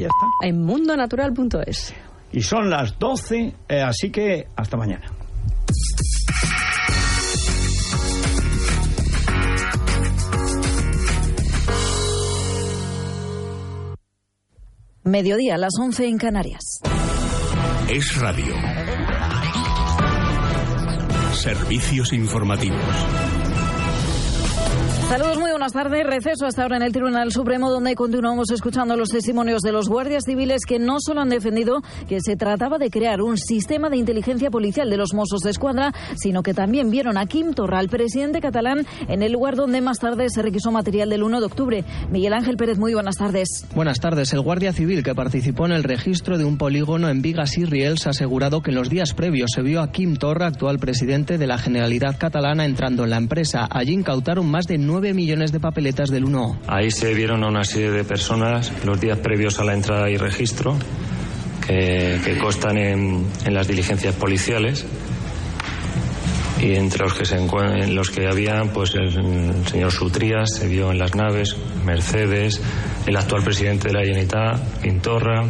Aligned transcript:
ya 0.00 0.06
está. 0.06 0.48
En 0.48 0.64
mundonatural.es. 0.64 1.94
Y 2.32 2.42
son 2.42 2.70
las 2.70 2.98
12, 2.98 3.54
eh, 3.68 3.80
así 3.80 4.10
que 4.10 4.46
hasta 4.56 4.76
mañana. 4.76 5.10
Mediodía, 15.02 15.56
las 15.56 15.72
11 15.80 16.06
en 16.06 16.18
Canarias. 16.18 16.62
Es 17.88 18.16
radio. 18.20 18.54
Servicios 21.32 22.12
informativos. 22.12 23.29
Saludos, 25.10 25.40
muy 25.40 25.50
buenas 25.50 25.72
tardes. 25.72 26.06
Receso 26.06 26.46
hasta 26.46 26.62
ahora 26.62 26.76
en 26.76 26.84
el 26.84 26.92
Tribunal 26.92 27.32
Supremo, 27.32 27.68
donde 27.68 27.96
continuamos 27.96 28.48
escuchando 28.52 28.96
los 28.96 29.08
testimonios 29.08 29.60
de 29.60 29.72
los 29.72 29.88
guardias 29.88 30.22
civiles 30.24 30.64
que 30.64 30.78
no 30.78 30.98
solo 31.00 31.20
han 31.20 31.30
defendido 31.30 31.82
que 32.08 32.20
se 32.20 32.36
trataba 32.36 32.78
de 32.78 32.90
crear 32.90 33.20
un 33.20 33.36
sistema 33.36 33.90
de 33.90 33.96
inteligencia 33.96 34.52
policial 34.52 34.88
de 34.88 34.96
los 34.96 35.12
Mossos 35.12 35.40
de 35.40 35.50
Escuadra, 35.50 35.92
sino 36.14 36.44
que 36.44 36.54
también 36.54 36.92
vieron 36.92 37.18
a 37.18 37.26
Quim 37.26 37.54
Torra, 37.54 37.80
el 37.80 37.88
presidente 37.88 38.40
catalán, 38.40 38.86
en 39.08 39.24
el 39.24 39.32
lugar 39.32 39.56
donde 39.56 39.80
más 39.80 39.98
tarde 39.98 40.28
se 40.28 40.42
requisó 40.42 40.70
material 40.70 41.10
del 41.10 41.24
1 41.24 41.40
de 41.40 41.46
octubre. 41.46 41.84
Miguel 42.12 42.32
Ángel 42.32 42.56
Pérez, 42.56 42.78
muy 42.78 42.94
buenas 42.94 43.16
tardes. 43.16 43.66
Buenas 43.74 43.98
tardes. 43.98 44.32
El 44.32 44.42
guardia 44.42 44.72
civil 44.72 45.02
que 45.02 45.16
participó 45.16 45.66
en 45.66 45.72
el 45.72 45.82
registro 45.82 46.38
de 46.38 46.44
un 46.44 46.56
polígono 46.56 47.08
en 47.08 47.20
Vigas 47.20 47.58
y 47.58 47.64
Riels 47.64 48.06
ha 48.06 48.10
asegurado 48.10 48.62
que 48.62 48.70
en 48.70 48.76
los 48.76 48.88
días 48.88 49.12
previos 49.14 49.50
se 49.56 49.62
vio 49.62 49.82
a 49.82 49.90
Quim 49.90 50.18
Torra, 50.18 50.46
actual 50.46 50.78
presidente 50.78 51.36
de 51.36 51.48
la 51.48 51.58
Generalidad 51.58 52.16
Catalana, 52.16 52.64
entrando 52.64 53.02
en 53.02 53.10
la 53.10 53.16
empresa. 53.16 53.66
Allí 53.68 53.92
incautaron 53.92 54.48
más 54.48 54.68
de 54.68 54.78
9 55.00 55.14
millones 55.14 55.50
de 55.50 55.60
papeletas 55.60 56.10
del 56.10 56.26
1. 56.26 56.60
Ahí 56.66 56.90
se 56.90 57.14
vieron 57.14 57.42
a 57.42 57.48
una 57.48 57.64
serie 57.64 57.90
de 57.90 58.04
personas 58.04 58.70
los 58.84 59.00
días 59.00 59.18
previos 59.18 59.58
a 59.58 59.64
la 59.64 59.72
entrada 59.72 60.10
y 60.10 60.18
registro 60.18 60.76
que, 61.66 62.20
que 62.22 62.36
constan 62.36 62.76
en, 62.76 63.26
en, 63.46 63.54
las 63.54 63.66
diligencias 63.66 64.14
policiales 64.16 64.84
y 66.60 66.74
entre 66.74 67.04
los 67.04 67.14
que 67.14 67.24
se 67.24 67.38
en 67.38 67.94
los 67.94 68.10
que 68.10 68.26
había 68.26 68.62
pues 68.74 68.94
el, 68.94 69.08
el, 69.16 69.66
señor 69.68 69.90
Sutrías 69.90 70.50
se 70.56 70.68
vio 70.68 70.92
en 70.92 70.98
las 70.98 71.14
naves 71.14 71.56
Mercedes 71.86 72.60
el 73.06 73.16
actual 73.16 73.42
presidente 73.42 73.88
de 73.88 73.94
la 73.94 74.00
Generalitat 74.00 74.60
Pintorra 74.82 75.46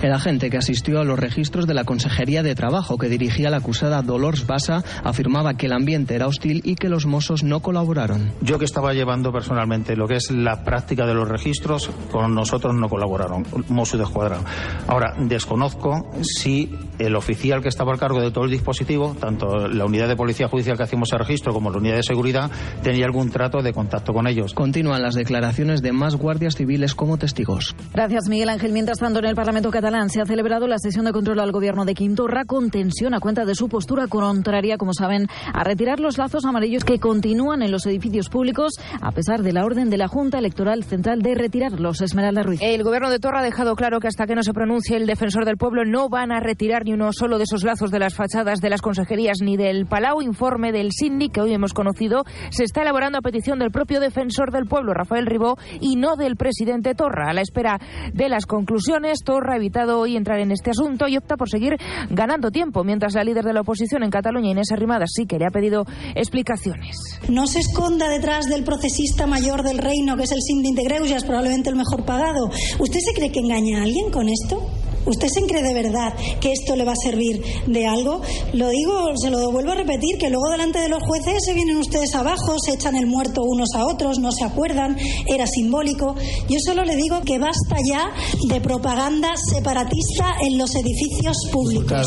el 0.00 0.12
agente 0.12 0.50
que 0.50 0.58
asistió 0.58 1.00
a 1.00 1.04
los 1.04 1.18
registros 1.18 1.66
de 1.66 1.74
la 1.74 1.84
Consejería 1.84 2.42
de 2.42 2.54
Trabajo 2.54 2.98
que 2.98 3.08
dirigía 3.08 3.50
la 3.50 3.58
acusada 3.58 4.02
Dolores 4.02 4.46
Basa 4.46 4.82
afirmaba 5.04 5.54
que 5.54 5.66
el 5.66 5.72
ambiente 5.72 6.14
era 6.14 6.26
hostil 6.26 6.60
y 6.64 6.76
que 6.76 6.88
los 6.88 7.06
mozos 7.06 7.42
no 7.42 7.60
colaboraron. 7.60 8.32
Yo 8.40 8.58
que 8.58 8.64
estaba 8.64 8.92
llevando 8.92 9.32
personalmente 9.32 9.96
lo 9.96 10.06
que 10.06 10.16
es 10.16 10.30
la 10.30 10.64
práctica 10.64 11.06
de 11.06 11.14
los 11.14 11.28
registros, 11.28 11.90
con 12.10 12.34
nosotros 12.34 12.74
no 12.74 12.88
colaboraron, 12.88 13.46
Mossos 13.68 13.98
de 13.98 14.04
Escuadra. 14.04 14.38
Ahora, 14.86 15.14
desconozco 15.18 16.10
si 16.22 16.70
el 16.98 17.16
oficial 17.16 17.62
que 17.62 17.68
estaba 17.68 17.92
al 17.92 17.98
cargo 17.98 18.20
de 18.20 18.30
todo 18.30 18.44
el 18.44 18.50
dispositivo, 18.50 19.16
tanto 19.18 19.68
la 19.68 19.84
unidad 19.84 20.08
de 20.08 20.16
policía 20.16 20.48
judicial 20.48 20.76
que 20.76 20.82
hacíamos 20.82 21.12
el 21.12 21.18
registro 21.18 21.52
como 21.52 21.70
la 21.70 21.78
unidad 21.78 21.96
de 21.96 22.02
seguridad, 22.02 22.50
tenía 22.82 23.06
algún 23.06 23.30
trato 23.30 23.62
de 23.62 23.72
contacto 23.72 24.12
con 24.12 24.26
ellos. 24.26 24.54
Continúan 24.54 25.02
las 25.02 25.14
declaraciones 25.14 25.82
de 25.82 25.92
más 25.92 26.16
guardias 26.16 26.54
civiles 26.56 26.94
como 26.94 27.18
testigos. 27.18 27.74
Gracias, 27.92 28.28
Miguel 28.28 28.48
Ángel. 28.48 28.72
Mientras 28.72 28.98
tanto, 28.98 29.18
en 29.18 29.26
el 29.26 29.34
Parlamento 29.34 29.70
catalán 29.70 30.10
se 30.10 30.20
ha 30.20 30.26
celebrado 30.26 30.66
la 30.66 30.78
sesión 30.78 31.04
de 31.04 31.12
control 31.12 31.40
al 31.40 31.52
gobierno 31.52 31.84
de 31.84 31.94
Quintorra 31.94 32.44
con 32.44 32.70
tensión 32.70 33.14
a 33.14 33.20
cuenta 33.20 33.44
de 33.44 33.54
su 33.54 33.68
postura 33.68 34.06
contraria, 34.08 34.78
como 34.78 34.92
saben, 34.92 35.26
a 35.52 35.64
retirar 35.64 36.00
los 36.00 36.18
lazos 36.18 36.44
amarillos 36.44 36.84
que 36.84 36.98
continúan 36.98 37.62
en 37.62 37.70
los 37.70 37.86
edificios 37.86 38.28
públicos 38.28 38.74
a 39.00 39.12
pesar 39.12 39.42
de 39.42 39.52
la 39.52 39.64
orden 39.64 39.90
de 39.90 39.96
la 39.96 40.08
Junta 40.08 40.38
Electoral 40.38 40.84
Central 40.84 41.22
de 41.22 41.34
retirarlos. 41.34 42.00
Esmeralda 42.00 42.42
Ruiz. 42.42 42.60
El 42.62 42.82
gobierno 42.82 43.10
de 43.10 43.18
Torra 43.18 43.40
ha 43.40 43.44
dejado 43.44 43.76
claro 43.76 44.00
que 44.00 44.08
hasta 44.08 44.26
que 44.26 44.34
no 44.34 44.42
se 44.42 44.52
pronuncie 44.52 44.96
el 44.96 45.06
defensor 45.06 45.44
del 45.44 45.56
pueblo 45.56 45.84
no 45.84 46.08
van 46.08 46.32
a 46.32 46.40
retirar 46.40 46.84
ni 46.88 46.94
uno 46.94 47.12
solo 47.12 47.36
de 47.36 47.44
esos 47.44 47.64
lazos 47.64 47.90
de 47.90 47.98
las 47.98 48.14
fachadas 48.14 48.60
de 48.60 48.70
las 48.70 48.80
consejerías 48.80 49.42
ni 49.42 49.58
del 49.58 49.84
Palau. 49.84 50.22
Informe 50.22 50.72
del 50.72 50.90
Síndic 50.90 51.32
que 51.32 51.42
hoy 51.42 51.52
hemos 51.52 51.74
conocido 51.74 52.24
se 52.48 52.64
está 52.64 52.80
elaborando 52.80 53.18
a 53.18 53.20
petición 53.20 53.58
del 53.58 53.70
propio 53.70 54.00
defensor 54.00 54.50
del 54.52 54.64
pueblo, 54.64 54.94
Rafael 54.94 55.26
Ribó, 55.26 55.58
y 55.82 55.96
no 55.96 56.16
del 56.16 56.36
presidente 56.36 56.94
Torra. 56.94 57.28
A 57.28 57.34
la 57.34 57.42
espera 57.42 57.78
de 58.14 58.30
las 58.30 58.46
conclusiones, 58.46 59.18
Torra 59.22 59.52
ha 59.52 59.56
evitado 59.56 60.00
hoy 60.00 60.16
entrar 60.16 60.40
en 60.40 60.50
este 60.50 60.70
asunto 60.70 61.08
y 61.08 61.18
opta 61.18 61.36
por 61.36 61.50
seguir 61.50 61.76
ganando 62.08 62.50
tiempo, 62.50 62.84
mientras 62.84 63.12
la 63.12 63.22
líder 63.22 63.44
de 63.44 63.52
la 63.52 63.60
oposición 63.60 64.02
en 64.02 64.10
Cataluña, 64.10 64.52
Inés 64.52 64.72
Arrimadas, 64.72 65.10
sí 65.14 65.26
que 65.26 65.38
le 65.38 65.44
ha 65.44 65.50
pedido 65.50 65.84
explicaciones. 66.14 66.96
No 67.28 67.46
se 67.46 67.58
esconda 67.58 68.08
detrás 68.08 68.46
del 68.46 68.64
procesista 68.64 69.26
mayor 69.26 69.62
del 69.62 69.76
reino, 69.76 70.16
que 70.16 70.22
es 70.22 70.32
el 70.32 70.40
síndic 70.40 70.74
de 70.74 70.84
Greujas, 70.84 71.24
probablemente 71.24 71.68
el 71.68 71.76
mejor 71.76 72.06
pagado. 72.06 72.48
¿Usted 72.78 73.00
se 73.00 73.12
cree 73.12 73.30
que 73.30 73.40
engaña 73.40 73.80
a 73.80 73.82
alguien 73.82 74.10
con 74.10 74.26
esto? 74.30 74.87
¿Usted 75.06 75.28
se 75.28 75.42
cree 75.46 75.62
de 75.62 75.74
verdad 75.74 76.14
que 76.40 76.52
esto 76.52 76.76
le 76.76 76.84
va 76.84 76.92
a 76.92 76.96
servir 76.96 77.42
de 77.66 77.86
algo? 77.86 78.20
Lo 78.52 78.68
digo, 78.68 79.16
se 79.16 79.30
lo 79.30 79.50
vuelvo 79.50 79.72
a 79.72 79.74
repetir, 79.74 80.18
que 80.18 80.30
luego 80.30 80.50
delante 80.50 80.80
de 80.80 80.88
los 80.88 81.02
jueces 81.02 81.44
se 81.44 81.54
vienen 81.54 81.76
ustedes 81.76 82.14
abajo, 82.14 82.56
se 82.58 82.74
echan 82.74 82.96
el 82.96 83.06
muerto 83.06 83.42
unos 83.42 83.68
a 83.74 83.86
otros, 83.86 84.18
no 84.18 84.32
se 84.32 84.44
acuerdan, 84.44 84.96
era 85.26 85.46
simbólico. 85.46 86.14
Yo 86.48 86.58
solo 86.64 86.84
le 86.84 86.96
digo 86.96 87.20
que 87.22 87.38
basta 87.38 87.76
ya 87.86 88.10
de 88.48 88.60
propaganda 88.60 89.30
separatista 89.36 90.36
en 90.42 90.58
los 90.58 90.74
edificios 90.74 91.36
públicos. 91.52 92.06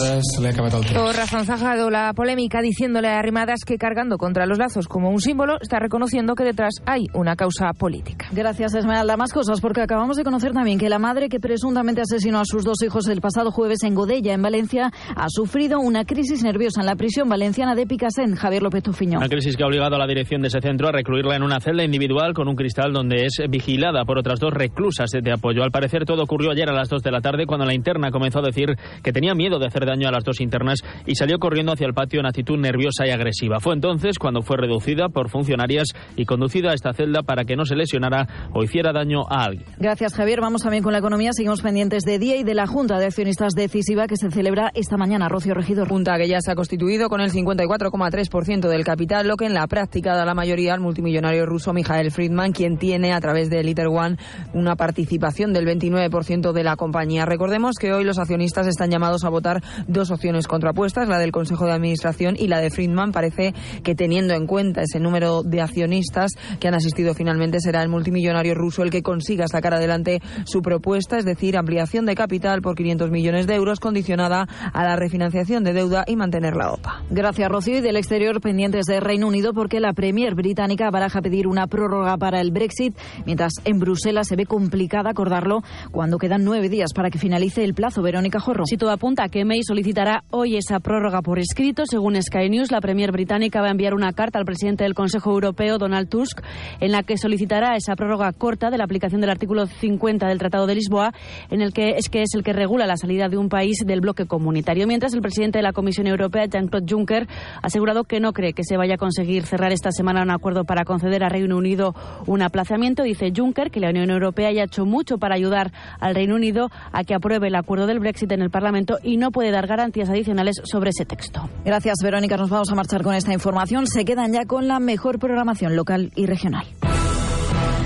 Torra 0.93 1.25
zanjado 1.27 1.89
la 1.89 2.13
polémica 2.13 2.61
diciéndole 2.61 3.07
a 3.07 3.19
Arrimadas 3.19 3.61
que 3.65 3.77
cargando 3.77 4.17
contra 4.17 4.45
los 4.45 4.57
lazos 4.57 4.87
como 4.87 5.09
un 5.09 5.19
símbolo 5.19 5.57
está 5.61 5.79
reconociendo 5.79 6.35
que 6.35 6.43
detrás 6.43 6.75
hay 6.85 7.05
una 7.13 7.35
causa 7.35 7.71
política. 7.73 8.27
Gracias, 8.31 8.73
Esmeralda. 8.75 9.17
Más 9.17 9.33
cosas, 9.33 9.61
porque 9.61 9.81
acabamos 9.81 10.17
de 10.17 10.23
conocer 10.23 10.51
también 10.53 10.77
que 10.77 10.89
la 10.89 10.99
madre 10.99 11.29
que 11.29 11.39
presuntamente 11.39 12.01
asesinó 12.01 12.39
a 12.39 12.45
sus 12.45 12.63
dos 12.63 12.80
hijos 12.81 13.07
el 13.07 13.21
pasado 13.21 13.51
jueves 13.51 13.83
en 13.83 13.95
Godella, 13.95 14.33
en 14.33 14.41
Valencia, 14.41 14.91
ha 15.15 15.29
sufrido 15.29 15.79
una 15.79 16.05
crisis 16.05 16.43
nerviosa 16.43 16.81
en 16.81 16.87
la 16.87 16.95
prisión 16.95 17.29
valenciana 17.29 17.75
de 17.75 17.85
Picasen. 17.85 18.35
Javier 18.35 18.63
López 18.63 18.83
Tufiño. 18.83 19.17
Una 19.17 19.29
crisis 19.29 19.55
que 19.55 19.63
ha 19.63 19.67
obligado 19.67 19.95
a 19.95 19.99
la 19.99 20.07
dirección 20.07 20.41
de 20.41 20.47
ese 20.47 20.61
centro 20.61 20.87
a 20.87 20.91
recluirla 20.91 21.35
en 21.35 21.43
una 21.43 21.59
celda 21.59 21.83
individual 21.83 22.33
con 22.33 22.47
un 22.47 22.55
cristal 22.55 22.93
donde 22.93 23.25
es 23.25 23.41
vigilada 23.49 24.05
por 24.05 24.17
otras 24.17 24.39
dos 24.39 24.53
reclusas 24.53 25.11
de 25.11 25.31
apoyo. 25.31 25.63
Al 25.63 25.71
parecer 25.71 26.05
todo 26.05 26.23
ocurrió 26.23 26.51
ayer 26.51 26.69
a 26.69 26.73
las 26.73 26.89
2 26.89 27.01
de 27.03 27.11
la 27.11 27.21
tarde 27.21 27.45
cuando 27.45 27.65
la 27.65 27.73
interna 27.73 28.11
comenzó 28.11 28.39
a 28.39 28.43
decir 28.43 28.75
que 29.03 29.11
tenía 29.11 29.33
miedo 29.33 29.59
de 29.59 29.67
hacer 29.67 29.85
daño 29.85 30.07
a 30.07 30.11
las 30.11 30.23
dos 30.23 30.41
internas 30.41 30.79
y 31.05 31.15
salió 31.15 31.39
corriendo 31.39 31.71
hacia 31.71 31.87
el 31.87 31.93
patio 31.93 32.19
en 32.19 32.25
actitud 32.25 32.57
nerviosa 32.57 33.05
y 33.05 33.11
agresiva. 33.11 33.59
Fue 33.59 33.73
entonces 33.73 34.17
cuando 34.19 34.41
fue 34.41 34.57
reducida 34.57 35.09
por 35.09 35.29
funcionarias 35.29 35.89
y 36.15 36.25
conducida 36.25 36.71
a 36.71 36.73
esta 36.73 36.93
celda 36.93 37.23
para 37.23 37.43
que 37.43 37.55
no 37.55 37.65
se 37.65 37.75
lesionara 37.75 38.49
o 38.53 38.63
hiciera 38.63 38.91
daño 38.93 39.21
a 39.29 39.45
alguien. 39.45 39.65
Gracias, 39.77 40.13
Javier. 40.13 40.41
Vamos 40.41 40.61
también 40.61 40.83
con 40.83 40.93
la 40.93 40.99
economía. 40.99 41.33
Seguimos 41.33 41.61
pendientes 41.61 42.03
de 42.03 42.19
día 42.19 42.37
y 42.37 42.43
de 42.43 42.53
la 42.53 42.67
Junta 42.71 42.99
de 42.99 43.07
Accionistas 43.07 43.51
Decisiva 43.53 44.07
que 44.07 44.15
se 44.15 44.31
celebra 44.31 44.71
esta 44.73 44.95
mañana. 44.95 45.27
Rocío 45.27 45.53
Regidor. 45.53 45.89
Junta 45.89 46.17
que 46.17 46.29
ya 46.29 46.39
se 46.39 46.51
ha 46.51 46.55
constituido 46.55 47.09
con 47.09 47.19
el 47.19 47.29
54,3% 47.29 48.69
del 48.69 48.85
capital, 48.85 49.27
lo 49.27 49.35
que 49.35 49.45
en 49.45 49.53
la 49.53 49.67
práctica 49.67 50.15
da 50.15 50.23
la 50.23 50.33
mayoría 50.33 50.73
al 50.73 50.79
multimillonario 50.79 51.45
ruso 51.45 51.73
Mijael 51.73 52.11
Friedman, 52.11 52.53
quien 52.53 52.77
tiene 52.77 53.11
a 53.11 53.19
través 53.19 53.49
de 53.49 53.61
Liter 53.61 53.87
One 53.87 54.15
una 54.53 54.77
participación 54.77 55.51
del 55.51 55.67
29% 55.67 56.53
de 56.53 56.63
la 56.63 56.77
compañía. 56.77 57.25
Recordemos 57.25 57.75
que 57.75 57.91
hoy 57.91 58.05
los 58.05 58.19
accionistas 58.19 58.67
están 58.67 58.89
llamados 58.89 59.25
a 59.25 59.29
votar 59.29 59.61
dos 59.89 60.09
opciones 60.09 60.47
contrapuestas, 60.47 61.09
la 61.09 61.19
del 61.19 61.33
Consejo 61.33 61.65
de 61.65 61.73
Administración 61.73 62.37
y 62.39 62.47
la 62.47 62.61
de 62.61 62.69
Friedman. 62.69 63.11
Parece 63.11 63.53
que 63.83 63.95
teniendo 63.95 64.33
en 64.33 64.47
cuenta 64.47 64.83
ese 64.83 65.01
número 65.01 65.43
de 65.43 65.59
accionistas 65.59 66.31
que 66.61 66.69
han 66.69 66.75
asistido 66.75 67.15
finalmente 67.15 67.59
será 67.59 67.81
el 67.83 67.89
multimillonario 67.89 68.55
ruso 68.55 68.81
el 68.81 68.91
que 68.91 69.03
consiga 69.03 69.49
sacar 69.49 69.73
adelante 69.73 70.21
su 70.45 70.61
propuesta, 70.61 71.17
es 71.17 71.25
decir, 71.25 71.57
ampliación 71.57 72.05
de 72.05 72.15
capital 72.15 72.60
por 72.61 72.75
500 72.75 73.11
millones 73.11 73.47
de 73.47 73.55
euros 73.55 73.79
condicionada 73.79 74.47
a 74.73 74.83
la 74.83 74.95
refinanciación 74.95 75.63
de 75.63 75.73
deuda 75.73 76.03
y 76.07 76.15
mantener 76.15 76.55
la 76.55 76.71
OPA. 76.71 77.03
Gracias, 77.09 77.49
Rocío. 77.49 77.77
Y 77.77 77.81
del 77.81 77.95
exterior 77.95 78.41
pendientes 78.41 78.85
de 78.85 78.99
Reino 78.99 79.27
Unido 79.27 79.53
porque 79.53 79.79
la 79.79 79.93
Premier 79.93 80.35
británica 80.35 80.89
baraja 80.91 81.21
pedir 81.21 81.47
una 81.47 81.67
prórroga 81.67 82.17
para 82.17 82.41
el 82.41 82.51
Brexit, 82.51 82.97
mientras 83.25 83.53
en 83.63 83.79
Bruselas 83.79 84.27
se 84.27 84.35
ve 84.35 84.45
complicada 84.45 85.11
acordarlo 85.11 85.61
cuando 85.91 86.17
quedan 86.17 86.43
nueve 86.43 86.69
días 86.69 86.93
para 86.93 87.09
que 87.09 87.17
finalice 87.17 87.63
el 87.63 87.73
plazo. 87.73 88.01
Verónica 88.01 88.39
Jorro. 88.39 88.65
Si 88.65 88.77
todo 88.77 88.91
apunta 88.91 89.23
a 89.23 89.29
que 89.29 89.45
May 89.45 89.63
solicitará 89.63 90.23
hoy 90.31 90.57
esa 90.57 90.79
prórroga 90.79 91.21
por 91.21 91.39
escrito, 91.39 91.85
según 91.85 92.21
Sky 92.21 92.49
News, 92.49 92.71
la 92.71 92.81
Premier 92.81 93.11
británica 93.11 93.61
va 93.61 93.67
a 93.67 93.71
enviar 93.71 93.93
una 93.93 94.13
carta 94.13 94.39
al 94.39 94.45
presidente 94.45 94.83
del 94.83 94.93
Consejo 94.93 95.31
Europeo, 95.31 95.77
Donald 95.77 96.09
Tusk, 96.09 96.41
en 96.79 96.91
la 96.91 97.03
que 97.03 97.17
solicitará 97.17 97.75
esa 97.75 97.95
prórroga 97.95 98.31
corta 98.33 98.69
de 98.69 98.77
la 98.77 98.83
aplicación 98.83 99.21
del 99.21 99.29
artículo 99.29 99.65
50 99.65 100.27
del 100.27 100.39
Tratado 100.39 100.67
de 100.67 100.75
Lisboa, 100.75 101.13
en 101.49 101.61
el 101.61 101.73
que 101.73 101.91
es 101.97 102.09
que 102.09 102.21
es 102.21 102.33
el 102.35 102.43
que 102.43 102.50
regula 102.53 102.85
la 102.85 102.97
salida 102.97 103.29
de 103.29 103.37
un 103.37 103.49
país 103.49 103.83
del 103.85 104.01
bloque 104.01 104.25
comunitario. 104.25 104.87
Mientras 104.87 105.13
el 105.13 105.21
presidente 105.21 105.59
de 105.59 105.63
la 105.63 105.73
Comisión 105.73 106.07
Europea, 106.07 106.45
Jean-Claude 106.45 106.85
Juncker, 106.89 107.27
ha 107.61 107.67
asegurado 107.67 108.03
que 108.03 108.19
no 108.19 108.33
cree 108.33 108.53
que 108.53 108.63
se 108.63 108.77
vaya 108.77 108.95
a 108.95 108.97
conseguir 108.97 109.45
cerrar 109.45 109.71
esta 109.71 109.91
semana 109.91 110.21
un 110.23 110.31
acuerdo 110.31 110.63
para 110.63 110.85
conceder 110.85 111.23
a 111.23 111.29
Reino 111.29 111.57
Unido 111.57 111.93
un 112.27 112.41
aplazamiento. 112.41 113.03
Dice 113.03 113.31
Juncker 113.35 113.71
que 113.71 113.79
la 113.79 113.89
Unión 113.89 114.09
Europea 114.09 114.51
ya 114.51 114.61
ha 114.61 114.65
hecho 114.65 114.85
mucho 114.85 115.17
para 115.17 115.35
ayudar 115.35 115.71
al 115.99 116.15
Reino 116.15 116.35
Unido 116.35 116.69
a 116.91 117.03
que 117.03 117.13
apruebe 117.13 117.47
el 117.47 117.55
acuerdo 117.55 117.87
del 117.87 117.99
Brexit 117.99 118.31
en 118.31 118.41
el 118.41 118.49
Parlamento 118.49 118.97
y 119.03 119.17
no 119.17 119.31
puede 119.31 119.51
dar 119.51 119.67
garantías 119.67 120.09
adicionales 120.09 120.61
sobre 120.63 120.91
ese 120.91 121.05
texto. 121.05 121.49
Gracias, 121.65 121.97
Verónica. 122.03 122.37
Nos 122.37 122.49
vamos 122.49 122.71
a 122.71 122.75
marchar 122.75 123.03
con 123.03 123.15
esta 123.15 123.33
información. 123.33 123.87
Se 123.87 124.05
quedan 124.05 124.33
ya 124.33 124.45
con 124.45 124.67
la 124.67 124.79
mejor 124.79 125.19
programación 125.19 125.75
local 125.75 126.11
y 126.15 126.25
regional. 126.25 126.65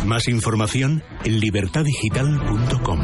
Más 0.06 0.28
información 0.28 1.02
en 1.24 1.40
libertadigital.com. 1.40 3.00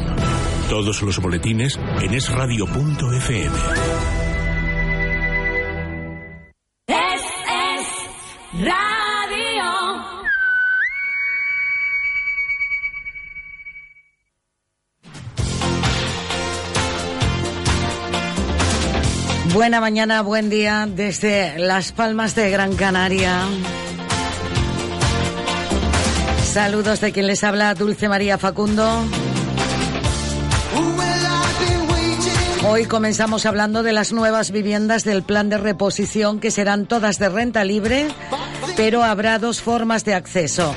Todos 0.71 1.01
los 1.01 1.19
boletines 1.19 1.77
en 1.99 2.13
esradio.fm. 2.13 3.57
Es, 6.87 7.21
es 7.67 7.87
radio. 8.53 9.63
Buena 19.53 19.81
mañana, 19.81 20.21
buen 20.21 20.49
día 20.49 20.87
desde 20.89 21.59
Las 21.59 21.91
Palmas 21.91 22.33
de 22.35 22.49
Gran 22.49 22.77
Canaria. 22.77 23.41
Saludos 26.45 27.01
de 27.01 27.11
quien 27.11 27.27
les 27.27 27.43
habla, 27.43 27.75
Dulce 27.75 28.07
María 28.07 28.37
Facundo. 28.37 29.03
Hoy 32.63 32.85
comenzamos 32.85 33.45
hablando 33.45 33.83
de 33.83 33.91
las 33.91 34.13
nuevas 34.13 34.51
viviendas 34.51 35.03
del 35.03 35.23
plan 35.23 35.49
de 35.49 35.57
reposición 35.57 36.39
que 36.39 36.51
serán 36.51 36.85
todas 36.85 37.17
de 37.17 37.27
renta 37.27 37.63
libre, 37.63 38.07
pero 38.77 39.03
habrá 39.03 39.39
dos 39.39 39.61
formas 39.61 40.05
de 40.05 40.13
acceso. 40.13 40.75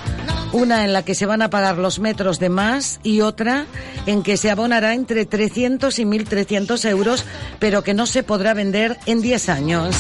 Una 0.53 0.85
en 0.85 0.93
la 0.93 1.03
que 1.03 1.15
se 1.15 1.27
van 1.27 1.43
a 1.43 1.51
pagar 1.51 1.79
los 1.79 1.99
metros 1.99 2.39
de 2.39 2.49
más 2.49 3.01
y 3.03 3.21
otra 3.21 3.67
en 4.07 4.23
que 4.23 4.37
se 4.37 4.51
abonará 4.51 4.95
entre 4.95 5.27
300 5.27 5.99
y 5.99 6.05
1.300 6.05 6.89
euros, 6.89 7.25
pero 7.59 7.83
que 7.83 7.95
no 7.95 8.07
se 8.07 8.23
podrá 8.23 8.55
vender 8.55 8.99
en 9.07 9.21
10 9.21 9.49
años. 9.49 9.95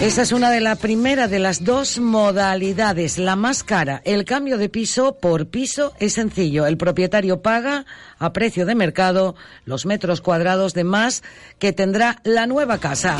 Esa 0.00 0.20
es 0.20 0.32
una 0.32 0.50
de 0.50 0.60
las 0.60 0.78
primeras 0.78 1.30
de 1.30 1.38
las 1.38 1.64
dos 1.64 1.98
modalidades. 1.98 3.16
La 3.16 3.34
más 3.34 3.64
cara, 3.64 4.02
el 4.04 4.26
cambio 4.26 4.58
de 4.58 4.68
piso 4.68 5.16
por 5.16 5.46
piso 5.48 5.94
es 5.98 6.12
sencillo. 6.12 6.66
El 6.66 6.76
propietario 6.76 7.40
paga 7.40 7.86
a 8.18 8.34
precio 8.34 8.66
de 8.66 8.74
mercado 8.74 9.36
los 9.64 9.86
metros 9.86 10.20
cuadrados 10.20 10.74
de 10.74 10.84
más 10.84 11.22
que 11.58 11.72
tendrá 11.72 12.20
la 12.24 12.46
nueva 12.46 12.78
casa. 12.78 13.16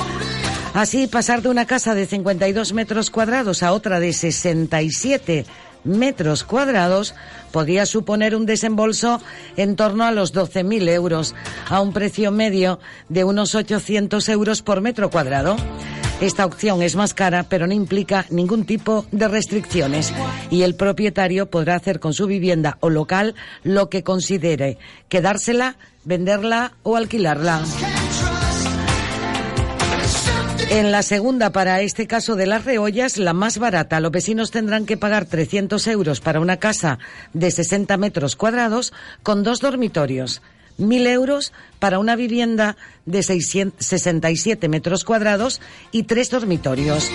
Así, 0.74 1.06
pasar 1.06 1.40
de 1.40 1.48
una 1.48 1.64
casa 1.64 1.94
de 1.94 2.04
52 2.04 2.74
metros 2.74 3.10
cuadrados 3.10 3.62
a 3.62 3.72
otra 3.72 3.98
de 3.98 4.12
67 4.12 5.46
metros 5.86 6.44
cuadrados 6.44 7.14
podría 7.52 7.86
suponer 7.86 8.36
un 8.36 8.44
desembolso 8.44 9.20
en 9.56 9.76
torno 9.76 10.04
a 10.04 10.10
los 10.10 10.34
12.000 10.34 10.88
euros, 10.90 11.34
a 11.68 11.80
un 11.80 11.92
precio 11.92 12.30
medio 12.30 12.78
de 13.08 13.24
unos 13.24 13.54
800 13.54 14.28
euros 14.28 14.62
por 14.62 14.80
metro 14.80 15.10
cuadrado. 15.10 15.56
Esta 16.20 16.46
opción 16.46 16.80
es 16.80 16.96
más 16.96 17.12
cara, 17.12 17.44
pero 17.44 17.66
no 17.66 17.74
implica 17.74 18.24
ningún 18.30 18.64
tipo 18.64 19.06
de 19.12 19.28
restricciones 19.28 20.14
y 20.50 20.62
el 20.62 20.74
propietario 20.74 21.50
podrá 21.50 21.74
hacer 21.74 22.00
con 22.00 22.14
su 22.14 22.26
vivienda 22.26 22.78
o 22.80 22.88
local 22.88 23.34
lo 23.64 23.90
que 23.90 24.02
considere, 24.02 24.78
quedársela, 25.10 25.76
venderla 26.04 26.72
o 26.82 26.96
alquilarla. 26.96 27.62
En 30.68 30.90
la 30.90 31.02
segunda, 31.02 31.52
para 31.52 31.80
este 31.80 32.08
caso 32.08 32.34
de 32.34 32.46
las 32.46 32.64
reollas, 32.64 33.18
la 33.18 33.32
más 33.32 33.58
barata, 33.58 34.00
los 34.00 34.10
vecinos 34.10 34.50
tendrán 34.50 34.84
que 34.84 34.96
pagar 34.96 35.24
300 35.24 35.86
euros 35.86 36.20
para 36.20 36.40
una 36.40 36.56
casa 36.56 36.98
de 37.32 37.52
60 37.52 37.96
metros 37.98 38.34
cuadrados 38.34 38.92
con 39.22 39.44
dos 39.44 39.60
dormitorios. 39.60 40.42
1.000 40.78 41.06
euros 41.08 41.52
para 41.78 41.98
una 41.98 42.16
vivienda 42.16 42.76
de 43.06 43.22
67 43.22 44.68
metros 44.68 45.04
cuadrados 45.04 45.60
y 45.92 46.02
tres 46.02 46.30
dormitorios. 46.30 47.10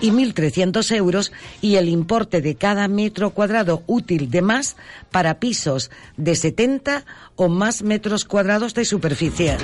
Y 0.00 0.10
1.300 0.10 0.90
euros 0.96 1.32
y 1.60 1.76
el 1.76 1.88
importe 1.88 2.40
de 2.40 2.56
cada 2.56 2.88
metro 2.88 3.30
cuadrado 3.30 3.82
útil 3.86 4.30
de 4.30 4.42
más 4.42 4.76
para 5.10 5.38
pisos 5.38 5.90
de 6.16 6.34
70 6.34 7.04
o 7.36 7.48
más 7.48 7.82
metros 7.82 8.24
cuadrados 8.24 8.74
de 8.74 8.84
superficie. 8.84 9.56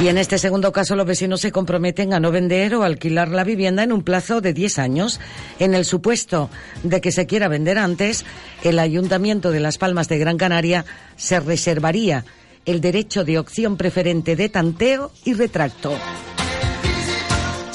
Y 0.00 0.06
en 0.06 0.16
este 0.16 0.38
segundo 0.38 0.70
caso, 0.70 0.94
los 0.94 1.06
vecinos 1.06 1.40
se 1.40 1.50
comprometen 1.50 2.14
a 2.14 2.20
no 2.20 2.30
vender 2.30 2.76
o 2.76 2.84
alquilar 2.84 3.30
la 3.30 3.42
vivienda 3.42 3.82
en 3.82 3.92
un 3.92 4.04
plazo 4.04 4.40
de 4.40 4.52
10 4.52 4.78
años. 4.78 5.18
En 5.58 5.74
el 5.74 5.84
supuesto 5.84 6.50
de 6.84 7.00
que 7.00 7.10
se 7.10 7.26
quiera 7.26 7.48
vender 7.48 7.78
antes, 7.78 8.24
el 8.62 8.78
Ayuntamiento 8.78 9.50
de 9.50 9.58
Las 9.58 9.76
Palmas 9.76 10.08
de 10.08 10.18
Gran 10.18 10.38
Canaria 10.38 10.84
se 11.16 11.40
reservaría 11.40 12.24
el 12.64 12.80
derecho 12.80 13.24
de 13.24 13.40
opción 13.40 13.76
preferente 13.76 14.36
de 14.36 14.48
tanteo 14.48 15.10
y 15.24 15.34
retracto. 15.34 15.92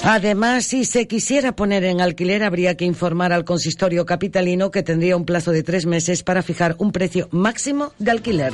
Además, 0.03 0.65
si 0.65 0.85
se 0.85 1.07
quisiera 1.07 1.55
poner 1.55 1.83
en 1.83 1.99
alquiler, 1.99 2.43
habría 2.43 2.75
que 2.75 2.85
informar 2.85 3.33
al 3.33 3.43
consistorio 3.43 4.05
capitalino 4.05 4.71
que 4.71 4.83
tendría 4.83 5.17
un 5.17 5.25
plazo 5.25 5.51
de 5.51 5.63
tres 5.63 5.85
meses 5.85 6.23
para 6.23 6.41
fijar 6.41 6.75
un 6.77 6.93
precio 6.93 7.27
máximo 7.31 7.91
de 7.99 8.11
alquiler. 8.11 8.53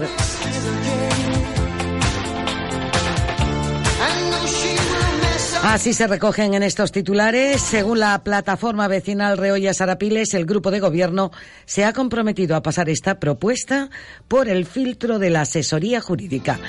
Así 5.64 5.94
se 5.94 6.08
recogen 6.08 6.54
en 6.54 6.64
estos 6.64 6.92
titulares. 6.92 7.62
Según 7.62 8.00
la 8.00 8.24
plataforma 8.24 8.88
vecinal 8.88 9.38
Reollas 9.38 9.82
Arapiles, 9.82 10.34
el 10.34 10.46
grupo 10.46 10.72
de 10.72 10.80
gobierno 10.80 11.32
se 11.66 11.84
ha 11.84 11.94
comprometido 11.94 12.56
a 12.56 12.64
pasar 12.64 12.90
esta 12.90 13.20
propuesta 13.20 13.90
por 14.28 14.48
el 14.48 14.66
filtro 14.66 15.20
de 15.20 15.30
la 15.30 15.42
asesoría 15.42 16.00
jurídica. 16.00 16.60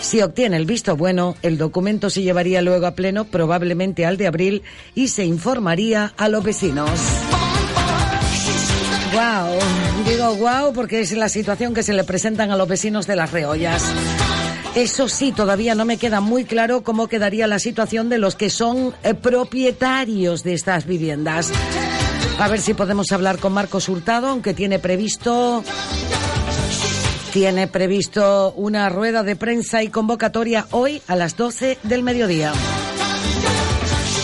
Si 0.00 0.20
obtiene 0.20 0.56
el 0.56 0.66
visto 0.66 0.96
bueno, 0.96 1.36
el 1.42 1.56
documento 1.56 2.10
se 2.10 2.22
llevaría 2.22 2.60
luego 2.60 2.86
a 2.86 2.96
pleno, 2.96 3.24
probablemente 3.26 4.04
al 4.04 4.16
de 4.16 4.26
abril, 4.26 4.62
y 4.96 5.08
se 5.08 5.24
informaría 5.24 6.12
a 6.16 6.28
los 6.28 6.42
vecinos. 6.42 6.90
Wow, 9.12 9.58
digo 10.04 10.34
wow 10.34 10.72
porque 10.72 11.00
es 11.00 11.12
la 11.12 11.28
situación 11.28 11.74
que 11.74 11.84
se 11.84 11.92
le 11.92 12.02
presentan 12.02 12.50
a 12.50 12.56
los 12.56 12.66
vecinos 12.66 13.06
de 13.06 13.14
las 13.14 13.30
Reollas. 13.30 13.84
Eso 14.74 15.06
sí, 15.06 15.32
todavía 15.32 15.74
no 15.74 15.84
me 15.84 15.98
queda 15.98 16.20
muy 16.22 16.44
claro 16.44 16.82
cómo 16.82 17.06
quedaría 17.06 17.46
la 17.46 17.58
situación 17.58 18.08
de 18.08 18.16
los 18.16 18.36
que 18.36 18.48
son 18.48 18.94
eh, 19.02 19.12
propietarios 19.12 20.42
de 20.44 20.54
estas 20.54 20.86
viviendas. 20.86 21.50
A 22.38 22.48
ver 22.48 22.58
si 22.58 22.72
podemos 22.72 23.12
hablar 23.12 23.38
con 23.38 23.52
Marcos 23.52 23.90
Hurtado, 23.90 24.28
aunque 24.28 24.54
tiene 24.54 24.78
previsto 24.78 25.62
tiene 27.34 27.66
previsto 27.66 28.52
una 28.56 28.88
rueda 28.88 29.22
de 29.22 29.36
prensa 29.36 29.82
y 29.82 29.88
convocatoria 29.88 30.66
hoy 30.70 31.02
a 31.06 31.16
las 31.16 31.36
12 31.36 31.78
del 31.82 32.02
mediodía. 32.02 32.52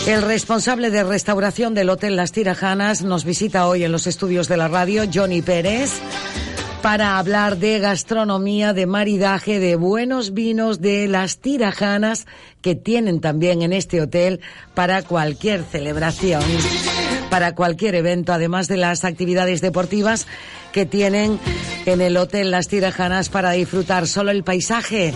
El 0.07 0.21
responsable 0.23 0.89
de 0.89 1.03
restauración 1.03 1.73
del 1.73 1.89
Hotel 1.89 2.15
Las 2.15 2.31
Tirajanas 2.31 3.03
nos 3.03 3.23
visita 3.23 3.67
hoy 3.67 3.83
en 3.83 3.91
los 3.91 4.07
estudios 4.07 4.47
de 4.47 4.57
la 4.57 4.67
radio, 4.67 5.03
Johnny 5.11 5.41
Pérez 5.41 5.91
para 6.81 7.17
hablar 7.17 7.57
de 7.57 7.79
gastronomía, 7.79 8.73
de 8.73 8.85
maridaje, 8.85 9.59
de 9.59 9.75
buenos 9.75 10.33
vinos, 10.33 10.81
de 10.81 11.07
las 11.07 11.39
tirajanas 11.39 12.25
que 12.61 12.75
tienen 12.75 13.21
también 13.21 13.61
en 13.61 13.73
este 13.73 14.01
hotel 14.01 14.41
para 14.73 15.01
cualquier 15.03 15.63
celebración, 15.63 16.41
para 17.29 17.55
cualquier 17.55 17.95
evento, 17.95 18.33
además 18.33 18.67
de 18.67 18.77
las 18.77 19.03
actividades 19.03 19.61
deportivas 19.61 20.27
que 20.71 20.85
tienen 20.85 21.39
en 21.85 22.01
el 22.01 22.17
hotel 22.17 22.51
Las 22.51 22.67
Tirajanas 22.67 23.29
para 23.29 23.51
disfrutar 23.51 24.07
solo 24.07 24.31
el 24.31 24.43
paisaje. 24.43 25.13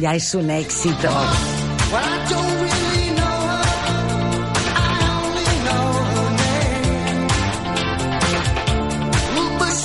Ya 0.00 0.14
es 0.14 0.34
un 0.34 0.50
éxito. 0.50 1.08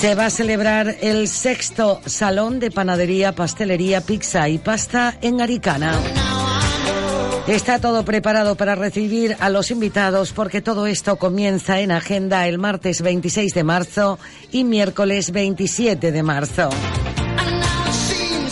Se 0.02 0.16
va 0.16 0.26
a 0.26 0.30
celebrar 0.32 0.96
el 1.02 1.28
sexto 1.28 2.02
Salón 2.08 2.60
de 2.60 2.72
Panadería, 2.72 3.36
Pastelería, 3.36 4.02
Pizza 4.02 4.50
y 4.50 4.58
Pasta 4.58 5.16
en 5.22 5.42
Aricana. 5.42 5.94
Está 7.46 7.78
todo 7.80 8.04
preparado 8.04 8.56
para 8.56 8.74
recibir 8.74 9.38
a 9.40 9.50
los 9.50 9.70
invitados 9.70 10.34
porque 10.34 10.60
todo 10.60 10.88
esto 10.88 11.18
comienza 11.18 11.82
en 11.82 11.92
agenda 11.92 12.48
el 12.48 12.58
martes 12.58 13.04
26 13.04 13.54
de 13.54 13.64
marzo 13.64 14.18
y 14.52 14.64
miércoles 14.64 15.30
27 15.32 16.12
de 16.12 16.24
marzo. 16.24 16.72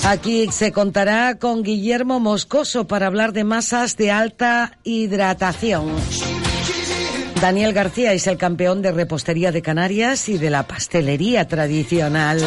Aquí 0.06 0.50
se 0.52 0.72
contará 0.72 1.40
con 1.40 1.64
Guillermo 1.64 2.20
Moscoso 2.20 2.86
para 2.86 3.08
hablar 3.08 3.34
de 3.34 3.44
masas 3.44 3.98
de 3.98 4.12
alta 4.12 4.78
hidratación. 4.84 5.88
Daniel 7.42 7.72
García 7.72 8.12
es 8.12 8.28
el 8.28 8.38
campeón 8.38 8.82
de 8.82 8.92
repostería 8.92 9.54
de 9.54 9.62
Canarias 9.62 10.28
y 10.28 10.38
de 10.38 10.50
la 10.50 10.68
pastelería 10.68 11.48
tradicional. 11.48 12.42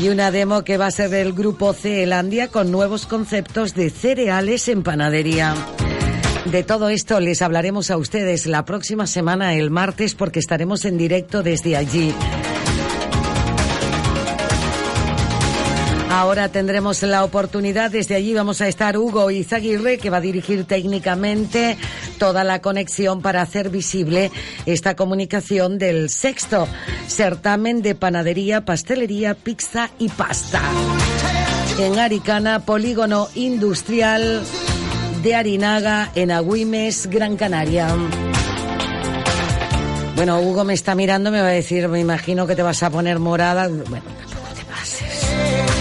Y 0.00 0.08
una 0.08 0.30
demo 0.30 0.62
que 0.62 0.78
va 0.78 0.86
a 0.86 0.90
ser 0.92 1.10
del 1.10 1.32
grupo 1.32 1.72
Ceelandia 1.72 2.48
con 2.48 2.70
nuevos 2.70 3.04
conceptos 3.06 3.74
de 3.74 3.90
cereales 3.90 4.68
en 4.68 4.84
panadería. 4.84 5.54
De 6.44 6.62
todo 6.62 6.88
esto 6.88 7.18
les 7.18 7.42
hablaremos 7.42 7.90
a 7.90 7.96
ustedes 7.96 8.46
la 8.46 8.64
próxima 8.64 9.08
semana, 9.08 9.54
el 9.54 9.70
martes, 9.70 10.14
porque 10.14 10.38
estaremos 10.38 10.84
en 10.84 10.96
directo 10.96 11.42
desde 11.42 11.76
allí. 11.76 12.14
Ahora 16.12 16.50
tendremos 16.50 17.02
la 17.02 17.24
oportunidad, 17.24 17.90
desde 17.90 18.14
allí 18.14 18.34
vamos 18.34 18.60
a 18.60 18.68
estar 18.68 18.98
Hugo 18.98 19.30
Izaguirre, 19.30 19.96
que 19.96 20.10
va 20.10 20.18
a 20.18 20.20
dirigir 20.20 20.66
técnicamente 20.66 21.78
toda 22.18 22.44
la 22.44 22.60
conexión 22.60 23.22
para 23.22 23.40
hacer 23.40 23.70
visible 23.70 24.30
esta 24.66 24.94
comunicación 24.94 25.78
del 25.78 26.10
sexto 26.10 26.68
certamen 27.06 27.80
de 27.80 27.94
panadería, 27.94 28.62
pastelería, 28.62 29.34
pizza 29.34 29.88
y 29.98 30.10
pasta. 30.10 30.60
En 31.78 31.98
Aricana, 31.98 32.60
polígono 32.66 33.28
industrial 33.34 34.42
de 35.22 35.34
Arinaga, 35.34 36.12
en 36.14 36.30
Agüimes, 36.30 37.06
Gran 37.06 37.38
Canaria. 37.38 37.88
Bueno, 40.14 40.42
Hugo 40.42 40.64
me 40.64 40.74
está 40.74 40.94
mirando, 40.94 41.30
me 41.30 41.40
va 41.40 41.48
a 41.48 41.52
decir, 41.52 41.88
me 41.88 42.00
imagino 42.00 42.46
que 42.46 42.54
te 42.54 42.62
vas 42.62 42.82
a 42.82 42.90
poner 42.90 43.18
morada. 43.18 43.66
Bueno, 43.68 43.86
tampoco 43.88 44.54
te 44.54 44.64
pases. 44.66 45.71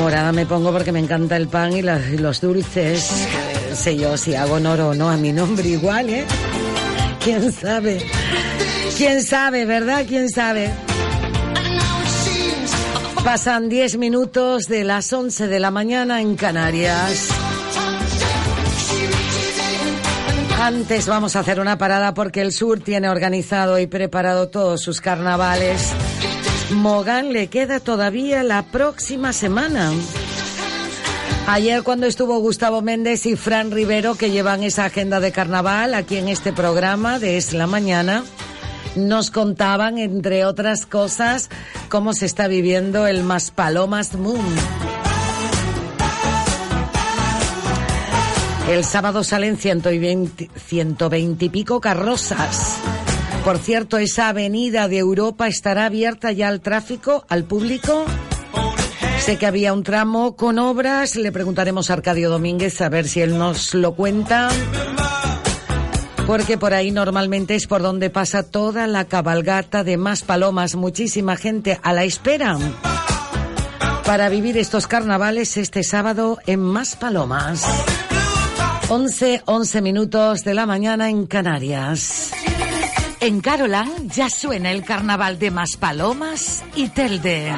Morada 0.00 0.32
me 0.32 0.46
pongo 0.46 0.72
porque 0.72 0.92
me 0.92 0.98
encanta 0.98 1.36
el 1.36 1.46
pan 1.48 1.76
y, 1.76 1.82
los 1.82 2.40
dulces. 2.40 3.10
Eh, 3.10 3.74
Sé 3.74 3.98
yo 3.98 4.16
si 4.16 4.34
hago 4.34 4.54
honor 4.54 4.80
o 4.80 4.94
no 4.94 5.10
a 5.10 5.16
mi 5.18 5.30
nombre 5.30 5.68
igual, 5.68 6.08
¿eh? 6.08 6.24
¿Quién 7.22 7.52
sabe? 7.52 8.00
¿Quién 8.96 9.22
sabe, 9.22 9.66
verdad? 9.66 10.06
¿Quién 10.08 10.30
sabe? 10.30 10.70
Pasan 13.22 13.68
10 13.68 13.98
minutos 13.98 14.68
de 14.68 14.84
las 14.84 15.12
11 15.12 15.48
de 15.48 15.60
la 15.60 15.70
mañana 15.70 16.22
en 16.22 16.34
Canarias. 16.34 17.28
Antes 20.58 21.06
vamos 21.06 21.36
a 21.36 21.40
hacer 21.40 21.60
una 21.60 21.76
parada 21.76 22.14
porque 22.14 22.40
el 22.40 22.52
sur 22.52 22.80
tiene 22.80 23.10
organizado 23.10 23.78
y 23.78 23.86
preparado 23.86 24.48
todos 24.48 24.80
sus 24.80 25.02
carnavales. 25.02 25.92
Mogán 26.72 27.32
le 27.32 27.48
queda 27.48 27.80
todavía 27.80 28.42
la 28.42 28.62
próxima 28.62 29.32
semana. 29.32 29.92
Ayer 31.46 31.82
cuando 31.82 32.06
estuvo 32.06 32.38
Gustavo 32.38 32.80
Méndez 32.80 33.26
y 33.26 33.34
Fran 33.34 33.70
Rivero, 33.72 34.14
que 34.14 34.30
llevan 34.30 34.62
esa 34.62 34.84
agenda 34.84 35.18
de 35.20 35.32
carnaval 35.32 35.94
aquí 35.94 36.16
en 36.16 36.28
este 36.28 36.52
programa 36.52 37.18
de 37.18 37.36
Es 37.36 37.52
la 37.52 37.66
Mañana, 37.66 38.24
nos 38.94 39.30
contaban, 39.30 39.98
entre 39.98 40.44
otras 40.44 40.86
cosas, 40.86 41.50
cómo 41.88 42.12
se 42.12 42.26
está 42.26 42.46
viviendo 42.46 43.06
el 43.06 43.24
Maspalomas 43.24 44.14
Moon. 44.14 44.44
El 48.70 48.84
sábado 48.84 49.24
salen 49.24 49.56
120, 49.56 50.50
120 50.54 51.44
y 51.44 51.48
pico 51.48 51.80
carrozas. 51.80 52.78
Por 53.44 53.58
cierto, 53.58 53.98
esa 53.98 54.28
avenida 54.28 54.86
de 54.88 54.98
Europa 54.98 55.48
estará 55.48 55.86
abierta 55.86 56.30
ya 56.32 56.48
al 56.48 56.60
tráfico, 56.60 57.24
al 57.28 57.44
público. 57.44 58.04
Sé 59.20 59.38
que 59.38 59.46
había 59.46 59.72
un 59.72 59.82
tramo 59.82 60.36
con 60.36 60.58
obras. 60.58 61.16
Le 61.16 61.32
preguntaremos 61.32 61.90
a 61.90 61.94
Arcadio 61.94 62.30
Domínguez 62.30 62.80
a 62.80 62.88
ver 62.88 63.08
si 63.08 63.20
él 63.20 63.38
nos 63.38 63.74
lo 63.74 63.94
cuenta. 63.94 64.48
Porque 66.26 66.58
por 66.58 66.74
ahí 66.74 66.90
normalmente 66.90 67.54
es 67.54 67.66
por 67.66 67.82
donde 67.82 68.10
pasa 68.10 68.42
toda 68.42 68.86
la 68.86 69.06
cabalgata 69.06 69.84
de 69.84 69.96
más 69.96 70.22
palomas. 70.22 70.76
Muchísima 70.76 71.36
gente 71.36 71.80
a 71.82 71.92
la 71.92 72.04
espera 72.04 72.56
para 74.10 74.28
vivir 74.28 74.58
estos 74.58 74.86
carnavales 74.86 75.56
este 75.56 75.84
sábado 75.84 76.38
en 76.46 76.60
Más 76.60 76.96
Palomas. 76.96 77.64
11, 78.88 79.42
11 79.44 79.82
minutos 79.82 80.42
de 80.42 80.54
la 80.54 80.66
mañana 80.66 81.10
en 81.10 81.26
Canarias. 81.26 82.32
En 83.20 83.42
Carolan 83.42 84.08
ya 84.08 84.30
suena 84.30 84.70
el 84.70 84.82
carnaval 84.82 85.38
de 85.38 85.50
Maspalomas 85.50 86.64
y 86.74 86.88
Telde. 86.88 87.52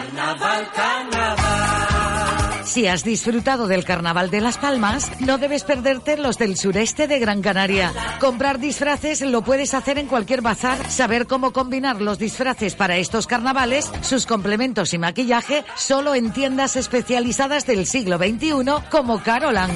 Si 2.72 2.86
has 2.86 3.04
disfrutado 3.04 3.66
del 3.66 3.84
Carnaval 3.84 4.30
de 4.30 4.40
Las 4.40 4.56
Palmas, 4.56 5.12
no 5.20 5.36
debes 5.36 5.62
perderte 5.62 6.16
los 6.16 6.38
del 6.38 6.56
sureste 6.56 7.06
de 7.06 7.18
Gran 7.18 7.42
Canaria. 7.42 7.92
Comprar 8.18 8.58
disfraces 8.58 9.20
lo 9.20 9.42
puedes 9.42 9.74
hacer 9.74 9.98
en 9.98 10.06
cualquier 10.06 10.40
bazar. 10.40 10.90
Saber 10.90 11.26
cómo 11.26 11.52
combinar 11.52 12.00
los 12.00 12.18
disfraces 12.18 12.74
para 12.74 12.96
estos 12.96 13.26
carnavales, 13.26 13.92
sus 14.00 14.24
complementos 14.24 14.94
y 14.94 14.98
maquillaje, 14.98 15.66
solo 15.76 16.14
en 16.14 16.32
tiendas 16.32 16.76
especializadas 16.76 17.66
del 17.66 17.84
siglo 17.84 18.16
XXI 18.16 18.64
como 18.90 19.22
Carolan. 19.22 19.70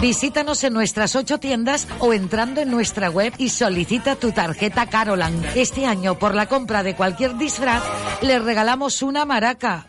Visítanos 0.00 0.62
en 0.62 0.72
nuestras 0.72 1.16
ocho 1.16 1.38
tiendas 1.38 1.88
o 1.98 2.12
entrando 2.12 2.60
en 2.60 2.70
nuestra 2.70 3.10
web 3.10 3.32
y 3.38 3.48
solicita 3.48 4.14
tu 4.14 4.30
tarjeta 4.30 4.86
Carolan. 4.86 5.44
Este 5.56 5.84
año, 5.84 6.16
por 6.16 6.36
la 6.36 6.46
compra 6.46 6.84
de 6.84 6.94
cualquier 6.94 7.36
disfraz, 7.38 7.82
le 8.22 8.38
regalamos 8.38 9.02
una 9.02 9.24
maraca. 9.24 9.88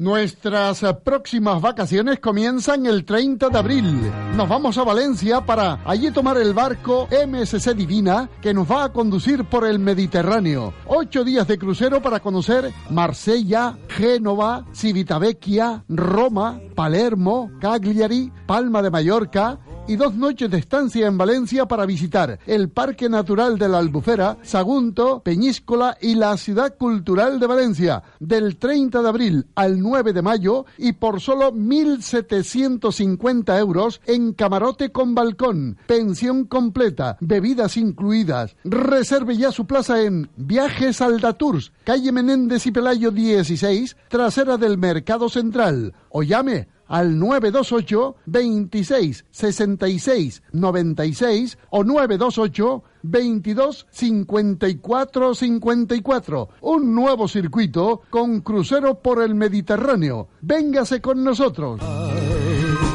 Nuestras 0.00 0.82
eh, 0.82 0.94
próximas 0.94 1.60
vacaciones 1.60 2.20
comienzan 2.20 2.86
el 2.86 3.04
30 3.04 3.50
de 3.50 3.58
abril. 3.58 4.10
Nos 4.34 4.48
vamos 4.48 4.78
a 4.78 4.82
Valencia 4.82 5.42
para 5.42 5.82
allí 5.84 6.10
tomar 6.10 6.38
el 6.38 6.54
barco 6.54 7.06
MSC 7.10 7.74
Divina 7.74 8.30
que 8.40 8.54
nos 8.54 8.66
va 8.66 8.84
a 8.84 8.92
conducir 8.94 9.44
por 9.44 9.66
el 9.66 9.78
Mediterráneo. 9.78 10.72
Ocho 10.86 11.22
días 11.22 11.46
de 11.46 11.58
crucero 11.58 12.00
para 12.00 12.20
conocer 12.20 12.72
Marsella, 12.88 13.76
Génova, 13.88 14.64
Civitavecchia, 14.74 15.84
Roma, 15.86 16.58
Palermo, 16.74 17.50
Cagliari, 17.60 18.32
Palma 18.46 18.80
de 18.80 18.90
Mallorca 18.90 19.58
y 19.86 19.96
dos 19.96 20.14
noches 20.14 20.50
de 20.50 20.58
estancia 20.58 21.06
en 21.06 21.18
Valencia 21.18 21.66
para 21.66 21.86
visitar 21.86 22.38
el 22.46 22.68
Parque 22.68 23.08
Natural 23.08 23.58
de 23.58 23.68
la 23.68 23.78
Albufera, 23.78 24.38
Sagunto, 24.42 25.22
Peñíscola 25.22 25.96
y 26.00 26.14
la 26.14 26.36
Ciudad 26.36 26.76
Cultural 26.76 27.40
de 27.40 27.46
Valencia, 27.46 28.02
del 28.18 28.56
30 28.56 29.02
de 29.02 29.08
abril 29.08 29.46
al 29.54 29.80
9 29.80 30.12
de 30.12 30.22
mayo 30.22 30.66
y 30.78 30.92
por 30.92 31.20
solo 31.20 31.52
1.750 31.52 33.58
euros 33.58 34.00
en 34.06 34.32
camarote 34.32 34.92
con 34.92 35.14
balcón, 35.14 35.78
pensión 35.86 36.44
completa, 36.44 37.16
bebidas 37.20 37.76
incluidas. 37.76 38.56
Reserve 38.64 39.36
ya 39.36 39.52
su 39.52 39.66
plaza 39.66 40.02
en 40.02 40.30
Viajes 40.36 41.00
Aldatours, 41.00 41.72
calle 41.84 42.12
Menéndez 42.12 42.66
y 42.66 42.72
Pelayo 42.72 43.10
16, 43.10 43.96
trasera 44.08 44.56
del 44.56 44.78
Mercado 44.78 45.28
Central, 45.28 45.94
o 46.10 46.22
llame 46.22 46.68
al 46.90 47.18
928 47.18 48.16
26 48.26 49.24
66 49.30 50.42
96 50.52 51.58
o 51.70 51.84
928 51.84 52.84
22 53.02 53.86
54 53.90 55.34
54. 55.34 56.48
Un 56.60 56.94
nuevo 56.94 57.28
circuito 57.28 58.02
con 58.10 58.42
crucero 58.42 59.00
por 59.00 59.22
el 59.22 59.34
Mediterráneo. 59.34 60.28
Véngase 60.42 61.00
con 61.00 61.24
nosotros. 61.24 61.80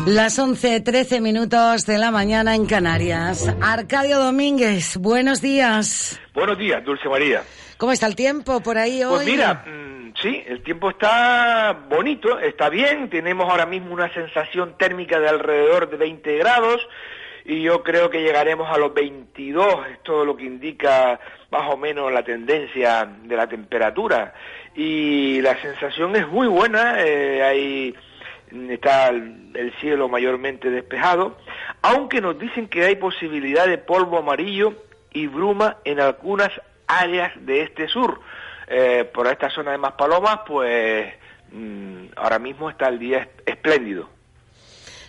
Las 0.06 0.38
11, 0.38 0.82
13 0.82 1.20
minutos 1.20 1.88
de 1.88 1.98
la 1.98 2.12
mañana 2.12 2.54
en 2.54 2.68
Canarias. 2.68 3.52
Arcadio 3.60 4.20
Domínguez, 4.20 4.98
buenos 4.98 5.42
días. 5.42 6.20
Buenos 6.36 6.60
días, 6.60 6.86
Dulce 6.86 7.10
María. 7.10 7.42
¿Cómo 7.78 7.92
está 7.92 8.06
el 8.06 8.16
tiempo 8.16 8.62
por 8.62 8.78
ahí 8.78 9.04
hoy? 9.04 9.16
Pues 9.16 9.26
mira, 9.26 9.66
sí, 10.26 10.44
el 10.48 10.64
tiempo 10.64 10.90
está 10.90 11.78
bonito, 11.88 12.40
está 12.40 12.70
bien, 12.70 13.12
tenemos 13.12 13.48
ahora 13.48 13.68
mismo 13.68 13.94
una 13.94 14.12
sensación 14.12 14.76
térmica 14.76 15.20
de 15.20 15.30
alrededor 15.30 15.88
de 15.88 15.98
20 15.98 16.38
grados 16.38 16.88
y 17.46 17.62
yo 17.62 17.84
creo 17.84 18.10
que 18.10 18.24
llegaremos 18.24 18.68
a 18.72 18.80
los 18.80 18.92
22, 18.96 19.88
es 19.92 20.02
todo 20.02 20.26
lo 20.26 20.36
que 20.36 20.46
indica 20.46 21.20
más 21.52 21.72
o 21.72 21.78
menos 21.78 22.12
la 22.12 22.24
tendencia 22.24 23.08
de 23.24 23.36
la 23.36 23.48
temperatura. 23.48 24.34
Y 24.74 25.42
la 25.42 25.56
sensación 25.62 26.16
es 26.16 26.28
muy 26.28 26.48
buena, 26.48 27.06
eh, 27.06 27.44
hay 27.44 27.96
está 28.72 29.10
el, 29.10 29.52
el 29.54 29.74
cielo 29.80 30.10
mayormente 30.10 30.72
despejado, 30.72 31.38
aunque 31.84 32.20
nos 32.20 32.40
dicen 32.40 32.68
que 32.68 32.84
hay 32.84 32.96
posibilidad 32.96 33.68
de 33.68 33.78
polvo 33.78 34.18
amarillo 34.18 34.74
y 35.14 35.28
bruma 35.28 35.78
en 35.86 36.00
algunas 36.00 36.50
áreas 36.88 37.32
de 37.46 37.62
este 37.62 37.88
sur. 37.88 38.20
Eh, 38.68 39.10
por 39.14 39.28
esta 39.28 39.50
zona 39.50 39.72
de 39.72 39.78
Maspalomas, 39.78 40.40
pues 40.48 41.14
mm, 41.52 42.06
ahora 42.16 42.40
mismo 42.40 42.70
está 42.70 42.88
el 42.88 43.00
día 43.00 43.20
es- 43.20 43.30
espléndido. 43.46 44.10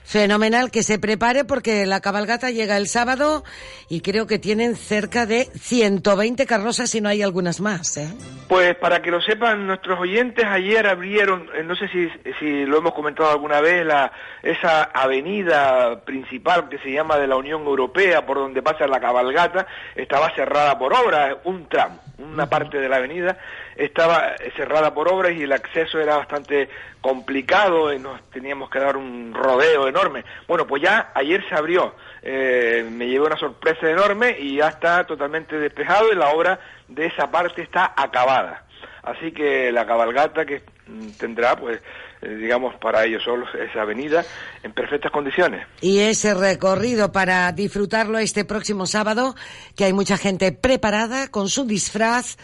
Fenomenal, 0.04 0.70
que 0.70 0.84
se 0.84 1.00
prepare 1.00 1.44
porque 1.44 1.84
la 1.84 2.00
cabalgata 2.00 2.52
llega 2.52 2.76
el 2.76 2.86
sábado 2.86 3.42
y 3.88 4.02
creo 4.02 4.28
que 4.28 4.38
tienen 4.38 4.76
cerca 4.76 5.26
de 5.26 5.46
120 5.58 6.46
carrozas 6.46 6.90
si 6.90 7.00
no 7.00 7.08
hay 7.08 7.22
algunas 7.22 7.60
más. 7.60 7.96
¿eh? 7.96 8.06
Pues 8.48 8.76
para 8.76 9.02
que 9.02 9.10
lo 9.10 9.20
sepan 9.20 9.66
nuestros 9.66 9.98
oyentes, 9.98 10.44
ayer 10.44 10.86
abrieron, 10.86 11.48
eh, 11.56 11.64
no 11.64 11.74
sé 11.74 11.88
si, 11.88 12.08
si 12.38 12.64
lo 12.66 12.78
hemos 12.78 12.94
comentado 12.94 13.32
alguna 13.32 13.60
vez, 13.60 13.84
la, 13.84 14.12
esa 14.44 14.84
avenida 14.84 16.04
principal 16.04 16.68
que 16.68 16.78
se 16.78 16.92
llama 16.92 17.18
de 17.18 17.26
la 17.26 17.34
Unión 17.34 17.62
Europea, 17.66 18.24
por 18.24 18.36
donde 18.36 18.62
pasa 18.62 18.86
la 18.86 19.00
cabalgata, 19.00 19.66
estaba 19.96 20.32
cerrada 20.36 20.78
por 20.78 20.94
obra, 20.94 21.38
un 21.42 21.68
tramo, 21.68 21.98
una 22.18 22.48
parte 22.48 22.78
de 22.80 22.88
la 22.88 22.96
avenida 22.96 23.38
estaba 23.76 24.34
cerrada 24.56 24.94
por 24.94 25.12
obras 25.12 25.32
y 25.32 25.42
el 25.42 25.52
acceso 25.52 25.98
era 26.00 26.16
bastante 26.16 26.68
complicado 27.00 27.92
y 27.92 27.98
nos 27.98 28.22
teníamos 28.30 28.70
que 28.70 28.78
dar 28.78 28.96
un 28.96 29.34
rodeo 29.34 29.86
enorme. 29.86 30.24
Bueno, 30.48 30.66
pues 30.66 30.82
ya 30.82 31.12
ayer 31.14 31.46
se 31.48 31.54
abrió, 31.54 31.94
eh, 32.22 32.88
me 32.90 33.06
llevé 33.06 33.26
una 33.26 33.36
sorpresa 33.36 33.90
enorme 33.90 34.36
y 34.38 34.56
ya 34.56 34.68
está 34.68 35.04
totalmente 35.04 35.58
despejado 35.58 36.12
y 36.12 36.16
la 36.16 36.30
obra 36.30 36.58
de 36.88 37.06
esa 37.06 37.30
parte 37.30 37.62
está 37.62 37.92
acabada. 37.96 38.64
Así 39.02 39.30
que 39.32 39.70
la 39.70 39.86
cabalgata 39.86 40.44
que 40.44 40.62
mm, 40.86 41.10
tendrá, 41.18 41.54
pues, 41.56 41.76
eh, 41.76 41.82
digamos, 42.22 42.74
para 42.76 43.04
ellos 43.04 43.22
solos 43.24 43.48
esa 43.54 43.82
avenida 43.82 44.24
en 44.62 44.72
perfectas 44.72 45.12
condiciones. 45.12 45.66
Y 45.80 46.00
ese 46.00 46.34
recorrido 46.34 47.12
para 47.12 47.50
disfrutarlo 47.52 48.18
este 48.18 48.44
próximo 48.44 48.86
sábado, 48.86 49.34
que 49.76 49.84
hay 49.84 49.92
mucha 49.92 50.16
gente 50.16 50.52
preparada 50.52 51.28
con 51.28 51.48
su 51.48 51.66
disfraz, 51.66 52.36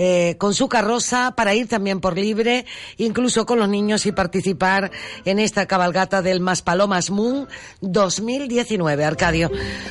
eh, 0.00 0.36
con 0.38 0.54
su 0.54 0.68
carroza 0.68 1.32
para 1.36 1.54
ir 1.54 1.68
también 1.68 2.00
por 2.00 2.16
libre, 2.16 2.64
incluso 2.96 3.44
con 3.44 3.58
los 3.58 3.68
niños 3.68 4.06
y 4.06 4.12
participar 4.12 4.90
en 5.24 5.38
esta 5.40 5.66
cabalgata 5.66 6.22
del 6.22 6.40
Maspalomas 6.40 7.10
Moon 7.10 7.48
2019, 7.82 9.04
Arcadio. 9.04 9.50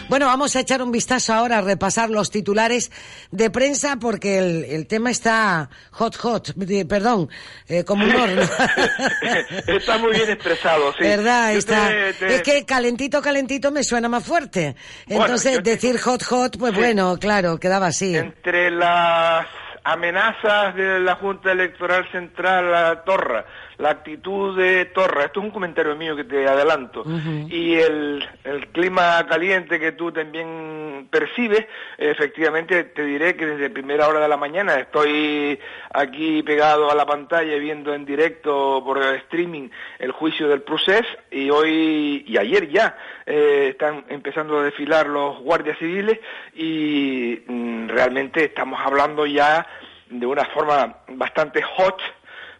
Bueno, 0.10 0.26
vamos 0.28 0.56
a 0.56 0.62
echar 0.62 0.82
un 0.82 0.92
vistazo 0.92 1.34
ahora 1.34 1.58
a 1.58 1.62
repasar 1.62 2.10
los 2.10 2.32
titulares 2.32 2.90
de 3.32 3.50
prensa 3.50 3.98
porque 3.98 4.38
el, 4.40 4.64
el 4.66 4.88
tema 4.88 5.12
está 5.12 5.70
hot, 5.92 6.16
hot, 6.16 6.54
eh, 6.70 6.86
perdón, 6.86 7.30
eh, 7.68 7.84
como 7.84 8.06
un 8.06 8.16
horno. 8.16 8.42
está 9.68 9.98
muy 9.98 10.14
bien 10.14 10.30
expresado, 10.30 10.92
sí. 10.94 11.00
¿Verdad? 11.04 11.52
Yo 11.52 11.58
Está, 11.60 11.90
te- 11.90 12.14
te- 12.14 12.36
Es 12.36 12.42
que 12.44 12.66
calentito, 12.66 13.22
calentito 13.22 13.72
me 13.72 13.84
suena 13.84 14.08
más 14.08 14.24
fuerte. 14.24 14.76
Entonces, 15.08 15.56
yo 15.56 15.64
te- 15.64 15.72
decir 15.72 16.00
hot, 16.00 16.24
hot, 16.24 16.58
pues 16.58 16.72
Sí. 16.74 16.80
bueno, 16.80 17.18
claro, 17.20 17.60
quedaba 17.60 17.88
así. 17.88 18.16
entre 18.16 18.72
las 18.72 19.46
amenazas 19.88 20.76
de 20.76 21.00
la 21.00 21.16
Junta 21.16 21.52
Electoral 21.52 22.06
Central 22.12 22.76
a 22.76 23.04
Torra, 23.04 23.46
la 23.78 23.92
actitud 23.92 24.58
de 24.58 24.86
Torra, 24.86 25.26
esto 25.26 25.40
es 25.40 25.46
un 25.46 25.52
comentario 25.52 25.96
mío 25.96 26.16
que 26.16 26.24
te 26.24 26.48
adelanto, 26.48 27.04
y 27.50 27.76
el, 27.76 28.28
el 28.44 28.68
clima 28.70 29.26
caliente 29.28 29.80
que 29.80 29.92
tú 29.92 30.12
también 30.12 31.08
percibes, 31.12 31.66
efectivamente 31.98 32.84
te 32.86 33.04
diré 33.04 33.36
que 33.36 33.46
desde 33.46 33.70
primera 33.70 34.08
hora 34.08 34.20
de 34.20 34.28
la 34.28 34.38
mañana 34.38 34.76
estoy 34.76 35.60
aquí 35.94 36.42
pegado 36.44 36.90
a 36.92 36.96
la 36.96 37.06
pantalla 37.06 37.56
viendo 37.58 37.94
en 37.94 38.06
directo 38.06 38.82
por 38.84 39.02
streaming 39.04 39.70
el 40.00 40.12
juicio 40.12 40.48
del 40.48 40.62
procés 40.62 41.06
y 41.32 41.50
hoy 41.50 42.24
y 42.28 42.38
ayer 42.38 42.70
ya 42.70 42.98
eh, 43.26 43.70
están 43.72 44.06
empezando 44.10 44.60
a 44.60 44.64
desfilar 44.64 45.08
los 45.08 45.40
guardias 45.40 45.78
civiles 45.78 46.20
y 46.56 47.42
mm, 47.48 47.90
realmente 47.90 48.46
estamos 48.46 48.80
hablando 48.84 49.26
ya 49.26 49.66
de 50.10 50.26
una 50.26 50.46
forma 50.46 50.98
bastante 51.10 51.62
hot 51.62 52.00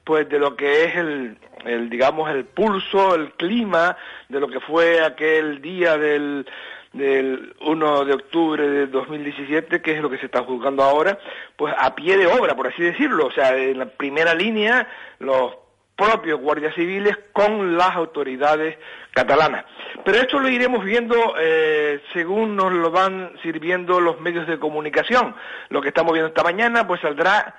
pues 0.08 0.30
de 0.30 0.40
lo 0.40 0.56
que 0.56 0.86
es 0.86 0.96
el, 0.96 1.38
el 1.66 1.90
digamos 1.90 2.30
el 2.32 2.46
pulso, 2.46 3.14
el 3.14 3.34
clima 3.34 3.98
de 4.30 4.40
lo 4.40 4.48
que 4.48 4.62
fue 4.62 5.04
aquel 5.04 5.62
día 5.62 5.98
del 5.98 6.48
del 6.94 7.54
1 7.60 8.06
de 8.06 8.14
octubre 8.14 8.70
de 8.70 8.88
2017, 8.88 9.82
que 9.82 9.92
es 9.92 10.02
lo 10.02 10.10
que 10.10 10.18
se 10.18 10.28
está 10.28 10.44
juzgando 10.44 10.82
ahora, 10.82 11.20
pues 11.58 11.76
a 11.78 11.94
pie 11.94 12.18
de 12.18 12.26
obra, 12.26 12.56
por 12.56 12.68
así 12.68 12.82
decirlo, 12.82 13.26
o 13.28 13.32
sea, 13.32 13.56
en 13.56 13.80
la 13.80 13.86
primera 13.88 14.34
línea 14.34 14.88
los 15.20 15.54
propios 15.98 16.40
guardias 16.40 16.74
civiles 16.74 17.20
con 17.34 17.76
las 17.78 17.92
autoridades 17.92 18.78
catalanas. 19.12 19.66
Pero 20.06 20.20
esto 20.20 20.40
lo 20.40 20.48
iremos 20.48 20.86
viendo 20.86 21.36
eh, 21.38 22.00
según 22.14 22.56
nos 22.56 22.72
lo 22.72 22.92
van 22.92 23.34
sirviendo 23.44 24.00
los 24.00 24.22
medios 24.22 24.48
de 24.48 24.58
comunicación. 24.58 25.36
Lo 25.68 25.82
que 25.82 25.90
estamos 25.90 26.14
viendo 26.14 26.30
esta 26.30 26.44
mañana, 26.44 26.88
pues 26.88 27.02
saldrá 27.02 27.56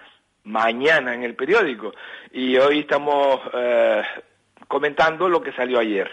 mañana 0.48 1.14
en 1.14 1.22
el 1.22 1.34
periódico. 1.34 1.94
Y 2.32 2.56
hoy 2.56 2.80
estamos 2.80 3.40
eh, 3.52 4.02
comentando 4.66 5.28
lo 5.28 5.40
que 5.40 5.52
salió 5.52 5.78
ayer. 5.78 6.10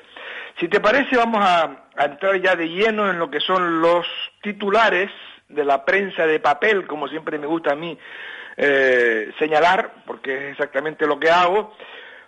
Si 0.59 0.67
te 0.67 0.79
parece, 0.79 1.17
vamos 1.17 1.43
a, 1.43 1.87
entrar 1.97 2.39
ya 2.41 2.55
de 2.55 2.69
lleno 2.69 3.09
en 3.09 3.19
lo 3.19 3.29
que 3.29 3.39
son 3.39 3.81
los 3.81 4.05
titulares 4.41 5.09
de 5.49 5.65
la 5.65 5.83
prensa 5.83 6.25
de 6.25 6.39
papel, 6.39 6.87
como 6.87 7.07
siempre 7.07 7.37
me 7.37 7.47
gusta 7.47 7.73
a 7.73 7.75
mí 7.75 7.97
eh, 8.57 9.31
señalar, 9.39 10.03
porque 10.05 10.33
es 10.35 10.51
exactamente 10.51 11.05
lo 11.07 11.19
que 11.19 11.29
hago. 11.29 11.73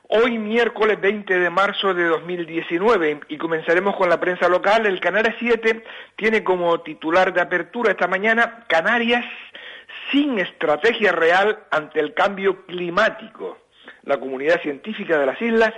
Hoy 0.10 0.38
miércoles 0.38 1.02
20 1.02 1.38
de 1.38 1.50
marzo 1.50 1.94
de 1.94 2.06
2019 2.06 3.22
y 3.28 3.38
comenzaremos 3.38 3.96
con 3.98 4.10
la 4.10 4.20
prensa 4.20 4.48
local. 4.48 4.86
El 4.86 5.02
Canarias 5.02 5.36
7 5.38 5.84
tiene 6.16 6.46
como 6.46 6.80
titular 6.80 7.34
de 7.34 7.42
apertura 7.42 7.92
esta 7.92 8.08
mañana 8.08 8.64
Canarias 8.68 9.26
sin 10.12 10.40
estrategia 10.40 11.12
real 11.12 11.60
ante 11.72 12.00
el 12.00 12.14
cambio 12.14 12.66
climático. 12.66 13.58
La 14.04 14.20
comunidad 14.20 14.62
científica 14.62 15.18
de 15.18 15.26
las 15.26 15.42
islas 15.42 15.74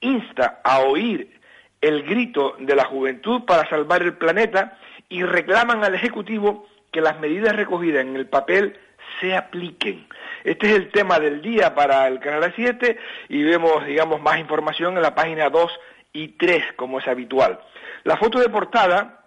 insta 0.00 0.60
a 0.64 0.80
oír 0.80 1.40
el 1.80 2.02
grito 2.02 2.56
de 2.58 2.74
la 2.74 2.84
juventud 2.84 3.44
para 3.44 3.68
salvar 3.68 4.02
el 4.02 4.14
planeta 4.14 4.78
y 5.08 5.22
reclaman 5.22 5.82
al 5.82 5.94
Ejecutivo 5.94 6.66
que 6.92 7.00
las 7.00 7.18
medidas 7.20 7.56
recogidas 7.56 8.02
en 8.02 8.16
el 8.16 8.26
papel 8.26 8.78
se 9.20 9.34
apliquen. 9.34 10.06
Este 10.44 10.68
es 10.68 10.76
el 10.76 10.90
tema 10.90 11.18
del 11.18 11.42
día 11.42 11.74
para 11.74 12.06
el 12.06 12.20
Canal 12.20 12.52
7 12.54 12.98
y 13.28 13.42
vemos, 13.42 13.84
digamos, 13.86 14.20
más 14.20 14.38
información 14.38 14.96
en 14.96 15.02
la 15.02 15.14
página 15.14 15.50
2 15.50 15.70
y 16.12 16.28
3, 16.28 16.74
como 16.76 16.98
es 16.98 17.08
habitual. 17.08 17.60
La 18.04 18.16
foto 18.16 18.38
de 18.38 18.48
portada 18.48 19.19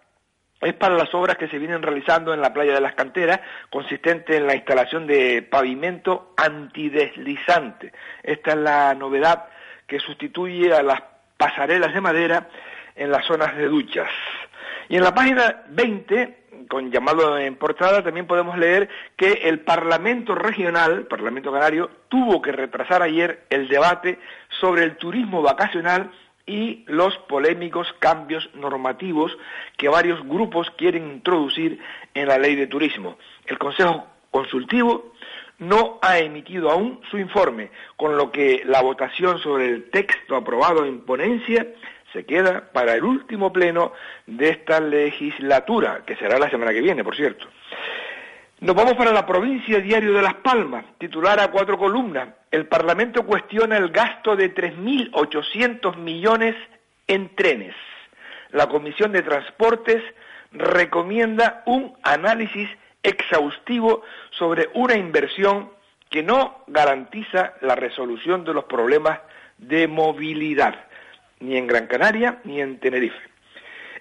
es 0.66 0.74
para 0.74 0.96
las 0.96 1.14
obras 1.14 1.38
que 1.38 1.48
se 1.48 1.60
vienen 1.60 1.82
realizando 1.82 2.34
en 2.34 2.42
la 2.42 2.54
playa 2.54 2.74
de 2.74 2.82
las 2.82 2.96
canteras, 2.96 3.42
consistente 3.70 4.38
en 4.38 4.48
la 4.48 4.56
instalación 4.56 5.08
de 5.08 5.42
pavimento 5.42 6.34
antideslizante. 6.38 7.92
Esta 8.24 8.52
es 8.52 8.58
la 8.58 8.94
novedad 8.94 9.46
que 9.88 10.00
sustituye 10.00 10.74
a 10.74 10.84
las 10.84 11.02
pasarelas 11.38 11.94
de 11.94 12.02
madera 12.02 12.48
en 12.96 13.12
las 13.12 13.26
zonas 13.26 13.56
de 13.58 13.68
duchas. 13.68 14.10
Y 14.90 14.98
en 14.98 15.04
la 15.04 15.14
página 15.14 15.64
20, 15.70 16.66
con 16.70 16.92
llamado 16.92 17.38
en 17.38 17.56
portada, 17.56 18.04
también 18.04 18.28
podemos 18.28 18.58
leer 18.58 18.90
que 19.16 19.32
el 19.44 19.60
Parlamento 19.60 20.36
Regional, 20.36 21.06
Parlamento 21.08 21.52
Canario, 21.52 21.90
tuvo 22.10 22.42
que 22.42 22.52
retrasar 22.52 23.02
ayer 23.02 23.46
el 23.50 23.68
debate 23.68 24.20
sobre 24.60 24.84
el 24.84 24.98
turismo 24.98 25.42
vacacional 25.42 26.12
y 26.46 26.84
los 26.88 27.18
polémicos 27.30 27.94
cambios 28.00 28.50
normativos 28.54 29.38
que 29.78 29.90
varios 29.90 30.22
grupos 30.28 30.70
quieren 30.72 31.08
introducir 31.12 31.80
en 32.14 32.28
la 32.28 32.38
ley 32.38 32.56
de 32.56 32.68
turismo. 32.68 33.18
El 33.46 33.58
Consejo 33.58 34.08
Consultivo 34.32 35.14
no 35.60 36.00
ha 36.02 36.20
emitido 36.20 36.70
aún 36.70 37.00
su 37.10 37.18
informe, 37.18 37.72
con 37.96 38.18
lo 38.18 38.32
que 38.32 38.64
la 38.66 38.82
votación 38.82 39.40
sobre 39.40 39.68
el 39.68 39.90
texto 39.90 40.36
aprobado 40.36 40.86
en 40.86 41.02
ponencia 41.02 41.68
se 42.12 42.26
queda 42.26 42.72
para 42.72 42.94
el 42.96 43.04
último 43.04 43.52
pleno 43.52 43.94
de 44.28 44.50
esta 44.50 44.80
legislatura, 44.80 46.04
que 46.06 46.16
será 46.16 46.38
la 46.38 46.50
semana 46.50 46.74
que 46.74 46.82
viene, 46.82 47.04
por 47.04 47.16
cierto. 47.16 47.48
Nos 48.64 48.78
vamos 48.78 48.94
para 48.94 49.12
la 49.12 49.26
provincia 49.26 49.82
Diario 49.82 50.14
de 50.14 50.22
Las 50.22 50.36
Palmas, 50.36 50.86
titular 50.98 51.38
a 51.38 51.52
cuatro 51.52 51.78
columnas. 51.78 52.30
El 52.50 52.66
Parlamento 52.66 53.26
cuestiona 53.26 53.76
el 53.76 53.90
gasto 53.90 54.38
de 54.38 54.56
3.800 54.56 55.98
millones 55.98 56.56
en 57.06 57.36
trenes. 57.36 57.76
La 58.52 58.70
Comisión 58.70 59.12
de 59.12 59.22
Transportes 59.22 60.02
recomienda 60.54 61.62
un 61.66 61.94
análisis 62.04 62.70
exhaustivo 63.04 64.04
sobre 64.30 64.70
una 64.76 64.96
inversión 64.96 65.70
que 66.10 66.24
no 66.24 66.64
garantiza 66.68 67.56
la 67.60 67.76
resolución 67.76 68.46
de 68.46 68.54
los 68.54 68.64
problemas 68.64 69.20
de 69.58 69.90
movilidad, 69.90 70.86
ni 71.42 71.58
en 71.58 71.68
Gran 71.68 71.88
Canaria 71.88 72.40
ni 72.46 72.62
en 72.62 72.80
Tenerife. 72.80 73.20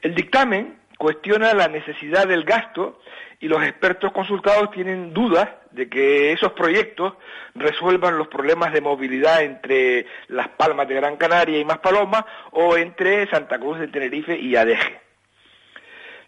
El 0.03 0.15
dictamen 0.15 0.82
cuestiona 1.03 1.53
la 1.53 1.67
necesidad 1.67 2.29
del 2.29 2.45
gasto 2.45 3.01
y 3.41 3.49
los 3.49 3.61
expertos 3.65 4.13
consultados 4.13 4.71
tienen 4.71 5.13
dudas 5.13 5.49
de 5.73 5.89
que 5.89 6.31
esos 6.31 6.53
proyectos 6.53 7.15
resuelvan 7.57 8.17
los 8.17 8.29
problemas 8.29 8.73
de 8.73 8.83
movilidad 8.83 9.43
entre 9.43 10.07
Las 10.29 10.47
Palmas 10.51 10.87
de 10.87 10.95
Gran 10.95 11.17
Canaria 11.17 11.59
y 11.59 11.65
Maspalomas 11.65 12.25
o 12.53 12.77
entre 12.77 13.27
Santa 13.27 13.59
Cruz 13.59 13.81
de 13.81 13.89
Tenerife 13.89 14.39
y 14.39 14.55
Adeje. 14.55 15.01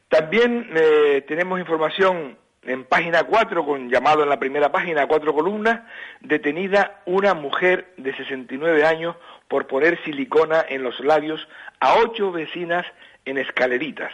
También 0.08 0.68
eh, 0.74 1.24
tenemos 1.28 1.60
información 1.60 2.36
en 2.64 2.82
página 2.82 3.22
4, 3.22 3.64
con 3.64 3.88
llamado 3.88 4.24
en 4.24 4.28
la 4.28 4.40
primera 4.40 4.72
página, 4.72 5.06
cuatro 5.06 5.32
columnas, 5.32 5.82
detenida 6.18 7.00
una 7.06 7.34
mujer 7.34 7.92
de 7.96 8.12
69 8.16 8.84
años 8.84 9.14
por 9.46 9.68
poner 9.68 10.02
silicona 10.02 10.64
en 10.68 10.82
los 10.82 10.98
labios 10.98 11.46
a 11.78 11.94
ocho 11.94 12.32
vecinas 12.32 12.84
en 13.24 13.38
escaleritas. 13.38 14.10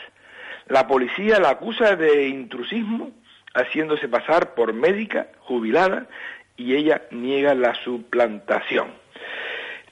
La 0.70 0.86
policía 0.86 1.40
la 1.40 1.50
acusa 1.50 1.96
de 1.96 2.28
intrusismo, 2.28 3.10
haciéndose 3.54 4.08
pasar 4.08 4.54
por 4.54 4.72
médica 4.72 5.26
jubilada, 5.40 6.06
y 6.56 6.76
ella 6.76 7.02
niega 7.10 7.54
la 7.54 7.74
suplantación. 7.74 8.92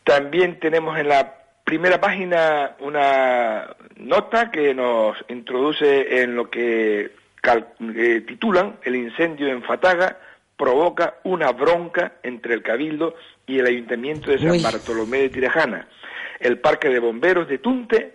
También 0.05 0.61
tenemos 0.61 0.97
en 0.97 1.09
la 1.09 1.35
primera 1.64 2.01
página 2.01 2.77
una 2.79 3.75
nota 3.97 4.53
que 4.53 4.73
nos 4.73 5.17
introduce 5.29 6.23
en 6.23 6.37
lo 6.37 6.49
que 6.49 7.11
eh, 7.97 8.25
titulan 8.27 8.77
El 8.83 8.97
incendio 8.97 9.49
en 9.49 9.62
Fataga 9.64 10.17
provoca 10.57 11.14
una 11.25 11.51
bronca 11.51 12.14
entre 12.23 12.55
el 12.55 12.62
Cabildo 12.62 13.17
y 13.47 13.59
el 13.59 13.67
Ayuntamiento 13.67 14.31
de 14.31 14.38
San 14.38 14.62
Bartolomé 14.62 15.19
de 15.19 15.29
Tirajana. 15.31 15.88
El 16.38 16.59
Parque 16.59 16.88
de 16.88 17.01
Bomberos 17.01 17.49
de 17.49 17.59
Tunte 17.59 18.14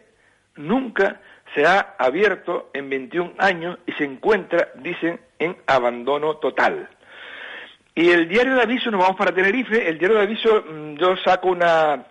nunca 0.56 1.20
se 1.54 1.66
ha 1.66 1.96
abierto 1.98 2.70
en 2.74 2.90
21 2.90 3.34
años 3.38 3.78
y 3.86 3.92
se 3.94 4.04
encuentra, 4.04 4.70
dicen, 4.76 5.20
en 5.40 5.58
abandono 5.68 6.38
total. 6.38 6.90
Y 7.96 8.10
el 8.10 8.28
diario 8.28 8.56
de 8.56 8.64
aviso, 8.64 8.90
nos 8.90 9.02
vamos 9.02 9.18
para 9.18 9.34
Tenerife, 9.34 9.88
el 9.88 10.00
diario 10.00 10.18
de 10.18 10.24
aviso, 10.24 10.64
mm, 10.68 10.96
yo 10.96 11.16
saco 11.18 11.50
una 11.50 12.06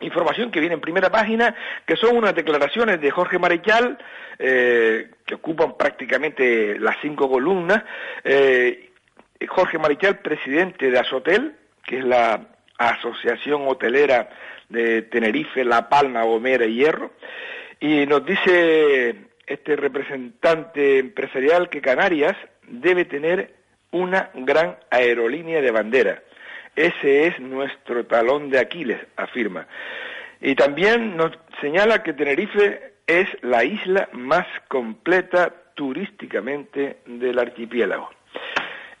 información 0.00 0.50
que 0.50 0.60
viene 0.60 0.74
en 0.74 0.80
primera 0.80 1.10
página, 1.10 1.54
que 1.84 1.96
son 1.96 2.16
unas 2.16 2.34
declaraciones 2.34 3.00
de 3.00 3.10
Jorge 3.10 3.38
Marechal, 3.38 3.98
eh, 4.38 5.10
que 5.26 5.34
ocupan 5.34 5.76
prácticamente 5.76 6.78
las 6.78 6.96
cinco 7.02 7.28
columnas. 7.28 7.82
Eh, 8.24 8.90
Jorge 9.48 9.78
Marechal, 9.78 10.18
presidente 10.18 10.90
de 10.90 10.98
Asotel, 10.98 11.54
que 11.84 11.98
es 11.98 12.04
la 12.04 12.40
Asociación 12.78 13.66
Hotelera 13.66 14.30
de 14.68 15.02
Tenerife, 15.02 15.64
La 15.64 15.88
Palma, 15.88 16.22
Gomera 16.22 16.64
y 16.64 16.76
Hierro, 16.76 17.12
y 17.80 18.06
nos 18.06 18.24
dice 18.24 19.16
este 19.46 19.74
representante 19.74 20.98
empresarial 20.98 21.70
que 21.70 21.80
Canarias 21.80 22.36
debe 22.68 23.06
tener 23.06 23.54
una 23.90 24.30
gran 24.34 24.76
aerolínea 24.90 25.60
de 25.60 25.70
bandera. 25.70 26.22
Ese 26.76 27.26
es 27.26 27.40
nuestro 27.40 28.06
talón 28.06 28.50
de 28.50 28.60
Aquiles, 28.60 29.00
afirma. 29.16 29.66
Y 30.40 30.54
también 30.54 31.16
nos 31.16 31.32
señala 31.60 32.02
que 32.02 32.12
Tenerife 32.12 32.92
es 33.06 33.28
la 33.42 33.64
isla 33.64 34.08
más 34.12 34.46
completa 34.68 35.52
turísticamente 35.74 36.98
del 37.06 37.38
archipiélago. 37.38 38.10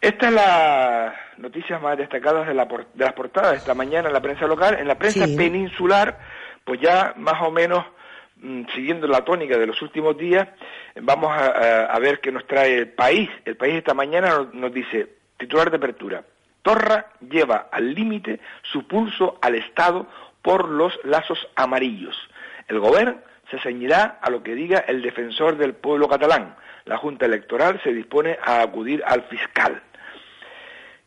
Esta 0.00 0.28
es 0.28 0.34
la 0.34 1.14
noticia 1.36 1.78
más 1.78 1.96
destacadas 1.96 2.48
de, 2.48 2.54
las 2.54 3.12
portadas 3.12 3.50
de 3.52 3.56
esta 3.58 3.74
mañana 3.74 4.08
en 4.08 4.14
la 4.14 4.22
prensa 4.22 4.46
local. 4.46 4.78
En 4.80 4.88
la 4.88 4.98
prensa 4.98 5.26
peninsular, 5.36 6.18
pues 6.64 6.80
ya 6.80 7.14
más 7.16 7.40
o 7.42 7.50
menos 7.50 7.84
siguiendo 8.74 9.06
la 9.06 9.24
tónica 9.24 9.58
de 9.58 9.66
los 9.66 9.80
últimos 9.82 10.16
días, 10.16 10.48
vamos 11.00 11.30
a, 11.32 11.98
ver 11.98 12.20
qué 12.20 12.32
nos 12.32 12.46
trae 12.46 12.76
el 12.76 12.88
país. 12.88 13.28
El 13.44 13.56
país 13.56 13.74
esta 13.74 13.94
mañana 13.94 14.48
nos 14.52 14.72
dice, 14.72 15.08
titular 15.36 15.70
de 15.70 15.76
apertura, 15.76 16.24
Torra 16.62 17.12
lleva 17.20 17.68
al 17.70 17.94
límite 17.94 18.40
su 18.62 18.86
pulso 18.86 19.38
al 19.40 19.54
Estado 19.54 20.06
por 20.42 20.68
los 20.68 20.98
lazos 21.04 21.48
amarillos. 21.56 22.16
El 22.68 22.80
gobierno 22.80 23.16
se 23.50 23.58
ceñirá 23.58 24.18
a 24.20 24.30
lo 24.30 24.42
que 24.42 24.54
diga 24.54 24.78
el 24.78 25.02
defensor 25.02 25.56
del 25.56 25.74
pueblo 25.74 26.08
catalán. 26.08 26.56
La 26.84 26.96
Junta 26.96 27.26
Electoral 27.26 27.80
se 27.82 27.92
dispone 27.92 28.38
a 28.42 28.62
acudir 28.62 29.02
al 29.06 29.22
fiscal. 29.24 29.82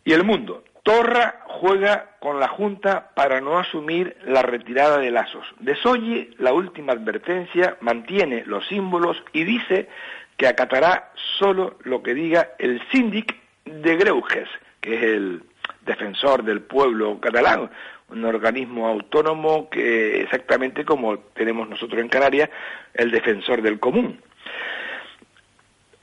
Y 0.03 0.13
el 0.13 0.23
mundo. 0.23 0.63
Torra 0.83 1.39
juega 1.47 2.09
con 2.19 2.41
la 2.41 2.49
Junta 2.49 3.11
para 3.15 3.39
no 3.39 3.57
asumir 3.57 4.17
la 4.25 4.41
retirada 4.41 4.97
de 4.97 5.11
lazos. 5.11 5.45
Desoye 5.59 6.31
la 6.39 6.51
última 6.51 6.91
advertencia, 6.91 7.77
mantiene 7.79 8.43
los 8.45 8.67
símbolos 8.67 9.23
y 9.31 9.45
dice 9.45 9.87
que 10.35 10.47
acatará 10.47 11.11
solo 11.39 11.77
lo 11.83 12.03
que 12.03 12.13
diga 12.13 12.49
el 12.59 12.81
síndic 12.91 13.33
de 13.63 13.95
Greuges, 13.95 14.49
que 14.81 14.95
es 14.95 15.03
el 15.03 15.43
defensor 15.85 16.43
del 16.43 16.61
pueblo 16.61 17.17
catalán, 17.21 17.69
un 18.09 18.25
organismo 18.25 18.87
autónomo 18.87 19.69
que 19.69 20.21
exactamente 20.21 20.83
como 20.83 21.17
tenemos 21.19 21.69
nosotros 21.69 22.01
en 22.01 22.09
Canarias, 22.09 22.49
el 22.93 23.11
defensor 23.11 23.61
del 23.61 23.79
común. 23.79 24.19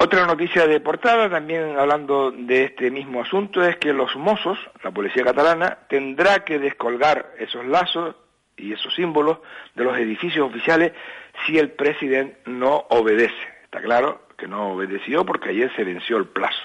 Otra 0.03 0.25
noticia 0.25 0.67
de 0.67 0.81
portada, 0.81 1.29
también 1.29 1.79
hablando 1.79 2.31
de 2.31 2.65
este 2.65 2.91
mismo 2.91 3.21
asunto, 3.21 3.63
es 3.63 3.77
que 3.77 3.93
los 3.93 4.17
mozos, 4.17 4.59
la 4.83 4.93
policía 4.93 5.25
catalana, 5.25 5.77
tendrá 5.91 6.43
que 6.43 6.59
descolgar 6.59 7.35
esos 7.39 7.67
lazos 7.67 8.17
y 8.57 8.73
esos 8.73 8.95
símbolos 8.95 9.41
de 9.75 9.85
los 9.85 9.99
edificios 9.99 10.49
oficiales 10.49 10.93
si 11.45 11.59
el 11.59 11.73
presidente 11.73 12.39
no 12.47 12.87
obedece. 12.89 13.35
Está 13.65 13.83
claro 13.83 14.23
que 14.39 14.49
no 14.49 14.73
obedeció 14.73 15.27
porque 15.27 15.51
ayer 15.51 15.71
se 15.77 15.85
venció 15.85 16.17
el 16.17 16.29
plazo. 16.29 16.63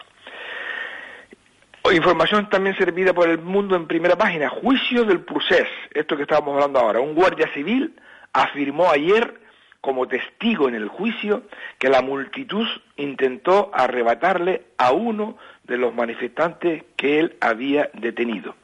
Información 1.91 2.50
también 2.50 2.78
servida 2.78 3.13
por 3.13 3.28
el 3.28 3.39
mundo 3.39 3.76
en 3.76 3.86
primera 3.86 4.15
página. 4.15 4.48
Juicio 4.48 5.04
del 5.04 5.26
procés, 5.26 5.67
esto 5.93 6.15
que 6.15 6.24
estábamos 6.24 6.54
hablando 6.54 6.80
ahora. 6.80 7.02
Un 7.02 7.13
guardia 7.13 7.54
civil 7.54 8.00
afirmó 8.32 8.89
ayer 8.89 9.41
como 9.86 10.08
testigo 10.08 10.67
en 10.67 10.74
el 10.74 10.88
juicio 10.88 11.43
que 11.78 11.89
la 11.89 12.02
multitud 12.02 12.65
intentó 12.98 13.69
arrebatarle 13.71 14.63
a 14.80 14.91
uno 14.91 15.38
de 15.63 15.78
los 15.78 15.93
manifestantes 15.93 16.84
que 16.95 17.19
él 17.19 17.36
había 17.39 17.91
detenido. 17.93 18.56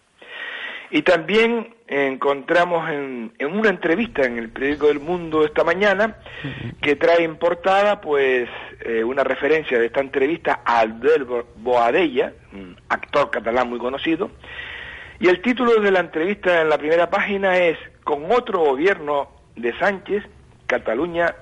Y 0.90 1.04
también 1.04 1.76
encontramos 1.86 2.90
en, 2.90 3.34
una 3.40 3.70
entrevista 3.70 4.24
en 4.24 4.40
el 4.40 4.50
periódico 4.50 4.88
del 4.88 5.00
Mundo 5.00 5.46
esta 5.46 5.64
mañana 5.64 6.18
que 6.82 6.96
trae 6.96 7.24
en 7.24 7.36
portada 7.36 8.02
pues 8.02 8.50
eh, 8.84 9.04
una 9.04 9.24
referencia 9.24 9.78
de 9.78 9.86
esta 9.86 10.02
entrevista 10.02 10.62
a 10.66 10.80
Albert 10.80 11.28
Boadella, 11.58 12.34
un 12.52 12.76
actor 12.90 13.30
catalán 13.30 13.70
muy 13.70 13.78
conocido, 13.78 14.32
y 15.20 15.28
el 15.28 15.40
título 15.44 15.80
de 15.82 15.92
la 15.92 16.00
entrevista 16.00 16.62
en 16.62 16.70
la 16.70 16.80
primera 16.80 17.12
página 17.12 17.58
es 17.58 17.78
Con 18.04 18.32
otro 18.32 18.62
gobierno 18.62 19.30
de 19.56 19.78
Sánchez, 19.78 20.24
Cataluña 20.72 21.36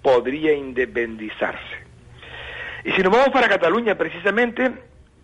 podría 0.00 0.54
independizarse. 0.54 1.76
Y 2.84 2.92
si 2.92 3.02
nos 3.02 3.12
vamos 3.12 3.28
para 3.28 3.48
Cataluña 3.48 3.98
precisamente, 3.98 4.70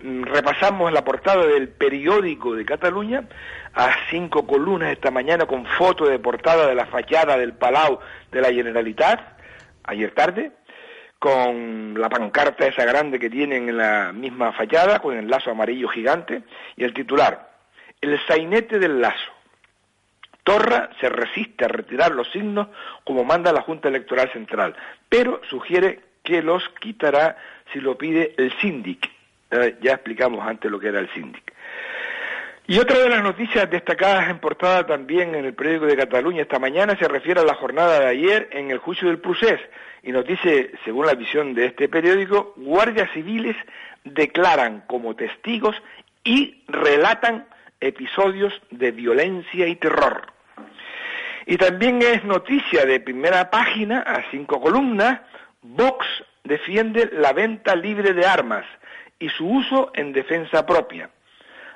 mm, 0.03 0.25
repasamos 0.25 0.93
la 0.93 1.03
portada 1.03 1.47
del 1.47 1.71
periódico 1.71 2.55
de 2.55 2.67
Cataluña 2.67 3.25
a 3.73 3.91
cinco 4.11 4.47
columnas 4.47 4.93
esta 4.93 5.11
mañana 5.11 5.47
con 5.47 5.65
foto 5.65 6.05
de 6.05 6.19
portada 6.19 6.67
de 6.67 6.75
la 6.75 6.85
fachada 6.85 7.39
del 7.39 7.55
Palau 7.55 8.01
de 8.31 8.41
la 8.43 8.53
Generalitat, 8.53 9.21
ayer 9.85 10.11
tarde, 10.11 10.53
con 11.19 11.95
la 11.99 12.11
pancarta 12.11 12.67
esa 12.67 12.85
grande 12.85 13.19
que 13.19 13.31
tienen 13.31 13.71
en 13.71 13.79
la 13.79 14.13
misma 14.13 14.53
fachada, 14.53 14.99
con 14.99 15.17
el 15.17 15.31
lazo 15.31 15.53
amarillo 15.53 15.89
gigante, 15.89 16.43
y 16.77 16.85
el 16.85 16.93
titular, 16.93 17.51
El 18.03 18.21
sainete 18.27 18.79
del 18.79 19.01
lazo. 19.01 19.32
Torra 20.45 20.91
se 21.01 21.09
resiste 21.09 21.65
a 21.65 21.69
retirar 21.69 22.13
los 22.13 22.31
signos 22.31 22.69
como 23.05 23.25
manda 23.25 23.53
la 23.53 23.63
Junta 23.63 23.89
Electoral 23.89 24.31
Central, 24.33 24.75
pero 25.09 25.41
sugiere 25.49 26.01
que 26.23 26.43
los 26.43 26.69
quitará 26.81 27.37
si 27.73 27.81
lo 27.81 27.97
pide 27.97 28.35
el 28.37 28.53
síndic. 28.59 29.11
Ya 29.81 29.93
explicamos 29.93 30.47
antes 30.47 30.71
lo 30.71 30.81
que 30.81 30.89
era 30.89 30.99
el 30.99 31.13
síndic. 31.13 31.53
Y 32.67 32.79
otra 32.79 32.99
de 33.01 33.09
las 33.09 33.23
noticias 33.23 33.69
destacadas 33.69 34.31
en 34.31 34.39
portada 34.39 34.87
también 34.87 35.35
en 35.35 35.45
el 35.45 35.53
periódico 35.53 35.87
de 35.87 35.97
Cataluña 35.97 36.43
esta 36.43 36.61
mañana 36.61 36.97
se 36.97 37.09
refiere 37.09 37.41
a 37.41 37.45
la 37.45 37.55
jornada 37.55 37.99
de 38.01 38.07
ayer 38.07 38.49
en 38.53 38.71
el 38.71 38.79
juicio 38.79 39.09
del 39.09 39.19
procés 39.19 39.61
y 40.03 40.13
nos 40.13 40.25
dice, 40.25 40.71
según 40.85 41.07
la 41.07 41.15
visión 41.15 41.55
de 41.55 41.67
este 41.67 41.89
periódico, 41.89 42.55
guardias 42.57 43.11
civiles 43.13 43.57
declaran 44.05 44.85
como 44.87 45.17
testigos 45.17 45.77
y 46.25 46.63
relatan 46.69 47.47
episodios 47.83 48.55
de 48.71 48.93
violencia 48.93 49.67
y 49.67 49.77
terror. 49.77 50.33
Y 51.47 51.57
también 51.57 52.01
es 52.01 52.25
noticia 52.25 52.87
de 52.87 53.01
primera 53.01 53.51
página, 53.51 54.01
a 54.01 54.31
cinco 54.31 54.61
columnas, 54.61 55.21
Vox 55.63 56.07
defiende 56.45 57.11
la 57.13 57.33
venta 57.33 57.75
libre 57.77 58.15
de 58.15 58.27
armas 58.27 58.65
y 59.19 59.29
su 59.29 59.47
uso 59.47 59.91
en 59.95 60.13
defensa 60.13 60.65
propia. 60.67 61.11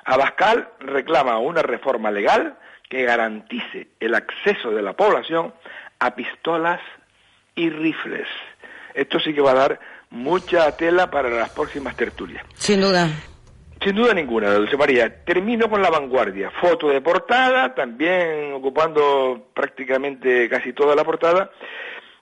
Abascal 0.05 0.69
reclama 0.79 1.37
una 1.39 1.61
reforma 1.61 2.11
legal 2.11 2.57
que 2.89 3.03
garantice 3.03 3.89
el 3.99 4.15
acceso 4.15 4.71
de 4.71 4.81
la 4.81 4.93
población 4.93 5.53
a 5.99 6.15
pistolas 6.15 6.79
y 7.55 7.69
rifles. 7.69 8.27
Esto 8.93 9.19
sí 9.19 9.33
que 9.33 9.41
va 9.41 9.51
a 9.51 9.55
dar 9.55 9.79
mucha 10.09 10.75
tela 10.77 11.11
para 11.11 11.29
las 11.29 11.49
próximas 11.49 11.95
tertulias. 11.95 12.45
Sin 12.55 12.81
duda. 12.81 13.09
Sin 13.81 13.95
duda 13.95 14.13
ninguna, 14.13 14.53
Dulce 14.53 14.75
María. 14.75 15.23
Termino 15.23 15.69
con 15.69 15.81
la 15.81 15.89
vanguardia. 15.89 16.51
Foto 16.51 16.89
de 16.89 17.01
portada, 17.01 17.75
también 17.75 18.53
ocupando 18.53 19.49
prácticamente 19.53 20.49
casi 20.49 20.73
toda 20.73 20.95
la 20.95 21.03
portada 21.03 21.51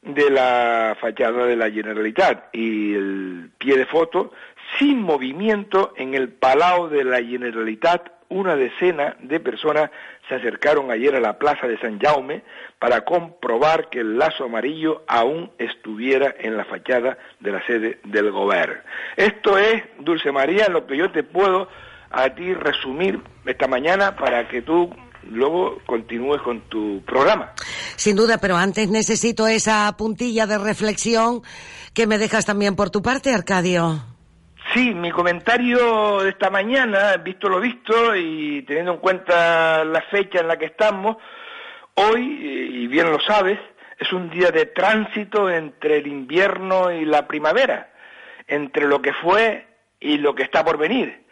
de 0.02 0.30
la 0.30 0.96
fachada 1.00 1.46
de 1.46 1.56
la 1.56 1.72
Generalitat 1.72 2.54
y 2.54 2.94
el 2.94 3.50
pie 3.58 3.78
de 3.78 3.86
foto 3.86 4.32
sin 4.78 5.02
movimiento 5.02 5.94
en 5.98 6.13
el 6.13 6.30
Palau 6.30 6.89
de 6.89 7.04
la 7.04 7.24
Generalitat 7.24 8.14
una 8.30 8.56
decena 8.56 9.16
de 9.22 9.40
personas 9.40 9.92
se 10.28 10.36
acercaron 10.36 10.92
ayer 10.92 11.16
a 11.16 11.20
la 11.20 11.38
plaza 11.38 11.68
de 11.68 11.80
San 11.80 12.00
Jaume 12.00 12.44
para 12.80 13.02
comprobar 13.02 13.90
que 13.90 14.00
el 14.00 14.18
lazo 14.18 14.46
amarillo 14.46 15.04
aún 15.08 15.52
estuviera 15.58 16.34
en 16.40 16.58
la 16.58 16.66
fachada 16.66 17.18
de 17.40 17.52
la 17.52 17.66
sede 17.66 18.00
del 18.04 18.32
gobierno. 18.32 18.76
Esto 19.16 19.58
es, 19.58 19.84
Dulce 20.00 20.32
María, 20.32 20.68
lo 20.70 20.88
que 20.88 20.98
yo 20.98 21.12
te 21.12 21.24
puedo 21.24 21.68
a 22.12 22.30
ti 22.30 22.54
resumir 22.54 23.20
esta 23.46 23.68
mañana 23.68 24.16
para 24.16 24.48
que 24.48 24.62
tú 24.62 24.90
luego 25.30 25.80
continúes 25.86 26.42
con 26.42 26.62
tu 26.70 27.02
programa. 27.06 27.54
Sin 27.96 28.16
duda, 28.16 28.38
pero 28.38 28.58
antes 28.58 28.90
necesito 28.90 29.48
esa 29.48 29.96
puntilla 29.98 30.46
de 30.48 30.58
reflexión 30.58 31.42
que 31.94 32.08
me 32.08 32.18
dejas 32.18 32.46
también 32.46 32.76
por 32.76 32.90
tu 32.90 33.02
parte, 33.02 33.34
Arcadio. 33.34 34.14
Sí, 34.73 34.93
mi 34.93 35.12
comentario 35.12 36.21
de 36.21 36.30
esta 36.30 36.49
mañana, 36.49 37.15
visto 37.17 37.47
lo 37.47 37.60
visto 37.60 38.15
y 38.15 38.63
teniendo 38.63 38.93
en 38.93 38.99
cuenta 38.99 39.86
la 39.86 40.01
fecha 40.01 40.39
en 40.39 40.47
la 40.47 40.58
que 40.58 40.65
estamos, 40.65 41.17
hoy, 41.93 42.21
y 42.21 42.88
bien 42.88 43.12
lo 43.12 43.19
sabes, 43.21 43.60
es 43.97 44.12
un 44.12 44.30
día 44.30 44.51
de 44.51 44.65
tránsito 44.65 45.49
entre 45.49 45.97
el 45.97 46.08
invierno 46.08 46.91
y 46.91 47.06
la 47.06 47.28
primavera, 47.28 47.93
entre 48.47 48.88
lo 48.88 49.01
que 49.01 49.13
fue 49.13 49.65
y 49.99 50.17
lo 50.17 50.36
que 50.36 50.43
está 50.43 50.65
por 50.65 50.78
venir. 50.78 51.23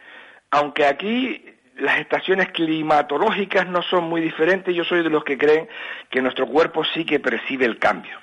Aunque 0.51 0.85
aquí 0.85 1.43
las 1.75 1.99
estaciones 1.99 2.49
climatológicas 2.51 3.67
no 3.67 3.81
son 3.81 4.05
muy 4.05 4.21
diferentes, 4.21 4.73
yo 4.73 4.83
soy 4.83 5.03
de 5.03 5.09
los 5.09 5.23
que 5.23 5.37
creen 5.37 5.67
que 6.09 6.21
nuestro 6.21 6.45
cuerpo 6.45 6.85
sí 6.85 7.03
que 7.03 7.19
percibe 7.19 7.65
el 7.65 7.79
cambio. 7.79 8.17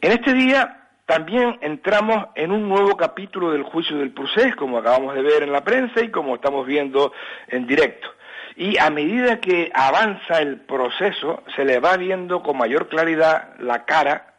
En 0.00 0.12
este 0.12 0.34
día 0.34 0.79
también 1.10 1.58
entramos 1.60 2.28
en 2.36 2.52
un 2.52 2.68
nuevo 2.68 2.96
capítulo 2.96 3.50
del 3.50 3.64
juicio 3.64 3.98
del 3.98 4.12
procés, 4.12 4.54
como 4.54 4.78
acabamos 4.78 5.12
de 5.16 5.22
ver 5.22 5.42
en 5.42 5.50
la 5.50 5.64
prensa 5.64 6.04
y 6.04 6.08
como 6.08 6.36
estamos 6.36 6.64
viendo 6.64 7.12
en 7.48 7.66
directo. 7.66 8.06
Y 8.54 8.78
a 8.78 8.90
medida 8.90 9.40
que 9.40 9.72
avanza 9.74 10.40
el 10.40 10.60
proceso, 10.60 11.42
se 11.56 11.64
le 11.64 11.80
va 11.80 11.96
viendo 11.96 12.44
con 12.44 12.56
mayor 12.56 12.88
claridad 12.88 13.56
la 13.58 13.84
cara, 13.86 14.34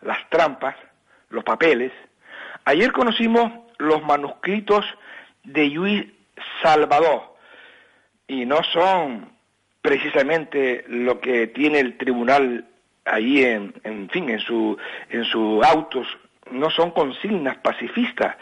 las 0.00 0.16
trampas, 0.30 0.74
los 1.28 1.44
papeles. 1.44 1.92
Ayer 2.64 2.92
conocimos 2.92 3.52
los 3.76 4.02
manuscritos 4.02 4.86
de 5.44 5.66
Luis 5.66 6.06
Salvador, 6.62 7.36
y 8.26 8.46
no 8.46 8.62
son 8.72 9.32
precisamente 9.82 10.82
lo 10.88 11.20
que 11.20 11.48
tiene 11.48 11.80
el 11.80 11.98
tribunal 11.98 12.64
ahí 13.06 13.44
en, 13.44 13.74
en 13.84 14.08
fin, 14.10 14.28
en 14.28 14.40
su, 14.40 14.76
en 15.10 15.24
sus 15.24 15.64
autos, 15.64 16.06
no 16.50 16.70
son 16.70 16.90
consignas 16.90 17.56
pacifistas, 17.58 18.36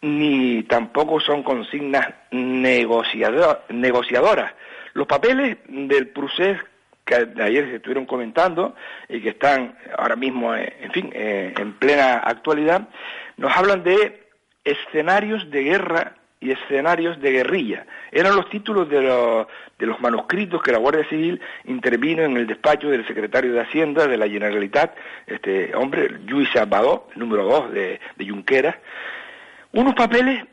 ni 0.00 0.62
tampoco 0.64 1.20
son 1.20 1.42
consignas 1.42 2.08
negociadoras. 2.30 4.52
Los 4.94 5.06
papeles 5.06 5.58
del 5.68 6.08
procés 6.08 6.58
que 7.04 7.14
ayer 7.42 7.66
se 7.66 7.76
estuvieron 7.76 8.06
comentando 8.06 8.74
y 9.08 9.20
que 9.20 9.30
están 9.30 9.76
ahora 9.96 10.16
mismo, 10.16 10.54
eh, 10.54 10.76
en 10.80 10.92
fin, 10.92 11.10
eh, 11.12 11.52
en 11.56 11.72
plena 11.74 12.18
actualidad, 12.18 12.88
nos 13.36 13.56
hablan 13.56 13.82
de 13.82 14.28
escenarios 14.64 15.50
de 15.50 15.64
guerra 15.64 16.14
y 16.42 16.50
escenarios 16.50 17.20
de 17.20 17.30
guerrilla. 17.30 17.86
Eran 18.10 18.34
los 18.34 18.50
títulos 18.50 18.88
de, 18.88 19.00
los 19.00 20.00
manuscritos 20.00 20.60
que 20.60 20.72
la 20.72 20.78
Guardia 20.78 21.08
Civil 21.08 21.40
intervino 21.64 22.22
en 22.24 22.36
el 22.36 22.48
despacho 22.48 22.90
del 22.90 23.06
secretario 23.06 23.52
de 23.52 23.60
Hacienda 23.60 24.08
de 24.08 24.16
la 24.16 24.28
Generalitat, 24.28 24.94
este 25.26 25.74
hombre, 25.76 26.08
Luis 26.26 26.50
Salvador, 26.52 27.06
número 27.14 27.44
dos 27.44 27.72
de, 27.72 28.00
de 28.16 28.28
Junqueras, 28.28 28.74
unos 29.72 29.94
papeles 29.94 30.44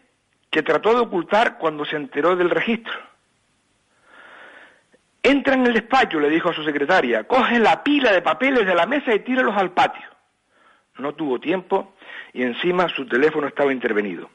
que 0.51 0.61
trató 0.61 0.93
de 0.93 1.01
ocultar 1.01 1.57
cuando 1.57 1.83
se 1.85 1.95
enteró 1.95 2.35
del 2.35 2.51
registro. 2.51 2.93
Entra 5.23 5.55
en 5.55 5.65
el 5.65 5.73
despacho, 5.73 6.19
le 6.19 6.29
dijo 6.29 6.49
a 6.49 6.53
su 6.53 6.63
secretaria, 6.63 7.23
coge 7.23 7.57
la 7.57 7.83
pila 7.83 8.11
de 8.11 8.21
papeles 8.21 8.65
de 8.65 8.75
la 8.75 8.85
mesa 8.85 9.13
y 9.13 9.19
tíralos 9.19 9.57
al 9.57 9.71
patio. 9.71 10.07
No 10.99 11.15
tuvo 11.15 11.39
tiempo 11.39 11.95
y 12.31 12.43
encima 12.43 12.87
su 12.89 13.07
teléfono 13.07 13.47
estaba 13.47 13.73
intervenido 13.73 14.29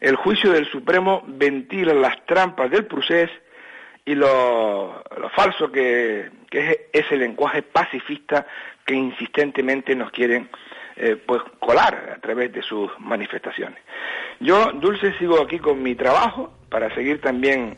el 0.00 0.16
juicio 0.16 0.52
del 0.52 0.66
Supremo 0.70 1.22
ventila 1.26 1.92
las 1.94 2.24
trampas 2.26 2.70
del 2.70 2.86
procés 2.86 3.30
y 4.04 4.14
lo, 4.14 5.02
falso 5.34 5.70
que, 5.70 6.30
es 6.50 6.78
ese 6.92 7.16
lenguaje 7.16 7.62
pacifista 7.62 8.46
que 8.86 8.94
insistentemente 8.94 9.94
nos 9.94 10.10
quieren 10.10 10.48
eh, 10.96 11.16
pues 11.16 11.42
colar 11.58 12.14
a 12.16 12.20
través 12.20 12.52
de 12.52 12.62
sus 12.62 12.90
manifestaciones. 13.00 13.78
Yo, 14.40 14.72
Dulce, 14.72 15.12
sigo 15.18 15.42
aquí 15.42 15.58
con 15.58 15.82
mi 15.82 15.94
trabajo 15.94 16.54
para 16.70 16.92
seguir 16.94 17.20
también 17.20 17.76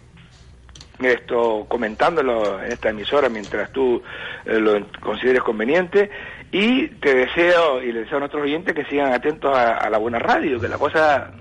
esto 1.01 1.65
comentándolo 1.67 2.63
en 2.63 2.73
esta 2.73 2.91
emisora 2.91 3.29
mientras 3.29 3.73
tú 3.73 4.03
eh, 4.45 4.61
lo 4.61 4.87
consideres 5.01 5.43
conveniente 5.43 6.11
y 6.53 6.89
te 6.89 7.15
deseo 7.15 7.83
y 7.83 7.91
le 7.91 8.01
deseo 8.01 8.19
a 8.19 8.21
nuestros 8.21 8.43
oyentes 8.43 8.75
que 8.75 8.85
sigan 8.85 9.13
atentos 9.13 9.57
a 9.57 9.89
la 9.89 9.99
buena 9.99 10.19
radio, 10.19 10.61
que 10.61 10.69
la 10.69 10.79
cosa 10.79 11.33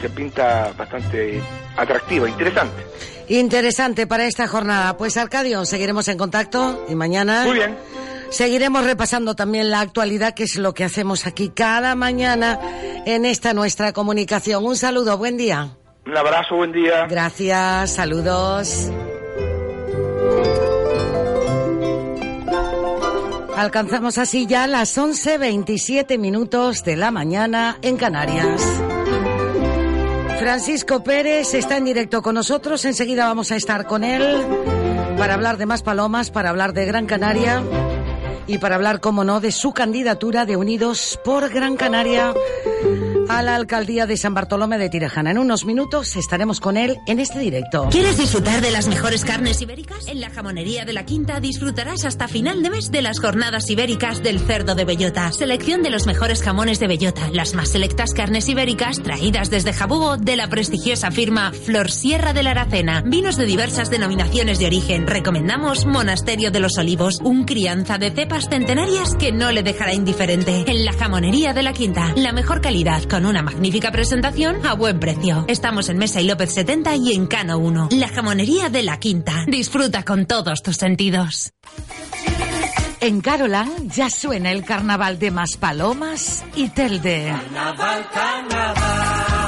se 0.00 0.10
pinta 0.10 0.72
bastante 0.76 1.40
atractiva, 1.76 2.28
interesante. 2.28 2.86
Interesante 3.28 4.06
para 4.06 4.26
esta 4.26 4.46
jornada. 4.46 4.96
Pues 4.96 5.16
Arcadio, 5.16 5.64
seguiremos 5.64 6.08
en 6.08 6.18
contacto 6.18 6.86
y 6.88 6.94
mañana. 6.94 7.44
Muy 7.44 7.54
bien. 7.54 7.76
Seguiremos 8.30 8.84
repasando 8.84 9.34
también 9.34 9.70
la 9.70 9.80
actualidad, 9.80 10.34
que 10.34 10.44
es 10.44 10.56
lo 10.56 10.74
que 10.74 10.84
hacemos 10.84 11.26
aquí 11.26 11.50
cada 11.50 11.94
mañana 11.94 12.58
en 13.04 13.24
esta 13.24 13.54
nuestra 13.54 13.92
comunicación. 13.92 14.64
Un 14.64 14.76
saludo, 14.76 15.16
buen 15.16 15.36
día. 15.36 15.76
Un 16.06 16.16
abrazo, 16.16 16.56
buen 16.56 16.72
día. 16.72 17.06
Gracias, 17.08 17.92
saludos. 17.92 18.90
Alcanzamos 23.56 24.18
así 24.18 24.46
ya 24.46 24.66
las 24.66 24.98
11.27 24.98 26.18
minutos 26.18 26.84
de 26.84 26.96
la 26.96 27.10
mañana 27.10 27.78
en 27.80 27.96
Canarias. 27.96 28.62
Francisco 30.38 31.02
Pérez 31.02 31.54
está 31.54 31.76
en 31.76 31.84
directo 31.84 32.22
con 32.22 32.34
nosotros. 32.34 32.84
Enseguida 32.84 33.26
vamos 33.26 33.50
a 33.52 33.56
estar 33.56 33.86
con 33.86 34.04
él 34.04 34.22
para 35.18 35.34
hablar 35.34 35.56
de 35.56 35.66
más 35.66 35.82
palomas, 35.82 36.30
para 36.30 36.50
hablar 36.50 36.72
de 36.72 36.84
Gran 36.84 37.06
Canaria 37.06 37.62
y 38.46 38.58
para 38.58 38.76
hablar, 38.76 39.00
como 39.00 39.24
no, 39.24 39.40
de 39.40 39.50
su 39.50 39.72
candidatura 39.72 40.44
de 40.44 40.56
Unidos 40.56 41.18
por 41.24 41.48
Gran 41.48 41.76
Canaria 41.76 42.34
a 43.28 43.42
la 43.42 43.54
alcaldía 43.54 44.06
de 44.06 44.16
San 44.16 44.34
Bartolomé 44.34 44.78
de 44.78 44.88
Tirajana. 44.88 45.30
En 45.30 45.38
unos 45.38 45.64
minutos 45.64 46.16
estaremos 46.16 46.60
con 46.60 46.76
él 46.76 46.98
en 47.06 47.20
este 47.20 47.38
directo. 47.38 47.88
¿Quieres 47.90 48.18
disfrutar 48.18 48.60
de 48.60 48.70
las 48.70 48.88
mejores 48.88 49.24
carnes 49.24 49.60
ibéricas? 49.60 50.06
En 50.06 50.20
la 50.20 50.30
jamonería 50.30 50.84
de 50.84 50.92
la 50.92 51.04
Quinta 51.04 51.40
disfrutarás 51.40 52.04
hasta 52.04 52.28
final 52.28 52.62
de 52.62 52.70
mes 52.70 52.90
de 52.90 53.02
las 53.02 53.20
jornadas 53.20 53.68
ibéricas 53.70 54.22
del 54.22 54.40
cerdo 54.40 54.74
de 54.74 54.84
bellota. 54.84 55.32
Selección 55.32 55.82
de 55.82 55.90
los 55.90 56.06
mejores 56.06 56.42
jamones 56.42 56.78
de 56.80 56.86
bellota, 56.86 57.28
las 57.32 57.54
más 57.54 57.70
selectas 57.70 58.12
carnes 58.12 58.48
ibéricas 58.48 59.02
traídas 59.02 59.50
desde 59.50 59.72
Jabugo 59.72 60.16
de 60.16 60.36
la 60.36 60.48
prestigiosa 60.48 61.10
firma 61.10 61.52
Flor 61.52 61.90
Sierra 61.90 62.32
de 62.32 62.42
la 62.42 62.52
Aracena. 62.52 63.02
Vinos 63.04 63.36
de 63.36 63.46
diversas 63.46 63.90
denominaciones 63.90 64.58
de 64.58 64.66
origen. 64.66 65.06
Recomendamos 65.06 65.86
Monasterio 65.86 66.50
de 66.50 66.60
los 66.60 66.78
Olivos, 66.78 67.20
un 67.22 67.44
crianza 67.44 67.98
de 67.98 68.10
cepas 68.10 68.48
centenarias 68.48 69.14
que 69.14 69.32
no 69.32 69.52
le 69.52 69.62
dejará 69.62 69.92
indiferente. 69.92 70.64
En 70.66 70.84
la 70.84 70.92
jamonería 70.92 71.52
de 71.52 71.62
la 71.62 71.72
Quinta, 71.72 72.12
la 72.16 72.32
mejor 72.32 72.60
calidad 72.60 73.02
una 73.24 73.42
magnífica 73.42 73.90
presentación 73.90 74.66
a 74.66 74.74
buen 74.74 75.00
precio. 75.00 75.44
Estamos 75.48 75.88
en 75.88 75.98
Mesa 75.98 76.20
y 76.20 76.26
López 76.26 76.52
70 76.52 76.96
y 76.96 77.14
en 77.14 77.26
Cano 77.26 77.58
1. 77.58 77.88
La 77.92 78.08
jamonería 78.08 78.68
de 78.68 78.82
la 78.82 78.98
Quinta. 78.98 79.44
Disfruta 79.46 80.04
con 80.04 80.26
todos 80.26 80.62
tus 80.62 80.76
sentidos. 80.76 81.52
En 83.00 83.20
Carolan 83.20 83.88
ya 83.90 84.10
suena 84.10 84.50
el 84.50 84.64
carnaval 84.64 85.18
de 85.18 85.30
Maspalomas 85.30 86.44
y 86.54 86.68
Telde. 86.70 87.32
Carnaval, 87.32 88.08
carnaval. 88.12 89.45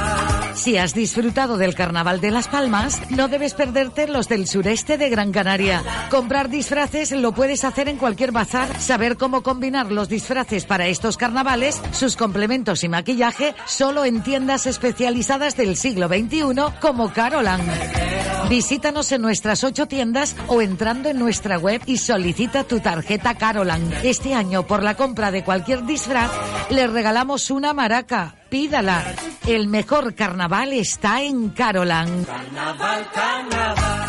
Si 0.59 0.77
has 0.77 0.93
disfrutado 0.93 1.57
del 1.57 1.77
Carnaval 1.77 2.21
de 2.21 2.33
Las 2.33 2.49
Palmas, 2.49 3.01
no 3.11 3.29
debes 3.29 3.55
perderte 3.55 4.09
los 4.09 4.29
del 4.29 4.49
sureste 4.49 4.99
de 4.99 5.09
Gran 5.09 5.31
Canaria. 5.31 5.85
Comprar 6.11 6.49
disfraces 6.49 7.13
lo 7.13 7.31
puedes 7.31 7.63
hacer 7.63 7.89
en 7.89 7.97
cualquier 7.97 8.33
bazar. 8.33 8.81
Saber 8.81 9.17
cómo 9.17 9.45
combinar 9.45 9.93
los 9.93 10.09
disfraces 10.09 10.67
para 10.67 10.89
estos 10.89 11.17
carnavales, 11.17 11.81
sus 11.93 12.17
complementos 12.17 12.83
y 12.83 12.89
maquillaje, 12.89 13.55
solo 13.67 14.05
en 14.05 14.25
tiendas 14.25 14.67
especializadas 14.67 15.57
del 15.57 15.77
siglo 15.77 16.09
XXI 16.09 16.43
como 16.81 17.13
Carolan. 17.13 17.63
Visítanos 18.51 19.13
en 19.13 19.23
nuestras 19.23 19.63
ocho 19.63 19.87
tiendas 19.87 20.35
o 20.49 20.61
entrando 20.61 21.09
en 21.09 21.21
nuestra 21.21 21.57
web 21.59 21.83
y 21.87 21.99
solicita 21.99 22.65
tu 22.65 22.81
tarjeta 22.81 23.37
Carolan. 23.37 23.93
Este 24.03 24.35
año, 24.35 24.67
por 24.67 24.83
la 24.83 24.97
compra 24.97 25.31
de 25.31 25.45
cualquier 25.45 25.87
disfraz, 25.87 26.33
le 26.69 26.89
regalamos 26.89 27.53
una 27.53 27.73
maraca 27.75 28.38
Pídala. 28.49 29.15
El 29.47 29.69
mejor 29.69 30.15
carnaval 30.15 30.73
está 30.73 31.23
en 31.23 31.51
Carolan. 31.51 32.25
Carnaval, 32.25 33.07
carnaval. 33.13 34.09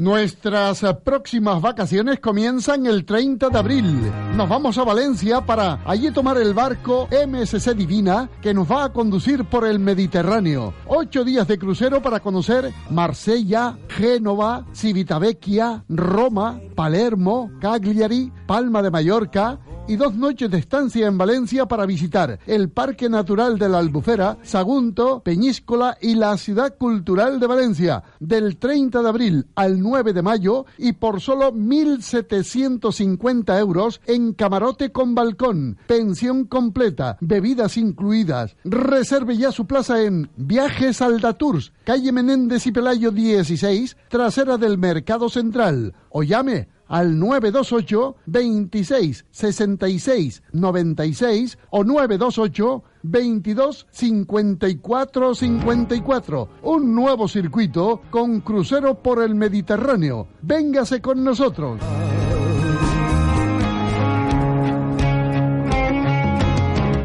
Nuestras 0.00 0.82
próximas 1.04 1.60
vacaciones 1.60 2.20
comienzan 2.20 2.86
el 2.86 3.04
30 3.04 3.50
de 3.50 3.58
abril. 3.58 4.12
Nos 4.34 4.48
vamos 4.48 4.78
a 4.78 4.84
Valencia 4.84 5.42
para 5.42 5.82
allí 5.84 6.10
tomar 6.10 6.38
el 6.38 6.54
barco 6.54 7.06
MSC 7.10 7.74
Divina 7.74 8.30
que 8.40 8.54
nos 8.54 8.70
va 8.70 8.84
a 8.84 8.92
conducir 8.94 9.44
por 9.44 9.66
el 9.66 9.78
Mediterráneo. 9.78 10.72
Ocho 10.86 11.22
días 11.22 11.46
de 11.48 11.58
crucero 11.58 12.00
para 12.00 12.20
conocer 12.20 12.72
Marsella, 12.88 13.76
Génova, 13.88 14.64
Civitavecchia, 14.74 15.84
Roma, 15.90 16.58
Palermo, 16.74 17.50
Cagliari, 17.60 18.32
Palma 18.46 18.80
de 18.80 18.90
Mallorca 18.90 19.58
y 19.86 19.96
dos 19.96 20.14
noches 20.14 20.50
de 20.50 20.58
estancia 20.58 21.06
en 21.06 21.18
Valencia 21.18 21.66
para 21.66 21.86
visitar 21.86 22.38
el 22.46 22.70
Parque 22.70 23.08
Natural 23.08 23.58
de 23.58 23.68
la 23.68 23.78
Albufera, 23.78 24.38
Sagunto, 24.42 25.22
Peñíscola 25.22 25.96
y 26.00 26.14
la 26.14 26.36
Ciudad 26.36 26.76
Cultural 26.76 27.40
de 27.40 27.46
Valencia, 27.46 28.02
del 28.20 28.58
30 28.58 29.02
de 29.02 29.08
abril 29.08 29.46
al 29.54 29.80
9 29.80 30.12
de 30.12 30.22
mayo 30.22 30.66
y 30.78 30.92
por 30.92 31.20
solo 31.20 31.52
1.750 31.52 33.58
euros 33.58 34.00
en 34.06 34.34
camarote 34.34 34.92
con 34.92 35.14
balcón, 35.14 35.78
pensión 35.86 36.44
completa, 36.44 37.16
bebidas 37.20 37.76
incluidas. 37.76 38.56
Reserve 38.64 39.36
ya 39.36 39.52
su 39.52 39.66
plaza 39.66 40.02
en 40.02 40.30
Viajes 40.36 41.02
Aldatours, 41.02 41.72
calle 41.84 42.12
Menéndez 42.12 42.66
y 42.66 42.72
Pelayo 42.72 43.10
16, 43.10 43.96
trasera 44.08 44.56
del 44.56 44.78
Mercado 44.78 45.28
Central, 45.28 45.94
o 46.10 46.22
llame 46.22 46.68
al 46.90 47.18
928 47.18 48.16
26 48.26 49.24
66 49.30 50.42
96 50.52 51.58
o 51.70 51.84
928 51.84 52.82
22 53.02 53.86
54 53.90 55.34
54. 55.34 56.48
Un 56.62 56.94
nuevo 56.94 57.28
circuito 57.28 58.02
con 58.10 58.40
crucero 58.40 59.02
por 59.02 59.22
el 59.22 59.34
Mediterráneo. 59.34 60.28
Véngase 60.42 61.00
con 61.00 61.24
nosotros. 61.24 61.80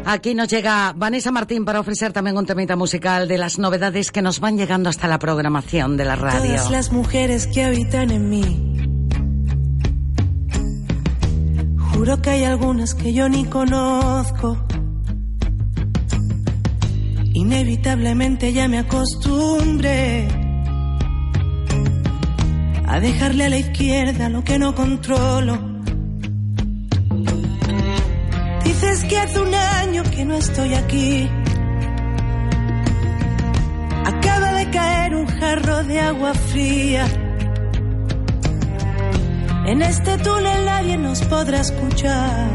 Aquí 0.08 0.34
nos 0.34 0.48
llega 0.48 0.92
Vanessa 0.94 1.32
Martín 1.32 1.64
para 1.64 1.80
ofrecer 1.80 2.12
también 2.12 2.36
un 2.36 2.46
temita 2.46 2.76
musical 2.76 3.26
de 3.26 3.38
las 3.38 3.58
novedades 3.58 4.12
que 4.12 4.22
nos 4.22 4.38
van 4.38 4.56
llegando 4.56 4.88
hasta 4.88 5.08
la 5.08 5.18
programación 5.18 5.96
de 5.96 6.04
la 6.04 6.14
radio. 6.14 6.54
Todas 6.54 6.70
las 6.70 6.92
mujeres 6.92 7.48
que 7.48 7.64
habitan 7.64 8.12
en 8.12 8.30
mí 8.30 8.75
Juro 12.06 12.22
que 12.22 12.30
hay 12.30 12.44
algunas 12.44 12.94
que 12.94 13.12
yo 13.12 13.28
ni 13.28 13.46
conozco. 13.46 14.56
Inevitablemente 17.32 18.52
ya 18.52 18.68
me 18.68 18.78
acostumbré 18.78 20.28
a 22.86 23.00
dejarle 23.00 23.46
a 23.46 23.48
la 23.48 23.58
izquierda 23.58 24.28
lo 24.28 24.44
que 24.44 24.56
no 24.56 24.72
controlo. 24.72 25.58
Dices 28.62 29.04
que 29.06 29.18
hace 29.18 29.40
un 29.40 29.52
año 29.52 30.04
que 30.04 30.24
no 30.24 30.34
estoy 30.34 30.74
aquí. 30.74 31.28
Acaba 34.04 34.52
de 34.52 34.70
caer 34.70 35.16
un 35.16 35.26
jarro 35.26 35.82
de 35.82 35.98
agua 35.98 36.34
fría 36.34 37.25
en 39.66 39.82
este 39.82 40.16
túnel 40.18 40.64
nadie 40.64 40.96
nos 40.96 41.20
podrá 41.22 41.60
escuchar. 41.60 42.50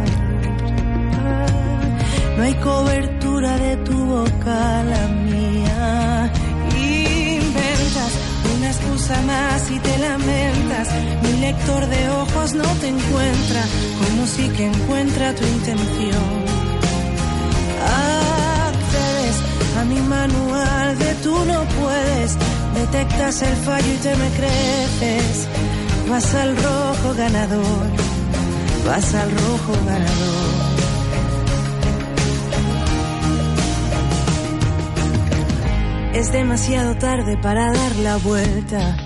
No 2.38 2.44
hay 2.44 2.54
cobertura 2.56 3.58
de 3.58 3.76
tu 3.78 4.06
boca, 4.06 4.84
la 4.84 5.08
mía. 5.30 6.32
Inventas 6.74 8.12
una 8.56 8.68
excusa 8.68 9.22
más 9.24 9.70
y 9.70 9.80
te 9.80 9.98
lamentas. 9.98 10.88
Mi 11.24 11.42
lector 11.42 11.86
de 11.86 12.10
ojos 12.10 12.54
no 12.54 12.68
te 12.80 12.88
encuentra, 12.88 13.64
como 14.00 14.26
si 14.26 14.48
que 14.50 14.66
encuentra 14.68 15.36
tu 15.36 15.46
intención. 15.46 16.30
Accedes 18.70 19.38
a 19.80 19.84
mi 19.84 20.00
manual 20.00 20.98
de 20.98 21.14
tú 21.16 21.36
no 21.46 21.64
puedes. 21.82 22.38
Detectas 22.74 23.42
el 23.42 23.56
fallo 23.58 23.94
y 23.94 23.98
te 23.98 24.16
me 24.16 24.30
creces 24.30 25.48
vas 26.10 26.36
al 26.36 26.56
rojo 26.56 27.14
ganador, 27.18 27.88
vas 28.86 29.14
al 29.14 29.32
rojo 29.32 29.74
ganador. 29.86 30.52
Es 36.14 36.32
demasiado 36.32 36.96
tarde 36.98 37.38
para 37.38 37.72
dar 37.72 37.96
la 37.98 38.18
vuelta. 38.18 38.98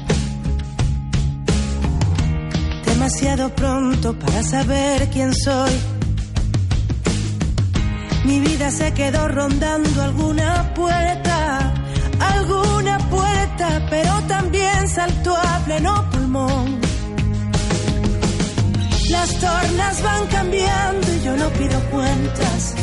Demasiado 2.85 3.49
pronto 3.49 4.17
para 4.17 4.41
saber 4.41 5.09
quién 5.11 5.33
soy. 5.33 5.71
Mi 8.25 8.39
vida 8.39 8.71
se 8.71 8.91
quedó 8.93 9.27
rondando 9.27 10.01
alguna 10.01 10.73
puerta, 10.73 11.73
alguna 12.19 12.97
puerta, 13.09 13.85
pero 13.91 14.11
también 14.27 14.89
saltó 14.89 15.35
a 15.37 15.59
pleno 15.63 16.09
pulmón. 16.09 16.84
Las 19.09 19.39
tornas 19.39 20.01
van 20.03 20.27
cambiando 20.27 21.07
y 21.13 21.23
yo 21.23 21.37
no 21.37 21.49
pido 21.49 21.79
cuentas. 21.91 22.75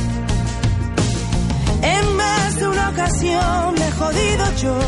En 1.82 2.16
más 2.16 2.56
de 2.56 2.68
una 2.68 2.88
ocasión 2.90 3.74
me 3.74 3.88
he 3.88 3.90
jodido 3.92 4.44
yo. 4.62 4.78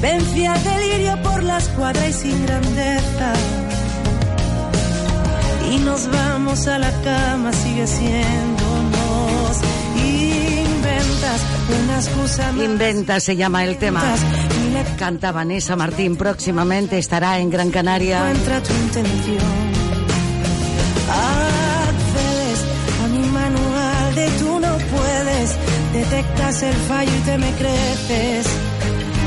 Vencí 0.00 0.46
al 0.46 0.64
delirio 0.64 1.22
por 1.22 1.42
la 1.42 1.58
escuadra 1.58 2.08
y 2.08 2.12
sin 2.12 2.46
grandeza. 2.46 3.32
Y 5.70 5.76
nos 5.78 6.10
vamos 6.10 6.66
a 6.66 6.78
la 6.78 6.90
cama, 7.02 7.52
sigue 7.52 7.86
siendo 7.86 8.62
nos 8.92 9.58
inventas 9.96 11.40
una 11.82 11.94
excusa 11.96 12.52
más. 12.52 12.64
Inventa 12.64 13.20
se 13.20 13.36
llama 13.36 13.64
el 13.64 13.76
tema. 13.78 14.02
Canta 14.98 15.32
Vanessa 15.32 15.76
Martín, 15.76 16.16
próximamente 16.16 16.98
estará 16.98 17.38
en 17.38 17.50
Gran 17.50 17.70
Canaria. 17.70 18.18
Encuentra 18.18 18.62
tu 18.62 18.72
intención. 18.72 19.72
Accedes 21.08 22.64
a 23.02 23.08
mi 23.08 23.26
manual 23.28 24.14
de 24.14 24.28
tú 24.38 24.60
no 24.60 24.78
puedes. 24.78 25.56
Detectas 25.92 26.62
el 26.62 26.74
fallo 26.74 27.10
y 27.14 27.20
te 27.20 27.38
me 27.38 27.50
creces. 27.52 28.46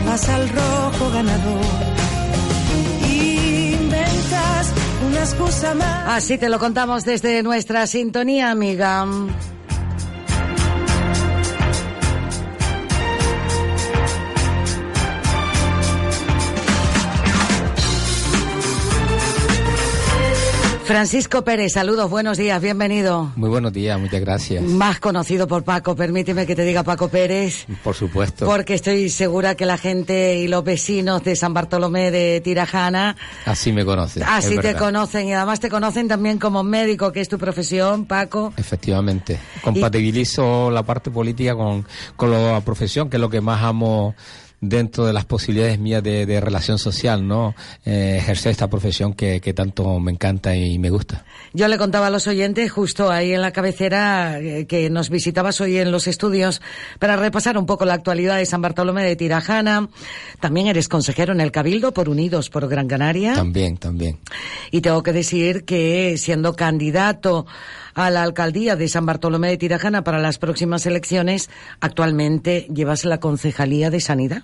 Vas 0.05 0.29
al 0.29 0.49
rojo 0.49 1.11
ganador. 1.11 1.65
Inventas 3.09 4.73
una 5.07 5.19
excusa 5.19 5.75
más. 5.75 6.07
Así 6.07 6.37
te 6.37 6.49
lo 6.49 6.59
contamos 6.59 7.03
desde 7.03 7.43
nuestra 7.43 7.87
sintonía, 7.87 8.51
amiga. 8.51 9.05
Francisco 20.85 21.43
Pérez, 21.43 21.73
saludos, 21.73 22.11
buenos 22.11 22.37
días, 22.37 22.61
bienvenido. 22.61 23.31
Muy 23.35 23.49
buenos 23.49 23.73
días, 23.73 23.99
muchas 23.99 24.21
gracias. 24.21 24.61
Más 24.63 24.99
conocido 24.99 25.47
por 25.47 25.63
Paco, 25.63 25.95
permíteme 25.95 26.45
que 26.45 26.55
te 26.55 26.63
diga 26.63 26.83
Paco 26.83 27.09
Pérez. 27.09 27.65
Por 27.83 27.95
supuesto. 27.95 28.45
Porque 28.45 28.75
estoy 28.75 29.09
segura 29.09 29.55
que 29.55 29.65
la 29.65 29.79
gente 29.79 30.35
y 30.35 30.47
los 30.47 30.63
vecinos 30.63 31.23
de 31.23 31.35
San 31.35 31.55
Bartolomé 31.55 32.11
de 32.11 32.39
Tirajana. 32.39 33.15
Así 33.45 33.71
me 33.71 33.83
conocen. 33.83 34.21
Así 34.23 34.59
te 34.59 34.75
conocen 34.75 35.27
y 35.27 35.33
además 35.33 35.59
te 35.59 35.69
conocen 35.69 36.07
también 36.07 36.37
como 36.37 36.61
médico, 36.61 37.11
que 37.11 37.21
es 37.21 37.29
tu 37.29 37.39
profesión, 37.39 38.05
Paco. 38.05 38.53
Efectivamente. 38.55 39.39
Compatibilizo 39.63 40.69
la 40.69 40.83
parte 40.83 41.09
política 41.09 41.55
con, 41.55 41.83
con 42.15 42.29
la 42.29 42.61
profesión, 42.61 43.09
que 43.09 43.17
es 43.17 43.21
lo 43.21 43.29
que 43.31 43.41
más 43.41 43.63
amo 43.63 44.13
dentro 44.61 45.05
de 45.05 45.13
las 45.13 45.25
posibilidades 45.25 45.79
mías 45.79 46.03
de, 46.03 46.41
relación 46.41 46.77
social, 46.77 47.27
¿no? 47.27 47.55
Eh, 47.85 48.17
ejercer 48.19 48.51
esta 48.51 48.69
profesión 48.69 49.13
que, 49.13 49.39
tanto 49.55 49.99
me 49.99 50.11
encanta 50.11 50.55
y 50.55 50.79
me 50.79 50.89
gusta. 50.89 51.25
Yo 51.53 51.67
le 51.67 51.77
contaba 51.77 52.07
a 52.07 52.09
los 52.09 52.27
oyentes 52.27 52.71
justo 52.71 53.09
ahí 53.09 53.33
en 53.33 53.41
la 53.41 53.51
cabecera 53.51 54.39
eh, 54.39 54.65
que 54.67 54.89
nos 54.89 55.09
visitabas 55.09 55.61
hoy 55.61 55.77
en 55.77 55.91
los 55.91 56.07
estudios 56.07 56.61
para 56.99 57.15
repasar 57.15 57.57
un 57.57 57.65
poco 57.65 57.85
la 57.85 57.93
actualidad 57.93 58.37
de 58.37 58.45
San 58.45 58.61
Bartolomé 58.61 59.03
de 59.03 59.15
Tirajana. 59.15 59.89
También 60.39 60.67
eres 60.67 60.89
consejero 60.89 61.33
en 61.33 61.41
el 61.41 61.51
Cabildo 61.51 61.93
por 61.93 62.09
Unidos 62.09 62.49
por 62.49 62.67
Gran 62.67 62.87
Canaria. 62.87 63.33
También, 63.33 63.77
también. 63.77 64.19
Y 64.71 64.81
tengo 64.81 65.03
que 65.03 65.13
decir 65.13 65.65
que 65.65 66.17
siendo 66.17 66.55
candidato 66.55 67.45
a 67.93 68.09
la 68.09 68.23
alcaldía 68.23 68.75
de 68.75 68.89
San 68.89 69.05
Bartolomé 69.05 69.49
de 69.49 69.57
Tirajana 69.57 70.03
para 70.03 70.19
las 70.19 70.37
próximas 70.37 70.85
elecciones, 70.85 71.49
actualmente 71.79 72.67
llevas 72.73 73.05
la 73.05 73.19
concejalía 73.19 73.89
de 73.89 74.01
Sanidad. 74.01 74.43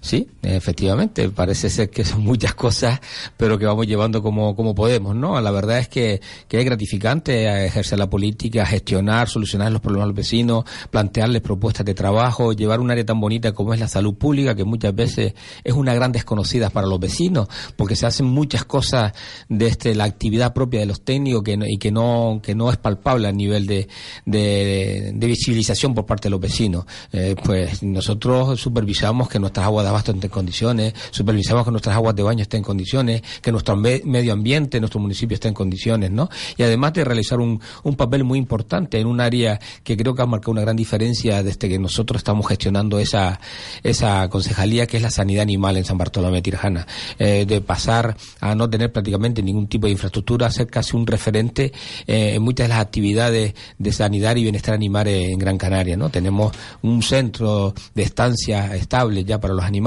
Sí, 0.00 0.28
efectivamente, 0.42 1.28
parece 1.30 1.70
ser 1.70 1.90
que 1.90 2.04
son 2.04 2.22
muchas 2.22 2.54
cosas, 2.54 3.00
pero 3.36 3.58
que 3.58 3.66
vamos 3.66 3.86
llevando 3.86 4.22
como, 4.22 4.54
como 4.54 4.74
podemos, 4.74 5.14
¿no? 5.14 5.40
La 5.40 5.50
verdad 5.50 5.78
es 5.78 5.88
que, 5.88 6.20
que 6.46 6.58
es 6.58 6.64
gratificante 6.64 7.66
ejercer 7.66 7.98
la 7.98 8.08
política, 8.08 8.64
gestionar, 8.66 9.28
solucionar 9.28 9.72
los 9.72 9.80
problemas 9.80 10.06
de 10.06 10.08
los 10.10 10.16
vecinos, 10.16 10.64
plantearles 10.90 11.42
propuestas 11.42 11.84
de 11.84 11.94
trabajo, 11.94 12.52
llevar 12.52 12.80
un 12.80 12.90
área 12.90 13.04
tan 13.04 13.20
bonita 13.20 13.52
como 13.52 13.74
es 13.74 13.80
la 13.80 13.88
salud 13.88 14.14
pública, 14.14 14.54
que 14.54 14.64
muchas 14.64 14.94
veces 14.94 15.34
es 15.64 15.72
una 15.72 15.94
gran 15.94 16.12
desconocida 16.12 16.70
para 16.70 16.86
los 16.86 17.00
vecinos, 17.00 17.48
porque 17.76 17.96
se 17.96 18.06
hacen 18.06 18.26
muchas 18.26 18.64
cosas 18.64 19.12
de 19.48 19.66
este, 19.66 19.94
la 19.94 20.04
actividad 20.04 20.52
propia 20.52 20.80
de 20.80 20.86
los 20.86 21.02
técnicos 21.02 21.42
que, 21.42 21.58
y 21.68 21.78
que 21.78 21.90
no, 21.90 22.40
que 22.42 22.54
no 22.54 22.70
es 22.70 22.76
palpable 22.76 23.28
a 23.28 23.32
nivel 23.32 23.66
de, 23.66 23.88
de, 24.24 25.12
visibilización 25.28 25.94
por 25.94 26.06
parte 26.06 26.28
de 26.28 26.30
los 26.30 26.40
vecinos. 26.40 26.86
Eh, 27.12 27.34
pues 27.42 27.82
nosotros 27.82 28.58
supervisamos 28.58 29.28
que 29.28 29.38
nuestras 29.38 29.66
aguas 29.66 29.84
abasto 29.88 30.12
estén 30.12 30.28
en 30.28 30.30
condiciones, 30.30 30.94
supervisamos 31.10 31.64
que 31.64 31.70
nuestras 31.70 31.96
aguas 31.96 32.14
de 32.14 32.22
baño 32.22 32.42
estén 32.42 32.58
en 32.58 32.64
condiciones, 32.64 33.22
que 33.42 33.52
nuestro 33.52 33.76
medio 33.76 34.32
ambiente, 34.32 34.80
nuestro 34.80 35.00
municipio 35.00 35.34
esté 35.34 35.48
en 35.48 35.54
condiciones, 35.54 36.10
¿no? 36.10 36.28
Y 36.56 36.62
además 36.62 36.92
de 36.92 37.04
realizar 37.04 37.40
un, 37.40 37.60
un 37.82 37.96
papel 37.96 38.24
muy 38.24 38.38
importante 38.38 38.98
en 38.98 39.06
un 39.06 39.20
área 39.20 39.58
que 39.82 39.96
creo 39.96 40.14
que 40.14 40.22
ha 40.22 40.26
marcado 40.26 40.52
una 40.52 40.62
gran 40.62 40.76
diferencia 40.76 41.42
desde 41.42 41.68
que 41.68 41.78
nosotros 41.78 42.20
estamos 42.20 42.46
gestionando 42.46 42.98
esa, 42.98 43.40
esa 43.82 44.28
concejalía 44.28 44.86
que 44.86 44.96
es 44.96 45.02
la 45.02 45.10
sanidad 45.10 45.42
animal 45.42 45.76
en 45.76 45.84
San 45.84 45.98
Bartolomé 45.98 46.42
Tirjana, 46.42 46.86
eh, 47.18 47.44
de 47.46 47.60
pasar 47.60 48.16
a 48.40 48.54
no 48.54 48.68
tener 48.68 48.92
prácticamente 48.92 49.42
ningún 49.42 49.66
tipo 49.66 49.86
de 49.86 49.92
infraestructura, 49.92 50.46
a 50.46 50.50
ser 50.50 50.68
casi 50.68 50.96
un 50.96 51.06
referente 51.06 51.72
eh, 52.06 52.34
en 52.34 52.42
muchas 52.42 52.66
de 52.66 52.74
las 52.74 52.80
actividades 52.80 53.54
de 53.78 53.92
sanidad 53.92 54.36
y 54.36 54.42
bienestar 54.42 54.74
animal 54.74 55.08
en 55.08 55.38
Gran 55.38 55.58
Canaria, 55.58 55.96
¿no? 55.96 56.10
Tenemos 56.10 56.52
un 56.82 57.02
centro 57.02 57.74
de 57.94 58.02
estancia 58.02 58.74
estable 58.74 59.24
ya 59.24 59.40
para 59.40 59.54
los 59.54 59.64
animales, 59.64 59.77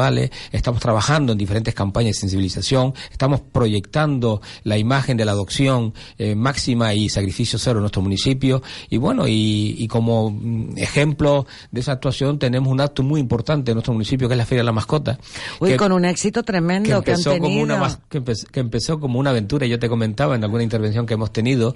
estamos 0.51 0.81
trabajando 0.81 1.31
en 1.31 1.37
diferentes 1.37 1.73
campañas 1.73 2.15
de 2.15 2.19
sensibilización, 2.21 2.93
estamos 3.11 3.41
proyectando 3.41 4.41
la 4.63 4.77
imagen 4.77 5.17
de 5.17 5.25
la 5.25 5.31
adopción 5.31 5.93
eh, 6.17 6.35
máxima 6.35 6.93
y 6.93 7.09
sacrificio 7.09 7.57
cero 7.59 7.79
en 7.79 7.81
nuestro 7.81 8.01
municipio 8.01 8.61
y 8.89 8.97
bueno, 8.97 9.27
y, 9.27 9.75
y 9.77 9.87
como 9.87 10.31
mm, 10.31 10.77
ejemplo 10.77 11.45
de 11.71 11.79
esa 11.81 11.93
actuación 11.93 12.39
tenemos 12.39 12.71
un 12.71 12.81
acto 12.81 13.03
muy 13.03 13.19
importante 13.19 13.71
en 13.71 13.75
nuestro 13.75 13.93
municipio 13.93 14.27
que 14.27 14.33
es 14.33 14.37
la 14.37 14.45
Feria 14.45 14.61
de 14.61 14.65
la 14.65 14.71
Mascota. 14.71 15.19
Uy, 15.59 15.69
que- 15.71 15.77
con 15.77 15.91
un 15.91 16.05
éxito 16.05 16.43
tremendo 16.43 16.89
que, 17.01 17.11
han 17.11 17.17
empezó 17.17 17.31
como 17.31 17.43
tenido. 17.43 17.63
una 17.63 17.77
mas- 17.77 17.99
que, 18.09 18.21
empe- 18.21 18.47
que 18.49 18.59
empezó 18.59 18.99
como 18.99 19.19
una 19.19 19.29
aventura, 19.31 19.65
yo 19.67 19.79
te 19.79 19.89
comentaba 19.89 20.35
en 20.35 20.43
alguna 20.43 20.63
intervención 20.63 21.05
que 21.05 21.13
hemos 21.15 21.31
tenido, 21.31 21.75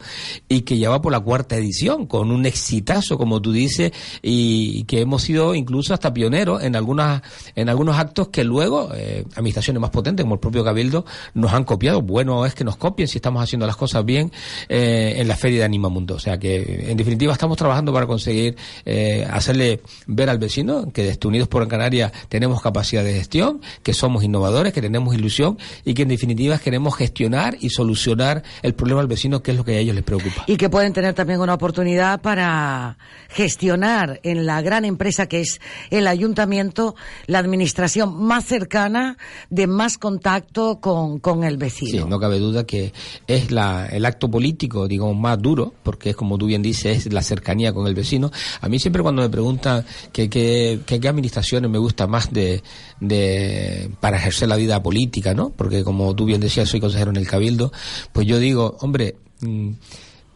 y 0.50 0.62
que 0.62 0.78
ya 0.78 0.90
va 0.90 1.02
por 1.02 1.12
la 1.12 1.20
cuarta 1.20 1.56
edición, 1.56 2.06
con 2.06 2.32
un 2.32 2.46
exitazo, 2.46 3.18
como 3.18 3.42
tú 3.42 3.52
dices, 3.52 3.92
y, 4.22 4.80
y 4.80 4.84
que 4.84 5.02
hemos 5.02 5.24
sido 5.24 5.56
incluso 5.56 5.94
hasta 5.94 6.14
pioneros 6.14 6.64
en 6.64 6.76
algunas, 6.76 7.22
en 7.56 7.70
algunos 7.70 7.98
actos 7.98 8.05
que 8.14 8.44
luego, 8.44 8.90
eh, 8.94 9.26
administraciones 9.36 9.82
más 9.82 9.90
potentes, 9.90 10.24
como 10.24 10.36
el 10.36 10.40
propio 10.40 10.64
Cabildo, 10.64 11.06
nos 11.34 11.54
han 11.54 11.64
copiado. 11.64 12.02
Bueno 12.02 12.46
es 12.46 12.56
que 12.56 12.64
nos 12.64 12.78
copien 12.78 13.08
si 13.08 13.18
estamos 13.18 13.44
haciendo 13.44 13.66
las 13.66 13.76
cosas 13.76 14.06
bien 14.06 14.32
eh, 14.70 15.16
en 15.18 15.28
la 15.28 15.36
Feria 15.36 15.60
de 15.60 15.66
Animamundo. 15.66 16.16
O 16.16 16.20
sea 16.20 16.38
que, 16.38 16.86
en 16.90 16.98
definitiva, 16.98 17.34
estamos 17.34 17.58
trabajando 17.58 17.94
para 17.94 18.08
conseguir 18.08 18.56
eh, 18.86 19.28
hacerle 19.30 19.82
ver 20.08 20.30
al 20.30 20.38
vecino 20.38 20.92
que 20.92 21.04
desde 21.04 21.28
Unidos 21.28 21.48
por 21.48 21.68
Canarias 21.68 22.12
tenemos 22.30 22.62
capacidad 22.62 23.04
de 23.04 23.14
gestión, 23.14 23.62
que 23.82 23.94
somos 23.94 24.24
innovadores, 24.24 24.74
que 24.74 24.82
tenemos 24.82 25.16
ilusión 25.16 25.58
y 25.84 25.94
que 25.94 26.04
en 26.04 26.10
definitiva 26.10 26.58
queremos 26.60 26.96
gestionar 26.96 27.58
y 27.60 27.70
solucionar 27.70 28.44
el 28.62 28.76
problema 28.76 29.02
al 29.02 29.08
vecino, 29.08 29.42
que 29.42 29.52
es 29.52 29.58
lo 29.58 29.66
que 29.66 29.78
a 29.78 29.80
ellos 29.80 29.96
les 29.96 30.04
preocupa. 30.04 30.44
y 30.48 30.58
que 30.58 30.70
pueden 30.70 30.94
tener 30.94 31.14
también 31.14 31.40
una 31.40 31.54
oportunidad 31.54 32.22
para 32.22 32.98
gestionar 33.30 34.20
en 34.24 34.46
la 34.46 34.62
gran 34.62 34.86
empresa 34.86 35.28
que 35.28 35.42
es 35.42 35.60
el 35.90 36.08
ayuntamiento 36.08 36.96
la 37.28 37.40
administración 37.40 37.95
más 38.04 38.46
cercana, 38.46 39.18
de 39.50 39.68
más 39.68 39.98
contacto 39.98 40.80
con, 40.80 41.20
con 41.20 41.44
el 41.44 41.58
vecino. 41.58 42.04
Sí, 42.04 42.10
no 42.10 42.20
cabe 42.20 42.40
duda 42.40 42.66
que 42.66 42.94
es 43.28 43.52
la, 43.52 43.88
el 43.88 44.06
acto 44.06 44.30
político, 44.30 44.88
digamos, 44.88 45.16
más 45.16 45.42
duro, 45.42 45.74
porque 45.84 46.12
es 46.12 46.16
como 46.16 46.38
tú 46.38 46.48
bien 46.48 46.62
dices, 46.62 47.06
es 47.06 47.14
la 47.14 47.22
cercanía 47.22 47.74
con 47.74 47.88
el 47.88 47.96
vecino. 47.96 48.32
A 48.62 48.68
mí 48.68 48.80
siempre 48.80 49.02
cuando 49.02 49.22
me 49.22 49.30
preguntan 49.30 49.86
que, 50.12 50.30
que, 50.30 50.80
que 50.86 51.00
qué 51.00 51.08
administraciones 51.08 51.70
me 51.70 51.78
gusta 51.78 52.08
más 52.08 52.32
de, 52.32 52.62
de, 53.00 53.90
para 54.00 54.18
ejercer 54.18 54.50
la 54.50 54.56
vida 54.56 54.82
política, 54.82 55.34
¿no? 55.34 55.52
Porque 55.52 55.84
como 55.84 56.16
tú 56.16 56.26
bien 56.26 56.42
decías, 56.42 56.70
soy 56.70 56.80
consejero 56.80 57.12
en 57.12 57.18
el 57.18 57.28
Cabildo, 57.28 57.72
pues 58.12 58.28
yo 58.28 58.40
digo, 58.40 58.78
hombre, 58.82 59.16
mm, 59.42 59.72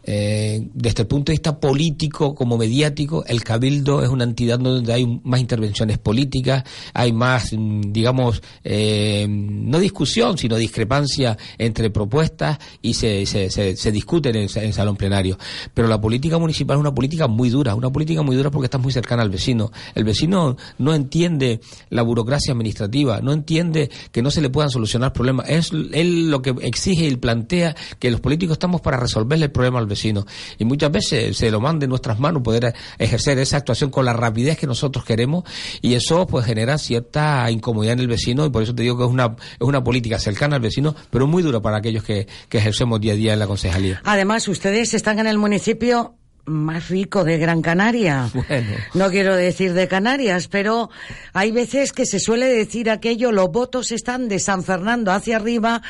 eh, 0.04 0.68
desde 0.74 1.04
el 1.04 1.08
punto 1.08 1.32
de 1.32 1.34
vista 1.34 1.60
político 1.60 2.34
como 2.34 2.58
mediático, 2.58 3.24
el 3.26 3.43
Cabildo 3.43 4.04
es 4.04 4.10
una 4.10 4.24
entidad 4.24 4.60
donde 4.60 4.93
hay 4.93 5.06
más 5.24 5.39
intervenciones 5.39 5.97
políticas, 5.97 6.64
hay 6.93 7.14
más, 7.14 7.54
mm, 7.54 7.91
digamos, 7.91 8.41
eh, 8.64 9.28
no 9.30 9.80
discusión, 9.80 10.38
sino 10.38 10.56
discrepancia 10.56 11.38
entre 11.58 11.89
propuestas 11.89 12.58
y 12.82 12.93
se, 12.93 13.26
se, 13.26 13.50
se, 13.50 13.76
en, 13.89 14.47
en 14.56 14.74
salón 14.74 14.95
plenario. 14.95 15.38
Pero 15.74 15.88
la 15.88 16.00
política 16.00 16.38
municipal 16.38 16.78
es 16.78 16.82
una 16.82 16.93
política 16.93 17.28
muy 17.28 17.50
dura, 17.50 17.76
una 17.76 17.91
política 17.91 18.22
muy 18.22 18.36
dura 18.36 18.52
porque 18.52 18.66
está 18.66 18.78
muy 18.78 18.91
cercana 18.91 19.22
al 19.22 19.30
vecino. 19.30 19.72
El 19.95 20.04
vecino 20.06 20.58
no 20.78 20.93
entiende 20.93 21.60
la 21.89 22.02
burocracia 22.04 22.54
administrativa, 22.54 23.20
no 23.22 23.34
entiende 23.34 23.89
que 24.12 24.22
no 24.22 24.32
se 24.32 24.41
le 24.41 24.50
puedan 24.50 24.70
solucionar 24.70 25.14
problemas. 25.14 25.50
Es 25.50 25.72
él 25.72 26.30
lo 26.30 26.41
que 26.41 26.56
exige 26.62 27.06
y 27.06 27.16
plantea 27.16 27.76
que 28.00 28.12
los 28.12 28.22
políticos 28.22 28.54
estamos 28.54 28.82
para 28.82 28.97
resolverle 28.97 29.45
el 29.45 29.52
problema 29.52 29.80
al 29.80 29.88
vecino. 29.90 30.26
Y 30.58 30.66
muchas 30.66 30.92
veces 30.92 31.36
se 31.36 31.52
lo 31.52 31.60
manda 31.60 31.84
en 31.86 31.90
nuestras 31.90 32.20
manos 32.20 32.42
poder 32.42 32.74
ejercer 32.98 33.38
esa 33.40 33.58
actuación 33.58 33.90
con 33.90 34.06
la 34.06 34.14
rapidez 34.14 34.58
que 34.58 34.68
nosotros 34.68 35.04
queremos 35.04 35.44
y 35.82 35.94
eso 35.94 36.26
pues 36.28 36.46
genera 36.46 36.78
cierta 36.78 37.50
incomodidad 37.52 37.94
en 37.94 38.00
el 38.00 38.08
vecino 38.08 38.46
y 38.46 38.50
por 38.50 38.64
eso 38.64 38.74
te 38.74 38.84
digo 38.84 38.98
que 38.98 39.04
es 39.04 39.10
una, 39.10 39.36
es 39.36 39.68
una 39.68 39.84
política 39.84 40.20
cercana 40.20 40.56
al 40.56 40.62
vecino, 40.62 40.96
pero 41.10 41.28
muy 41.28 41.44
dura 41.44 41.60
para 41.60 41.78
aquellos 41.78 42.04
que, 42.04 42.28
que 42.48 42.58
ejercemos 42.58 43.00
día 43.02 43.14
a 43.14 43.16
día 43.16 43.34
en 43.34 43.40
la 43.40 43.48
concejalía. 43.48 44.02
Además, 44.06 44.48
ustedes 44.48 44.94
están 44.94 45.20
en 45.20 45.28
el 45.28 45.38
municipio 45.38 46.16
más 46.46 46.90
rico 46.90 47.24
de 47.24 47.38
Gran 47.38 47.62
Canaria. 47.62 48.30
Bueno. 48.50 48.72
No 48.94 49.10
quiero 49.10 49.36
decir 49.36 49.74
de 49.74 49.88
Canarias, 49.88 50.48
pero 50.48 50.90
hay 51.34 51.52
veces 51.52 51.92
que 51.94 52.06
se 52.06 52.20
suele 52.20 52.48
decir 52.48 52.90
aquello, 52.90 53.32
los 53.32 53.52
votos 53.52 53.92
están 53.92 54.28
de 54.28 54.40
San 54.40 54.64
Fernando 54.64 55.12
hacia 55.12 55.36
arriba 55.38 55.82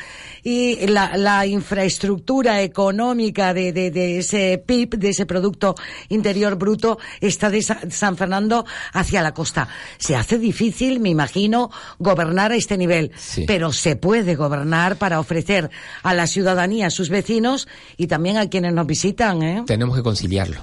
y 0.42 0.86
la, 0.88 1.16
la 1.16 1.46
infraestructura 1.46 2.62
económica 2.62 3.54
de, 3.54 3.72
de, 3.72 3.90
de 3.90 4.18
ese 4.18 4.62
PIB, 4.64 4.98
de 4.98 5.08
ese 5.10 5.26
Producto 5.26 5.74
Interior 6.08 6.56
Bruto, 6.56 6.98
está 7.20 7.50
de 7.50 7.62
Sa- 7.62 7.80
San 7.90 8.16
Fernando 8.16 8.64
hacia 8.92 9.22
la 9.22 9.32
costa. 9.32 9.68
Se 9.98 10.14
hace 10.16 10.38
difícil, 10.38 11.00
me 11.00 11.08
imagino, 11.08 11.70
gobernar 11.98 12.52
a 12.52 12.56
este 12.56 12.76
nivel, 12.76 13.12
Sí. 13.16 13.44
pero 13.46 13.72
se 13.72 13.96
puede 13.96 14.34
gobernar 14.36 14.96
para 14.96 15.20
ofrecer 15.20 15.70
a 16.02 16.14
la 16.14 16.26
ciudadanía, 16.26 16.88
a 16.88 16.90
sus 16.90 17.08
vecinos 17.08 17.68
y 17.96 18.06
también 18.06 18.36
a 18.36 18.48
quienes 18.48 18.72
nos 18.74 18.86
visitan, 18.86 19.42
¿eh? 19.42 19.62
Tenemos 19.66 19.96
que 19.96 20.02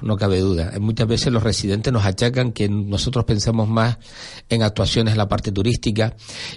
no 0.01 0.15
cabe 0.17 0.39
duda. 0.39 0.71
Muchas 0.79 1.07
veces 1.07 1.31
los 1.33 1.43
residentes 1.43 1.91
nos 1.91 2.05
achacan 2.05 2.51
que 2.51 2.69
nosotros 2.69 3.25
pensamos 3.25 3.67
más 3.67 3.97
en 4.49 4.63
actuaciones 4.63 5.13
en 5.13 5.17
la 5.17 5.27
parte 5.27 5.51
turística 5.51 6.15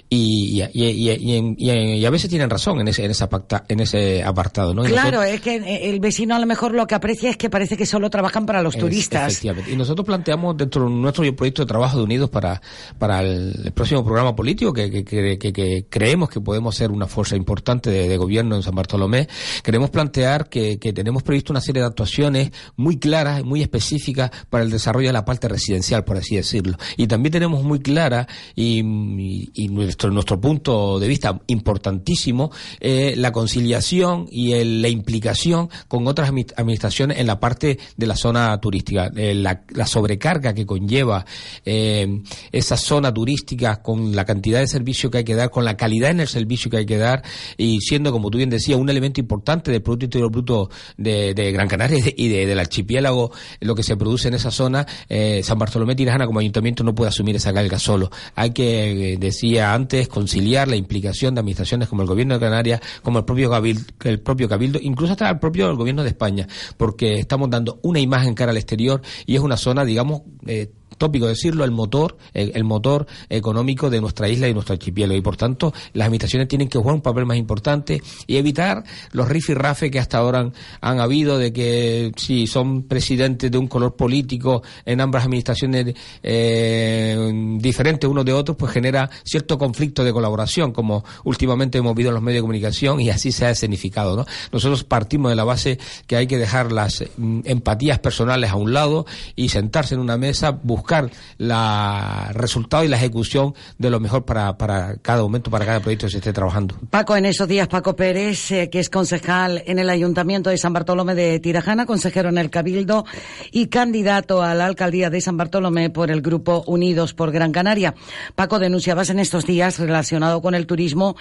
y, 0.09 0.61
y, 0.73 0.83
y- 0.83 1.55
y- 1.57 2.05
a 2.05 2.09
veces 2.09 2.29
tienen 2.29 2.49
razón 2.49 2.79
en 2.79 2.87
ese, 2.87 3.05
en 3.05 3.11
ese, 3.11 3.23
aparta- 3.23 3.63
en 3.67 3.79
ese 3.79 4.23
apartado. 4.23 4.73
¿no? 4.73 4.83
Claro, 4.83 5.19
nosotros- 5.19 5.33
es 5.35 5.41
que 5.41 5.89
el 5.89 5.99
vecino 5.99 6.35
a 6.35 6.39
lo 6.39 6.45
mejor 6.45 6.73
lo 6.73 6.87
que 6.87 6.95
aprecia 6.95 7.29
es 7.29 7.37
que 7.37 7.49
parece 7.49 7.77
que 7.77 7.85
solo 7.85 8.09
trabajan 8.09 8.45
para 8.45 8.61
los 8.61 8.75
Es- 8.75 8.79
turistas. 8.81 9.31
Efectivamente. 9.31 9.71
Y 9.71 9.75
nosotros 9.75 10.05
planteamos 10.05 10.57
dentro 10.57 10.83
de 10.85 10.89
nuestro 10.91 11.35
proyecto 11.35 11.61
de 11.63 11.67
trabajo 11.67 11.97
de 11.97 12.03
Unidos 12.03 12.29
para, 12.29 12.61
para 12.97 13.21
el, 13.21 13.71
próximo 13.73 14.03
programa 14.03 14.35
político, 14.35 14.73
que, 14.73 14.89
que- 14.89 15.03
que- 15.03 15.37
que- 15.37 15.53
que 15.53 15.85
creemos 15.89 16.29
que 16.29 16.41
podemos 16.41 16.75
ser 16.75 16.91
una 16.91 17.07
fuerza 17.07 17.35
importante 17.35 17.89
de, 17.89 18.07
de 18.09 18.17
gobierno 18.17 18.55
en 18.55 18.63
San 18.63 18.75
Bartolomé, 18.75 19.27
queremos 19.63 19.89
plantear 19.89 20.49
que, 20.49 20.77
que 20.79 20.93
tenemos 20.93 21.23
previsto 21.23 21.53
una 21.53 21.61
serie 21.61 21.81
de 21.81 21.87
actuaciones 21.87 22.51
muy 22.75 22.97
claras, 22.97 23.10
muy 23.43 23.61
específicas 23.61 24.31
para 24.49 24.63
el 24.63 24.69
desarrollo 24.71 25.07
de 25.09 25.13
la 25.13 25.25
parte 25.25 25.47
residencial, 25.47 26.03
por 26.03 26.17
así 26.17 26.35
decirlo. 26.35 26.77
Y 26.97 27.07
también 27.07 27.31
tenemos 27.33 27.63
muy 27.63 27.79
clara 27.79 28.27
y, 28.55 28.79
y- 28.81 29.49
y 29.53 29.67
nuestro, 29.67 30.11
nuestro 30.11 30.39
punto 30.39 30.99
de 30.99 31.07
vista 31.07 31.39
importantísimo 31.47 32.51
eh, 32.79 33.13
la 33.17 33.31
conciliación 33.31 34.27
y 34.31 34.53
la 34.63 34.87
implicación 34.89 35.69
con 35.87 36.07
otras 36.07 36.31
admi- 36.31 36.53
administraciones 36.55 37.17
en 37.19 37.27
la 37.27 37.39
parte 37.39 37.77
de 37.97 38.07
la 38.07 38.15
zona 38.15 38.59
turística. 38.59 39.11
Eh, 39.15 39.33
la, 39.35 39.63
sobrecarga 39.85 40.53
que 40.53 40.65
conlleva 40.65 41.25
eh, 41.65 42.21
esa 42.51 42.77
zona 42.77 43.13
turística 43.13 43.81
con 43.81 44.15
la 44.15 44.23
cantidad 44.25 44.59
de 44.59 44.67
servicio 44.67 45.11
que 45.11 45.19
hay 45.19 45.23
que 45.23 45.35
dar, 45.35 45.49
con 45.49 45.65
la 45.65 45.75
calidad 45.75 46.11
en 46.11 46.19
el 46.21 46.27
servicio 46.27 46.71
que 46.71 46.77
hay 46.77 46.85
que 46.85 46.97
dar 46.97 47.23
y 47.57 47.79
siendo, 47.81 48.11
como 48.11 48.29
tú 48.29 48.37
bien 48.37 48.49
decías, 48.49 48.79
un 48.79 48.89
elemento 48.89 49.19
importante 49.19 49.71
del 49.71 49.81
Producto 49.81 50.05
Interior 50.05 50.31
Bruto 50.31 50.69
de, 50.97 51.33
Gran 51.51 51.67
Canaria 51.67 51.97
y, 51.97 52.01
de- 52.01 52.15
y 52.17 52.27
de- 52.29 52.45
del 52.45 52.59
archipiélago, 52.59 53.00
lo 53.01 53.75
que 53.75 53.83
se 53.83 53.97
produce 53.97 54.27
en 54.27 54.35
esa 54.35 54.51
zona, 54.51 54.85
eh, 55.09 55.41
San 55.43 55.57
Bartolomé 55.57 55.95
Tirajana 55.95 56.25
como 56.25 56.39
ayuntamiento 56.39 56.83
no 56.83 56.93
puede 56.93 57.09
asumir 57.09 57.35
esa 57.35 57.53
carga 57.53 57.79
solo. 57.79 58.09
Hay 58.35 58.51
que, 58.51 59.13
eh, 59.13 59.17
decía 59.17 59.73
antes, 59.73 60.07
conciliar 60.07 60.67
la 60.67 60.75
implicación 60.75 61.35
de 61.35 61.39
administraciones 61.39 61.87
como 61.87 62.01
el 62.01 62.07
Gobierno 62.07 62.35
de 62.35 62.39
Canarias, 62.39 62.81
como 63.01 63.19
el 63.19 63.25
propio 63.25 63.49
Cabildo, 63.49 63.83
el 64.03 64.19
propio 64.19 64.47
Cabildo, 64.47 64.79
incluso 64.81 65.13
hasta 65.13 65.29
el 65.29 65.39
propio 65.39 65.75
Gobierno 65.75 66.03
de 66.03 66.09
España, 66.09 66.47
porque 66.77 67.19
estamos 67.19 67.49
dando 67.49 67.79
una 67.83 67.99
imagen 67.99 68.33
cara 68.33 68.51
al 68.51 68.57
exterior 68.57 69.01
y 69.25 69.35
es 69.35 69.41
una 69.41 69.57
zona, 69.57 69.85
digamos, 69.85 70.21
eh, 70.45 70.71
tópico 71.01 71.25
decirlo, 71.25 71.63
el 71.63 71.71
motor, 71.71 72.15
el, 72.31 72.63
motor 72.63 73.07
económico 73.27 73.89
de 73.89 73.99
nuestra 73.99 74.29
isla 74.29 74.47
y 74.47 74.53
nuestro 74.53 74.73
archipiélago. 74.73 75.17
Y 75.17 75.23
por 75.23 75.35
tanto, 75.35 75.73
las 75.93 76.05
administraciones 76.05 76.47
tienen 76.47 76.67
que 76.67 76.77
jugar 76.77 76.93
un 76.93 77.01
papel 77.01 77.25
más 77.25 77.37
importante 77.37 78.03
y 78.27 78.37
evitar 78.37 78.83
los 79.13 79.27
rifirrafes 79.27 79.89
que 79.89 79.97
hasta 79.97 80.19
ahora 80.19 80.51
han, 80.79 80.99
habido 80.99 81.39
de 81.39 81.51
que 81.51 82.11
si 82.17 82.45
son 82.45 82.83
presidentes 82.83 83.49
de 83.49 83.57
un 83.57 83.65
color 83.65 83.95
político 83.95 84.61
en 84.85 85.01
ambas 85.01 85.25
administraciones 85.25 85.95
eh, 86.21 87.57
diferentes 87.57 88.07
unos 88.07 88.23
de 88.23 88.33
otros, 88.33 88.55
pues 88.55 88.71
genera 88.71 89.09
cierto 89.23 89.57
conflicto 89.57 90.03
de 90.03 90.13
colaboración, 90.13 90.71
como 90.71 91.03
últimamente 91.23 91.79
hemos 91.79 91.95
visto 91.95 92.09
en 92.09 92.13
los 92.13 92.21
medios 92.21 92.37
de 92.37 92.41
comunicación 92.41 93.01
y 93.01 93.09
así 93.09 93.31
se 93.31 93.47
ha 93.47 93.49
escenificado. 93.49 94.15
¿no? 94.15 94.27
Nosotros 94.51 94.83
partimos 94.83 95.31
de 95.31 95.35
la 95.35 95.45
base 95.45 95.79
que 96.05 96.15
hay 96.15 96.27
que 96.27 96.37
dejar 96.37 96.71
las 96.71 97.03
mm, 97.17 97.39
empatías 97.45 97.97
personales 97.97 98.51
a 98.51 98.55
un 98.55 98.71
lado 98.71 99.07
y 99.35 99.49
sentarse 99.49 99.95
en 99.95 100.01
una 100.01 100.17
mesa, 100.17 100.51
buscar 100.51 100.90
la 101.37 102.31
resultado 102.33 102.83
y 102.83 102.87
la 102.87 102.97
ejecución 102.97 103.53
de 103.77 103.89
lo 103.89 103.99
mejor 103.99 104.25
para, 104.25 104.57
para 104.57 104.95
cada 104.97 105.21
momento, 105.21 105.49
para 105.49 105.65
cada 105.65 105.79
proyecto 105.79 106.07
que 106.07 106.11
se 106.11 106.17
esté 106.17 106.33
trabajando. 106.33 106.75
Paco, 106.89 107.15
en 107.15 107.25
esos 107.25 107.47
días, 107.47 107.67
Paco 107.67 107.95
Pérez, 107.95 108.51
eh, 108.51 108.69
que 108.69 108.79
es 108.79 108.89
concejal 108.89 109.63
en 109.65 109.79
el 109.79 109.89
Ayuntamiento 109.89 110.49
de 110.49 110.57
San 110.57 110.73
Bartolomé 110.73 111.15
de 111.15 111.39
Tirajana, 111.39 111.85
consejero 111.85 112.29
en 112.29 112.37
el 112.37 112.49
Cabildo 112.49 113.05
y 113.51 113.67
candidato 113.67 114.41
a 114.41 114.53
la 114.53 114.65
alcaldía 114.65 115.09
de 115.09 115.21
San 115.21 115.37
Bartolomé 115.37 115.89
por 115.89 116.11
el 116.11 116.21
Grupo 116.21 116.63
Unidos 116.67 117.13
por 117.13 117.31
Gran 117.31 117.51
Canaria. 117.51 117.95
Paco, 118.35 118.59
denunciabas 118.59 119.09
en 119.09 119.19
estos 119.19 119.45
días 119.45 119.79
relacionado 119.79 120.41
con 120.41 120.55
el 120.55 120.67
turismo 120.67 121.15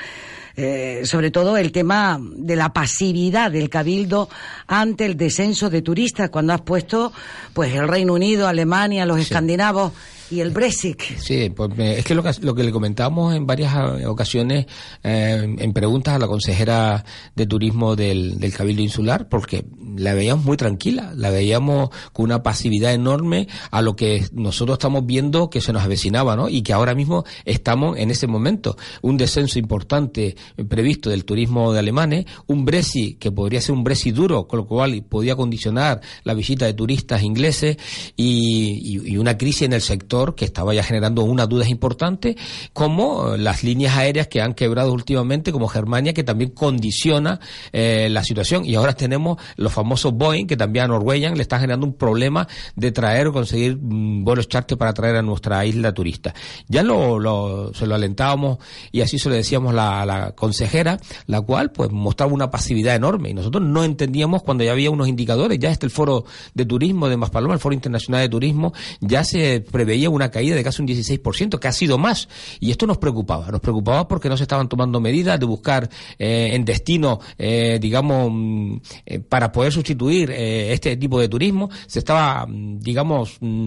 eh, 0.56 1.02
sobre 1.04 1.30
todo 1.30 1.56
el 1.56 1.72
tema 1.72 2.18
de 2.20 2.56
la 2.56 2.72
pasividad 2.72 3.50
del 3.50 3.70
cabildo 3.70 4.28
ante 4.66 5.06
el 5.06 5.16
descenso 5.16 5.70
de 5.70 5.82
turistas 5.82 6.30
cuando 6.30 6.52
has 6.52 6.60
puesto 6.62 7.12
pues 7.52 7.74
el 7.74 7.88
Reino 7.88 8.14
Unido, 8.14 8.48
Alemania, 8.48 9.06
los 9.06 9.20
escandinavos 9.20 9.92
y 10.30 10.40
el 10.40 10.50
Brexit. 10.50 11.00
Sí, 11.18 11.50
pues 11.50 11.76
me- 11.76 11.98
es 11.98 12.04
que 12.04 12.14
lo, 12.14 12.22
que 12.22 12.30
lo 12.40 12.54
que 12.54 12.62
le 12.64 12.70
comentábamos 12.72 13.34
en 13.34 13.46
varias 13.46 13.74
eh, 14.00 14.06
ocasiones 14.06 14.66
eh, 15.02 15.56
en 15.58 15.72
preguntas 15.72 16.14
a 16.14 16.18
la 16.18 16.26
consejera 16.28 17.04
de 17.34 17.46
turismo 17.46 17.96
del, 17.96 18.38
del 18.38 18.52
Cabildo 18.52 18.82
Insular, 18.82 19.28
porque 19.28 19.64
la 19.96 20.14
veíamos 20.14 20.44
muy 20.44 20.56
tranquila, 20.56 21.12
la 21.16 21.30
veíamos 21.30 21.90
con 22.12 22.26
una 22.26 22.42
pasividad 22.42 22.92
enorme 22.94 23.48
a 23.70 23.82
lo 23.82 23.96
que 23.96 24.24
nosotros 24.32 24.76
estamos 24.76 25.04
viendo 25.06 25.50
que 25.50 25.60
se 25.60 25.72
nos 25.72 25.82
avecinaba, 25.82 26.36
¿no? 26.36 26.48
Y 26.48 26.62
que 26.62 26.72
ahora 26.72 26.94
mismo 26.94 27.24
estamos 27.44 27.98
en 27.98 28.10
ese 28.10 28.26
momento. 28.26 28.76
Un 29.02 29.16
descenso 29.16 29.58
importante 29.58 30.36
eh, 30.56 30.64
previsto 30.64 31.10
del 31.10 31.24
turismo 31.24 31.72
de 31.72 31.78
alemanes, 31.80 32.26
un 32.46 32.64
Brexit 32.64 33.18
que 33.18 33.32
podría 33.32 33.60
ser 33.60 33.74
un 33.74 33.82
Brexit 33.84 34.14
duro, 34.14 34.46
con 34.46 34.58
lo 34.58 34.66
cual 34.66 35.02
podía 35.08 35.34
condicionar 35.34 36.00
la 36.24 36.34
visita 36.34 36.66
de 36.66 36.74
turistas 36.74 37.22
ingleses 37.22 37.76
y- 38.16 39.00
y 39.10 39.16
una 39.16 39.36
crisis 39.36 39.62
en 39.62 39.72
el 39.72 39.80
sector 39.80 40.19
que 40.34 40.44
estaba 40.44 40.74
ya 40.74 40.82
generando 40.82 41.22
unas 41.24 41.48
dudas 41.48 41.68
importantes, 41.68 42.36
como 42.72 43.34
eh, 43.34 43.38
las 43.38 43.64
líneas 43.64 43.96
aéreas 43.96 44.28
que 44.28 44.40
han 44.40 44.54
quebrado 44.54 44.92
últimamente, 44.92 45.52
como 45.52 45.68
Germania, 45.68 46.12
que 46.12 46.22
también 46.24 46.50
condiciona 46.50 47.40
eh, 47.72 48.08
la 48.10 48.22
situación. 48.24 48.64
Y 48.64 48.74
ahora 48.74 48.92
tenemos 48.94 49.38
los 49.56 49.72
famosos 49.72 50.12
Boeing, 50.12 50.46
que 50.46 50.56
también 50.56 50.84
a 50.86 50.88
Norwegian 50.88 51.34
le 51.36 51.42
está 51.42 51.58
generando 51.58 51.86
un 51.86 51.94
problema 51.94 52.46
de 52.76 52.92
traer 52.92 53.28
o 53.28 53.32
conseguir 53.32 53.76
mm, 53.80 54.24
vuelos 54.24 54.48
charter 54.48 54.76
para 54.78 54.92
traer 54.92 55.16
a 55.16 55.22
nuestra 55.22 55.64
isla 55.64 55.92
turista. 55.92 56.34
Ya 56.68 56.82
lo, 56.82 57.18
lo- 57.18 57.72
se 57.74 57.86
lo 57.86 57.94
alentábamos 57.94 58.58
y 58.92 59.00
así 59.00 59.18
se 59.18 59.28
lo 59.28 59.34
decíamos 59.34 59.74
la- 59.74 60.02
a 60.02 60.06
la 60.06 60.32
consejera, 60.32 60.98
la 61.26 61.40
cual 61.40 61.70
pues 61.72 61.90
mostraba 61.90 62.32
una 62.32 62.50
pasividad 62.50 62.94
enorme 62.94 63.30
y 63.30 63.34
nosotros 63.34 63.62
no 63.64 63.84
entendíamos 63.84 64.42
cuando 64.42 64.64
ya 64.64 64.72
había 64.72 64.90
unos 64.90 65.08
indicadores, 65.08 65.58
ya 65.58 65.70
este 65.70 65.86
el 65.86 65.90
foro 65.92 66.24
de 66.54 66.66
turismo 66.66 67.08
de 67.08 67.16
Maspaloma, 67.16 67.54
el 67.54 67.60
foro 67.60 67.74
internacional 67.74 68.20
de 68.22 68.28
turismo, 68.28 68.72
ya 69.00 69.24
se 69.24 69.60
preveía 69.60 70.09
una 70.14 70.30
caída 70.30 70.56
de 70.56 70.64
casi 70.64 70.82
un 70.82 70.88
16%, 70.88 71.58
que 71.58 71.68
ha 71.68 71.72
sido 71.72 71.98
más. 71.98 72.28
Y 72.60 72.70
esto 72.70 72.86
nos 72.86 72.98
preocupaba, 72.98 73.50
nos 73.50 73.60
preocupaba 73.60 74.06
porque 74.08 74.28
no 74.28 74.36
se 74.36 74.44
estaban 74.44 74.68
tomando 74.68 75.00
medidas 75.00 75.38
de 75.38 75.46
buscar 75.46 75.88
eh, 76.18 76.50
en 76.52 76.64
destino, 76.64 77.20
eh, 77.38 77.78
digamos, 77.80 78.30
mm, 78.32 78.76
eh, 79.06 79.18
para 79.20 79.52
poder 79.52 79.72
sustituir 79.72 80.30
este 80.30 80.96
tipo 80.96 81.20
de 81.20 81.28
turismo, 81.28 81.70
se 81.86 82.00
estaba, 82.00 82.46
mm, 82.46 82.80
digamos, 82.80 83.36
mm, 83.40 83.66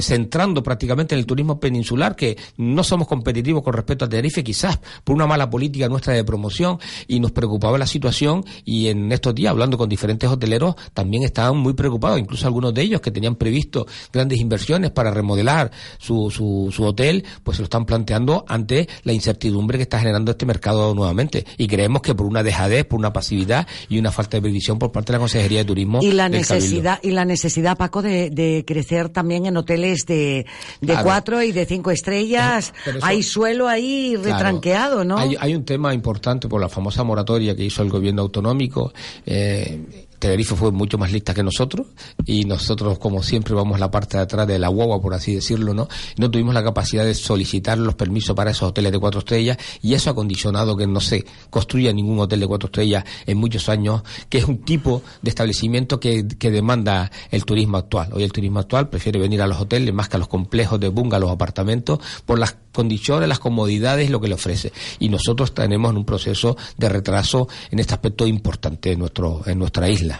centrando 0.00 0.62
prácticamente 0.62 1.14
en 1.14 1.18
el 1.18 1.26
turismo 1.26 1.58
peninsular, 1.58 2.16
que 2.16 2.36
no 2.56 2.82
somos 2.84 3.06
competitivos 3.08 3.62
con 3.62 3.72
respecto 3.72 4.04
a 4.04 4.08
Tenerife, 4.08 4.44
quizás 4.44 4.78
por 5.02 5.14
una 5.14 5.26
mala 5.26 5.48
política 5.50 5.88
nuestra 5.88 6.14
de 6.14 6.24
promoción, 6.24 6.78
y 7.06 7.20
nos 7.20 7.32
preocupaba 7.32 7.78
la 7.78 7.86
situación, 7.86 8.44
y 8.64 8.88
en 8.88 9.10
estos 9.12 9.34
días, 9.34 9.50
hablando 9.50 9.78
con 9.78 9.88
diferentes 9.88 10.28
hoteleros, 10.28 10.74
también 10.92 11.22
estaban 11.22 11.56
muy 11.56 11.74
preocupados, 11.74 12.18
incluso 12.18 12.46
algunos 12.46 12.74
de 12.74 12.82
ellos 12.82 13.00
que 13.00 13.10
tenían 13.10 13.36
previsto 13.36 13.86
grandes 14.12 14.40
inversiones 14.40 14.90
para 14.90 15.10
remodelar 15.10 15.70
su, 15.98 16.30
su, 16.30 16.70
su 16.74 16.84
hotel, 16.84 17.24
pues 17.42 17.56
se 17.56 17.62
lo 17.62 17.64
están 17.64 17.84
planteando 17.86 18.44
ante 18.48 18.88
la 19.04 19.12
incertidumbre 19.12 19.78
que 19.78 19.82
está 19.82 19.98
generando 19.98 20.32
este 20.32 20.46
mercado 20.46 20.94
nuevamente. 20.94 21.44
Y 21.58 21.66
creemos 21.66 22.02
que 22.02 22.14
por 22.14 22.26
una 22.26 22.42
dejadez, 22.42 22.84
por 22.84 22.98
una 22.98 23.12
pasividad 23.12 23.66
y 23.88 23.98
una 23.98 24.12
falta 24.12 24.36
de 24.36 24.42
previsión 24.42 24.78
por 24.78 24.92
parte 24.92 25.12
de 25.12 25.18
la 25.18 25.20
Consejería 25.20 25.58
de 25.60 25.64
Turismo. 25.64 26.00
Y 26.02 26.12
la 26.12 26.24
Cabildo. 26.24 26.38
necesidad, 26.54 27.00
y 27.02 27.10
la 27.10 27.24
necesidad, 27.24 27.76
Paco, 27.76 28.02
de, 28.02 28.30
de 28.30 28.64
crecer 28.66 29.08
también 29.08 29.46
en 29.46 29.56
hoteles 29.56 30.06
de, 30.06 30.46
de 30.80 30.86
Claro. 30.86 31.04
cuatro 31.04 31.42
y 31.42 31.52
de 31.52 31.66
cinco 31.66 31.90
estrellas. 31.90 32.72
Eso- 32.86 32.98
Hay 33.02 33.22
suelo 33.22 33.68
ahí 33.68 34.14
Claro. 34.20 34.32
retranqueado, 34.36 35.04
¿no? 35.04 35.18
Hay, 35.18 35.36
hay 35.38 35.54
un 35.54 35.64
tema 35.64 35.92
importante 35.94 36.48
por 36.48 36.60
la 36.60 36.68
famosa 36.68 37.04
moratoria 37.04 37.54
que 37.56 37.64
hizo 37.64 37.82
el 37.82 37.90
gobierno 37.90 38.22
autonómico. 38.22 38.92
Eh, 39.26 40.06
Tenerife 40.24 40.56
fue 40.56 40.72
mucho 40.72 40.96
más 40.96 41.12
lista 41.12 41.34
que 41.34 41.42
nosotros 41.42 41.88
y 42.24 42.46
nosotros, 42.46 42.98
como 42.98 43.22
siempre, 43.22 43.52
vamos 43.52 43.78
la 43.78 43.90
parte 43.90 44.16
de 44.16 44.22
atrás 44.22 44.46
de 44.46 44.58
la 44.58 44.68
guagua, 44.68 44.98
por 44.98 45.12
así 45.12 45.34
decirlo, 45.34 45.74
¿no? 45.74 45.86
No 46.16 46.30
tuvimos 46.30 46.54
la 46.54 46.64
capacidad 46.64 47.04
de 47.04 47.12
solicitar 47.12 47.76
los 47.76 47.94
permisos 47.94 48.34
para 48.34 48.52
esos 48.52 48.70
hoteles 48.70 48.90
de 48.90 48.98
cuatro 48.98 49.18
estrellas 49.18 49.58
y 49.82 49.92
eso 49.92 50.08
ha 50.08 50.14
condicionado 50.14 50.78
que 50.78 50.86
no 50.86 51.00
se 51.00 51.26
construya 51.50 51.92
ningún 51.92 52.20
hotel 52.20 52.40
de 52.40 52.46
cuatro 52.46 52.68
estrellas 52.68 53.04
en 53.26 53.36
muchos 53.36 53.68
años, 53.68 54.00
que 54.30 54.38
es 54.38 54.46
un 54.46 54.64
tipo 54.64 55.02
de 55.20 55.28
establecimiento 55.28 56.00
que, 56.00 56.26
que 56.26 56.50
demanda 56.50 57.10
el 57.30 57.44
turismo 57.44 57.76
actual. 57.76 58.08
Hoy 58.14 58.22
el 58.22 58.32
turismo 58.32 58.60
actual 58.60 58.88
prefiere 58.88 59.18
venir 59.18 59.42
a 59.42 59.46
los 59.46 59.60
hoteles 59.60 59.92
más 59.92 60.08
que 60.08 60.16
a 60.16 60.20
los 60.20 60.28
complejos 60.28 60.80
de 60.80 60.88
bungalows, 60.88 61.32
apartamentos, 61.32 61.98
por 62.24 62.38
las 62.38 62.56
condiciones, 62.72 63.28
las 63.28 63.38
comodidades, 63.38 64.10
lo 64.10 64.20
que 64.20 64.28
le 64.28 64.34
ofrece. 64.34 64.72
Y 64.98 65.08
nosotros 65.08 65.54
tenemos 65.54 65.90
en 65.90 65.98
un 65.98 66.04
proceso 66.04 66.56
de 66.78 66.88
retraso 66.88 67.48
en 67.70 67.78
este 67.78 67.92
aspecto 67.94 68.26
importante 68.26 68.92
en, 68.92 68.98
nuestro, 68.98 69.42
en 69.46 69.58
nuestra 69.58 69.88
isla. 69.88 70.13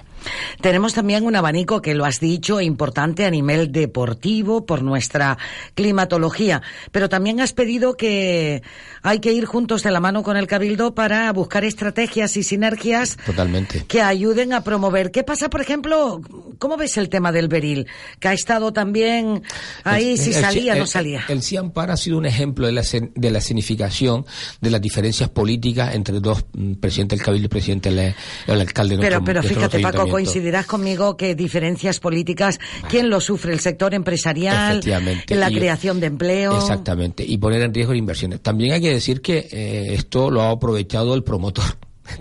Tenemos 0.61 0.95
también 0.95 1.25
un 1.25 1.37
abanico, 1.37 1.83
que 1.83 1.95
lo 1.95 2.05
has 2.05 2.21
dicho, 2.21 2.61
importante 2.61 3.25
a 3.25 3.31
nivel 3.31 3.73
deportivo 3.73 4.65
por 4.67 4.83
nuestra 4.83 5.39
climatología. 5.75 6.63
Pero 6.93 7.09
también 7.09 7.41
has 7.41 7.53
pedido 7.53 7.97
que 7.97 8.63
hay 9.03 9.19
que 9.21 9.33
ir 9.33 9.45
juntos 9.45 9.83
de 9.83 9.91
la 9.91 10.01
mano 10.01 10.23
con 10.23 10.37
el 10.37 10.47
Cabildo 10.47 10.95
para 10.95 11.31
buscar 11.33 11.65
estrategias 11.65 12.37
y 12.37 12.43
sinergias 12.43 13.17
Totalmente. 13.27 13.85
que 13.87 14.01
ayuden 14.03 14.53
a 14.53 14.63
promover. 14.65 15.11
¿Qué 15.11 15.23
pasa, 15.25 15.51
por 15.51 15.61
ejemplo, 15.61 16.21
cómo 16.59 16.77
ves 16.77 16.97
el 16.97 17.09
tema 17.09 17.31
del 17.33 17.49
beril? 17.49 17.87
Que 18.19 18.29
ha 18.29 18.33
estado 18.33 18.73
también 18.73 19.43
ahí, 19.85 20.13
El- 20.13 20.19
si 20.19 20.31
el- 20.33 20.41
salía, 20.41 20.73
el- 20.75 20.79
no 20.81 20.87
salía. 20.87 21.25
El, 21.29 21.43
CIAMPAR 21.43 21.91
ha 21.91 21.97
sido 21.97 22.17
un 22.19 22.27
ejemplo 22.27 22.67
de 22.67 22.73
la, 22.73 22.83
de 23.15 23.31
la 23.31 23.39
escenificación 23.39 24.25
de 24.61 24.71
las 24.71 24.81
diferencias 24.81 25.29
políticas 25.29 25.95
entre 25.95 26.21
dos, 26.21 26.45
mm, 26.55 26.75
presidente 26.75 27.17
del 27.17 27.25
Cabildo 27.25 27.47
y 27.47 27.49
presidente 27.49 27.91
del 27.93 28.15
el 28.47 28.61
alcalde 28.61 28.97
de 28.97 29.03
Pero, 29.03 29.21
nuestro- 29.21 29.43
pero 29.43 29.55
fíjate, 29.55 29.81
Paco. 29.81 30.14
Coincidirás 30.15 30.67
conmigo 30.67 31.17
que 31.17 31.35
diferencias 31.35 32.01
políticas, 32.01 32.59
¿quién 32.89 33.11
lo 33.11 33.21
sufre? 33.21 33.53
¿El 33.53 33.61
sector 33.61 33.95
empresarial? 33.95 34.81
¿La 35.29 35.51
Y- 35.51 35.55
creación 35.55 36.01
de 36.01 36.07
empleo? 36.07 36.57
Exactamente, 36.57 37.25
y 37.27 37.37
poner 37.39 37.63
en 37.63 37.75
riesgo 37.75 37.95
inversiones. 37.95 38.41
También 38.41 38.73
hay 38.73 38.81
que 38.81 38.91
decir 38.91 39.21
que 39.21 39.49
eh, 39.51 39.95
esto 39.95 40.31
lo 40.31 40.43
ha 40.43 40.51
aprovechado 40.51 41.15
el 41.15 41.23
promotor. 41.25 41.65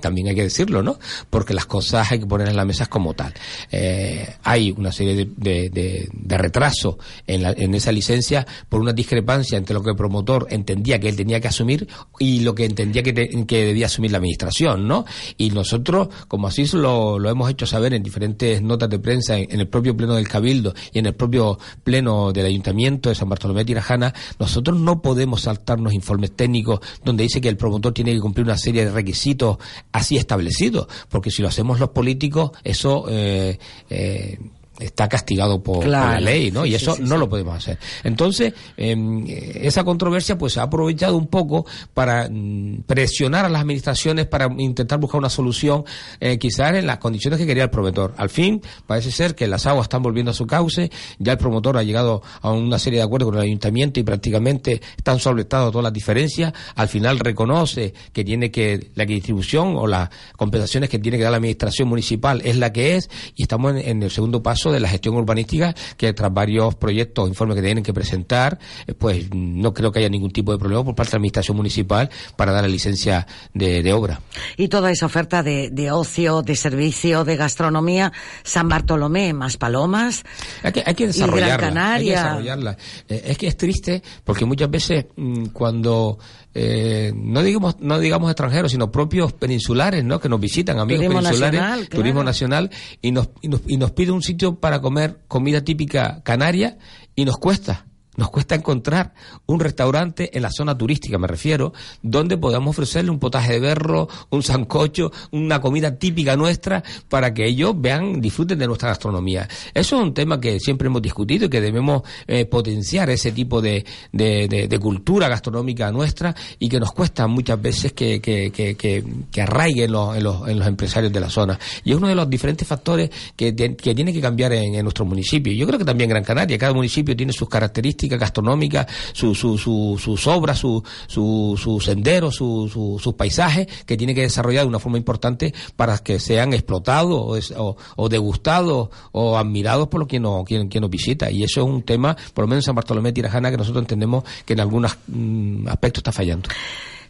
También 0.02 0.28
hay 0.28 0.36
que 0.36 0.44
decirlo, 0.44 0.82
¿no? 0.82 0.98
Porque 1.30 1.54
las 1.54 1.66
cosas 1.66 2.12
hay 2.12 2.20
que 2.20 2.26
poner 2.26 2.48
en 2.50 2.56
las 2.56 2.66
mesas 2.66 2.88
como 2.88 3.14
tal. 3.14 3.34
Eh, 3.72 4.28
hay 4.44 4.72
una 4.72 4.92
serie 4.92 5.16
de, 5.16 5.30
de, 5.36 5.70
de- 5.70 6.10
de 6.12 6.38
retraso 6.38 6.98
en, 7.28 7.46
en 7.46 7.76
esa 7.76 7.92
licencia 7.92 8.46
por 8.70 8.82
una 8.82 8.94
discrepancia 8.94 9.58
entre 9.58 9.74
lo 9.74 9.84
que 9.84 9.92
el 9.92 9.96
promotor 9.96 10.48
entendía 10.50 11.00
que 11.00 11.10
él 11.10 11.16
tenía 11.16 11.40
que 11.40 11.48
asumir 11.48 11.88
y 12.20 12.40
lo 12.42 12.56
que 12.56 12.66
entendía 12.66 13.04
que, 13.04 13.14
que 13.46 13.66
debía 13.66 13.86
asumir 13.88 14.12
la 14.12 14.18
administración, 14.18 14.88
¿no? 14.88 15.06
Y 15.38 15.50
nosotros, 15.52 16.08
como 16.28 16.48
así 16.48 16.66
lo, 16.74 17.20
lo 17.20 17.30
hemos 17.30 17.50
hecho 17.50 17.66
saber 17.66 17.94
en 17.94 18.04
diferentes 18.04 18.62
notas 18.62 18.90
de 18.90 19.00
prensa, 19.00 19.38
en, 19.38 19.52
en 19.52 19.60
el 19.60 19.68
propio 19.68 19.96
pleno 19.98 20.16
del 20.16 20.28
Cabildo 20.28 20.74
y 20.92 21.00
en 21.00 21.06
el 21.08 21.14
propio 21.14 21.60
pleno 21.84 22.32
del 22.32 22.46
Ayuntamiento 22.46 23.10
de 23.10 23.16
San 23.16 23.30
Bartolomé 23.30 23.62
de 23.62 23.66
Tirajana, 23.66 24.14
nosotros 24.40 24.80
no 24.80 25.02
podemos 25.02 25.42
saltarnos 25.42 25.94
informes 25.94 26.32
técnicos 26.36 26.80
donde 27.04 27.24
dice 27.24 27.42
que 27.42 27.50
el 27.50 27.58
promotor 27.58 27.94
tiene 27.94 28.14
que 28.14 28.20
cumplir 28.20 28.46
una 28.46 28.58
serie 28.58 28.86
de 28.86 28.92
requisitos 28.92 29.58
así 29.92 30.18
establecidos, 30.18 30.88
porque 31.10 31.32
si 31.32 31.42
lo 31.42 31.48
hacemos 31.48 31.80
los 31.80 31.90
políticos, 31.90 32.52
eso 32.64 33.06
eh, 33.10 33.60
eh, 33.90 34.40
está 34.86 35.08
castigado 35.08 35.62
por, 35.62 35.78
por 35.78 35.88
la 35.88 36.20
ley, 36.20 36.52
¿no? 36.52 36.64
sí, 36.64 36.72
y 36.72 36.76
eso 36.76 36.96
sí, 36.96 37.04
no 37.04 37.18
lo 37.18 37.30
podemos 37.30 37.56
hacer. 37.56 37.78
Entonces, 38.04 38.54
em, 38.78 39.26
eh, 39.28 39.62
esa 39.64 39.84
controversia 39.84 40.38
pues 40.38 40.54
se 40.54 40.60
ha 40.60 40.64
aprovechado 40.64 41.18
un 41.18 41.28
poco 41.28 41.66
para 41.94 42.28
mm, 42.30 42.84
presionar 42.86 43.46
a 43.46 43.50
las 43.50 43.62
administraciones 43.62 44.28
para 44.28 44.50
intentar 44.58 45.00
buscar 45.00 45.20
una 45.20 45.30
solución 45.30 45.86
eh, 46.20 46.38
quizás 46.38 46.76
en 46.76 46.86
las 46.88 46.98
condiciones 46.98 47.40
que 47.40 47.46
quería 47.46 47.64
el 47.64 47.70
promotor. 47.70 48.14
Al 48.18 48.30
fin, 48.30 48.62
parece 48.88 49.12
ser 49.12 49.36
que 49.36 49.48
las 49.48 49.66
aguas 49.66 49.86
están 49.86 50.04
volviendo 50.04 50.32
a 50.32 50.34
su 50.34 50.46
cauce, 50.46 50.92
ya 51.20 51.34
el 51.34 51.38
promotor 51.38 51.78
ha 51.78 51.84
llegado 51.84 52.22
a 52.42 52.52
una 52.52 52.80
serie 52.80 53.00
de 53.00 53.06
acuerdos 53.06 53.30
con 53.30 53.40
el 53.40 53.46
ayuntamiento 53.46 54.00
y 54.00 54.04
prácticamente 54.04 54.82
están 54.98 55.20
sobrestadas 55.20 55.72
todas 55.72 55.84
las 55.84 55.94
diferencias. 55.94 56.54
Al 56.76 56.88
final 56.88 57.20
reconoce 57.20 57.94
que 58.12 58.24
tiene 58.24 58.52
que 58.52 58.92
la 58.96 59.06
distribución 59.06 59.76
o 59.78 59.88
las 59.88 60.10
compensaciones 60.36 60.90
que 60.90 61.00
tiene 61.00 61.18
que 61.18 61.24
dar 61.24 61.32
la 61.32 61.38
administración 61.38 61.88
municipal 61.88 62.42
es 62.44 62.58
la 62.58 62.74
que 62.74 62.96
es 62.96 63.10
y 63.36 63.44
estamos 63.44 63.72
en, 63.72 63.78
en 63.78 64.04
el 64.04 64.12
segundo 64.12 64.44
paso 64.44 64.72
de 64.74 64.80
la 64.82 64.90
gestión 64.90 65.16
urbanística 65.16 65.74
que 65.98 66.14
tras 66.14 66.34
varios 66.34 66.76
proyectos, 66.76 67.28
informes 67.30 67.56
que 67.56 67.62
tienen 67.62 67.84
que 67.84 67.94
presentar, 67.94 68.60
eh, 68.88 68.94
pues 68.94 69.30
no 69.34 69.74
creo 69.74 69.92
que 69.92 70.00
haya 70.00 70.10
ningún 70.10 70.32
tipo 70.32 70.52
de 70.52 70.58
problema 70.58 70.84
por 70.84 70.96
parte 70.96 71.12
de 71.12 71.14
la 71.16 71.18
administración 71.18 71.58
municipal 71.58 72.10
para 72.36 72.52
dar 72.52 72.64
la 72.64 72.68
licencia 72.70 73.28
de, 73.54 73.84
de 73.84 73.94
obra. 73.94 74.22
Y 74.58 74.68
toda 74.68 74.92
esa 74.92 75.06
oferta 75.06 75.44
de, 75.44 75.70
de 75.70 75.92
ocio, 75.92 76.42
de 76.42 76.56
servicio, 76.56 77.24
de 77.24 77.36
gastronomía, 77.36 78.12
San 78.44 78.68
Bartolomé, 78.70 79.34
más 79.34 79.58
palomas. 79.58 80.24
Hay 80.64 80.72
que, 80.72 80.84
hay 80.86 80.94
que 80.96 81.04
y 81.04 81.08
Gran 81.08 81.14
desarrollarla. 81.14 81.54
Hay 81.54 81.58
que 81.58 81.66
Canaria. 81.66 82.24
desarrollarla. 82.24 82.78
Eh, 83.10 83.24
es 83.28 83.38
que 83.38 83.48
es 83.48 83.58
triste 83.58 84.02
porque 84.24 84.46
muchas 84.46 84.70
veces 84.70 85.06
mm, 85.16 85.46
cuando 85.48 86.18
eh, 86.54 87.12
no 87.16 87.42
digamos 87.42 87.78
no 87.80 88.00
digamos 88.00 88.30
extranjeros 88.30 88.72
sino 88.72 88.92
propios 88.92 89.34
peninsulares 89.34 90.04
no 90.04 90.20
que 90.20 90.30
nos 90.30 90.40
visitan 90.40 90.80
amigos 90.80 91.06
Turismo 91.06 91.22
peninsulares 91.22 91.60
nacional, 91.60 91.80
claro. 91.88 92.02
turismo 92.02 92.24
nacional 92.24 92.70
y 93.02 93.12
nos, 93.12 93.30
y 93.42 93.48
nos 93.48 93.62
y 93.68 93.78
nos 93.78 93.92
pide 93.92 94.12
un 94.12 94.22
sitio 94.22 94.60
para 94.60 94.82
comer 94.82 95.20
comida 95.28 95.62
típica 95.62 96.22
canaria 96.24 96.78
y 97.16 97.26
nos 97.26 97.38
cuesta 97.38 97.88
nos 98.18 98.30
cuesta 98.30 98.56
encontrar 98.56 99.14
un 99.46 99.60
restaurante 99.60 100.36
en 100.36 100.44
la 100.44 100.52
zona 100.52 100.78
turística, 100.78 101.18
me 101.18 101.28
refiero, 101.28 101.74
donde 102.02 102.38
podamos 102.38 102.72
ofrecerle 102.72 103.12
un 103.12 103.20
potaje 103.20 103.54
de 103.54 103.60
berro, 103.60 104.08
un 104.30 104.44
sancocho, 104.44 105.12
una 105.32 105.60
comida 105.62 105.96
típica 105.98 106.36
nuestra, 106.36 106.84
para 107.10 107.34
que 107.34 107.46
ellos 107.48 107.74
vean, 107.76 108.22
disfruten 108.22 108.60
de 108.60 108.68
nuestra 108.68 108.90
gastronomía. 108.90 109.48
Eso 109.74 109.96
es 109.98 110.04
un 110.04 110.14
tema 110.14 110.40
que 110.40 110.60
siempre 110.60 110.88
hemos 110.88 111.02
discutido 111.02 111.46
y 111.46 111.50
que 111.50 111.62
debemos 111.62 112.04
eh, 112.28 112.46
potenciar 112.46 113.10
ese 113.10 113.32
tipo 113.32 113.62
de, 113.62 113.86
de, 114.12 114.48
de- 114.70 114.80
cultura 114.84 115.30
gastronómica 115.30 115.90
nuestra 115.94 116.36
y 116.60 116.68
que 116.68 116.78
nos 116.80 116.92
cuesta 116.92 117.26
muchas 117.28 117.62
veces 117.62 117.94
que, 117.94 118.20
que, 118.20 118.52
que, 118.52 118.76
que, 118.76 119.42
arraigue 119.42 119.86
en 119.86 119.94
los, 119.94 120.18
en, 120.18 120.24
los, 120.24 120.48
en 120.50 120.60
los 120.60 120.68
empresarios 120.68 121.14
de 121.14 121.20
la 121.22 121.30
zona. 121.30 121.58
Y 121.86 121.92
es 121.92 121.98
uno 121.98 122.10
de 122.10 122.16
los 122.16 122.30
diferentes 122.30 122.68
factores 122.68 123.10
que 123.38 123.54
tiene 123.54 124.12
que 124.12 124.20
cambiar 124.20 124.52
en, 124.52 124.76
en 124.76 124.84
nuestro 124.84 125.06
municipio. 125.06 125.54
Yo 125.54 125.66
creo 125.66 125.80
que 125.80 125.86
también 125.86 126.10
Gran 126.10 126.24
Canaria, 126.24 126.58
cada 126.58 126.74
municipio 126.74 127.16
tiene 127.16 127.32
sus 127.32 127.48
características 127.48 128.03
gastronómicas, 128.08 128.88
su, 129.14 129.34
su, 129.36 129.58
su- 129.58 129.98
sus 130.00 130.28
obras, 130.28 130.60
su, 130.60 130.84
su, 131.08 131.60
sus 131.62 131.84
senderos, 131.86 132.36
su- 132.36 132.70
su- 132.72 133.00
sus 133.02 133.14
paisajes 133.16 133.68
que 133.86 133.98
tiene 133.98 134.14
que 134.16 134.22
desarrollar 134.22 134.64
de 134.64 134.70
una 134.70 134.80
forma 134.80 134.98
importante 134.98 135.54
para 135.76 135.98
que 136.00 136.20
sean 136.20 136.54
explotados 136.54 137.52
o, 137.58 137.76
o, 137.96 138.10
degustados 138.10 138.90
o 139.12 139.38
admirados 139.38 139.88
por 139.88 140.06
que 140.08 140.20
nos, 140.20 140.44
quien, 140.46 140.68
quien 140.68 140.82
nos 140.82 140.90
visita. 140.92 141.32
Y 141.32 141.44
eso 141.44 141.62
es 141.62 141.68
un 141.68 141.82
tema, 141.84 142.16
por 142.34 142.44
lo 142.44 142.48
menos 142.50 142.64
en 142.64 142.68
San 142.68 142.76
Bartolomé 142.76 143.10
de 143.10 143.14
Tirajana, 143.14 143.52
que 143.52 143.58
nosotros 143.58 143.82
entendemos 143.84 144.24
que 144.46 144.54
en 144.54 144.60
algunos 144.60 144.98
mm, 145.08 145.68
aspectos 145.68 146.00
está 146.02 146.12
fallando. 146.12 146.50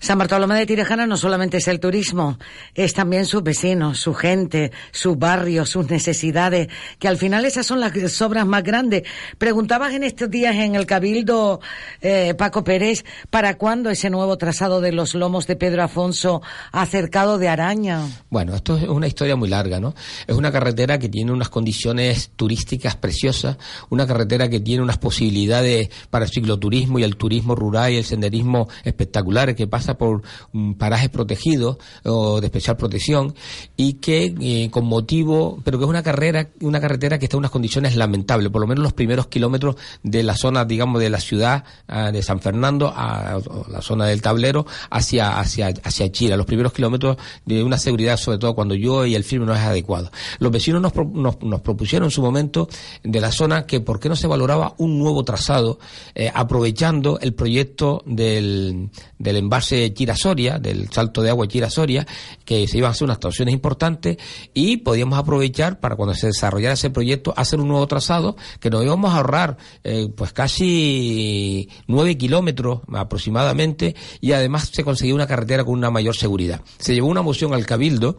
San 0.04 0.18
Bartolomé 0.18 0.56
de 0.60 0.66
Tirajana 0.66 1.08
no 1.08 1.16
solamente 1.16 1.60
es 1.60 1.68
el 1.70 1.80
turismo, 1.80 2.38
es 2.76 2.94
también 2.94 3.26
sus 3.26 3.42
vecinos, 3.42 4.02
su 4.02 4.14
gente, 4.14 4.74
su 4.92 5.16
barrio, 5.16 5.66
sus 5.66 5.90
necesidades, 5.90 6.68
que 7.00 7.08
al 7.08 7.16
final 7.16 7.46
esas 7.46 7.66
son 7.66 7.80
las 7.80 8.22
obras 8.22 8.46
más 8.46 8.64
grandes. 8.64 9.04
Preguntabas 9.38 9.94
en 9.94 10.04
estos 10.04 10.30
días 10.30 10.58
en 10.58 10.76
el 10.76 10.86
Cabildo, 10.86 11.62
eh, 12.02 12.34
Paco 12.38 12.66
Pérez, 12.66 13.06
¿para 13.30 13.58
cuándo 13.58 13.90
ese 13.90 14.10
nuevo 14.10 14.38
trazado 14.38 14.82
de 14.82 14.92
los 14.92 15.16
lomos 15.16 15.48
de 15.48 15.56
Pedro 15.56 15.84
Afonso 15.84 16.42
acercado 16.74 17.38
de 17.38 17.48
Araña? 17.48 18.02
Bueno, 18.30 18.56
esto 18.56 18.76
es 18.76 18.84
una 18.84 19.08
historia 19.08 19.38
muy 19.38 19.48
larga, 19.48 19.80
¿no? 19.80 19.96
Es 20.28 20.36
una 20.36 20.52
carretera 20.52 21.00
que 21.00 21.08
tiene 21.08 21.32
unas 21.32 21.48
condiciones 21.48 22.32
turísticas 22.36 22.98
preciosas, 22.98 23.56
una 23.90 24.06
carretera 24.06 24.50
que 24.50 24.60
tiene 24.60 24.84
unas 24.84 24.98
posibilidades 24.98 25.88
para 26.10 26.26
el 26.26 26.32
cicloturismo 26.32 27.00
y 27.00 27.04
el 27.04 27.16
turismo 27.16 27.56
rural 27.56 27.94
y 27.94 27.96
el 27.96 28.04
senderismo 28.04 28.68
espectaculares 28.84 29.56
que 29.56 29.66
pasa 29.66 29.93
por 29.98 30.22
mm, 30.52 30.74
parajes 30.74 31.10
protegidos 31.10 31.78
o 32.04 32.40
de 32.40 32.48
especial 32.48 32.78
protección 32.78 33.34
y 33.76 33.94
que 33.94 34.34
eh, 34.40 34.70
con 34.72 34.86
motivo, 34.86 35.60
pero 35.64 35.78
que 35.78 35.86
es 35.86 35.90
una 35.90 36.04
carrera, 36.04 36.50
una 36.62 36.80
carretera 36.80 37.20
que 37.20 37.26
está 37.26 37.38
en 37.38 37.40
unas 37.40 37.52
condiciones 37.52 37.96
lamentables, 37.96 38.50
por 38.50 38.62
lo 38.62 38.68
menos 38.68 38.84
los 38.84 38.94
primeros 38.94 39.28
kilómetros 39.28 39.76
de 40.04 40.24
la 40.24 40.36
zona, 40.36 40.66
digamos, 40.66 41.02
de 41.02 41.10
la 41.10 41.20
ciudad 41.20 41.64
ah, 41.88 42.12
de 42.12 42.22
San 42.22 42.40
Fernando 42.40 42.92
a, 42.96 43.40
la 43.70 43.82
zona 43.82 44.06
del 44.06 44.22
tablero 44.22 44.66
hacia, 44.90 45.40
hacia, 45.40 45.74
hacia 45.84 46.12
Chile, 46.12 46.38
los 46.38 46.46
primeros 46.46 46.74
kilómetros 46.74 47.18
de 47.46 47.64
una 47.64 47.78
seguridad, 47.78 48.18
sobre 48.18 48.38
todo 48.38 48.54
cuando 48.56 48.76
llueve 48.76 49.10
y 49.10 49.16
el 49.16 49.24
firme 49.24 49.46
no 49.46 49.54
es 49.54 49.62
adecuado. 49.62 50.12
Los 50.40 50.52
vecinos 50.52 50.82
nos, 50.82 50.94
nos 51.42 51.62
propusieron 51.62 52.08
en 52.08 52.12
su 52.12 52.22
momento 52.22 52.68
de 53.04 53.22
la 53.22 53.32
zona 53.32 53.66
que 53.66 53.80
por 53.80 54.00
qué 54.00 54.10
no 54.10 54.16
se 54.16 54.28
valoraba 54.28 54.76
un 54.78 55.00
nuevo 55.00 55.24
trazado, 55.24 55.80
eh, 56.16 56.32
aprovechando 56.34 57.20
el 57.20 57.34
proyecto 57.34 58.04
del, 58.06 58.90
del 59.18 59.38
embalse 59.38 59.83
Chirasoria, 59.92 60.60
del 60.60 60.90
salto 60.92 61.22
de 61.22 61.30
agua 61.30 61.48
Chirasoria, 61.48 62.06
que 62.46 62.68
se 62.68 62.78
iban 62.78 62.90
a 62.90 62.92
hacer 62.92 63.06
unas 63.06 63.16
actuaciones 63.16 63.54
importantes 63.54 64.18
y 64.54 64.78
podíamos 64.78 65.18
aprovechar 65.18 65.80
para 65.80 65.96
cuando 65.96 66.14
se 66.14 66.28
desarrollara 66.28 66.76
ese 66.76 66.90
proyecto 66.90 67.34
hacer 67.36 67.60
un 67.60 67.68
nuevo 67.68 67.88
trazado 67.88 68.36
que 68.60 68.70
nos 68.70 68.84
íbamos 68.84 69.14
a 69.14 69.18
ahorrar 69.18 69.58
eh, 69.84 70.10
pues 70.16 70.34
casi 70.34 71.70
nueve 71.88 72.18
kilómetros 72.18 72.82
aproximadamente 72.94 73.96
y 74.22 74.32
además 74.34 74.70
se 74.72 74.84
conseguía 74.84 75.16
una 75.16 75.28
carretera 75.28 75.64
con 75.64 75.74
una 75.74 75.90
mayor 75.90 76.16
seguridad. 76.16 76.62
Se 76.78 76.94
llevó 76.94 77.08
una 77.08 77.22
moción 77.22 77.54
al 77.54 77.66
Cabildo 77.66 78.18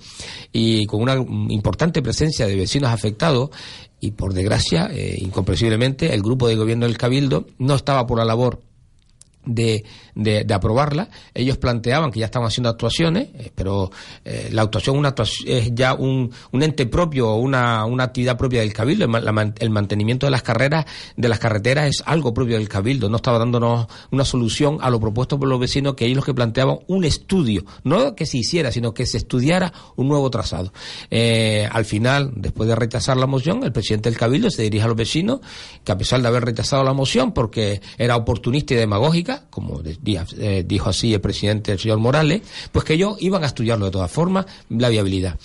y 0.52 0.86
con 0.86 1.02
una 1.02 1.14
importante 1.14 2.02
presencia 2.02 2.46
de 2.46 2.56
vecinos 2.56 2.90
afectados 2.90 3.50
y 4.00 4.10
por 4.10 4.34
desgracia, 4.34 4.90
eh, 4.92 5.16
incomprensiblemente, 5.18 6.12
el 6.12 6.22
grupo 6.22 6.48
de 6.48 6.56
gobierno 6.56 6.86
del 6.86 6.98
Cabildo 6.98 7.46
no 7.58 7.74
estaba 7.74 8.06
por 8.06 8.18
la 8.18 8.24
labor 8.24 8.60
de, 9.46 9.84
de, 10.14 10.54
aprobarla. 10.54 11.08
Ellos 11.34 11.58
planteaban 11.58 12.10
que 12.10 12.20
ya 12.20 12.26
estaban 12.26 12.48
haciendo 12.48 12.68
actuaciones, 12.68 13.28
eh, 13.34 13.50
pero 13.54 13.90
eh, 14.24 14.48
la 14.52 14.62
actuación 14.62 14.96
una 14.96 15.08
actuación- 15.08 15.48
es 15.48 15.74
ya 15.74 15.94
un, 15.94 16.30
un 16.52 16.62
ente 16.62 16.86
propio 16.86 17.34
una, 17.34 17.84
una 17.84 18.04
actividad 18.04 18.36
propia 18.36 18.60
del 18.60 18.72
Cabildo. 18.72 19.04
El, 19.04 19.12
la 19.24 19.52
el 19.58 19.70
mantenimiento 19.70 20.26
de 20.26 20.30
las 20.30 20.42
carreras, 20.42 20.84
de 21.16 21.28
las 21.28 21.38
carreteras 21.38 21.88
es 21.88 22.02
algo 22.06 22.32
propio 22.32 22.56
del 22.56 22.68
Cabildo. 22.68 23.08
No 23.08 23.16
estaba 23.16 23.38
dándonos 23.38 23.86
una 24.10 24.24
solución 24.24 24.78
a 24.80 24.90
lo 24.90 25.00
propuesto 25.00 25.38
por 25.38 25.48
los 25.48 25.58
vecinos, 25.60 25.94
que 25.94 26.04
ellos 26.06 26.16
los 26.16 26.24
que 26.24 26.34
planteaban 26.34 26.78
un 26.86 27.04
estudio, 27.04 27.64
no 27.82 28.14
que 28.14 28.26
se 28.26 28.38
hiciera, 28.38 28.70
sino 28.70 28.94
que 28.94 29.06
se 29.06 29.18
estudiara 29.18 29.72
un 29.96 30.08
nuevo 30.08 30.30
trazado. 30.30 30.72
Eh, 31.10 31.68
al 31.70 31.84
final, 31.84 32.32
después 32.36 32.68
de 32.68 32.76
rechazar 32.76 33.16
la 33.16 33.26
moción, 33.26 33.64
el 33.64 33.72
presidente 33.72 34.08
del 34.10 34.18
Cabildo 34.18 34.50
se 34.50 34.62
dirige 34.62 34.84
a 34.84 34.88
los 34.88 34.96
vecinos, 34.96 35.40
que 35.82 35.92
a 35.92 35.98
pesar 35.98 36.22
de 36.22 36.28
haber 36.28 36.44
rechazado 36.44 36.84
la 36.84 36.92
moción, 36.92 37.32
porque 37.32 37.80
era 37.98 38.16
oportunista 38.16 38.74
y 38.74 38.76
demagógica, 38.76 39.33
como 39.50 39.82
de- 39.82 39.98
di- 40.00 40.18
eh, 40.38 40.64
dijo 40.66 40.88
así 40.90 41.12
el 41.14 41.20
presidente, 41.20 41.72
el 41.72 41.78
señor 41.78 41.98
Morales, 41.98 42.42
pues 42.72 42.84
que 42.84 42.94
ellos 42.94 43.16
iban 43.20 43.44
a 43.44 43.46
estudiarlo 43.46 43.86
de 43.86 43.90
todas 43.92 44.10
formas, 44.10 44.46
la 44.70 44.88
viabilidad. 44.88 45.38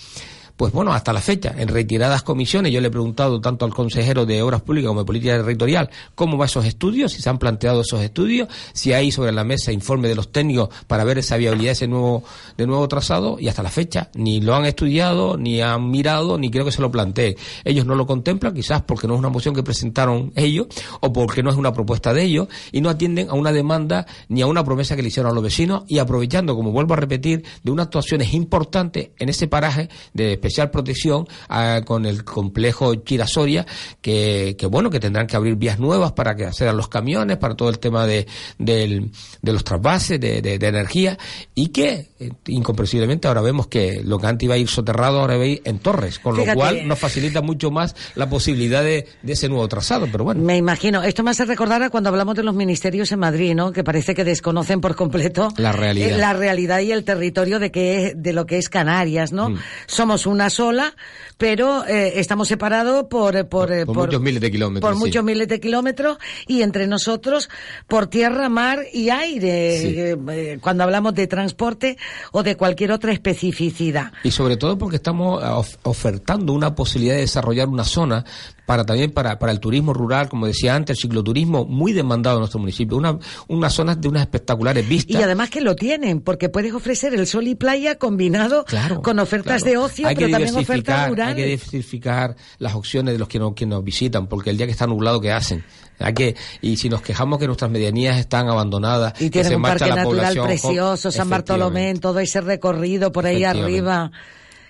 Pues 0.59 0.73
bueno, 0.73 0.91
hasta 0.91 1.13
la 1.13 1.21
fecha, 1.21 1.55
en 1.57 1.69
retiradas 1.69 2.21
comisiones, 2.21 2.73
yo 2.73 2.81
le 2.81 2.89
he 2.89 2.91
preguntado 2.91 3.39
tanto 3.39 3.63
al 3.63 3.73
consejero 3.73 4.25
de 4.25 4.41
Obras 4.41 4.61
Públicas 4.61 4.89
como 4.89 4.99
de 4.99 5.05
Política 5.05 5.37
Territorial 5.37 5.89
cómo 6.15 6.37
va 6.37 6.47
esos 6.47 6.65
estudios, 6.65 7.13
si 7.13 7.21
se 7.21 7.29
han 7.29 7.37
planteado 7.37 7.79
esos 7.79 8.01
estudios, 8.01 8.49
si 8.73 8.91
hay 8.91 9.09
sobre 9.09 9.31
la 9.31 9.45
mesa 9.45 9.71
informe 9.71 10.09
de 10.09 10.15
los 10.15 10.33
técnicos 10.33 10.67
para 10.85 11.05
ver 11.05 11.17
esa 11.17 11.37
viabilidad 11.37 11.71
ese 11.71 11.87
nuevo, 11.87 12.25
de 12.57 12.67
nuevo 12.67 12.85
trazado, 12.89 13.39
y 13.39 13.47
hasta 13.47 13.63
la 13.63 13.69
fecha 13.69 14.09
ni 14.15 14.41
lo 14.41 14.53
han 14.53 14.65
estudiado, 14.65 15.37
ni 15.37 15.61
han 15.61 15.89
mirado, 15.89 16.37
ni 16.37 16.51
creo 16.51 16.65
que 16.65 16.73
se 16.73 16.81
lo 16.81 16.91
planteen. 16.91 17.37
Ellos 17.63 17.85
no 17.85 17.95
lo 17.95 18.05
contemplan, 18.05 18.53
quizás 18.53 18.81
porque 18.81 19.07
no 19.07 19.13
es 19.13 19.19
una 19.19 19.29
moción 19.29 19.55
que 19.55 19.63
presentaron 19.63 20.33
ellos, 20.35 20.67
o 20.99 21.13
porque 21.13 21.41
no 21.41 21.51
es 21.51 21.55
una 21.55 21.71
propuesta 21.71 22.13
de 22.13 22.23
ellos, 22.23 22.49
y 22.73 22.81
no 22.81 22.89
atienden 22.89 23.29
a 23.29 23.33
una 23.33 23.53
demanda 23.53 24.07
ni 24.27 24.41
a 24.41 24.45
una 24.45 24.65
promesa 24.65 24.97
que 24.97 25.03
le 25.03 25.07
hicieron 25.07 25.31
a 25.31 25.33
los 25.33 25.41
vecinos, 25.41 25.83
y 25.87 25.99
aprovechando, 25.99 26.53
como 26.53 26.73
vuelvo 26.73 26.95
a 26.95 26.97
repetir, 26.97 27.45
de 27.63 27.71
unas 27.71 27.85
actuaciones 27.85 28.33
importantes 28.33 29.11
en 29.19 29.29
ese 29.29 29.47
paraje 29.47 29.87
de 30.13 30.25
especial 30.49 30.69
protección 30.71 31.27
ah, 31.47 31.81
con 31.85 32.05
el 32.05 32.23
complejo 32.23 32.93
Chirasoria, 32.95 33.65
que, 34.01 34.55
que 34.57 34.65
bueno, 34.65 34.89
que 34.89 34.99
tendrán 34.99 35.27
que 35.27 35.35
abrir 35.35 35.55
vías 35.55 35.79
nuevas 35.79 36.11
para 36.13 36.35
que 36.35 36.45
accedan 36.45 36.75
los 36.77 36.87
camiones, 36.89 37.37
para 37.37 37.55
todo 37.55 37.69
el 37.69 37.79
tema 37.79 38.05
de, 38.05 38.27
del- 38.57 39.11
de 39.41 39.53
los 39.53 39.63
trasvases, 39.63 40.19
de, 40.19 40.41
de- 40.41 40.59
de 40.59 40.67
energía, 40.67 41.17
y 41.55 41.67
que 41.67 42.09
eh, 42.19 42.31
incomprensiblemente 42.47 43.27
ahora 43.27 43.41
vemos 43.41 43.67
que 43.67 44.01
lo 44.03 44.19
que 44.19 44.27
antes 44.27 44.45
iba 44.45 44.55
a 44.55 44.57
ir 44.57 44.67
soterrado 44.67 45.19
ahora 45.19 45.37
va 45.37 45.43
a 45.43 45.47
ir 45.47 45.61
en 45.65 45.79
torres, 45.79 46.19
con 46.19 46.35
Fíjate. 46.35 46.51
lo 46.51 46.55
cual 46.55 46.87
nos 46.87 46.99
facilita 46.99 47.41
mucho 47.41 47.71
más 47.71 47.95
la 48.15 48.29
posibilidad 48.29 48.83
de, 48.83 49.07
de 49.21 49.33
ese 49.33 49.47
nuevo 49.49 49.67
trazado, 49.67 50.07
pero 50.11 50.23
bueno. 50.23 50.41
Me 50.43 50.57
imagino. 50.57 51.03
Esto 51.03 51.23
me 51.23 51.31
hace 51.31 51.45
recordar 51.45 51.83
a 51.83 51.89
cuando 51.89 52.09
hablamos 52.09 52.35
de 52.35 52.43
los 52.43 52.55
ministerios 52.55 53.11
en 53.11 53.19
Madrid, 53.19 53.53
¿no? 53.55 53.71
Que 53.71 53.83
parece 53.83 54.15
que 54.15 54.23
desconocen 54.23 54.81
por 54.81 54.95
completo 54.95 55.49
La 55.57 55.71
realidad. 55.71 56.17
la 56.17 56.33
realidad 56.33 56.79
y 56.79 56.91
el 56.91 57.03
territorio 57.03 57.59
de 57.59 57.71
que 57.71 58.07
es- 58.07 58.13
de 58.15 58.33
lo 58.33 58.45
que 58.45 58.57
es 58.57 58.69
Canarias, 58.69 59.31
¿no? 59.31 59.49
Mm. 59.51 59.57
Somos 59.87 60.25
una 60.25 60.38
una 60.39 60.49
sola, 60.49 60.95
pero 61.37 61.85
eh, 61.85 62.13
estamos 62.15 62.47
separados 62.47 63.07
por, 63.09 63.35
eh, 63.35 63.43
por, 63.43 63.73
eh, 63.73 63.85
Por 63.85 63.97
muchos 63.97 64.21
miles 64.21 64.39
de 64.39 64.49
kilómetros, 64.49 64.89
Por 64.89 64.97
sí. 64.97 65.05
muchos 65.05 65.23
miles 65.23 65.47
de 65.49 65.59
kilómetros 65.59 66.17
y 66.47 66.61
entre 66.61 66.87
nosotros 66.87 67.49
por 67.87 68.07
tierra, 68.07 68.47
mar 68.47 68.79
y 68.93 69.09
aire, 69.09 69.81
Sí. 69.81 69.87
eh, 69.99 70.17
eh, 70.31 70.57
cuando 70.61 70.85
hablamos 70.85 71.13
de 71.13 71.27
transporte 71.27 71.97
o 72.31 72.41
de 72.41 72.55
cualquier 72.55 72.93
otra 72.93 73.11
especificidad. 73.11 74.13
Y 74.23 74.31
sobre 74.31 74.55
todo 74.55 74.77
porque 74.77 74.95
estamos 74.95 75.43
of- 75.43 75.75
ofertando 75.83 76.53
una 76.53 76.73
posibilidad 76.73 77.15
de 77.15 77.21
desarrollar 77.21 77.67
una 77.67 77.83
zona 77.83 78.23
para 78.69 78.85
también 78.85 79.09
para, 79.09 79.39
para 79.39 79.51
el 79.51 79.59
turismo 79.59 79.95
rural, 79.95 80.29
como 80.29 80.45
decía 80.45 80.75
antes, 80.75 80.95
el 80.95 81.01
cicloturismo 81.01 81.65
muy 81.65 81.91
demandado 81.91 82.35
en 82.37 82.41
nuestro 82.41 82.59
municipio, 82.59 82.95
una, 82.97 83.17
una 83.47 83.67
zona 83.71 83.95
de 83.95 84.07
unas 84.07 84.21
espectaculares 84.21 84.87
vistas. 84.87 85.19
Y 85.19 85.23
además 85.23 85.49
que 85.49 85.59
lo 85.59 85.75
tienen, 85.75 86.21
porque 86.21 86.49
puedes 86.49 86.71
ofrecer 86.75 87.15
el 87.15 87.25
sol 87.25 87.47
y 87.47 87.55
playa 87.55 87.95
combinado 87.97 88.65
con 89.01 89.17
ofertas 89.17 89.63
Claro. 89.63 89.71
de 89.71 89.77
ocio, 89.85 90.07
hay 90.07 90.15
pero 90.15 90.29
también 90.29 90.55
ofertas 90.55 91.09
rurales. 91.09 91.35
hay 91.35 91.41
que 91.41 91.49
diversificar 91.49 92.35
las 92.59 92.75
opciones 92.75 93.15
de 93.15 93.17
los 93.17 93.27
que, 93.27 93.39
no- 93.39 93.55
que 93.55 93.65
nos 93.65 93.83
visitan, 93.83 94.27
porque 94.27 94.51
el 94.51 94.57
día 94.57 94.67
que 94.67 94.71
está 94.73 94.85
nublado, 94.85 95.19
¿qué 95.19 95.31
hacen? 95.31 95.63
Hay 95.97 96.13
que, 96.13 96.35
y 96.61 96.77
si 96.77 96.89
nos 96.89 97.01
quejamos 97.01 97.39
que 97.39 97.47
nuestras 97.47 97.71
medianías 97.71 98.19
están 98.19 98.49
abandonadas, 98.49 99.13
Y 99.19 99.25
que 99.25 99.29
tienen 99.31 99.49
se 99.49 99.55
un 99.55 99.61
marcha 99.63 99.79
parque 99.79 99.95
la 99.95 100.03
natural 100.03 100.19
población, 100.35 100.45
precioso, 100.45 101.11
San 101.11 101.27
Bartolomé, 101.27 101.89
en 101.89 101.99
todo 101.99 102.19
ese 102.19 102.39
recorrido 102.39 103.11
por 103.11 103.25
ahí 103.25 103.43
arriba, 103.43 104.11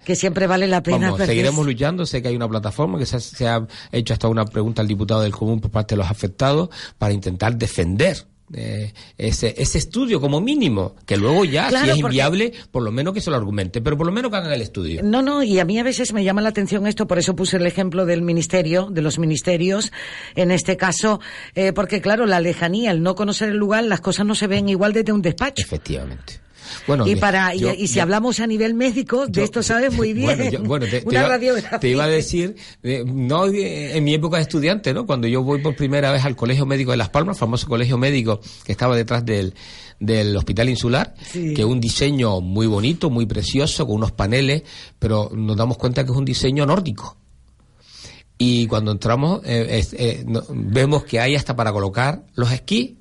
que 0.04 0.16
siempre 0.16 0.48
vale 0.48 0.68
la 0.68 0.82
pena. 0.84 1.12
Vamos, 1.12 1.26
seguiremos 1.28 1.62
es- 1.62 1.66
luchando. 1.74 2.06
Sé 2.06 2.22
que 2.22 2.28
hay 2.30 2.36
una 2.36 2.48
plataforma 2.50 2.98
que 3.00 3.06
se 3.06 3.18
ha, 3.18 3.20
se 3.20 3.48
ha 3.48 3.66
hecho 3.92 4.14
hasta 4.14 4.28
una 4.28 4.46
pregunta 4.46 4.82
al 4.82 4.88
diputado 4.88 5.22
del 5.22 5.32
común 5.32 5.60
por 5.60 5.72
parte 5.72 5.96
de 5.96 5.98
los 6.02 6.10
afectados 6.10 6.70
para 6.98 7.14
intentar 7.14 7.56
defender 7.58 8.26
eh, 8.52 8.94
ese, 9.16 9.54
ese 9.62 9.78
estudio 9.78 10.20
como 10.20 10.42
mínimo, 10.42 10.96
que 11.06 11.18
luego 11.18 11.46
ya, 11.46 11.68
Claro, 11.68 11.86
si 11.86 11.92
es 11.92 11.98
porque- 12.02 12.16
inviable, 12.16 12.52
por 12.72 12.82
lo 12.82 12.92
menos 12.92 13.14
que 13.14 13.22
se 13.22 13.30
lo 13.30 13.36
argumente, 13.36 13.80
pero 13.80 13.96
por 13.96 14.08
lo 14.08 14.12
menos 14.12 14.32
que 14.32 14.38
hagan 14.38 14.52
el 14.52 14.62
estudio. 14.64 15.04
No, 15.04 15.22
no, 15.22 15.44
y 15.44 15.60
a 15.60 15.66
mí 15.66 15.78
a 15.78 15.84
veces 15.84 16.14
me 16.14 16.24
llama 16.24 16.42
la 16.42 16.50
atención 16.50 16.88
esto, 16.88 17.06
por 17.06 17.20
eso 17.20 17.36
puse 17.36 17.58
el 17.58 17.68
ejemplo 17.68 18.08
del 18.08 18.24
ministerio, 18.24 18.88
de 18.90 19.04
los 19.04 19.20
ministerios, 19.20 19.92
en 20.34 20.50
este 20.50 20.78
caso, 20.78 21.20
eh, 21.54 21.74
porque 21.74 22.02
claro, 22.02 22.26
la 22.26 22.40
lejanía, 22.40 22.90
el 22.90 23.04
no 23.04 23.14
conocer 23.14 23.50
el 23.50 23.58
lugar, 23.58 23.84
las 23.84 24.02
cosas 24.02 24.26
no 24.26 24.34
se 24.34 24.48
ven 24.48 24.68
igual 24.68 24.94
desde 24.94 25.12
un 25.12 25.22
despacho. 25.22 25.62
Efectivamente. 25.62 26.40
Bueno, 26.88 27.08
y 27.08 27.16
para 27.16 27.54
y, 27.56 27.60
yo- 27.60 27.74
y 27.74 27.88
si 27.88 27.96
yo- 27.96 28.02
hablamos 28.04 28.40
a 28.40 28.48
nivel 28.48 28.74
médico, 28.74 29.28
de 29.28 29.44
esto 29.44 29.62
sabes 29.64 29.94
muy 29.94 30.14
bien. 30.14 30.26
Bueno, 30.38 30.50
yo- 30.52 30.64
bueno, 30.64 30.86
te, 30.88 31.02
te 31.02 31.08
Una 31.08 31.20
iba, 31.20 31.30
radiografía. 31.30 31.80
te 31.80 31.90
iba 31.90 32.04
a 32.04 32.08
decir, 32.08 32.56
eh, 32.84 33.04
no 33.06 33.46
eh, 33.48 33.98
en 33.98 34.04
mi 34.04 34.14
época 34.14 34.38
de 34.38 34.44
estudiante, 34.44 34.94
¿no? 34.94 35.06
Cuando 35.06 35.28
yo 35.28 35.44
voy 35.44 35.62
por 35.62 35.76
primera 35.76 36.12
vez 36.12 36.26
al 36.26 36.36
Colegio 36.36 36.66
Médico 36.66 36.92
de 36.92 36.98
Las 36.98 37.10
Palmas, 37.10 37.38
famoso 37.38 37.68
colegio 37.68 37.98
médico 37.98 38.40
que 38.64 38.72
estaba 38.72 38.96
detrás 38.96 39.26
del, 39.26 39.54
del 40.00 40.36
Hospital 40.38 40.70
Insular, 40.70 41.14
Sí. 41.24 41.54
que 41.54 41.62
es 41.62 41.68
un 41.68 41.80
diseño 41.80 42.42
muy 42.42 42.68
bonito, 42.68 43.10
muy 43.10 43.26
precioso, 43.26 43.86
con 43.86 43.96
unos 43.98 44.12
paneles, 44.12 44.64
pero 44.98 45.30
nos 45.34 45.56
damos 45.58 45.78
cuenta 45.78 46.04
que 46.06 46.12
es 46.12 46.18
un 46.18 46.26
diseño 46.26 46.66
nórdico. 46.66 47.18
Y 48.38 48.68
cuando 48.68 48.92
entramos, 48.92 49.42
eh, 49.44 49.84
eh, 49.94 50.24
no- 50.26 50.44
vemos 50.50 51.04
que 51.04 51.20
hay 51.20 51.36
hasta 51.36 51.56
para 51.58 51.74
colocar 51.74 52.24
los 52.36 52.52
esquís 52.52 52.92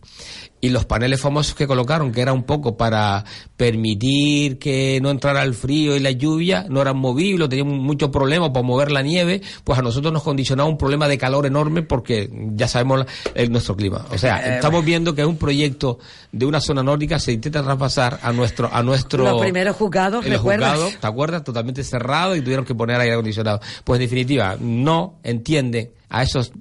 y 0.60 0.70
los 0.70 0.84
paneles 0.84 1.20
famosos 1.20 1.54
que 1.54 1.66
colocaron, 1.66 2.10
que 2.12 2.20
era 2.20 2.32
un 2.32 2.42
poco 2.42 2.76
para 2.76 3.24
permitir 3.56 4.58
que 4.58 4.98
no 5.02 5.10
entrara 5.10 5.42
el 5.42 5.54
frío 5.54 5.94
y 5.96 6.00
la 6.00 6.10
lluvia, 6.10 6.66
no 6.68 6.80
eran 6.82 6.96
movibles, 6.96 7.48
tenían 7.48 7.68
muchos 7.68 8.10
problemas 8.10 8.50
para 8.50 8.62
mover 8.64 8.90
la 8.90 9.02
nieve, 9.02 9.40
pues 9.64 9.78
a 9.78 9.82
nosotros 9.82 10.12
nos 10.12 10.22
condicionaba 10.22 10.68
un 10.68 10.78
problema 10.78 11.06
de 11.08 11.18
calor 11.18 11.46
enorme 11.46 11.82
porque 11.82 12.30
ya 12.54 12.66
sabemos 12.68 13.06
el, 13.34 13.52
nuestro 13.52 13.76
clima. 13.76 14.04
O 14.10 14.18
sea, 14.18 14.38
Eh, 14.38 14.54
estamos 14.56 14.84
viendo 14.84 15.14
que 15.14 15.22
es 15.22 15.26
un 15.26 15.36
proyecto 15.36 15.98
de 16.32 16.46
una 16.46 16.60
zona 16.60 16.82
nórdica, 16.82 17.18
se 17.18 17.32
intenta 17.32 17.62
traspasar 17.62 18.18
a 18.22 18.32
nuestro... 18.32 18.68
A 18.72 18.82
nuestro 18.82 19.24
Los 19.24 19.40
primeros 19.40 19.76
juzgados, 19.76 20.24
en 20.24 20.32
los 20.32 20.40
¿recuerdas? 20.40 20.72
juzgados, 20.72 21.00
¿te 21.00 21.06
acuerdas? 21.06 21.44
Totalmente 21.44 21.84
cerrado 21.84 22.36
y 22.36 22.40
tuvieron 22.40 22.64
que 22.64 22.74
poner 22.74 23.00
aire 23.00 23.12
acondicionado. 23.14 23.60
Pues 23.84 23.98
en 24.00 24.06
definitiva, 24.06 24.56
no 24.60 25.18
entienden 25.22 25.90
a 26.08 26.22
esos 26.22 26.52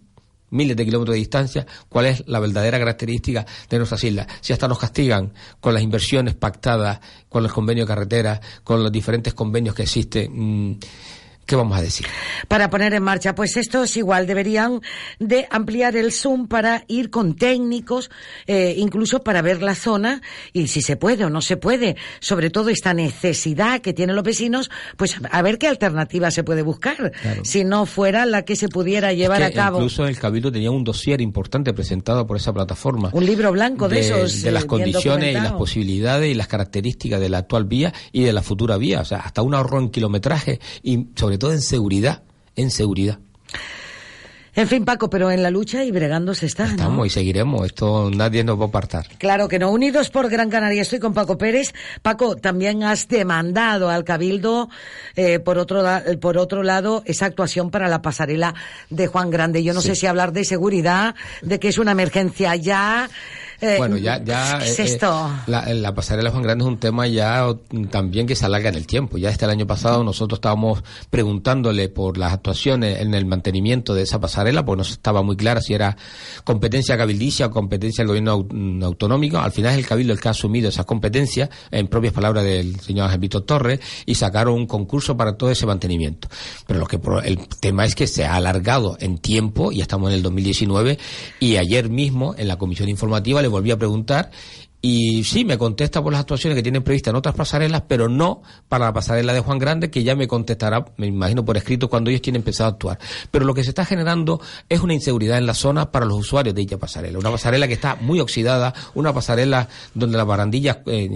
miles 0.50 0.76
de 0.78 0.86
kilómetros 0.86 1.14
de 1.14 1.20
distancia 1.20 1.66
cuál 1.90 2.08
es 2.08 2.24
la 2.28 2.40
verdadera 2.40 2.80
característica 2.80 3.46
de 3.70 3.78
nuestras 3.78 4.04
islas. 4.04 4.28
Si 4.42 4.54
hasta 4.54 4.68
nos 4.68 4.80
castigan 4.80 5.34
con 5.60 5.74
las 5.74 5.84
inversiones 5.84 6.36
pactadas, 6.36 7.00
con 7.30 7.46
el 7.46 7.52
convenio 7.52 7.84
de 7.84 7.88
carretera, 7.88 8.42
con 8.64 8.84
los 8.84 8.92
diferentes 8.92 9.34
convenios 9.34 9.76
que 9.76 9.84
existen, 9.84 10.72
mm, 10.72 10.80
¿qué 11.48 11.56
vamos 11.56 11.78
a 11.78 11.82
decir? 11.82 12.06
para 12.48 12.70
poner 12.70 12.94
en 12.94 13.04
marcha. 13.04 13.36
Pues 13.36 13.58
estos 13.58 13.98
igual 13.98 14.28
deberían 14.28 14.82
de 15.20 15.48
ampliar 15.50 15.96
el 15.96 16.12
Zoom 16.12 16.48
para 16.48 16.84
ir 16.88 17.10
con 17.10 17.36
técnicos, 17.36 18.10
eh, 18.46 18.76
incluso 18.78 19.24
para 19.24 19.42
ver 19.42 19.62
la 19.62 19.76
zona 19.76 20.22
y 20.54 20.68
si 20.68 20.82
se 20.82 20.96
puede 20.96 21.26
o 21.26 21.30
no 21.30 21.42
se 21.42 21.58
puede. 21.58 21.96
Sobre 22.20 22.50
todo 22.50 22.70
esta 22.70 22.94
necesidad 22.94 23.82
que 23.82 23.94
tienen 23.94 24.16
los 24.16 24.24
vecinos, 24.24 24.70
pues 24.96 25.16
a 25.30 25.42
ver 25.42 25.58
qué 25.58 25.68
alternativa 25.68 26.32
se 26.32 26.44
puede 26.44 26.62
buscar. 26.62 27.12
Claro. 27.12 27.46
Si 27.46 27.64
no 27.64 27.86
fuera 27.86 28.26
la 28.26 28.44
que 28.44 28.56
se 28.56 28.70
pudiera 28.70 29.14
llevar 29.14 29.42
Es 29.42 29.52
que 29.52 29.60
a 29.60 29.64
cabo. 29.64 29.78
Incluso 29.78 30.08
el 30.08 30.18
Cabildo 30.20 30.52
tenía 30.52 30.72
un 30.72 30.84
dossier 30.84 31.22
importante 31.22 31.74
presentado 31.74 32.26
por 32.26 32.38
esa 32.38 32.54
plataforma. 32.54 33.10
Un 33.14 33.26
libro 33.26 33.52
blanco 33.52 33.88
de, 33.88 34.00
esos. 34.00 34.42
de 34.42 34.52
las 34.52 34.64
eh, 34.64 34.68
condiciones 34.68 35.32
y 35.32 35.34
las 35.34 35.54
posibilidades 35.54 36.32
y 36.32 36.34
las 36.34 36.48
características 36.48 37.20
de 37.20 37.30
la 37.30 37.40
actual 37.40 37.66
vía 37.66 37.94
y 38.12 38.24
de 38.24 38.34
la 38.34 38.42
futura 38.42 38.78
vía. 38.78 39.02
O 39.02 39.06
sea, 39.06 39.20
hasta 39.20 39.42
un 39.42 39.54
ahorro 39.54 39.80
en 39.80 39.90
kilometraje 39.90 40.60
y 40.84 41.08
sobre 41.16 41.37
todo 41.38 41.54
en 41.54 41.62
seguridad. 41.62 42.24
En 42.56 42.72
seguridad. 42.72 43.20
En 44.56 44.68
fin, 44.68 44.86
Paco, 44.86 45.08
pero 45.08 45.30
en 45.30 45.44
la 45.44 45.52
lucha 45.52 45.84
y 45.84 45.92
bregando 45.92 46.34
se 46.34 46.48
está. 46.48 46.66
¿no? 46.66 46.72
Estamos 46.72 47.06
y 47.06 47.10
seguiremos. 47.12 47.64
Esto 47.68 48.10
nadie 48.10 48.44
nos 48.44 48.60
va 48.60 48.64
a 48.66 48.68
apartar. 48.70 49.06
Claro 49.20 49.48
que 49.48 49.60
no. 49.60 49.70
Unidos 49.70 50.10
por 50.10 50.30
Gran 50.32 50.50
Canaria. 50.50 50.82
Estoy 50.82 50.98
con 50.98 51.14
Paco 51.14 51.38
Pérez. 51.38 51.76
Paco, 52.02 52.36
también 52.36 52.82
has 52.82 53.08
demandado 53.08 53.92
al 53.92 54.04
Cabildo, 54.04 54.68
eh, 55.16 55.38
por, 55.38 55.60
otro, 55.60 55.84
la- 55.84 56.04
por 56.20 56.40
otro 56.40 56.64
lado, 56.64 57.04
esa 57.06 57.28
actuación 57.28 57.70
para 57.70 57.88
la 57.88 58.02
pasarela 58.02 58.56
de 58.90 59.06
Juan 59.06 59.30
Grande. 59.30 59.64
Yo 59.64 59.76
no 59.76 59.82
Sí. 59.82 59.90
sé 59.90 59.96
si 59.96 60.08
hablar 60.08 60.34
de 60.34 60.44
seguridad, 60.44 61.14
de 61.44 61.60
que 61.60 61.68
es 61.68 61.78
una 61.78 61.92
emergencia 61.92 62.56
ya. 62.56 63.12
Eh, 63.62 63.76
Bueno, 63.78 63.98
ya, 63.98 64.24
ya 64.24 64.60
¿Qué 64.60 64.70
es 64.70 64.80
eh, 64.80 64.84
esto? 64.84 65.30
eh, 65.48 65.50
la, 65.50 65.74
la 65.74 65.96
pasarela 65.96 66.32
Juan 66.32 66.44
Grande 66.44 66.64
es 66.64 66.68
un 66.68 66.80
tema 66.80 67.08
ya 67.08 67.48
mm, 67.72 67.86
también 67.86 68.28
que 68.28 68.36
se 68.36 68.46
alarga 68.46 68.70
en 68.70 68.76
el 68.76 68.86
tiempo. 68.88 69.18
Ya 69.18 69.30
este 69.30 69.46
el 69.46 69.52
año 69.52 69.68
pasado 69.68 70.04
nosotros 70.04 70.38
estábamos 70.38 70.84
preguntándole 71.10 71.90
por 71.90 72.18
las 72.18 72.34
actuaciones 72.34 73.02
en 73.02 73.14
el 73.14 73.26
mantenimiento 73.26 73.94
de 73.94 74.04
esa 74.04 74.20
pasarela, 74.20 74.66
pues 74.66 74.78
no 74.78 74.84
estaba 74.84 75.22
muy 75.22 75.36
clara 75.36 75.62
si 75.62 75.74
era 75.74 75.98
competencia 76.44 76.98
cabildicia 76.98 77.48
o 77.48 77.52
competencia 77.52 78.04
del 78.04 78.10
gobierno 78.10 78.46
mm, 78.50 78.84
autonómico. 78.84 79.38
Al 79.38 79.52
final 79.52 79.72
es 79.74 79.78
el 79.78 79.88
cabildo 79.88 80.14
el 80.14 80.20
que 80.20 80.28
ha 80.28 80.32
asumido 80.32 80.70
esas 80.70 80.86
competencias, 80.86 81.50
en 81.72 81.88
propias 81.88 82.14
palabras 82.14 82.44
del 82.44 82.80
señor 82.80 83.06
Ángel 83.06 83.20
Víctor 83.20 83.42
Torres, 83.44 83.80
y 84.06 84.16
sacaron 84.16 84.54
un 84.54 84.68
concurso 84.68 85.18
para 85.18 85.38
todo 85.38 85.52
ese 85.52 85.66
mantenimiento. 85.66 86.28
Pero 86.66 86.80
lo 86.80 86.86
que 86.86 87.00
el 87.24 87.48
tema 87.60 87.86
es 87.86 87.96
que 87.96 88.08
se 88.08 88.26
ha 88.26 88.36
alargado 88.36 88.98
en 89.00 89.18
tiempo, 89.18 89.72
y 89.72 89.82
estamos 89.82 90.10
en 90.10 90.16
el 90.18 90.24
2019, 90.24 90.98
y 91.40 91.58
ayer 91.58 91.90
mismo 91.90 92.36
en 92.38 92.48
la 92.48 92.58
comisión 92.58 92.90
informativa 92.90 93.42
le 93.42 93.47
volví 93.48 93.72
a 93.72 93.78
preguntar 93.78 94.30
y 94.80 95.24
sí, 95.24 95.44
me 95.44 95.58
contesta 95.58 96.04
por 96.04 96.14
las 96.14 96.22
actuaciones 96.22 96.56
que 96.56 96.62
tienen 96.62 96.84
previstas 96.84 97.12
en 97.12 97.16
otras 97.16 97.34
pasarelas, 97.34 97.84
pero 97.88 98.08
no 98.10 98.44
para 98.70 98.86
la 98.86 98.94
pasarela 98.94 99.34
de 99.34 99.40
Juan 99.40 99.58
Grande, 99.58 99.90
que 99.90 100.04
ya 100.04 100.16
me 100.16 100.28
contestará, 100.28 100.86
me 100.98 101.08
imagino, 101.08 101.44
por 101.44 101.58
escrito 101.58 101.90
cuando 101.90 102.12
ellos 102.12 102.22
tienen 102.22 102.42
empezado 102.42 102.70
a 102.70 102.74
actuar. 102.74 103.00
Pero 103.32 103.46
lo 103.46 103.56
que 103.56 103.64
se 103.64 103.70
está 103.70 103.86
generando 103.86 104.40
es 104.70 104.80
una 104.82 104.94
inseguridad 104.94 105.40
en 105.40 105.48
la 105.48 105.56
zona 105.56 105.92
para 105.92 106.06
los 106.06 106.20
usuarios 106.20 106.54
de 106.54 106.62
dicha 106.62 106.78
pasarela. 106.78 107.18
Una 107.18 107.32
pasarela 107.32 107.68
que 107.68 107.74
está 107.74 107.96
muy 107.96 108.20
oxidada, 108.20 108.74
una 108.94 109.14
pasarela 109.14 109.68
donde 109.96 110.16
las 110.16 110.28
barandillas 110.28 110.78
eh, 110.86 111.10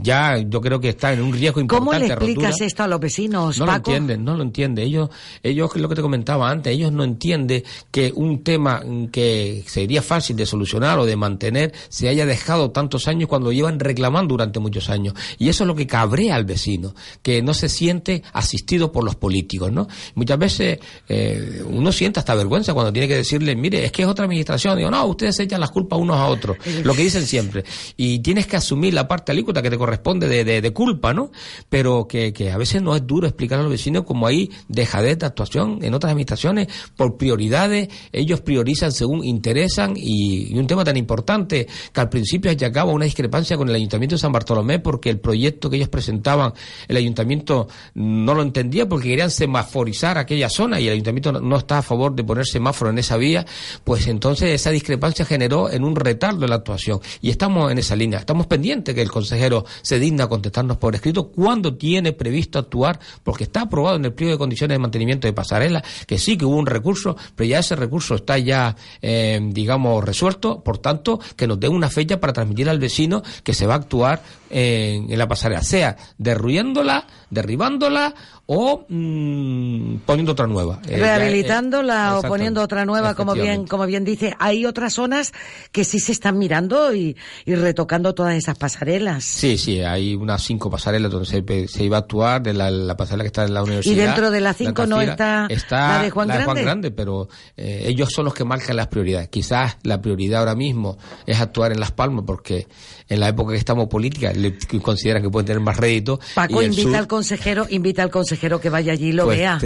ya 0.00 0.38
yo 0.38 0.60
creo 0.60 0.80
que 0.80 0.90
está 0.90 1.12
en 1.12 1.22
un 1.22 1.32
riesgo 1.32 1.60
importante 1.60 1.90
¿Cómo 1.90 1.98
le 1.98 2.14
rotura. 2.14 2.30
explicas 2.30 2.60
esto 2.60 2.84
a 2.84 2.86
los 2.86 3.00
vecinos, 3.00 3.58
No 3.58 3.66
lo 3.66 3.74
entienden, 3.74 4.24
no 4.24 4.36
lo 4.36 4.42
entienden. 4.44 4.86
Ellos, 4.86 5.10
ellos, 5.42 5.74
lo 5.74 5.88
que 5.88 5.96
te 5.96 6.02
comentaba 6.02 6.48
antes, 6.48 6.72
ellos 6.72 6.92
no 6.92 7.02
entienden 7.02 7.64
que 7.90 8.12
un 8.14 8.44
tema 8.44 8.82
que 9.10 9.64
sería 9.66 10.00
fácil 10.00 10.36
de 10.36 10.46
solucionar 10.46 10.98
o 11.00 11.06
de 11.06 11.16
mantener 11.16 11.72
se 11.88 12.08
haya 12.08 12.24
dejado 12.24 12.70
años 13.08 13.28
cuando 13.28 13.48
lo 13.48 13.52
llevan 13.52 13.78
reclamando 13.80 14.34
durante 14.34 14.58
muchos 14.60 14.90
años. 14.90 15.14
Y 15.38 15.48
eso 15.48 15.64
es 15.64 15.68
lo 15.68 15.74
que 15.74 15.86
cabrea 15.86 16.34
al 16.36 16.44
vecino, 16.44 16.94
que 17.22 17.42
no 17.42 17.54
se 17.54 17.68
siente 17.68 18.22
asistido 18.32 18.92
por 18.92 19.04
los 19.04 19.16
políticos, 19.16 19.72
¿no? 19.72 19.88
Muchas 20.14 20.38
veces 20.38 20.78
eh, 21.08 21.62
uno 21.66 21.92
siente 21.92 22.20
hasta 22.20 22.34
vergüenza 22.34 22.74
cuando 22.74 22.92
tiene 22.92 23.08
que 23.08 23.16
decirle, 23.16 23.56
mire, 23.56 23.84
es 23.84 23.92
que 23.92 24.02
es 24.02 24.08
otra 24.08 24.24
administración. 24.24 24.76
Digo, 24.76 24.90
no, 24.90 25.04
ustedes 25.06 25.38
echan 25.40 25.60
las 25.60 25.70
culpas 25.70 25.98
unos 25.98 26.16
a 26.16 26.26
otros, 26.26 26.56
lo 26.84 26.94
que 26.94 27.02
dicen 27.02 27.26
siempre. 27.26 27.64
Y 27.96 28.20
tienes 28.20 28.46
que 28.46 28.56
asumir 28.56 28.94
la 28.94 29.08
parte 29.08 29.32
alícuota 29.32 29.62
que 29.62 29.70
te 29.70 29.78
corresponde 29.78 30.28
de, 30.28 30.44
de- 30.44 30.60
de 30.60 30.72
culpa, 30.72 31.12
¿no? 31.14 31.30
Pero 31.68 32.06
que, 32.06 32.32
que 32.32 32.50
a 32.50 32.56
veces 32.58 32.82
no 32.82 32.94
es 32.94 33.06
duro 33.06 33.26
explicar 33.26 33.58
a 33.58 33.62
los 33.62 33.70
vecinos 33.70 34.04
como 34.04 34.26
hay 34.26 34.50
dejadez 34.68 35.18
de 35.18 35.26
actuación 35.26 35.78
en 35.82 35.94
otras 35.94 36.10
administraciones 36.12 36.68
por 36.96 37.16
prioridades, 37.16 37.88
ellos 38.12 38.40
priorizan 38.40 38.92
según 38.92 39.24
interesan 39.24 39.94
y, 39.96 40.52
y 40.54 40.58
un 40.58 40.66
tema 40.66 40.84
tan 40.84 40.96
importante 40.96 41.66
que 41.92 42.00
al 42.00 42.08
principio 42.08 42.50
y 42.50 42.52
al 42.52 42.56
una 42.92 43.04
discrepancia 43.04 43.56
con 43.56 43.68
el 43.68 43.74
Ayuntamiento 43.74 44.16
de 44.16 44.20
San 44.20 44.32
Bartolomé 44.32 44.78
porque 44.78 45.10
el 45.10 45.18
proyecto 45.18 45.70
que 45.70 45.76
ellos 45.76 45.88
presentaban, 45.88 46.52
el 46.88 46.96
Ayuntamiento 46.96 47.68
no 47.94 48.34
lo 48.34 48.42
entendía 48.42 48.88
porque 48.88 49.08
querían 49.08 49.30
semaforizar 49.30 50.18
aquella 50.18 50.48
zona 50.48 50.80
y 50.80 50.86
el 50.86 50.94
Ayuntamiento 50.94 51.32
no 51.32 51.56
está 51.56 51.78
a 51.78 51.82
favor 51.82 52.14
de 52.14 52.24
poner 52.24 52.46
semáforo 52.46 52.90
en 52.90 52.98
esa 52.98 53.16
vía, 53.16 53.46
pues 53.84 54.06
entonces 54.06 54.50
esa 54.50 54.70
discrepancia 54.70 55.24
generó 55.24 55.70
en 55.70 55.84
un 55.84 55.96
retardo 55.96 56.44
en 56.44 56.50
la 56.50 56.56
actuación. 56.56 57.00
Y 57.20 57.30
estamos 57.30 57.70
en 57.70 57.78
esa 57.78 57.96
línea. 57.96 58.18
Estamos 58.18 58.46
pendientes 58.46 58.94
que 58.94 59.02
el 59.02 59.10
consejero 59.10 59.64
se 59.82 59.98
digna 59.98 60.24
a 60.24 60.28
contestarnos 60.28 60.76
por 60.76 60.94
escrito 60.94 61.30
cuándo 61.30 61.76
tiene 61.76 62.12
previsto 62.12 62.58
actuar, 62.58 62.98
porque 63.22 63.44
está 63.44 63.62
aprobado 63.62 63.96
en 63.96 64.04
el 64.04 64.12
pliego 64.12 64.32
de 64.32 64.38
condiciones 64.38 64.74
de 64.74 64.78
mantenimiento 64.78 65.26
de 65.26 65.32
pasarela, 65.32 65.82
que 66.06 66.18
sí 66.18 66.36
que 66.36 66.44
hubo 66.44 66.56
un 66.56 66.66
recurso, 66.66 67.16
pero 67.34 67.48
ya 67.48 67.60
ese 67.60 67.76
recurso 67.76 68.16
está 68.16 68.38
ya, 68.38 68.76
eh, 69.00 69.40
digamos, 69.52 70.04
resuelto. 70.04 70.62
Por 70.62 70.78
tanto, 70.78 71.20
que 71.36 71.46
nos 71.46 71.60
dé 71.60 71.68
una 71.68 71.88
fecha 71.88 72.20
para 72.20 72.32
transmitir 72.32 72.68
al 72.68 72.79
vecino 72.80 73.22
que 73.44 73.54
se 73.54 73.66
va 73.66 73.74
a 73.74 73.78
actuar 73.78 74.22
en, 74.50 75.10
en 75.10 75.18
la 75.18 75.28
pasarela, 75.28 75.62
sea 75.62 75.96
derruyéndola, 76.18 77.06
derribándola 77.30 78.14
o 78.52 78.84
mm, 78.88 79.98
poniendo 80.04 80.32
otra 80.32 80.48
nueva. 80.48 80.80
Eh, 80.88 80.98
Rehabilitándola 80.98 82.14
eh, 82.14 82.18
o 82.18 82.22
poniendo 82.28 82.60
otra 82.60 82.84
nueva, 82.84 83.14
como 83.14 83.34
bien, 83.34 83.64
como 83.64 83.86
bien 83.86 84.04
dice. 84.04 84.34
Hay 84.40 84.66
otras 84.66 84.94
zonas 84.94 85.32
que 85.70 85.84
sí 85.84 86.00
se 86.00 86.10
están 86.10 86.36
mirando 86.36 86.92
y, 86.92 87.16
y 87.44 87.54
retocando 87.54 88.12
todas 88.12 88.34
esas 88.34 88.58
pasarelas. 88.58 89.22
Sí, 89.22 89.56
sí, 89.56 89.80
hay 89.82 90.16
unas 90.16 90.42
cinco 90.42 90.68
pasarelas 90.68 91.12
donde 91.12 91.26
se, 91.26 91.68
se 91.68 91.84
iba 91.84 91.98
a 91.98 92.00
actuar, 92.00 92.42
de 92.42 92.52
la, 92.52 92.72
la 92.72 92.96
pasarela 92.96 93.22
que 93.22 93.28
está 93.28 93.44
en 93.44 93.54
la 93.54 93.62
universidad. 93.62 93.94
Y 93.94 93.98
dentro 93.98 94.32
de 94.32 94.40
las 94.40 94.56
cinco 94.56 94.84
no 94.84 94.96
Blancafiera, 94.96 95.46
está 95.48 95.98
la 95.98 96.02
de 96.02 96.10
Juan 96.10 96.28
Grande. 96.28 96.62
Grande, 96.62 96.90
pero 96.90 97.28
eh, 97.56 97.84
ellos 97.86 98.10
son 98.12 98.24
los 98.24 98.34
que 98.34 98.44
marcan 98.44 98.74
las 98.74 98.88
prioridades. 98.88 99.28
Quizás 99.28 99.76
la 99.84 100.02
prioridad 100.02 100.40
ahora 100.40 100.56
mismo 100.56 100.98
es 101.24 101.40
actuar 101.40 101.70
en 101.70 101.78
Las 101.78 101.92
Palmas 101.92 102.24
porque 102.26 102.66
en 103.08 103.20
la 103.20 103.28
época 103.28 103.52
que 103.52 103.58
estamos 103.58 103.86
política 103.86 104.32
le 104.40 104.80
consideran 104.82 105.22
que 105.22 105.30
pueden 105.30 105.46
tener 105.46 105.60
más 105.60 105.76
rédito. 105.76 106.18
Paco 106.34 106.62
invita 106.62 106.82
sur- 106.82 106.96
al 106.96 107.06
consejero, 107.06 107.66
invita 107.70 108.02
al 108.02 108.10
consejero 108.10 108.60
que 108.60 108.70
vaya 108.70 108.92
allí 108.92 109.08
y 109.08 109.12
lo 109.12 109.24
Pues 109.26 109.38
vea. 109.38 109.58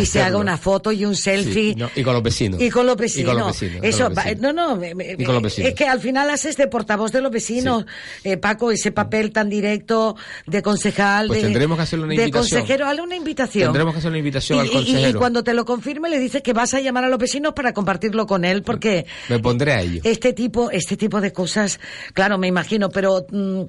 Y 0.00 0.06
se 0.06 0.22
haga 0.22 0.38
una 0.38 0.56
foto 0.56 0.92
y 0.92 1.04
un 1.04 1.14
selfie. 1.16 1.72
Sí, 1.72 1.74
no, 1.76 1.90
y 1.94 2.02
con 2.02 2.14
los 2.14 2.22
vecinos. 2.22 2.60
Y 2.60 2.70
con 2.70 2.86
los 2.86 2.96
vecinos. 2.96 3.20
Y 3.32 3.34
con 3.34 3.36
los 3.38 3.46
vecinos, 3.52 3.80
con 3.80 3.84
Eso, 3.88 4.08
los 4.08 4.18
va- 4.18 4.24
vecinos. 4.24 4.54
no, 4.54 4.76
no, 4.76 4.84
Y 5.18 5.24
con 5.24 5.34
los 5.34 5.42
vecinos. 5.42 5.68
es 5.70 5.74
que 5.74 5.86
al 5.86 6.00
final 6.00 6.30
haces 6.30 6.56
de 6.56 6.66
portavoz 6.66 7.12
de 7.12 7.20
los 7.20 7.30
vecinos, 7.30 7.84
eh, 8.24 8.36
Paco, 8.36 8.70
ese 8.70 8.92
papel 8.92 9.32
tan 9.32 9.48
directo 9.50 10.16
de 10.46 10.62
concejal, 10.62 11.26
Pues 11.28 11.40
de, 11.42 11.48
tendremos 11.48 11.76
que 11.76 11.82
hacerle 11.82 12.04
una 12.06 12.14
de 12.14 12.22
invitación. 12.22 12.60
consejero, 12.60 12.86
hazle 12.86 13.02
una 13.02 13.16
invitación. 13.16 13.64
Tendremos 13.64 13.92
que 13.94 13.98
hacer 13.98 14.08
una 14.10 14.18
invitación 14.18 14.58
y, 14.58 14.60
al 14.60 14.66
y- 14.66 14.70
consejero. 14.70 15.08
y 15.08 15.12
cuando 15.14 15.44
te 15.44 15.54
lo 15.54 15.64
confirme 15.64 16.08
le 16.08 16.18
dices 16.18 16.42
que 16.42 16.52
vas 16.52 16.74
a 16.74 16.80
llamar 16.80 17.04
a 17.04 17.08
los 17.08 17.18
vecinos 17.18 17.52
para 17.54 17.72
compartirlo 17.74 18.26
con 18.26 18.44
él, 18.44 18.62
porque 18.62 19.06
Me 19.28 19.38
pondré 19.38 19.72
a 19.72 19.80
ello. 19.82 20.00
este 20.04 20.32
tipo, 20.32 20.70
este 20.70 20.96
tipo 20.96 21.20
de 21.20 21.32
cosas, 21.32 21.80
claro, 22.14 22.38
me 22.38 22.46
imagino, 22.48 22.88
pero 22.90 23.26
mm, 23.30 23.62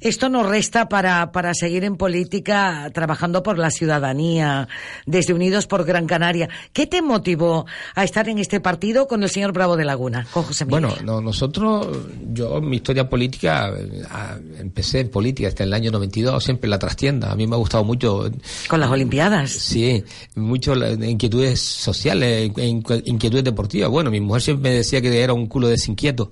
esto 0.00 0.28
no 0.28 0.42
resta 0.42 0.88
para, 0.88 1.32
para 1.32 1.54
seguir 1.54 1.84
en 1.84 1.96
política 1.96 2.90
trabajando 2.92 3.42
por 3.42 3.58
la 3.58 3.70
ciudadanía, 3.70 4.68
desde 5.06 5.32
Unidos 5.34 5.66
por 5.66 5.84
Gran 5.84 6.06
Canaria. 6.06 6.48
¿Qué 6.72 6.86
te 6.86 7.02
motivó 7.02 7.66
a 7.94 8.04
estar 8.04 8.28
en 8.28 8.38
este 8.38 8.60
partido 8.60 9.06
con 9.06 9.22
el 9.22 9.30
señor 9.30 9.52
Bravo 9.52 9.76
de 9.76 9.84
Laguna, 9.84 10.26
con 10.32 10.42
José 10.44 10.64
Miguel? 10.64 10.82
Bueno, 10.86 10.96
no, 11.04 11.20
nosotros, 11.20 11.86
yo 12.32 12.60
mi 12.60 12.76
historia 12.76 13.08
política, 13.08 13.72
ah, 14.10 14.36
empecé 14.58 15.00
en 15.00 15.10
política 15.10 15.48
hasta 15.48 15.64
el 15.64 15.72
año 15.72 15.90
92, 15.90 16.42
siempre 16.42 16.66
en 16.66 16.70
la 16.70 16.78
trastienda. 16.78 17.30
A 17.32 17.36
mí 17.36 17.46
me 17.46 17.54
ha 17.54 17.58
gustado 17.58 17.84
mucho. 17.84 18.30
Con 18.68 18.80
las 18.80 18.90
Olimpiadas. 18.90 19.50
Sí, 19.50 20.02
mucho 20.34 20.74
la- 20.74 20.92
inquietudes 20.92 21.60
sociales, 21.60 22.50
in- 22.56 22.82
inquietudes 23.04 23.44
deportivas. 23.44 23.90
Bueno, 23.90 24.10
mi 24.10 24.20
mujer 24.20 24.42
siempre 24.42 24.70
me 24.70 24.76
decía 24.76 25.00
que 25.00 25.22
era 25.22 25.32
un 25.32 25.46
culo 25.46 25.68
desinquieto 25.68 26.30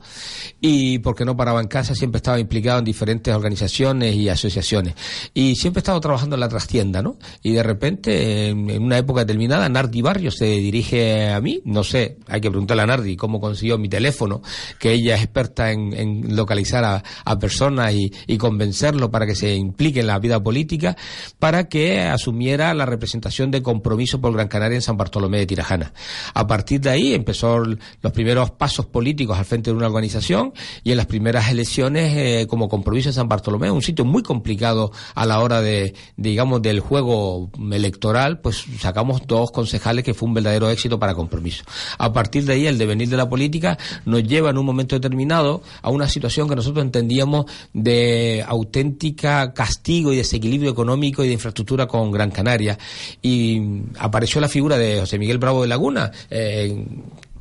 y 0.60 0.98
porque 0.98 1.24
no 1.24 1.36
paraba 1.36 1.60
en 1.60 1.68
casa, 1.68 1.94
siempre 1.94 2.16
estaba 2.18 2.38
implicado 2.38 2.78
en 2.80 2.84
diferentes 2.84 3.32
organizaciones 3.34 3.51
y 3.52 4.28
asociaciones. 4.28 4.94
Y 5.34 5.56
siempre 5.56 5.80
he 5.80 5.82
estado 5.82 6.00
trabajando 6.00 6.36
en 6.36 6.40
la 6.40 6.48
trastienda, 6.48 7.02
¿no? 7.02 7.16
Y 7.42 7.52
de 7.52 7.62
repente, 7.62 8.48
en, 8.48 8.82
una 8.82 8.98
época 8.98 9.20
determinada, 9.20 9.68
Nardi 9.68 10.02
Barrio 10.02 10.30
se 10.30 10.46
dirige 10.46 11.30
a 11.30 11.40
mí, 11.40 11.60
no 11.64 11.84
sé, 11.84 12.18
hay 12.28 12.40
que 12.40 12.50
preguntarle 12.50 12.82
a 12.82 12.86
Nardi 12.86 13.16
cómo 13.16 13.40
consiguió 13.40 13.78
mi 13.78 13.88
teléfono, 13.88 14.42
que 14.78 14.92
ella 14.92 15.16
es 15.16 15.22
experta 15.22 15.70
en, 15.70 16.36
localizar 16.36 16.84
a, 16.84 17.38
personas 17.38 17.92
y, 17.94 18.12
y 18.26 18.36
convencerlo 18.36 19.10
para 19.10 19.26
que 19.26 19.34
se 19.34 19.54
implique 19.54 20.00
en 20.00 20.06
la 20.06 20.18
vida 20.18 20.40
política, 20.40 20.96
para 21.38 21.68
que 21.68 22.00
asumiera 22.00 22.72
la 22.74 22.86
representación 22.86 23.50
de 23.50 23.62
compromiso 23.62 24.20
por 24.20 24.32
Gran 24.32 24.48
Canaria 24.48 24.76
en 24.76 24.82
San 24.82 24.96
Bartolomé 24.96 25.38
de 25.38 25.46
Tirajana. 25.46 25.92
A 26.34 26.46
partir 26.46 26.80
de 26.80 26.90
ahí 26.90 27.14
empezó 27.14 27.58
los 27.58 28.12
primeros 28.12 28.50
pasos 28.50 28.86
políticos 28.86 29.38
al 29.38 29.44
frente 29.44 29.70
de 29.70 29.76
una 29.76 29.86
organización 29.86 30.52
y 30.84 30.92
en 30.92 30.96
las 30.96 31.06
primeras 31.06 31.50
elecciones 31.50 32.16
eh, 32.16 32.46
como 32.48 32.68
compromiso 32.68 33.08
en 33.08 33.14
San 33.14 33.28
Bartolomé, 33.28 33.41
un 33.48 33.82
sitio 33.82 34.04
muy 34.04 34.22
complicado 34.22 34.92
a 35.14 35.26
la 35.26 35.40
hora 35.40 35.60
de, 35.60 35.94
digamos, 36.16 36.62
del 36.62 36.80
juego 36.80 37.50
electoral, 37.70 38.40
pues 38.40 38.64
sacamos 38.78 39.22
dos 39.26 39.50
concejales 39.50 40.04
que 40.04 40.14
fue 40.14 40.28
un 40.28 40.34
verdadero 40.34 40.70
éxito 40.70 40.98
para 40.98 41.14
compromiso. 41.14 41.64
A 41.98 42.12
partir 42.12 42.44
de 42.44 42.54
ahí 42.54 42.66
el 42.66 42.78
devenir 42.78 43.08
de 43.08 43.16
la 43.16 43.28
política 43.28 43.78
nos 44.04 44.22
lleva 44.24 44.50
en 44.50 44.58
un 44.58 44.66
momento 44.66 44.96
determinado 44.96 45.62
a 45.82 45.90
una 45.90 46.08
situación 46.08 46.48
que 46.48 46.56
nosotros 46.56 46.84
entendíamos 46.84 47.46
de 47.72 48.44
auténtica 48.46 49.52
castigo 49.52 50.12
y 50.12 50.16
desequilibrio 50.16 50.70
económico 50.70 51.24
y 51.24 51.28
de 51.28 51.34
infraestructura 51.34 51.86
con 51.86 52.10
Gran 52.10 52.30
Canaria. 52.30 52.78
Y 53.20 53.60
apareció 53.98 54.40
la 54.40 54.48
figura 54.48 54.76
de 54.78 55.00
José 55.00 55.18
Miguel 55.18 55.38
Bravo 55.38 55.62
de 55.62 55.68
Laguna, 55.68 56.10
eh, 56.30 56.84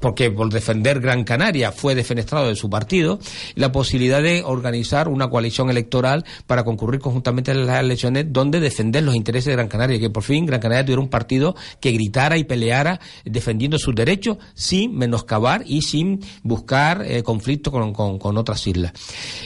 porque 0.01 0.29
por 0.31 0.49
defender 0.51 0.99
Gran 0.99 1.23
Canaria 1.23 1.71
fue 1.71 1.95
defenestrado 1.95 2.47
de 2.47 2.55
su 2.55 2.69
partido, 2.69 3.19
la 3.55 3.71
posibilidad 3.71 4.21
de 4.21 4.43
organizar 4.45 5.07
una 5.07 5.29
coalición 5.29 5.69
electoral 5.69 6.25
para 6.47 6.63
concurrir 6.65 6.99
conjuntamente 6.99 7.51
en 7.51 7.65
las 7.65 7.79
elecciones 7.79 8.25
donde 8.29 8.59
defender 8.59 9.03
los 9.03 9.15
intereses 9.15 9.45
de 9.45 9.53
Gran 9.53 9.67
Canaria, 9.67 9.99
que 9.99 10.09
por 10.09 10.23
fin 10.23 10.45
Gran 10.45 10.59
Canaria 10.59 10.83
tuviera 10.83 11.01
un 11.01 11.09
partido 11.09 11.55
que 11.79 11.91
gritara 11.91 12.37
y 12.37 12.43
peleara 12.43 12.99
defendiendo 13.23 13.77
sus 13.79 13.95
derechos 13.95 14.37
sin 14.53 14.95
menoscabar 14.97 15.63
y 15.65 15.81
sin 15.83 16.19
buscar 16.43 17.03
eh, 17.05 17.23
conflicto 17.23 17.71
con, 17.71 17.93
con- 17.93 18.17
con 18.19 18.37
otras 18.37 18.65
islas. 18.67 18.91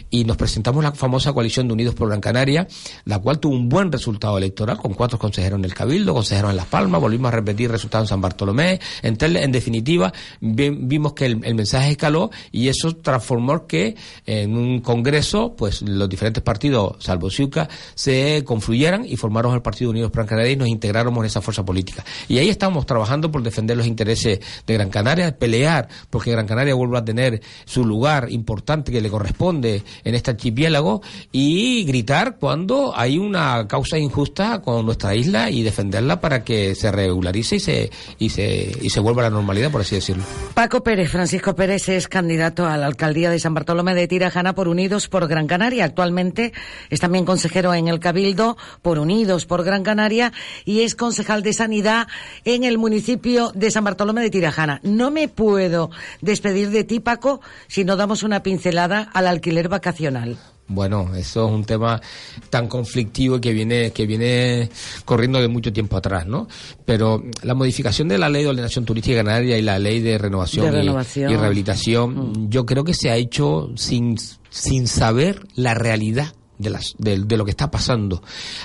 Y 0.09 0.23
nos 0.23 0.37
presentamos 0.37 0.83
la 0.83 0.91
famosa 0.93 1.33
coalición 1.33 1.67
de 1.67 1.73
Unidos 1.73 1.95
por 1.95 2.07
Gran 2.07 2.21
Canaria, 2.21 2.67
la 3.03 3.19
cual 3.19 3.39
tuvo 3.39 3.53
un 3.55 3.67
buen 3.69 3.91
resultado 3.91 4.37
electoral, 4.37 4.77
con 4.77 4.93
cuatro 4.93 5.19
consejeros 5.19 5.59
en 5.59 5.65
el 5.65 5.73
Cabildo, 5.73 6.13
consejeros 6.13 6.51
en 6.51 6.57
Las 6.57 6.67
Palmas, 6.67 7.01
volvimos 7.01 7.27
a 7.27 7.35
repetir 7.35 7.69
resultados 7.69 8.05
en 8.05 8.09
San 8.09 8.21
Bartolomé, 8.21 8.79
en, 9.01 9.17
Telde. 9.17 9.43
en 9.43 9.51
definitiva, 9.51 10.13
vimos 10.53 11.13
que 11.13 11.25
el, 11.25 11.37
mensaje 11.37 11.91
escaló 11.91 12.31
y 12.51 12.67
eso 12.67 12.95
transformó 12.97 13.65
que 13.67 13.95
en 14.25 14.57
un 14.57 14.81
congreso, 14.81 15.55
pues 15.55 15.81
los 15.81 16.09
diferentes 16.09 16.43
partidos, 16.43 16.97
salvo 16.99 17.29
Ciuca, 17.29 17.69
se 17.95 18.43
confluyeran 18.43 19.05
y 19.05 19.15
formaron 19.17 19.53
el 19.53 19.61
Partido 19.61 19.91
Unidos 19.91 20.11
Gran 20.11 20.27
Canaria 20.27 20.51
y 20.51 20.55
nos 20.55 20.67
integráramos 20.67 21.19
en 21.19 21.25
esa 21.25 21.41
fuerza 21.41 21.63
política. 21.63 22.03
Y 22.27 22.37
ahí 22.37 22.49
estamos 22.49 22.85
trabajando 22.85 23.31
por 23.31 23.43
defender 23.43 23.77
los 23.77 23.87
intereses 23.87 24.39
de 24.65 24.73
Gran 24.73 24.89
Canaria, 24.89 25.37
pelear 25.37 25.87
porque 26.09 26.31
Gran 26.31 26.47
Canaria 26.47 26.75
vuelva 26.75 26.99
a 26.99 27.05
tener 27.05 27.41
su 27.65 27.85
lugar 27.85 28.27
importante 28.31 28.91
que 28.91 29.01
le 29.01 29.09
corresponde 29.09 29.83
en 30.03 30.15
este 30.15 30.31
archipiélago 30.31 31.01
y 31.31 31.83
gritar 31.85 32.37
cuando 32.37 32.93
hay 32.95 33.17
una 33.17 33.67
causa 33.67 33.97
injusta 33.97 34.61
con 34.61 34.85
nuestra 34.85 35.15
isla 35.15 35.49
y 35.49 35.63
defenderla 35.63 36.19
para 36.21 36.43
que 36.43 36.75
se 36.75 36.91
regularice 36.91 37.55
y 37.57 37.59
se, 37.59 37.91
y 38.19 38.29
se, 38.29 38.77
y 38.81 38.89
se 38.89 38.99
vuelva 38.99 39.21
a 39.23 39.29
la 39.29 39.35
normalidad, 39.35 39.71
por 39.71 39.81
así 39.81 39.95
decirlo. 39.95 40.23
Paco 40.55 40.83
Pérez, 40.83 41.11
Francisco 41.11 41.53
Pérez 41.53 41.89
es 41.89 42.07
candidato 42.07 42.65
a 42.65 42.77
la 42.77 42.85
alcaldía 42.85 43.29
de 43.29 43.39
San 43.39 43.53
Bartolomé 43.53 43.93
de 43.93 44.07
Tirajana 44.07 44.55
por 44.55 44.69
Unidos 44.69 45.09
por 45.09 45.27
Gran 45.27 45.47
Canaria. 45.47 45.83
Actualmente 45.83 46.53
es 46.89 47.01
también 47.01 47.25
consejero 47.25 47.73
en 47.73 47.89
el 47.89 47.99
Cabildo 47.99 48.55
por 48.81 48.97
Unidos 48.97 49.45
por 49.45 49.65
Gran 49.65 49.83
Canaria 49.83 50.31
y 50.63 50.81
es 50.81 50.95
concejal 50.95 51.43
de 51.43 51.51
Sanidad 51.51 52.07
en 52.45 52.63
el 52.63 52.77
municipio 52.77 53.51
de 53.53 53.69
San 53.69 53.83
Bartolomé 53.83 54.21
de 54.21 54.29
Tirajana. 54.29 54.79
No 54.81 55.11
me 55.11 55.27
puedo 55.27 55.91
despedir 56.21 56.69
de 56.69 56.85
ti, 56.85 57.01
Paco, 57.01 57.41
si 57.67 57.83
no 57.83 57.97
damos 57.97 58.23
una 58.23 58.41
pincelada 58.41 59.09
al 59.13 59.27
alquiler 59.27 59.67
vacacional. 59.67 60.37
Bueno, 60.67 61.15
eso 61.15 61.47
es 61.47 61.53
un 61.53 61.63
tema 61.63 62.01
tan 62.49 62.67
conflictivo 62.67 63.39
que 63.39 63.53
viene 63.53 63.91
que 63.91 64.07
viene 64.07 64.69
corriendo 65.05 65.39
de 65.39 65.47
mucho 65.47 65.71
tiempo 65.71 65.97
atrás, 65.97 66.25
¿no? 66.25 66.47
Pero 66.85 67.23
la 67.43 67.53
modificación 67.53 68.07
de 68.07 68.17
la 68.17 68.29
ley 68.29 68.43
de 68.43 68.49
ordenación 68.49 68.83
turística 68.83 69.23
canaria 69.23 69.57
y 69.57 69.61
la 69.61 69.77
ley 69.77 70.01
de 70.01 70.17
renovación, 70.17 70.65
De 70.65 70.71
renovación. 70.71 71.31
Y, 71.31 71.35
rehabilitación, 71.35 72.49
yo 72.49 72.65
creo 72.65 72.83
que 72.83 72.95
se 72.95 73.11
ha 73.11 73.15
hecho 73.15 73.71
sin, 73.75 74.17
sin 74.49 74.87
saber 74.87 75.41
la 75.55 75.75
realidad 75.75 76.33
de, 76.57 76.69
las, 76.69 76.95
de, 76.97 77.19
de 77.19 77.37
lo 77.37 77.45
que 77.45 77.51
está 77.51 77.69
pasando. 77.71 78.21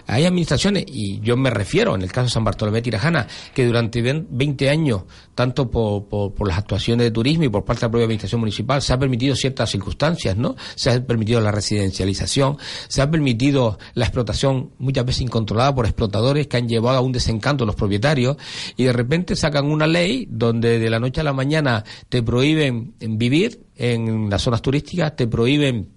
Hay 0.06 0.24
administraciones, 0.24 0.84
y 0.86 1.20
yo 1.20 1.36
me 1.36 1.50
refiero 1.50 1.94
en 1.94 2.02
el 2.02 2.12
caso 2.12 2.24
de 2.26 2.30
San 2.30 2.44
Bartolomé 2.44 2.82
Tirajana, 2.82 3.26
que 3.54 3.66
durante 3.66 4.02
ven- 4.02 4.26
20 4.30 4.68
años, 4.70 5.02
tanto 5.34 5.70
por, 5.70 6.04
por, 6.08 6.34
por 6.34 6.48
las 6.48 6.58
actuaciones 6.58 7.04
de 7.04 7.10
turismo 7.10 7.44
y 7.44 7.48
por 7.48 7.64
parte 7.64 7.80
de 7.80 7.86
la 7.86 7.90
propia 7.90 8.04
administración 8.04 8.40
municipal, 8.40 8.82
se 8.82 8.92
ha 8.92 8.98
permitido 8.98 9.34
ciertas 9.34 9.70
circunstancias, 9.70 10.36
¿no? 10.36 10.56
Se 10.74 10.90
ha 10.90 11.06
permitido 11.06 11.40
la 11.40 11.50
residencialización, 11.50 12.56
se 12.88 13.02
ha 13.02 13.10
permitido 13.10 13.78
la 13.94 14.04
explotación 14.04 14.70
muchas 14.78 15.04
veces 15.04 15.22
incontrolada 15.22 15.74
por 15.74 15.86
explotadores 15.86 16.46
que 16.46 16.56
han 16.56 16.68
llevado 16.68 16.98
a 16.98 17.00
un 17.00 17.12
desencanto 17.12 17.64
a 17.64 17.66
los 17.66 17.76
propietarios 17.76 18.36
y 18.76 18.84
de 18.84 18.92
repente 18.92 19.36
sacan 19.36 19.66
una 19.66 19.86
ley 19.86 20.26
donde 20.30 20.78
de 20.78 20.90
la 20.90 20.98
noche 21.00 21.20
a 21.20 21.24
la 21.24 21.32
mañana 21.32 21.84
te 22.08 22.22
prohíben 22.22 22.94
vivir 23.00 23.64
en 23.76 24.28
las 24.30 24.42
zonas 24.42 24.62
turísticas, 24.62 25.16
te 25.16 25.26
prohíben 25.26 25.88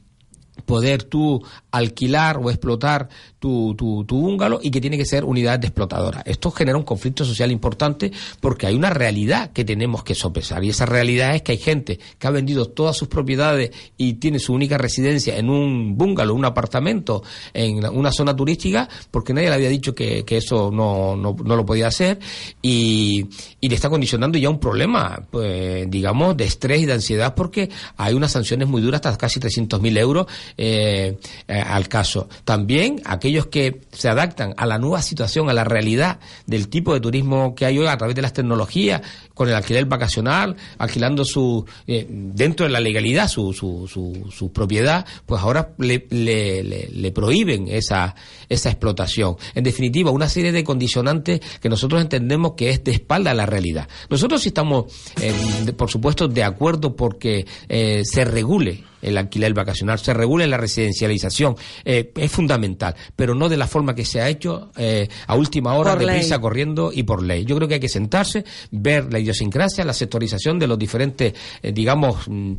poder 0.66 1.04
tú 1.04 1.44
alquilar 1.72 2.38
o 2.38 2.50
explotar 2.50 3.10
tu, 3.40 3.76
tu, 3.76 4.06
tu 4.06 4.18
búngalo 4.20 4.60
y 4.62 4.72
que 4.72 4.80
tiene 4.80 4.98
que 4.98 5.06
ser 5.06 5.26
unidad 5.26 5.60
de 5.60 5.68
explotadora. 5.68 6.22
Esto 6.26 6.52
genera 6.52 6.78
un 6.78 6.84
conflicto 6.84 7.26
social 7.26 7.52
importante 7.52 8.12
porque 8.40 8.68
hay 8.68 8.76
una 8.76 8.90
realidad 8.90 9.52
que 9.52 9.66
tenemos 9.66 10.04
que 10.04 10.16
sopesar 10.16 10.64
y 10.64 10.70
esa 10.70 10.86
realidad 10.86 11.36
es 11.36 11.42
que 11.42 11.54
hay 11.54 11.58
gente 11.58 12.00
que 12.18 12.28
ha 12.28 12.32
vendido 12.32 12.68
todas 12.68 12.96
sus 12.96 13.08
propiedades 13.08 13.72
y 13.98 14.14
tiene 14.14 14.40
su 14.40 14.54
única 14.54 14.78
residencia 14.78 15.38
en 15.38 15.50
un 15.50 15.98
búngalo, 15.98 16.34
un 16.34 16.46
apartamento 16.46 17.24
en 17.54 17.86
una 17.86 18.12
zona 18.12 18.36
turística 18.36 18.88
porque 19.12 19.34
nadie 19.34 19.50
le 19.50 19.56
había 19.56 19.70
dicho 19.70 19.94
que, 19.94 20.24
eso 20.34 20.72
no, 20.72 21.16
no, 21.16 21.36
no, 21.44 21.56
lo 21.56 21.64
podía 21.66 21.88
hacer 21.88 22.20
y, 22.62 23.28
y, 23.62 23.70
le 23.70 23.76
está 23.76 23.88
condicionando 23.88 24.40
ya 24.40 24.50
un 24.50 24.60
problema, 24.60 25.28
pues, 25.30 25.90
digamos, 25.92 26.36
de 26.36 26.46
estrés 26.46 26.82
y 26.82 26.86
de 26.88 26.94
ansiedad 26.94 27.36
porque 27.36 27.70
hay 27.98 28.16
unas 28.16 28.32
sanciones 28.32 28.68
muy 28.68 28.82
duras, 28.82 29.02
hasta 29.06 29.18
casi 29.18 29.40
300.000 29.40 29.98
euros 30.00 30.26
eh, 30.58 31.18
eh, 31.48 31.54
al 31.54 31.88
caso. 31.88 32.28
También 32.44 33.02
aquellos 33.06 33.48
que 33.48 33.82
se 33.92 34.10
adaptan 34.10 34.54
a 34.58 34.66
la 34.66 34.78
nueva 34.78 35.02
situación, 35.02 35.50
a 35.50 35.54
la 35.54 35.64
realidad 35.64 36.20
del 36.46 36.68
tipo 36.68 36.94
de 36.94 37.00
turismo 37.00 37.56
que 37.56 37.66
hay 37.66 37.78
hoy 37.78 37.88
a 37.88 37.98
través 37.98 38.16
de 38.16 38.22
las 38.22 38.34
tecnologías, 38.34 39.02
con 39.34 39.50
el 39.50 39.56
alquiler 39.56 39.86
vacacional, 39.86 40.56
alquilando 40.78 41.26
su 41.26 41.66
eh, 41.88 42.06
dentro 42.10 42.66
de 42.66 42.72
la 42.72 42.80
legalidad 42.80 43.28
su, 43.28 43.54
su, 43.54 43.88
su, 43.88 44.32
su 44.32 44.52
propiedad, 44.52 45.06
pues 45.26 45.42
ahora 45.42 45.74
le, 45.78 46.06
le, 46.10 46.64
le, 46.64 47.12
prohíben 47.12 47.68
esa, 47.68 48.16
esa 48.50 48.70
explotación. 48.70 49.38
En 49.56 49.64
definitiva, 49.64 50.12
una 50.12 50.30
serie 50.30 50.52
de 50.52 50.64
condicionantes 50.64 51.42
que 51.60 51.70
nosotros 51.70 52.02
entendemos 52.02 52.54
que 52.54 52.70
es 52.70 52.84
de 52.84 52.92
espalda 52.92 53.32
a 53.32 53.34
la 53.34 53.46
realidad. 53.46 53.88
Nosotros 54.10 54.42
sí 54.42 54.50
estamos, 54.50 54.86
eh, 55.22 55.34
por 55.76 55.90
supuesto, 55.90 56.28
de 56.28 56.44
acuerdo 56.44 56.96
porque 56.96 57.46
eh, 57.70 58.02
se 58.06 58.26
regule 58.26 58.84
el 59.04 59.18
alquiler 59.18 59.54
vacacional, 59.54 60.00
se 60.00 60.14
regule 60.14 60.48
la 60.48 60.58
residencialización, 60.58 61.56
eh, 61.86 62.12
es 62.16 62.32
fundamental, 62.32 62.96
pero 63.16 63.36
no 63.36 63.50
de 63.50 63.58
la 63.58 63.68
forma 63.68 63.94
que 63.94 64.06
se 64.06 64.22
ha 64.22 64.30
hecho 64.30 64.72
eh, 64.78 65.08
a 65.28 65.36
última 65.36 65.76
hora, 65.76 65.96
de 65.96 66.06
prisa, 66.06 66.40
corriendo 66.40 66.92
y 66.94 67.04
por 67.04 67.22
ley. 67.22 67.46
Yo 67.46 67.56
creo 67.56 67.68
que 67.68 67.76
hay 67.76 67.80
que 67.80 67.90
sentarse, 67.90 68.44
ver 68.72 69.12
la 69.12 69.20
idiosincrasia, 69.20 69.86
la 69.86 69.94
sectorización 69.94 70.58
de 70.58 70.68
los 70.68 70.80
diferentes, 70.80 71.34
eh, 71.62 71.72
digamos, 71.72 72.28
mm, 72.28 72.54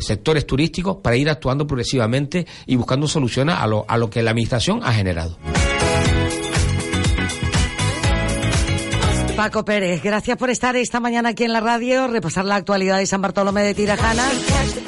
sectores 0.00 0.46
turísticos 0.46 0.98
para 1.02 1.16
ir 1.16 1.28
actuando 1.28 1.66
progresivamente 1.66 2.46
y 2.66 2.76
buscando 2.76 3.06
soluciones 3.06 3.56
a 3.58 3.66
lo, 3.66 3.84
a 3.86 3.96
lo 3.96 4.08
que 4.08 4.22
la 4.22 4.30
Administración 4.30 4.80
ha 4.82 4.92
generado. 4.92 5.36
Paco 9.40 9.64
Pérez, 9.64 10.02
gracias 10.02 10.36
por 10.36 10.50
estar 10.50 10.76
esta 10.76 11.00
mañana 11.00 11.30
aquí 11.30 11.44
en 11.44 11.54
la 11.54 11.60
radio, 11.60 12.08
repasar 12.08 12.44
la 12.44 12.56
actualidad 12.56 12.98
de 12.98 13.06
San 13.06 13.22
Bartolomé 13.22 13.62
de 13.62 13.72
Tirajana 13.72 14.28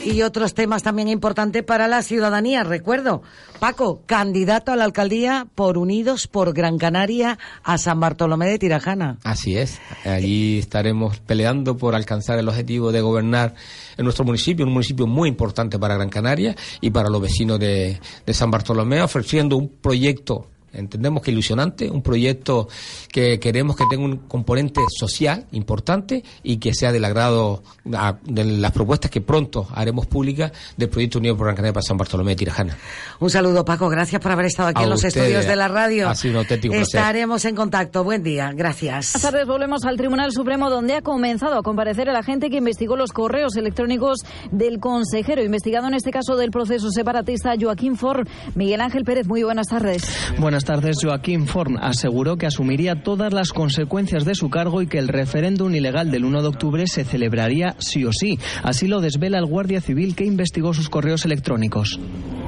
y 0.05 0.21
otros 0.21 0.53
temas 0.53 0.83
también 0.83 1.09
importantes 1.09 1.63
para 1.63 1.89
la 1.89 2.03
ciudadanía. 2.03 2.63
Recuerdo, 2.63 3.23
Paco, 3.61 4.03
candidato 4.05 4.71
a 4.71 4.77
la 4.77 4.85
alcaldía 4.85 5.47
por 5.55 5.79
Unidos 5.79 6.27
por 6.27 6.53
Gran 6.53 6.77
Canaria 6.77 7.39
a 7.65 7.79
San 7.79 7.99
Bartolomé 7.99 8.47
de 8.47 8.59
Tirajana. 8.59 9.17
Así 9.25 9.57
es, 9.57 9.81
allí 10.05 10.59
estaremos 10.59 11.19
peleando 11.21 11.79
por 11.79 11.95
alcanzar 11.95 12.39
el 12.39 12.47
objetivo 12.47 12.93
de 12.93 13.01
gobernar 13.01 13.55
en 13.97 14.05
nuestro 14.05 14.27
municipio, 14.27 14.67
un 14.67 14.75
municipio 14.75 15.07
muy 15.07 15.31
importante 15.31 15.79
para 15.79 15.95
Gran 15.95 16.11
Canaria 16.11 16.55
y 16.83 16.91
para 16.91 17.09
los 17.09 17.23
vecinos 17.23 17.59
de, 17.59 17.99
San 18.27 18.51
Bartolomé, 18.51 19.01
ofreciendo 19.01 19.57
un 19.57 19.71
proyecto 19.71 20.52
entendemos 20.73 21.23
que 21.23 21.31
ilusionante, 21.31 21.91
un 21.91 22.03
proyecto 22.03 22.69
que 23.11 23.39
queremos 23.39 23.77
que 23.77 23.85
tenga 23.91 24.05
un 24.05 24.17
componente 24.29 24.81
social 24.89 25.47
importante 25.53 26.23
y 26.43 26.59
que 26.59 26.75
sea 26.75 26.93
del 26.93 27.05
agrado 27.05 27.63
a, 27.95 28.19
de 28.25 28.45
las 28.45 28.73
propuestas 28.73 29.11
que 29.11 29.21
pronto 29.21 29.67
haremos 29.75 30.07
públicas 30.07 30.53
del 30.77 30.89
proyecto 30.89 31.19
Unido 31.19 31.37
por 31.37 31.47
Gran 31.47 31.57
Canaria 31.57 31.73
para 31.73 31.83
San 31.83 31.97
Bartolomé 31.97 32.33
de 32.33 32.37
Tirajana. 32.37 32.77
Un 33.21 33.31
saludo, 33.31 33.65
Paco, 33.65 33.89
gracias 33.89 34.21
por 34.21 34.33
haber 34.33 34.47
estado 34.47 34.71
aquí 34.71 34.81
a 34.81 34.85
en 34.85 34.91
los 34.91 35.05
usted, 35.05 35.21
estudios 35.21 35.47
de 35.47 35.57
la 35.57 35.69
radio. 35.69 36.09
Ha 36.09 36.15
sido 36.15 36.33
un 36.33 36.39
auténtico 36.39 36.75
placer. 36.75 37.01
Estaremos 37.01 37.45
en 37.45 37.55
contacto. 37.55 38.05
Buen 38.05 38.23
día, 38.23 38.53
gracias. 38.55 39.13
Buenas 39.13 39.23
tardes, 39.23 39.47
volvemos 39.47 39.85
al 39.85 39.97
Tribunal 39.97 40.33
Supremo 40.33 40.71
donde 40.71 40.95
ha 40.95 41.03
comenzado 41.03 41.59
a 41.59 41.63
comparecer 41.63 42.09
el 42.09 42.17
agente 42.17 42.51
que 42.51 42.57
investigó 42.57 42.97
los 42.97 43.13
correos 43.13 43.57
electrónicos 43.57 44.21
del 44.51 44.81
consejero 44.81 45.43
investigado 45.43 45.89
en 45.89 45.95
este 45.95 46.11
caso 46.11 46.37
del 46.37 46.51
proceso 46.51 46.91
separatista 46.91 47.55
Joaquín 47.61 47.97
Ford. 47.97 48.27
Miguel 48.55 48.81
Ángel 48.81 49.05
Pérez, 49.05 49.27
muy 49.27 49.43
buenas 49.43 49.69
tardes. 49.69 50.03
Buenas 50.39 50.62
tardes. 50.65 50.99
Joaquín 51.03 51.47
Forn 51.47 51.79
aseguró 51.81 52.37
que 52.37 52.47
asumiría 52.47 53.03
todas 53.03 53.33
las 53.33 53.53
consecuencias 53.53 54.25
de 54.25 54.35
su 54.35 54.51
cargo 54.51 54.83
y 54.83 54.87
que 54.87 54.99
el 54.99 55.09
referéndum 55.09 55.75
ilegal 55.75 56.11
del 56.11 56.25
1 56.25 56.43
de 56.43 56.49
octubre 56.49 56.87
se 56.87 57.05
celebraría 57.05 57.75
sí 57.79 58.05
o 58.05 58.13
sí. 58.13 58.39
Así 58.63 58.89
lo 58.89 59.01
desvela 59.01 59.39
el 59.39 59.47
Guardia 59.47 59.81
Civil 59.81 60.15
que 60.15 60.25
investigó 60.25 60.75
sus 60.75 60.89
correos 60.89 61.25
electrónicos. 61.25 61.99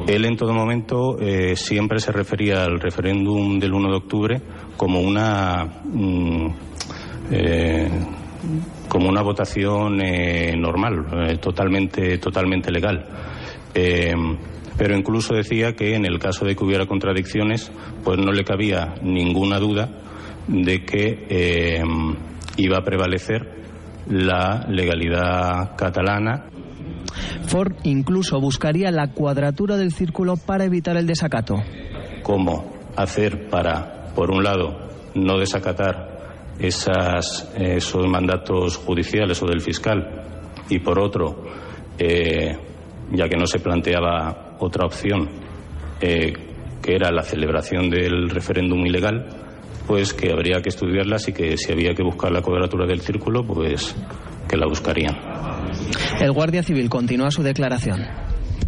Él 0.06 0.24
en 0.24 0.36
todo 0.36 0.52
momento 0.52 1.18
eh, 1.18 1.56
siempre 1.56 1.98
se 2.00 2.12
refería 2.12 2.64
al 2.64 2.80
referéndum 2.80 3.58
del 3.58 3.72
1 3.72 3.88
de 3.88 3.96
octubre 3.96 4.42
como 4.76 5.00
una 5.00 5.64
mm, 5.84 6.46
eh, 7.30 7.90
como 8.88 9.08
una 9.08 9.22
votación 9.22 10.00
eh, 10.02 10.54
normal, 10.56 11.38
totalmente 11.40 12.18
totalmente 12.18 12.70
legal 12.70 13.04
pero 14.76 14.96
incluso 14.96 15.34
decía 15.34 15.74
que 15.74 15.94
en 15.94 16.04
el 16.04 16.18
caso 16.18 16.44
de 16.44 16.56
que 16.56 16.64
hubiera 16.64 16.86
contradicciones, 16.86 17.70
pues 18.02 18.18
no 18.18 18.32
le 18.32 18.44
cabía 18.44 18.94
ninguna 19.02 19.58
duda 19.58 19.88
de 20.48 20.84
que 20.84 21.26
eh, 21.28 21.82
iba 22.56 22.78
a 22.78 22.84
prevalecer 22.84 23.62
la 24.08 24.66
legalidad 24.68 25.76
catalana. 25.76 26.46
Ford 27.46 27.74
incluso 27.84 28.40
buscaría 28.40 28.90
la 28.90 29.12
cuadratura 29.12 29.76
del 29.76 29.92
círculo 29.92 30.34
para 30.36 30.64
evitar 30.64 30.96
el 30.96 31.06
desacato. 31.06 31.56
¿Cómo 32.22 32.72
hacer 32.96 33.48
para, 33.48 34.12
por 34.14 34.30
un 34.30 34.42
lado, 34.42 34.88
no 35.14 35.38
desacatar 35.38 36.14
esas, 36.58 37.52
esos 37.56 38.06
mandatos 38.06 38.76
judiciales 38.76 39.42
o 39.42 39.46
del 39.46 39.60
fiscal 39.60 40.22
y, 40.68 40.78
por 40.78 40.98
otro, 40.98 41.44
eh, 41.98 42.56
ya 43.12 43.28
que 43.28 43.36
no 43.36 43.46
se 43.46 43.58
planteaba 43.58 44.43
otra 44.58 44.86
opción, 44.86 45.28
eh, 46.00 46.32
que 46.82 46.94
era 46.94 47.10
la 47.10 47.22
celebración 47.22 47.90
del 47.90 48.30
referéndum 48.30 48.84
ilegal, 48.86 49.26
pues 49.86 50.14
que 50.14 50.32
habría 50.32 50.60
que 50.62 50.68
estudiarlas 50.68 51.28
y 51.28 51.32
que 51.32 51.56
si 51.56 51.72
había 51.72 51.94
que 51.94 52.02
buscar 52.02 52.32
la 52.32 52.42
cuadratura 52.42 52.86
del 52.86 53.00
círculo, 53.00 53.44
pues 53.44 53.94
que 54.48 54.56
la 54.56 54.66
buscarían. 54.66 55.16
El 56.20 56.32
Guardia 56.32 56.62
Civil 56.62 56.88
continúa 56.88 57.30
su 57.30 57.42
declaración. 57.42 58.02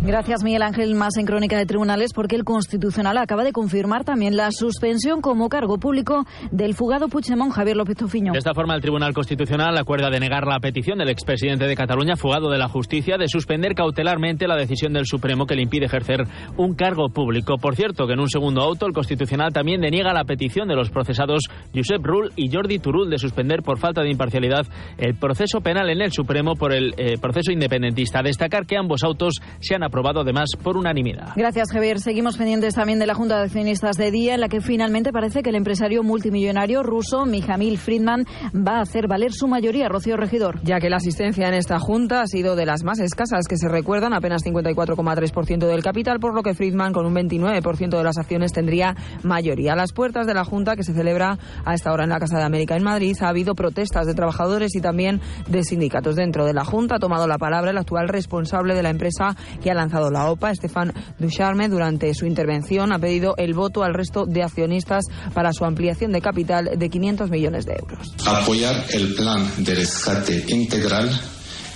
Gracias, 0.06 0.44
Miguel 0.44 0.62
Ángel. 0.62 0.94
Más 0.94 1.16
en 1.16 1.26
Crónica 1.26 1.58
de 1.58 1.66
Tribunales, 1.66 2.12
porque 2.14 2.36
el 2.36 2.44
Constitucional 2.44 3.18
acaba 3.18 3.42
de 3.42 3.50
confirmar 3.50 4.04
también 4.04 4.36
la 4.36 4.52
suspensión 4.52 5.20
como 5.20 5.48
cargo 5.48 5.78
público 5.78 6.24
del 6.52 6.74
fugado 6.74 7.08
Puigdemont, 7.08 7.52
Javier 7.52 7.76
López 7.76 7.96
Tofiño. 7.96 8.30
De 8.30 8.38
esta 8.38 8.54
forma, 8.54 8.76
el 8.76 8.80
Tribunal 8.80 9.12
Constitucional 9.12 9.76
acuerda 9.76 10.08
denegar 10.08 10.46
la 10.46 10.60
petición 10.60 10.98
del 10.98 11.08
expresidente 11.08 11.66
de 11.66 11.74
Cataluña, 11.74 12.14
fugado 12.14 12.50
de 12.50 12.58
la 12.58 12.68
justicia, 12.68 13.18
de 13.18 13.26
suspender 13.26 13.74
cautelarmente 13.74 14.46
la 14.46 14.54
decisión 14.54 14.92
del 14.92 15.06
Supremo 15.06 15.44
que 15.44 15.56
le 15.56 15.62
impide 15.62 15.86
ejercer 15.86 16.22
un 16.56 16.76
cargo 16.76 17.08
público. 17.08 17.58
Por 17.58 17.74
cierto, 17.74 18.06
que 18.06 18.12
en 18.12 18.20
un 18.20 18.30
segundo 18.30 18.62
auto, 18.62 18.86
el 18.86 18.92
Constitucional 18.92 19.52
también 19.52 19.80
deniega 19.80 20.12
la 20.12 20.22
petición 20.22 20.68
de 20.68 20.76
los 20.76 20.90
procesados 20.90 21.42
Josep 21.74 22.06
Rull 22.06 22.30
y 22.36 22.48
Jordi 22.54 22.78
Turul 22.78 23.10
de 23.10 23.18
suspender 23.18 23.64
por 23.64 23.78
falta 23.78 24.02
de 24.02 24.10
imparcialidad 24.10 24.68
el 24.98 25.16
proceso 25.16 25.60
penal 25.62 25.90
en 25.90 26.00
el 26.00 26.12
Supremo 26.12 26.54
por 26.54 26.72
el 26.72 26.94
eh, 26.96 27.18
proceso 27.20 27.50
independentista. 27.50 28.22
Destacar 28.22 28.66
que 28.66 28.76
ambos 28.76 29.02
autos 29.02 29.40
se 29.58 29.74
han 29.74 29.82
aprobado 29.82 29.95
además 30.04 30.50
por 30.62 30.76
unanimidad. 30.76 31.32
Gracias, 31.36 31.70
Javier. 31.72 32.00
Seguimos 32.00 32.36
pendientes 32.36 32.74
también 32.74 32.98
de 32.98 33.06
la 33.06 33.14
Junta 33.14 33.38
de 33.38 33.44
Accionistas 33.44 33.96
de 33.96 34.10
Día, 34.10 34.34
en 34.34 34.40
la 34.40 34.48
que 34.48 34.60
finalmente 34.60 35.12
parece 35.12 35.42
que 35.42 35.50
el 35.50 35.56
empresario 35.56 36.02
multimillonario 36.02 36.82
ruso 36.82 37.26
Mijamil 37.26 37.78
Friedman 37.78 38.24
va 38.54 38.78
a 38.78 38.80
hacer 38.82 39.08
valer 39.08 39.32
su 39.32 39.48
mayoría. 39.48 39.88
Rocío 39.88 40.16
Regidor. 40.16 40.60
Ya 40.62 40.78
que 40.78 40.90
la 40.90 40.96
asistencia 40.96 41.48
en 41.48 41.54
esta 41.54 41.78
Junta 41.78 42.22
ha 42.22 42.26
sido 42.26 42.56
de 42.56 42.66
las 42.66 42.84
más 42.84 42.98
escasas 42.98 43.46
que 43.48 43.56
se 43.56 43.68
recuerdan, 43.68 44.12
apenas 44.12 44.42
54,3% 44.44 45.66
del 45.66 45.82
capital, 45.82 46.20
por 46.20 46.34
lo 46.34 46.42
que 46.42 46.54
Friedman 46.54 46.92
con 46.92 47.06
un 47.06 47.14
29% 47.14 47.96
de 47.96 48.04
las 48.04 48.18
acciones 48.18 48.52
tendría 48.52 48.94
mayoría. 49.22 49.72
A 49.72 49.76
las 49.76 49.92
puertas 49.92 50.26
de 50.26 50.34
la 50.34 50.44
Junta, 50.44 50.76
que 50.76 50.82
se 50.82 50.94
celebra 50.94 51.38
a 51.64 51.74
esta 51.74 51.92
hora 51.92 52.04
en 52.04 52.10
la 52.10 52.18
Casa 52.18 52.38
de 52.38 52.44
América 52.44 52.76
en 52.76 52.82
Madrid, 52.82 53.16
ha 53.20 53.28
habido 53.28 53.54
protestas 53.54 54.06
de 54.06 54.14
trabajadores 54.14 54.74
y 54.74 54.80
también 54.80 55.20
de 55.48 55.62
sindicatos. 55.62 56.16
Dentro 56.16 56.44
de 56.44 56.54
la 56.54 56.64
Junta 56.64 56.96
ha 56.96 56.98
tomado 56.98 57.26
la 57.26 57.38
palabra 57.38 57.70
el 57.70 57.78
actual 57.78 58.08
responsable 58.08 58.74
de 58.74 58.82
la 58.82 58.90
empresa 58.90 59.36
que 59.62 59.70
ha 59.70 59.74
lanzado 59.76 60.10
la 60.10 60.30
OPA, 60.30 60.50
Estefan 60.50 60.92
Ducharme, 61.18 61.68
durante 61.68 62.12
su 62.14 62.26
intervención 62.26 62.92
ha 62.92 62.98
pedido 62.98 63.34
el 63.36 63.54
voto 63.54 63.82
al 63.82 63.94
resto 63.94 64.26
de 64.26 64.42
accionistas 64.42 65.04
para 65.34 65.52
su 65.52 65.64
ampliación 65.64 66.12
de 66.12 66.20
capital 66.20 66.70
de 66.76 66.90
500 66.90 67.30
millones 67.30 67.66
de 67.66 67.74
euros. 67.74 68.12
Apoyar 68.26 68.84
el 68.90 69.14
plan 69.14 69.48
de 69.58 69.74
rescate 69.74 70.44
integral 70.48 71.10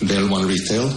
del 0.01 0.25
One 0.25 0.47
Retail 0.47 0.89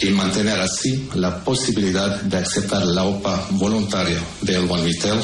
y 0.00 0.10
mantener 0.10 0.60
así 0.60 1.08
la 1.14 1.42
posibilidad 1.42 2.20
de 2.22 2.38
aceptar 2.38 2.84
la 2.84 3.04
OPA 3.04 3.48
voluntaria 3.52 4.20
del 4.42 4.70
One 4.70 4.84
Retail 4.84 5.20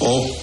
o 0.00 0.36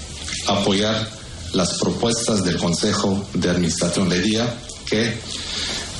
apoyar 0.48 1.10
las 1.54 1.78
propuestas 1.80 2.44
del 2.44 2.58
Consejo 2.58 3.26
de 3.34 3.50
Administración 3.50 4.08
de 4.10 4.22
Día 4.22 4.54
que, 4.86 5.18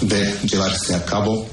de 0.02 0.38
llevarse 0.44 0.96
a 0.96 1.04
cabo, 1.04 1.48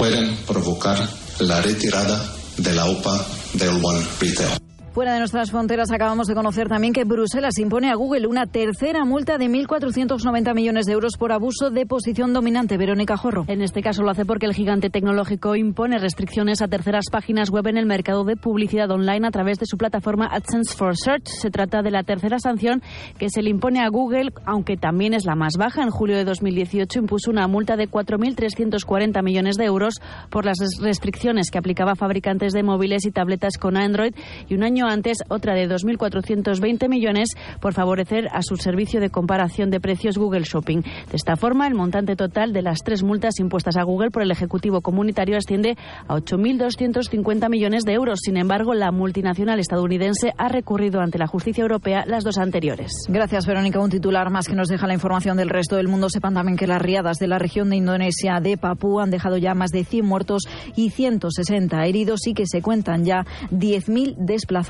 pueden 0.00 0.34
provocar 0.46 0.96
la 1.40 1.60
retirada 1.60 2.18
de 2.56 2.72
la 2.72 2.86
OPA 2.86 3.22
del 3.52 3.84
One 3.84 4.02
Retail. 4.18 4.69
Fuera 5.00 5.14
de 5.14 5.20
nuestras 5.20 5.50
fronteras 5.50 5.90
acabamos 5.92 6.26
de 6.26 6.34
conocer 6.34 6.68
también 6.68 6.92
que 6.92 7.04
Bruselas 7.04 7.58
impone 7.58 7.90
a 7.90 7.94
Google 7.94 8.26
una 8.26 8.44
tercera 8.44 9.06
multa 9.06 9.38
de 9.38 9.46
1.490 9.46 10.54
millones 10.54 10.84
de 10.84 10.92
euros 10.92 11.16
por 11.16 11.32
abuso 11.32 11.70
de 11.70 11.86
posición 11.86 12.34
dominante. 12.34 12.76
Verónica 12.76 13.16
Jorro. 13.16 13.46
En 13.48 13.62
este 13.62 13.80
caso 13.80 14.02
lo 14.02 14.10
hace 14.10 14.26
porque 14.26 14.44
el 14.44 14.52
gigante 14.52 14.90
tecnológico 14.90 15.56
impone 15.56 15.98
restricciones 15.98 16.60
a 16.60 16.68
terceras 16.68 17.06
páginas 17.10 17.48
web 17.48 17.66
en 17.68 17.78
el 17.78 17.86
mercado 17.86 18.24
de 18.24 18.36
publicidad 18.36 18.90
online 18.90 19.26
a 19.26 19.30
través 19.30 19.58
de 19.58 19.64
su 19.64 19.78
plataforma 19.78 20.26
AdSense 20.30 20.76
for 20.76 20.94
Search. 20.94 21.28
Se 21.28 21.50
trata 21.50 21.80
de 21.80 21.90
la 21.90 22.02
tercera 22.02 22.38
sanción 22.38 22.82
que 23.18 23.30
se 23.30 23.40
le 23.40 23.48
impone 23.48 23.80
a 23.80 23.88
Google, 23.88 24.34
aunque 24.44 24.76
también 24.76 25.14
es 25.14 25.24
la 25.24 25.34
más 25.34 25.54
baja. 25.58 25.82
En 25.82 25.88
julio 25.88 26.18
de 26.18 26.26
2018 26.26 26.98
impuso 26.98 27.30
una 27.30 27.48
multa 27.48 27.78
de 27.78 27.88
4.340 27.88 29.22
millones 29.22 29.56
de 29.56 29.64
euros 29.64 29.94
por 30.28 30.44
las 30.44 30.58
restricciones 30.78 31.50
que 31.50 31.56
aplicaba 31.56 31.92
a 31.92 31.96
fabricantes 31.96 32.52
de 32.52 32.62
móviles 32.62 33.06
y 33.06 33.10
tabletas 33.12 33.56
con 33.56 33.78
Android 33.78 34.14
y 34.46 34.54
un 34.56 34.62
año 34.62 34.89
antes 34.90 35.18
otra 35.28 35.54
de 35.54 35.68
2.420 35.68 36.88
millones 36.88 37.30
por 37.60 37.72
favorecer 37.72 38.28
a 38.32 38.42
su 38.42 38.56
servicio 38.56 39.00
de 39.00 39.10
comparación 39.10 39.70
de 39.70 39.80
precios 39.80 40.18
Google 40.18 40.44
Shopping. 40.44 40.82
De 40.82 41.16
esta 41.16 41.36
forma, 41.36 41.66
el 41.66 41.74
montante 41.74 42.16
total 42.16 42.52
de 42.52 42.62
las 42.62 42.80
tres 42.82 43.02
multas 43.02 43.38
impuestas 43.40 43.76
a 43.76 43.82
Google 43.82 44.10
por 44.10 44.22
el 44.22 44.30
Ejecutivo 44.30 44.80
Comunitario 44.80 45.36
asciende 45.36 45.76
a 46.08 46.16
8.250 46.16 47.48
millones 47.48 47.84
de 47.84 47.92
euros. 47.92 48.20
Sin 48.22 48.36
embargo, 48.36 48.74
la 48.74 48.92
multinacional 48.92 49.58
estadounidense 49.60 50.32
ha 50.36 50.48
recurrido 50.48 51.00
ante 51.00 51.18
la 51.18 51.26
justicia 51.26 51.62
europea 51.62 52.04
las 52.06 52.24
dos 52.24 52.38
anteriores. 52.38 52.92
Gracias, 53.08 53.46
Verónica. 53.46 53.80
Un 53.80 53.90
titular 53.90 54.30
más 54.30 54.46
que 54.46 54.54
nos 54.54 54.68
deja 54.68 54.86
la 54.86 54.94
información 54.94 55.36
del 55.36 55.48
resto 55.48 55.76
del 55.76 55.88
mundo. 55.88 56.08
Sepan 56.08 56.34
también 56.34 56.56
que 56.56 56.66
las 56.66 56.80
riadas 56.80 57.18
de 57.18 57.28
la 57.28 57.38
región 57.38 57.70
de 57.70 57.76
Indonesia 57.76 58.40
de 58.40 58.56
Papúa 58.56 59.04
han 59.04 59.10
dejado 59.10 59.36
ya 59.36 59.54
más 59.54 59.70
de 59.70 59.84
100 59.84 60.04
muertos 60.04 60.42
y 60.76 60.90
160 60.90 61.84
heridos 61.86 62.26
y 62.26 62.34
que 62.34 62.46
se 62.46 62.62
cuentan 62.62 63.04
ya 63.04 63.24
10.000 63.50 64.16
desplazados 64.16 64.69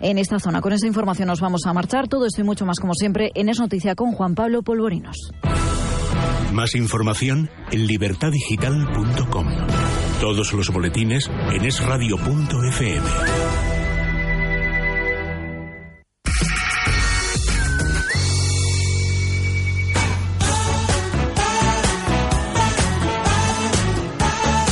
en 0.00 0.18
esta 0.18 0.38
zona. 0.38 0.60
Con 0.60 0.72
esta 0.72 0.86
información 0.86 1.28
nos 1.28 1.40
vamos 1.40 1.66
a 1.66 1.72
marchar. 1.72 2.08
Todo 2.08 2.26
esto 2.26 2.40
y 2.40 2.44
mucho 2.44 2.66
más, 2.66 2.78
como 2.80 2.94
siempre, 2.94 3.30
en 3.34 3.48
Es 3.48 3.58
Noticia 3.58 3.94
con 3.94 4.12
Juan 4.12 4.34
Pablo 4.34 4.62
Polvorinos. 4.62 5.30
Más 6.52 6.74
información 6.74 7.50
en 7.70 7.86
libertadigital.com. 7.86 9.46
Todos 10.20 10.52
los 10.52 10.70
boletines 10.70 11.30
en 11.52 11.64
esradio.fm. 11.64 13.02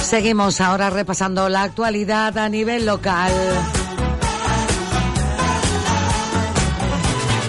Seguimos 0.06 0.60
ahora 0.60 0.88
repasando 0.88 1.48
la 1.48 1.64
actualidad 1.64 2.38
a 2.38 2.48
nivel 2.48 2.86
local. 2.86 3.32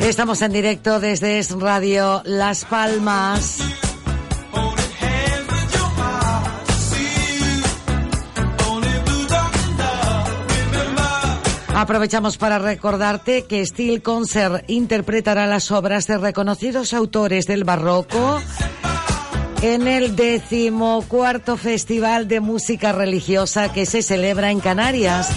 Estamos 0.08 0.42
en 0.42 0.54
directo 0.54 1.02
desde 1.02 1.38
Es 1.38 1.52
Radio 1.52 2.22
Las 2.24 2.64
Palmas. 2.64 3.60
Aprovechamos 11.76 12.38
para 12.38 12.58
recordarte 12.58 13.44
que 13.44 13.66
Steel 13.66 14.02
Concert 14.02 14.64
interpretará 14.70 15.46
las 15.46 15.72
obras 15.72 16.08
de 16.08 16.18
reconocidos 16.18 16.94
autores 16.94 17.46
del 17.46 17.66
barroco 17.66 18.42
en 19.62 19.90
el 19.90 20.16
decimocuarto 20.16 21.58
Festival 21.58 22.30
de 22.30 22.40
Música 22.40 22.94
Religiosa 22.94 23.74
que 23.74 23.86
se 23.86 24.02
celebra 24.02 24.52
en 24.52 24.62
Canarias 24.62 25.30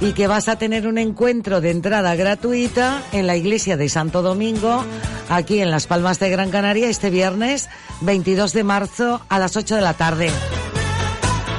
y 0.00 0.12
que 0.12 0.26
vas 0.26 0.48
a 0.48 0.56
tener 0.56 0.86
un 0.86 0.98
encuentro 0.98 1.60
de 1.60 1.70
entrada 1.70 2.14
gratuita 2.14 3.02
en 3.12 3.26
la 3.26 3.36
iglesia 3.36 3.76
de 3.76 3.88
Santo 3.88 4.22
Domingo, 4.22 4.84
aquí 5.28 5.60
en 5.60 5.70
Las 5.70 5.86
Palmas 5.86 6.18
de 6.20 6.30
Gran 6.30 6.50
Canaria, 6.50 6.88
este 6.88 7.10
viernes 7.10 7.68
22 8.02 8.52
de 8.52 8.64
marzo 8.64 9.20
a 9.28 9.38
las 9.38 9.56
8 9.56 9.74
de 9.76 9.80
la 9.80 9.94
tarde. 9.94 10.30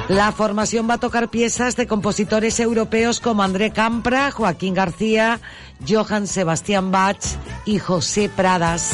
La 0.08 0.32
formación 0.32 0.90
va 0.90 0.94
a 0.94 0.98
tocar 0.98 1.28
piezas 1.28 1.76
de 1.76 1.86
compositores 1.86 2.58
europeos 2.58 3.20
como 3.20 3.42
André 3.44 3.70
Campra, 3.70 4.30
Joaquín 4.32 4.74
García, 4.74 5.40
Johann 5.88 6.26
Sebastián 6.26 6.90
Bach 6.90 7.22
y 7.64 7.78
José 7.78 8.28
Pradas. 8.28 8.90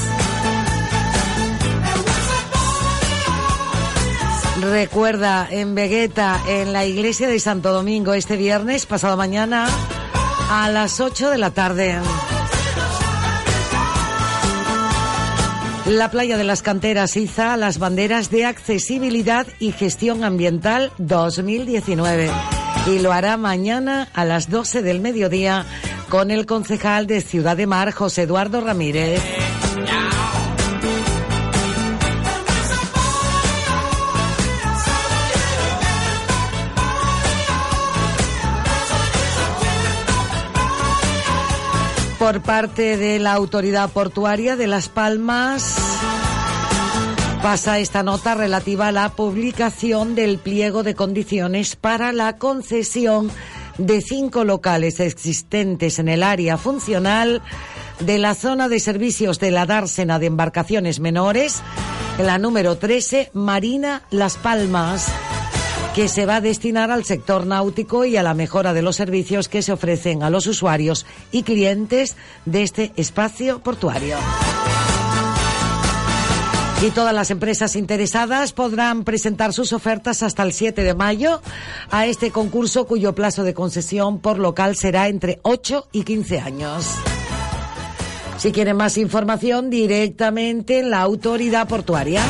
Recuerda, 4.70 5.46
en 5.48 5.74
Vegueta, 5.74 6.40
en 6.48 6.72
la 6.72 6.84
iglesia 6.84 7.28
de 7.28 7.38
Santo 7.38 7.72
Domingo, 7.72 8.14
este 8.14 8.36
viernes, 8.36 8.84
pasado 8.84 9.16
mañana, 9.16 9.68
a 10.50 10.68
las 10.70 10.98
8 10.98 11.30
de 11.30 11.38
la 11.38 11.50
tarde. 11.50 11.96
La 15.86 16.10
playa 16.10 16.36
de 16.36 16.44
las 16.44 16.62
canteras 16.62 17.16
iza 17.16 17.56
las 17.56 17.78
banderas 17.78 18.28
de 18.30 18.44
accesibilidad 18.44 19.46
y 19.60 19.70
gestión 19.70 20.24
ambiental 20.24 20.92
2019 20.98 22.30
y 22.86 22.98
lo 22.98 23.12
hará 23.12 23.36
mañana 23.36 24.08
a 24.14 24.24
las 24.24 24.50
12 24.50 24.82
del 24.82 25.00
mediodía 25.00 25.64
con 26.08 26.32
el 26.32 26.44
concejal 26.44 27.06
de 27.06 27.20
Ciudad 27.20 27.56
de 27.56 27.66
Mar, 27.66 27.92
José 27.92 28.22
Eduardo 28.22 28.60
Ramírez. 28.60 29.45
Por 42.27 42.43
parte 42.43 42.97
de 42.97 43.20
la 43.20 43.35
autoridad 43.35 43.89
portuaria 43.89 44.57
de 44.57 44.66
Las 44.66 44.89
Palmas. 44.89 45.77
Pasa 47.41 47.79
esta 47.79 48.03
nota 48.03 48.35
relativa 48.35 48.89
a 48.89 48.93
la 48.93 49.11
publicación 49.11 50.16
del 50.16 50.39
pliego 50.39 50.83
de 50.83 50.97
condiciones 50.97 51.77
para 51.77 52.12
la 52.12 52.37
concesión 52.37 53.31
de 53.79 54.01
cinco 54.01 54.43
locales 54.43 54.99
existentes 54.99 56.01
en 56.01 56.09
el 56.09 56.24
área 56.24 56.59
funcional 56.59 57.43
de 58.01 58.18
la 58.18 58.35
zona 58.35 58.68
de 58.68 58.81
servicios 58.81 59.39
de 59.39 59.53
la 59.53 59.64
dársena 59.64 60.18
de 60.18 60.27
embarcaciones 60.27 60.99
menores, 60.99 61.62
en 62.18 62.27
la 62.27 62.39
número 62.39 62.77
13, 62.77 63.31
Marina 63.35 64.03
Las 64.11 64.37
Palmas 64.37 65.07
que 65.97 66.09
se 66.09 66.26
va 66.26 66.36
a 66.36 66.40
destinar 66.42 66.90
al 66.90 67.07
sector 67.07 67.47
náutico 67.47 68.05
y 68.05 68.18
a 68.18 68.22
la 68.22 68.34
mejora 68.34 68.74
de 68.74 68.82
los 68.82 68.97
servicios 68.97 69.49
que 69.49 69.62
se 69.62 69.72
ofrecen 69.72 70.22
a 70.22 70.28
los 70.28 70.47
usuarios 70.47 71.07
y 71.32 71.42
clientes 71.42 72.16
de 72.44 72.64
este 72.64 72.92
espacio 72.97 73.61
portuario. 73.61 74.18
Y 76.82 76.90
todas 76.90 77.14
las 77.14 77.30
empresas 77.30 77.76
interesadas 77.76 78.53
podrán 78.53 79.05
presentar 79.05 79.55
sus 79.55 79.72
ofertas 79.72 80.22
hasta 80.22 80.42
el 80.42 80.53
7 80.53 80.82
de 80.82 80.92
mayo 80.92 81.40
a 81.90 82.05
este 82.05 82.30
concurso 82.30 82.86
cuyo 82.86 83.14
plazo 83.14 83.42
de 83.42 83.55
concesión 83.55 84.18
por 84.18 84.38
local 84.38 84.76
será 84.76 85.09
entre 85.09 85.40
8 85.44 85.88
y 85.92 86.03
15 86.03 86.40
años. 86.40 86.90
Si 88.36 88.53
quieren 88.53 88.76
más 88.76 88.99
información, 88.99 89.70
directamente 89.70 90.80
en 90.80 90.90
la 90.90 91.01
autoridad 91.01 91.66
portuaria. 91.66 92.20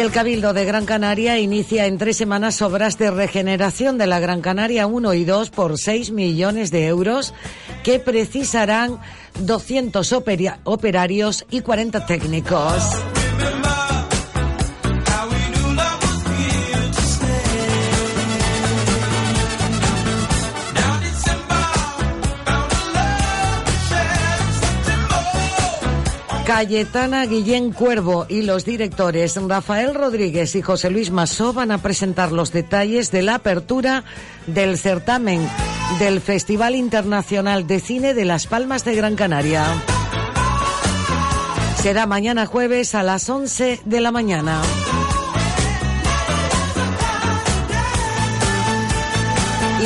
El 0.00 0.10
Cabildo 0.12 0.54
de 0.54 0.64
Gran 0.64 0.86
Canaria 0.86 1.38
inicia 1.38 1.84
en 1.84 1.98
tres 1.98 2.16
semanas 2.16 2.62
obras 2.62 2.96
de 2.96 3.10
regeneración 3.10 3.98
de 3.98 4.06
la 4.06 4.18
Gran 4.18 4.40
Canaria 4.40 4.86
1 4.86 5.12
y 5.12 5.24
2 5.24 5.50
por 5.50 5.78
6 5.78 6.12
millones 6.12 6.70
de 6.70 6.86
euros 6.86 7.34
que 7.84 7.98
precisarán 7.98 8.98
200 9.40 10.10
operarios 10.64 11.44
y 11.50 11.60
40 11.60 12.06
técnicos. 12.06 12.82
Cayetana 26.52 27.26
Guillén 27.26 27.70
Cuervo 27.70 28.26
y 28.28 28.42
los 28.42 28.64
directores 28.64 29.36
Rafael 29.36 29.94
Rodríguez 29.94 30.56
y 30.56 30.62
José 30.62 30.90
Luis 30.90 31.12
Masó 31.12 31.52
van 31.52 31.70
a 31.70 31.78
presentar 31.78 32.32
los 32.32 32.50
detalles 32.50 33.12
de 33.12 33.22
la 33.22 33.36
apertura 33.36 34.02
del 34.48 34.76
certamen 34.76 35.48
del 36.00 36.20
Festival 36.20 36.74
Internacional 36.74 37.68
de 37.68 37.78
Cine 37.78 38.14
de 38.14 38.24
Las 38.24 38.48
Palmas 38.48 38.84
de 38.84 38.96
Gran 38.96 39.14
Canaria. 39.14 39.64
Será 41.80 42.06
mañana 42.06 42.46
jueves 42.46 42.96
a 42.96 43.04
las 43.04 43.30
11 43.30 43.82
de 43.84 44.00
la 44.00 44.10
mañana. 44.10 44.60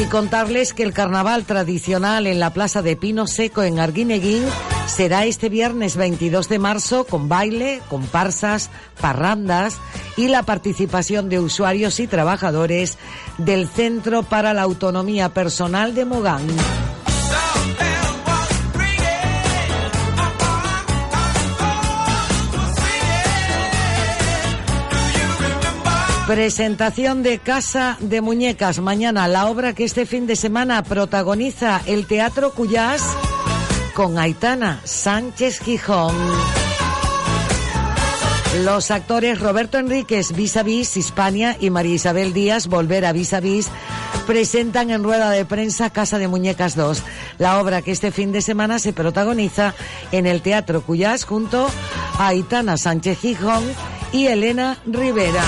Y 0.01 0.07
contarles 0.07 0.73
que 0.73 0.83
el 0.83 0.95
carnaval 0.95 1.45
tradicional 1.45 2.27
en 2.27 2.41
la 2.41 2.55
Plaza 2.55 2.81
de 2.81 2.97
Pino 2.97 3.27
Seco 3.27 3.63
en 3.63 3.81
Arguineguín 3.81 4.45
será 4.87 5.25
este 5.25 5.49
viernes 5.49 5.97
22 5.97 6.49
de 6.49 6.59
marzo 6.59 7.05
con 7.05 7.29
baile, 7.29 7.81
comparsas, 7.89 8.71
parrandas 9.01 9.77
y 10.17 10.29
la 10.29 10.43
participación 10.43 11.29
de 11.29 11.41
usuarios 11.41 12.01
y 12.01 12.07
trabajadores 12.07 12.99
del 13.39 13.69
Centro 13.69 14.23
para 14.23 14.55
la 14.55 14.63
Autonomía 14.63 15.31
Personal 15.31 15.95
de 15.95 16.05
Mogán. 16.05 16.47
Presentación 26.27 27.23
de 27.23 27.39
Casa 27.39 27.99
de 28.01 28.23
Muñecas. 28.23 28.79
Mañana 28.81 29.29
la 29.29 29.47
obra 29.47 29.75
que 29.75 29.85
este 29.85 30.07
fin 30.07 30.27
de 30.27 30.37
semana 30.37 30.83
protagoniza 30.83 31.83
el 31.87 32.07
Teatro 32.07 32.53
Cuyás 32.53 33.03
con 33.95 34.19
Aitana 34.19 34.81
Sánchez 34.85 35.61
Gijón. 35.61 36.15
Los 38.65 38.91
actores 38.91 39.41
Roberto 39.41 39.79
Enríquez, 39.79 40.33
Vis 40.33 40.57
a 40.57 40.63
Vis, 40.63 40.97
Hispania 40.97 41.57
y 41.59 41.71
María 41.71 41.95
Isabel 41.95 42.33
Díaz, 42.33 42.67
Volver 42.67 43.05
a 43.05 43.13
Vis 43.13 43.33
a 43.33 43.41
Vis, 43.41 43.69
presentan 44.27 44.91
en 44.91 45.03
rueda 45.03 45.31
de 45.31 45.45
prensa 45.45 45.91
Casa 45.91 46.19
de 46.19 46.29
Muñecas 46.29 46.77
2, 46.77 47.03
la 47.39 47.61
obra 47.61 47.83
que 47.83 47.93
este 47.93 48.11
fin 48.11 48.33
de 48.33 48.43
semana 48.43 48.79
se 48.79 48.93
protagoniza 48.93 49.75
en 50.13 50.27
el 50.27 50.43
Teatro 50.43 50.83
Cuyás 50.83 51.25
junto 51.25 51.69
a 52.19 52.29
Aitana 52.29 52.77
Sánchez 52.77 53.19
Gijón 53.21 53.65
y 54.13 54.27
Elena 54.27 54.79
Rivera. 54.87 55.43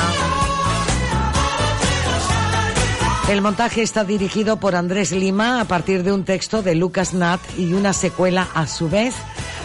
El 3.28 3.42
montaje 3.42 3.82
está 3.82 4.04
dirigido 4.04 4.58
por 4.58 4.76
Andrés 4.76 5.10
Lima 5.10 5.60
a 5.60 5.64
partir 5.64 6.04
de 6.04 6.12
un 6.12 6.24
texto 6.24 6.62
de 6.62 6.76
Lucas 6.76 7.12
Nat 7.12 7.40
y 7.58 7.72
una 7.72 7.92
secuela 7.92 8.46
a 8.54 8.68
su 8.68 8.88
vez 8.88 9.16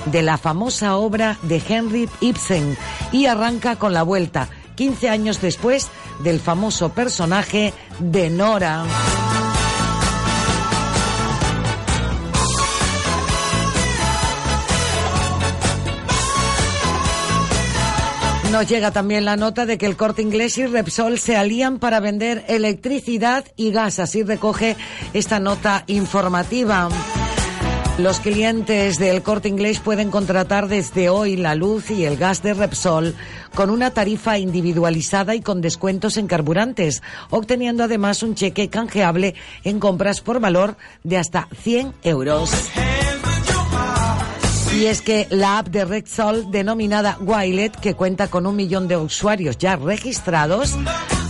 de 0.08 0.24
la 0.24 0.40
famosa 0.40 0.98
obra 0.98 1.38
de 1.44 1.62
Henry 1.70 2.10
Ibsen 2.22 2.76
y 3.12 3.28
arranca 3.28 3.76
con 3.76 3.94
la 3.94 4.02
vuelta 4.02 4.50
15 4.76 5.10
años 5.10 5.42
después 5.42 5.90
del 6.24 6.40
famoso 6.40 6.90
personaje 6.90 7.72
de 8.00 8.32
Nora. 8.32 8.84
Nos 18.52 18.68
llega 18.68 18.92
también 18.92 19.24
la 19.24 19.38
nota 19.38 19.66
de 19.66 19.78
que 19.78 19.86
el 19.86 19.96
Corte 19.96 20.22
Inglés 20.22 20.58
y 20.58 20.66
Repsol 20.66 21.18
se 21.20 21.38
alían 21.38 21.80
para 21.80 22.02
vender 22.02 22.44
electricidad 22.50 23.46
y 23.56 23.72
gas. 23.72 23.98
Así 24.00 24.24
recoge 24.24 24.76
esta 25.14 25.40
nota 25.40 25.86
informativa. 25.88 26.90
Los 27.98 28.20
clientes 28.20 29.00
del 29.00 29.22
Corte 29.22 29.48
Inglés 29.48 29.80
pueden 29.80 30.12
contratar 30.12 30.68
desde 30.68 31.10
hoy 31.10 31.38
la 31.38 31.56
luz 31.56 31.92
y 31.92 32.04
el 32.04 32.18
gas 32.18 32.44
de 32.44 32.54
Repsol 32.54 33.16
con 33.56 33.70
una 33.70 33.92
tarifa 33.92 34.38
individualizada 34.38 35.34
y 35.34 35.42
con 35.42 35.62
descuentos 35.62 36.18
en 36.18 36.28
carburantes, 36.28 37.02
obteniendo 37.30 37.86
además 37.86 38.22
un 38.22 38.36
cheque 38.36 38.70
canjeable 38.70 39.34
en 39.64 39.80
compras 39.80 40.20
por 40.20 40.42
valor 40.42 40.76
de 41.04 41.18
hasta 41.18 41.48
100 41.62 41.94
euros. 42.04 42.52
Y 44.74 44.86
es 44.86 45.02
que 45.02 45.28
la 45.30 45.60
app 45.60 45.68
de 45.68 45.86
Repsol 45.86 46.50
denominada 46.50 47.18
Wilet, 47.20 47.76
que 47.76 47.94
cuenta 47.94 48.28
con 48.28 48.46
un 48.46 48.56
millón 48.56 48.88
de 48.88 48.98
usuarios 48.98 49.58
ya 49.58 49.76
registrados, 49.76 50.76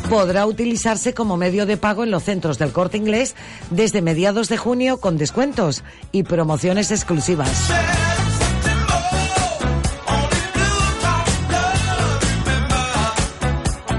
podrá 0.10 0.46
utilizarse 0.46 1.14
como 1.14 1.38
medio 1.38 1.66
de 1.66 1.78
pago 1.78 2.04
en 2.04 2.12
los 2.12 2.24
centros 2.24 2.60
del 2.60 2.72
corte 2.72 2.98
inglés 2.98 3.36
desde 3.70 4.02
mediados 4.02 4.48
de 4.50 4.58
junio 4.58 5.00
con 5.00 5.18
descuentos 5.18 5.84
y 6.12 6.24
promociones 6.24 6.92
exclusivas. 6.92 7.72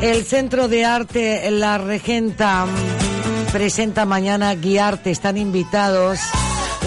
El 0.02 0.24
Centro 0.24 0.68
de 0.68 0.84
Arte 0.84 1.48
La 1.50 1.78
Regenta 1.78 2.66
presenta 3.52 4.04
mañana 4.04 4.54
Guiarte. 4.54 5.10
Están 5.10 5.38
invitados 5.38 6.18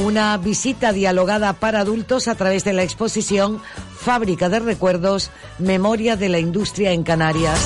una 0.04 0.38
visita 0.38 0.92
dialogada 0.92 1.54
para 1.54 1.80
adultos 1.80 2.28
a 2.28 2.36
través 2.36 2.64
de 2.64 2.74
la 2.74 2.84
exposición 2.84 3.62
Fábrica 3.98 4.50
de 4.50 4.60
Recuerdos, 4.60 5.32
Memoria 5.60 6.16
de 6.16 6.30
la 6.30 6.40
Industria 6.40 6.92
en 6.92 7.04
Canarias. 7.04 7.60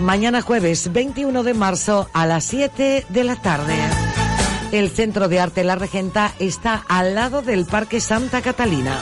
Mañana 0.00 0.40
jueves 0.40 0.92
21 0.92 1.42
de 1.42 1.54
marzo 1.54 2.08
a 2.12 2.26
las 2.26 2.44
7 2.44 3.06
de 3.08 3.24
la 3.24 3.36
tarde. 3.36 3.76
El 4.72 4.90
Centro 4.90 5.28
de 5.28 5.40
Arte 5.40 5.64
La 5.64 5.74
Regenta 5.74 6.32
está 6.38 6.84
al 6.88 7.14
lado 7.14 7.42
del 7.42 7.66
Parque 7.66 8.00
Santa 8.00 8.40
Catalina. 8.40 8.98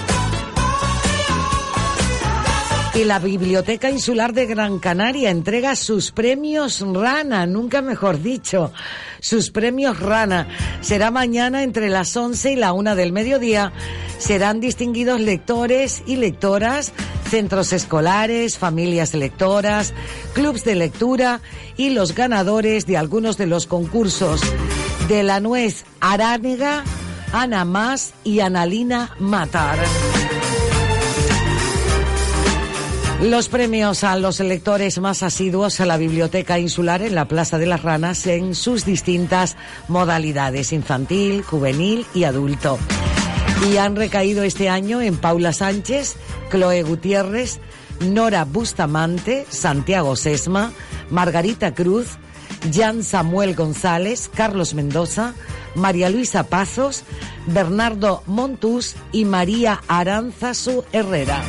Y 2.99 3.05
la 3.05 3.21
Biblioteca 3.21 3.91
Insular 3.91 4.33
de 4.33 4.47
Gran 4.47 4.81
Canaria 4.81 5.31
entrega 5.31 5.77
sus 5.77 6.11
premios 6.11 6.81
Rana, 6.81 7.47
nunca 7.47 7.81
mejor 7.81 8.21
dicho, 8.21 8.73
sus 9.21 9.53
premios 9.53 10.01
Rana. 10.01 10.49
Será 10.81 11.13
mañana 11.13 11.63
entre 11.63 11.91
las 11.91 12.17
11 12.17 12.55
y 12.55 12.57
la 12.57 12.73
1 12.73 12.97
del 12.97 13.13
mediodía. 13.13 13.73
Serán 14.19 14.59
distinguidos 14.59 15.21
lectores 15.21 16.03
y 16.07 16.17
lectoras, 16.17 16.93
centros 17.31 17.73
escolares, 17.73 18.59
familias 18.59 19.15
lectoras, 19.15 19.95
clubs 20.33 20.65
de 20.65 20.75
lectura 20.75 21.41
y 21.77 21.91
los 21.91 22.17
ganadores 22.17 22.85
de 22.87 22.97
algunos 22.97 23.37
de 23.39 23.47
los 23.47 23.69
concursos 23.69 24.41
de 25.07 25.23
la 25.23 25.39
nuez 25.39 25.85
aránega, 26.01 26.83
Ana 27.33 27.65
Más 27.65 28.13
y 28.25 28.41
Analina 28.41 29.15
Matar. 29.21 29.79
Los 33.23 33.49
premios 33.49 34.05
a 34.05 34.17
los 34.17 34.39
electores 34.39 35.01
más 35.01 35.25
asiduos 35.25 35.81
a 35.81 35.87
la 35.87 35.97
Biblioteca 35.97 36.61
Insular 36.61 37.03
en 37.03 37.17
la 37.17 37.27
Plaza 37.27 37.59
de 37.59 37.67
las 37.67 37.83
Ranas 37.83 38.25
en 38.29 38.55
sus 38.55 38.85
distintas 38.85 39.57
modalidades, 39.89 40.73
infantil, 40.73 41.43
juvenil 41.43 42.07
y 42.15 42.25
adulto. 42.25 42.79
Y 43.69 43.77
han 43.79 43.97
recaído 43.97 44.45
este 44.45 44.69
año 44.69 45.01
en 45.03 45.17
Paula 45.17 45.53
Sánchez, 45.53 46.15
Chloe 46.53 46.85
Gutiérrez, 46.85 47.59
Nora 48.01 48.45
Bustamante, 48.45 49.47
Santiago 49.49 50.15
Sesma, 50.15 50.71
Margarita 51.11 51.75
Cruz, 51.75 52.19
Jan 52.73 53.03
Samuel 53.03 53.57
González, 53.57 54.31
Carlos 54.33 54.75
Mendoza, 54.75 55.35
María 55.75 56.09
Luisa 56.09 56.45
Pazos, 56.45 57.03
Bernardo 57.47 58.23
Montús 58.27 58.95
y 59.11 59.25
María 59.25 59.83
Aranzazu 59.89 60.85
Herrera. 60.93 61.43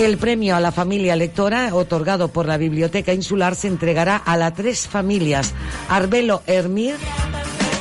El 0.00 0.16
premio 0.16 0.56
a 0.56 0.60
la 0.60 0.72
familia 0.72 1.14
lectora, 1.14 1.74
otorgado 1.74 2.28
por 2.28 2.46
la 2.46 2.56
Biblioteca 2.56 3.12
Insular, 3.12 3.54
se 3.54 3.68
entregará 3.68 4.16
a 4.16 4.38
las 4.38 4.54
tres 4.54 4.88
familias, 4.88 5.52
Arbelo 5.90 6.42
Hermir, 6.46 6.94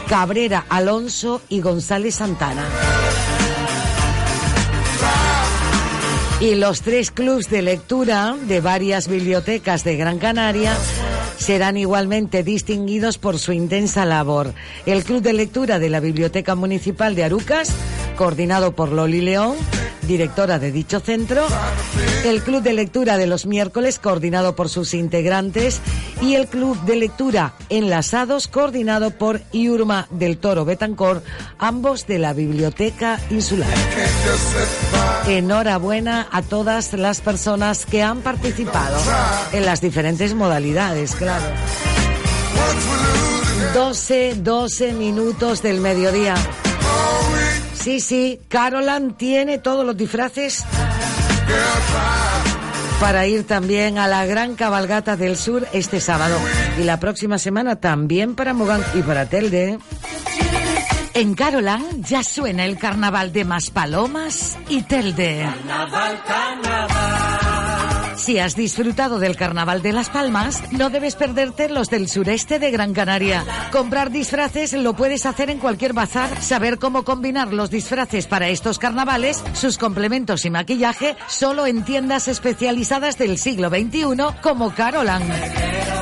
Cabrera 0.10 0.66
Alonso 0.68 1.42
y 1.48 1.62
González 1.62 2.16
Santana. 2.16 2.66
Y 6.42 6.56
los 6.56 6.82
tres 6.82 7.10
clubs 7.10 7.50
de 7.50 7.62
lectura 7.62 8.36
de 8.48 8.60
varias 8.60 9.08
bibliotecas 9.08 9.86
de 9.86 9.96
Gran 9.96 10.20
Canaria 10.20 10.76
serán 11.38 11.78
igualmente 11.78 12.44
distinguidos 12.44 13.18
por 13.18 13.40
su 13.40 13.54
intensa 13.54 14.06
labor. 14.06 14.54
El 14.86 15.06
Club 15.06 15.22
de 15.22 15.32
Lectura 15.32 15.80
de 15.80 15.90
la 15.90 16.02
Biblioteca 16.02 16.56
Municipal 16.56 17.16
de 17.16 17.24
Arucas, 17.24 17.74
coordinado 18.20 18.74
por 18.74 18.92
Loli 18.92 19.22
León, 19.22 19.56
directora 20.02 20.60
de 20.60 20.74
dicho 20.74 21.00
centro, 21.00 21.48
el 22.26 22.44
Club 22.44 22.62
de 22.62 22.74
Lectura 22.74 23.16
de 23.16 23.28
los 23.28 23.46
miércoles, 23.46 23.98
coordinado 23.98 24.58
por 24.58 24.68
sus 24.68 24.94
integrantes, 24.94 25.80
y 26.22 26.36
el 26.36 26.48
Club 26.48 26.78
de 26.82 26.98
Lectura 26.98 27.54
Enlazados, 27.70 28.50
coordinado 28.50 29.12
por 29.12 29.40
Iurma 29.54 30.06
del 30.10 30.38
Toro 30.38 30.66
Betancor, 30.66 31.24
ambos 31.60 32.08
de 32.08 32.20
la 32.20 32.34
Biblioteca 32.34 33.22
Insular. 33.30 33.70
Enhorabuena 35.26 36.28
a 36.30 36.42
todas 36.42 36.92
las 36.92 37.22
personas 37.22 37.86
que 37.86 38.04
han 38.04 38.20
participado 38.20 38.98
en 39.54 39.64
las 39.64 39.80
diferentes 39.80 40.34
modalidades, 40.34 41.16
claro. 41.16 41.46
12, 43.74 44.36
12 44.42 44.92
minutos 44.92 45.62
del 45.62 45.80
mediodía. 45.80 46.36
Sí, 47.82 48.00
sí, 48.00 48.40
Carolan 48.50 49.16
tiene 49.16 49.58
todos 49.58 49.86
los 49.86 49.96
disfraces 49.96 50.66
para 53.00 53.26
ir 53.28 53.48
también 53.48 53.98
a 53.98 54.08
la 54.08 54.26
gran 54.26 54.56
cabalgata 54.56 55.16
del 55.16 55.38
sur 55.38 55.66
este 55.72 56.02
sábado. 56.02 56.38
Y 56.80 56.84
la 56.84 57.00
próxima 57.00 57.38
semana 57.38 57.78
también 57.78 58.36
para 58.36 58.54
Mogán 58.54 58.84
y 58.94 59.02
para 59.02 59.28
Telde. 59.28 59.80
En 61.14 61.34
Carolan 61.34 62.04
ya 62.04 62.24
suena 62.24 62.66
el 62.66 62.78
carnaval 62.78 63.32
de 63.32 63.46
Maspalomas 63.46 64.58
y 64.68 64.84
Telde. 64.84 65.42
Carnaval, 65.44 66.24
carnaval. 66.26 67.49
Si 68.20 68.38
has 68.38 68.56
disfrutado 68.58 69.18
del 69.18 69.38
Carnaval 69.38 69.82
de 69.82 69.94
Las 69.94 70.10
Palmas, 70.10 70.62
no 70.72 70.90
debes 70.90 71.16
perderte 71.16 71.70
los 71.70 71.90
del 71.90 72.10
sureste 72.10 72.60
de 72.60 72.70
Gran 72.70 72.94
Canaria. 72.94 73.46
Comprar 73.72 74.12
disfraces 74.12 74.74
lo 74.74 74.94
puedes 74.94 75.26
hacer 75.26 75.50
en 75.50 75.58
cualquier 75.58 75.94
bazar. 75.94 76.42
Saber 76.42 76.80
cómo 76.80 77.06
combinar 77.06 77.54
los 77.54 77.72
disfraces 77.72 78.28
para 78.28 78.50
estos 78.50 78.78
carnavales, 78.78 79.42
sus 79.54 79.78
complementos 79.78 80.44
y 80.44 80.50
maquillaje, 80.50 81.16
solo 81.28 81.66
en 81.66 81.86
tiendas 81.86 82.28
especializadas 82.28 83.18
del 83.18 83.38
siglo 83.38 83.70
XXI 83.70 84.04
como 84.42 84.76
Carolan. 84.76 85.24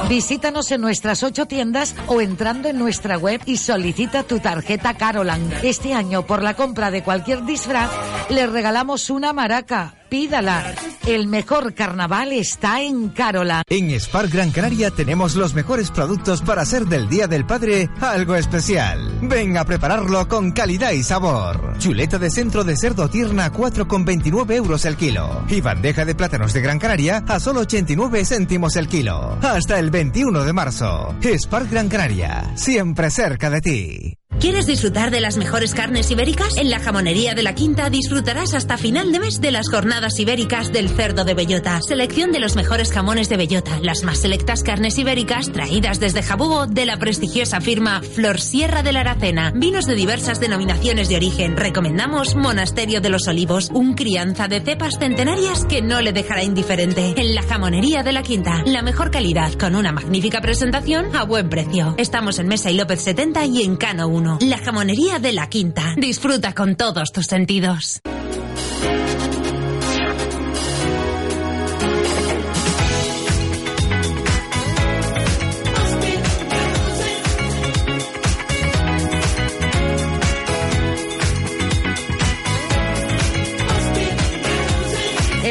Visítanos 0.09 0.71
en 0.71 0.81
nuestras 0.81 1.21
ocho 1.21 1.45
tiendas 1.45 1.95
o 2.07 2.19
entrando 2.19 2.67
en 2.67 2.79
nuestra 2.79 3.19
web 3.19 3.41
y 3.45 3.57
solicita 3.57 4.23
tu 4.23 4.39
tarjeta 4.39 4.95
Carolan. 4.95 5.53
Este 5.61 5.93
año, 5.93 6.25
por 6.25 6.41
la 6.41 6.55
compra 6.55 6.89
de 6.89 7.03
cualquier 7.03 7.45
disfraz, 7.45 7.91
le 8.29 8.47
regalamos 8.47 9.11
una 9.11 9.33
maraca. 9.33 9.96
Pídala. 10.09 10.75
El 11.05 11.27
mejor 11.27 11.73
carnaval 11.73 12.31
está 12.33 12.81
en 12.81 13.09
Carolan. 13.09 13.63
En 13.69 13.91
Spark 13.99 14.31
Gran 14.31 14.51
Canaria 14.51 14.91
tenemos 14.91 15.35
los 15.35 15.53
mejores 15.53 15.91
productos 15.91 16.41
para 16.41 16.61
hacer 16.61 16.85
del 16.85 17.07
Día 17.09 17.27
del 17.27 17.45
Padre 17.45 17.89
algo 18.01 18.35
especial. 18.35 19.19
Ven 19.21 19.57
a 19.57 19.65
prepararlo 19.65 20.27
con 20.27 20.51
calidad 20.51 20.91
y 20.91 21.03
sabor. 21.03 21.77
Chuleta 21.79 22.17
de 22.17 22.29
centro 22.29 22.63
de 22.63 22.75
cerdo 22.75 23.09
tierna 23.09 23.45
a 23.45 23.53
4,29 23.53 24.51
euros 24.53 24.85
el 24.85 24.97
kilo. 24.97 25.43
Y 25.49 25.61
bandeja 25.61 26.05
de 26.05 26.15
plátanos 26.15 26.53
de 26.53 26.61
Gran 26.61 26.79
Canaria 26.79 27.23
a 27.27 27.39
solo 27.39 27.61
89 27.61 28.25
céntimos 28.25 28.75
el 28.75 28.87
kilo. 28.87 29.37
Hasta 29.41 29.79
el 29.79 29.91
21 29.91 30.43
de 30.43 30.53
marzo. 30.53 31.15
Spark 31.21 31.69
Gran 31.69 31.89
Canaria. 31.89 32.51
Siempre 32.55 33.09
cerca 33.11 33.49
de 33.49 33.61
ti. 33.61 34.17
¿Quieres 34.39 34.67
disfrutar 34.67 35.09
de 35.09 35.19
las 35.19 35.35
mejores 35.37 35.73
carnes 35.73 36.11
ibéricas? 36.11 36.57
En 36.57 36.69
la 36.69 36.79
jamonería 36.79 37.33
de 37.33 37.41
la 37.41 37.55
Quinta 37.55 37.89
disfrutarás 37.89 38.53
hasta 38.53 38.77
final 38.77 39.11
de 39.11 39.19
mes 39.19 39.41
de 39.41 39.51
las 39.51 39.67
jornadas 39.67 40.19
ibéricas 40.19 40.71
del 40.71 40.89
cerdo 40.89 41.25
de 41.25 41.33
bellota. 41.33 41.79
Selección 41.81 42.31
de 42.31 42.39
los 42.39 42.55
mejores 42.55 42.91
jamones 42.91 43.29
de 43.29 43.37
bellota, 43.37 43.79
las 43.81 44.03
más 44.03 44.19
selectas 44.19 44.61
carnes 44.61 44.99
ibéricas 44.99 45.51
traídas 45.51 45.99
desde 45.99 46.21
Jabugo 46.21 46.67
de 46.67 46.85
la 46.85 46.97
prestigiosa 46.97 47.61
firma 47.61 48.03
Flor 48.03 48.39
Sierra 48.39 48.83
de 48.83 48.91
la 48.91 48.99
Aracena. 48.99 49.51
Vinos 49.55 49.87
de 49.87 49.95
diversas 49.95 50.39
denominaciones 50.39 51.09
de 51.09 51.15
origen. 51.15 51.57
Recomendamos 51.57 52.35
Monasterio 52.35 53.01
de 53.01 53.09
los 53.09 53.27
Olivos, 53.27 53.71
un 53.73 53.95
crianza 53.95 54.47
de 54.47 54.61
cepas 54.61 54.99
centenarias 54.99 55.65
que 55.65 55.81
no 55.81 55.99
le 55.99 56.13
dejará 56.13 56.43
indiferente. 56.43 57.15
En 57.17 57.33
la 57.33 57.41
jamonería 57.41 58.03
de 58.03 58.11
la 58.11 58.21
Quinta, 58.21 58.61
la 58.67 58.83
mejor 58.83 59.09
calidad 59.09 59.53
con 59.53 59.75
una 59.75 59.91
magnífica 59.91 60.41
presentación 60.41 61.15
a 61.15 61.23
buen 61.23 61.49
precio. 61.49 61.95
Estamos 61.97 62.37
en 62.37 62.47
Mesa 62.47 62.69
y 62.69 62.77
López 62.77 63.01
70 63.01 63.43
y 63.45 63.63
en 63.63 63.77
Cano 63.77 64.07
1. 64.07 64.16
La 64.41 64.57
jamonería 64.57 65.19
de 65.19 65.31
la 65.31 65.47
Quinta. 65.47 65.93
Disfruta 65.95 66.53
con 66.55 66.75
todos 66.75 67.11
tus 67.11 67.25
sentidos. 67.27 68.01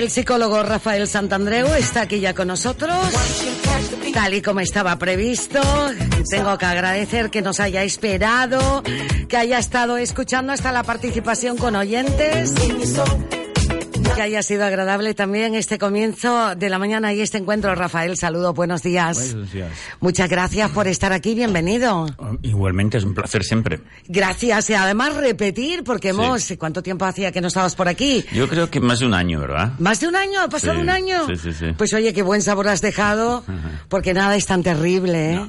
El 0.07 0.13
psicólogo 0.13 0.63
Rafael 0.63 1.09
Santandreu 1.09 1.67
está 1.75 2.03
aquí 2.03 2.21
ya 2.21 2.33
con 2.33 2.47
nosotros, 2.47 2.97
tal 4.15 4.35
y 4.35 4.41
como 4.41 4.61
estaba 4.61 4.97
previsto. 5.01 5.61
Tengo 6.31 6.57
que 6.59 6.65
agradecer 6.65 7.29
que 7.29 7.43
nos 7.43 7.59
haya 7.59 7.83
esperado, 7.83 8.85
que 9.29 9.37
haya 9.37 9.59
estado 9.59 9.97
escuchando 9.97 10.53
hasta 10.53 10.71
la 10.71 10.85
participación 10.85 11.57
con 11.57 11.75
oyentes. 11.75 12.55
Que 14.17 14.23
haya 14.23 14.43
sido 14.43 14.65
agradable 14.65 15.13
también 15.13 15.55
este 15.55 15.77
comienzo 15.79 16.55
de 16.55 16.71
la 16.71 16.79
mañana 16.79 17.13
y 17.13 17.21
este 17.21 17.37
encuentro. 17.37 17.75
Rafael, 17.75 18.17
saludo, 18.17 18.55
buenos 18.55 18.83
días. 18.83 19.33
Buenos 19.35 19.53
días. 19.53 19.71
Muchas 20.01 20.31
gracias 20.31 20.71
por 20.71 20.89
estar 20.89 21.13
aquí, 21.13 21.35
bienvenido. 21.35 22.07
Igualmente, 22.41 22.97
es 22.97 23.05
un 23.05 23.13
placer 23.13 23.45
siempre. 23.45 23.81
Gracias 24.09 24.71
y 24.71 24.75
además 24.75 25.15
repetir, 25.17 25.85
porque 25.85 26.09
hemos, 26.09 26.51
¿cuánto 26.59 26.83
tiempo 26.83 27.05
hacía 27.05 27.31
que 27.31 27.43
no 27.43 27.49
estabas 27.49 27.75
por 27.75 27.89
aquí? 27.89 28.25
Yo 28.33 28.49
creo 28.49 28.71
que 28.71 28.81
más 28.81 29.01
de 29.01 29.07
un 29.07 29.13
año, 29.13 29.39
¿verdad? 29.39 29.73
¿Más 29.79 30.01
de 30.01 30.09
un 30.09 30.17
año? 30.17 30.41
¿Ha 30.41 30.49
pasado 30.49 30.73
Sí, 30.77 30.81
un 30.81 30.89
año? 30.89 31.27
sí, 31.27 31.37
sí, 31.37 31.53
sí. 31.53 31.67
Pues 31.77 31.93
oye, 31.93 32.15
qué 32.15 32.23
buen 32.23 32.41
sabor 32.41 32.69
has 32.69 32.81
dejado, 32.81 33.45
porque 33.91 34.15
nada 34.15 34.35
es 34.35 34.47
tan 34.47 34.63
terrible, 34.63 35.35
¿eh? 35.35 35.47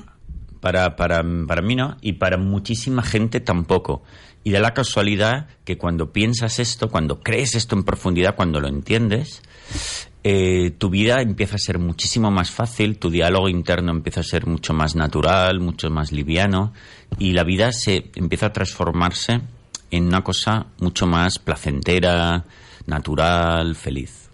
Para, 0.60 0.98
para, 0.98 1.23
para 1.48 1.61
mí 1.61 1.76
no, 1.77 1.95
y 2.02 2.14
para 2.14 2.35
muchísima 2.38 3.02
gente 3.02 3.39
tampoco. 3.39 4.03
Y 4.48 4.52
da 4.52 4.61
la 4.61 4.74
casualidad 4.74 5.48
que 5.65 5.78
cuando 5.78 6.14
piensas 6.14 6.60
esto, 6.60 6.88
cuando 6.88 7.19
crees 7.19 7.53
esto 7.53 7.76
en 7.76 7.84
profundidad, 7.84 8.38
cuando 8.38 8.61
lo 8.61 8.69
entiendes, 8.69 9.41
eh, 10.24 10.72
tu 10.78 10.90
vida 10.90 11.22
empieza 11.22 11.57
a 11.57 11.60
ser 11.60 11.80
muchísimo 11.80 12.32
más 12.32 12.49
fácil, 12.49 12.98
tu 12.98 13.10
diálogo 13.10 13.49
interno 13.49 13.91
empieza 13.91 14.22
a 14.22 14.24
ser 14.24 14.48
mucho 14.48 14.74
más 14.74 14.95
natural, 14.95 15.60
mucho 15.60 15.90
más 15.90 16.14
liviano, 16.14 16.72
y 17.19 17.34
la 17.34 17.44
vida 17.44 17.74
se 17.74 18.10
empieza 18.15 18.45
a 18.45 18.53
transformarse 18.53 19.41
en 19.91 20.07
una 20.07 20.24
cosa 20.24 20.68
mucho 20.80 21.07
más 21.07 21.40
placentera, 21.40 22.45
natural, 22.86 23.76
feliz. 23.76 24.30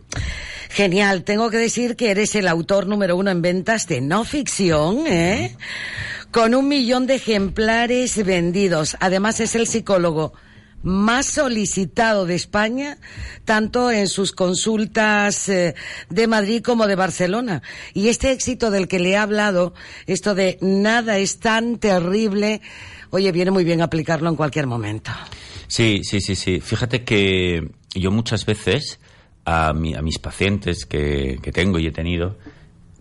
Genial, 0.73 1.23
tengo 1.23 1.51
que 1.51 1.57
decir 1.57 1.95
que 1.95 2.09
eres 2.09 2.33
el 2.33 2.47
autor 2.47 2.87
número 2.87 3.15
uno 3.15 3.29
en 3.29 3.43
ventas 3.43 3.85
de 3.85 4.01
no 4.01 4.23
ficción, 4.23 5.05
¿eh? 5.05 5.55
Con 6.31 6.55
un 6.55 6.67
millón 6.67 7.05
de 7.05 7.13
ejemplares 7.13 8.25
vendidos. 8.25 8.97
Además 8.99 9.39
es 9.39 9.53
el 9.53 9.67
psicólogo 9.67 10.33
más 10.81 11.27
solicitado 11.27 12.25
de 12.25 12.33
España, 12.33 12.97
tanto 13.45 13.91
en 13.91 14.07
sus 14.07 14.31
consultas 14.31 15.47
eh, 15.47 15.75
de 16.09 16.25
Madrid 16.25 16.63
como 16.63 16.87
de 16.87 16.95
Barcelona. 16.95 17.61
Y 17.93 18.07
este 18.07 18.31
éxito 18.31 18.71
del 18.71 18.87
que 18.87 18.97
le 18.97 19.11
he 19.11 19.17
hablado, 19.17 19.75
esto 20.07 20.33
de 20.33 20.57
nada 20.59 21.19
es 21.19 21.37
tan 21.39 21.77
terrible, 21.77 22.61
oye, 23.11 23.31
viene 23.31 23.51
muy 23.51 23.63
bien 23.63 23.83
aplicarlo 23.83 24.27
en 24.27 24.35
cualquier 24.35 24.65
momento. 24.65 25.11
Sí, 25.67 26.01
sí, 26.03 26.19
sí, 26.19 26.35
sí. 26.35 26.61
Fíjate 26.61 27.03
que 27.03 27.69
yo 27.93 28.09
muchas 28.09 28.47
veces 28.47 28.99
a, 29.45 29.73
mi- 29.73 29.95
a 29.95 30.01
mis 30.01 30.19
pacientes 30.19 30.85
que, 30.85 31.39
que 31.41 31.51
tengo 31.51 31.79
y 31.79 31.87
he 31.87 31.91
tenido, 31.91 32.37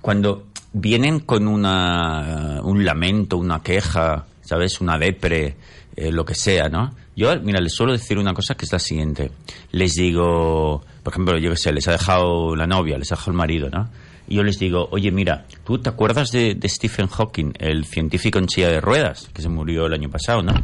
cuando 0.00 0.46
vienen 0.72 1.20
con 1.20 1.46
una, 1.48 2.60
un 2.62 2.84
lamento, 2.84 3.36
una 3.36 3.62
queja, 3.62 4.26
¿sabes? 4.42 4.80
Una 4.80 4.98
depre, 4.98 5.56
eh, 5.96 6.10
lo 6.10 6.24
que 6.24 6.34
sea, 6.34 6.68
¿no? 6.68 6.94
Yo, 7.14 7.38
mira, 7.42 7.60
les 7.60 7.74
suelo 7.74 7.92
decir 7.92 8.18
una 8.18 8.32
cosa 8.32 8.54
que 8.54 8.64
es 8.64 8.72
la 8.72 8.78
siguiente. 8.78 9.30
Les 9.72 9.92
digo, 9.94 10.82
por 11.02 11.12
ejemplo, 11.12 11.38
yo 11.38 11.50
qué 11.50 11.56
sé, 11.56 11.72
les 11.72 11.86
ha 11.88 11.92
dejado 11.92 12.56
la 12.56 12.66
novia, 12.66 12.96
les 12.98 13.12
ha 13.12 13.16
dejado 13.16 13.32
el 13.32 13.36
marido, 13.36 13.68
¿no? 13.70 13.88
Y 14.28 14.36
yo 14.36 14.42
les 14.44 14.58
digo, 14.58 14.88
oye, 14.92 15.10
mira, 15.12 15.44
¿tú 15.64 15.78
te 15.78 15.90
acuerdas 15.90 16.30
de, 16.30 16.54
de 16.54 16.68
Stephen 16.68 17.08
Hawking, 17.08 17.52
el 17.58 17.84
científico 17.84 18.38
en 18.38 18.48
silla 18.48 18.68
de 18.70 18.80
ruedas, 18.80 19.28
que 19.34 19.42
se 19.42 19.48
murió 19.50 19.86
el 19.86 19.92
año 19.92 20.08
pasado, 20.08 20.42
¿no? 20.42 20.54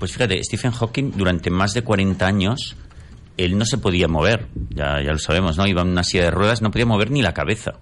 Pues 0.00 0.10
fíjate, 0.12 0.42
Stephen 0.42 0.72
Hawking 0.72 1.12
durante 1.16 1.48
más 1.50 1.72
de 1.74 1.82
40 1.82 2.26
años, 2.26 2.74
él 3.36 3.58
no 3.58 3.64
se 3.64 3.78
podía 3.78 4.08
mover, 4.08 4.48
ya, 4.70 5.02
ya 5.02 5.12
lo 5.12 5.18
sabemos, 5.18 5.56
¿no? 5.56 5.66
Iba 5.66 5.82
en 5.82 5.88
una 5.88 6.04
silla 6.04 6.24
de 6.24 6.30
ruedas, 6.30 6.62
no 6.62 6.70
podía 6.70 6.86
mover 6.86 7.10
ni 7.10 7.22
la 7.22 7.34
cabeza 7.34 7.80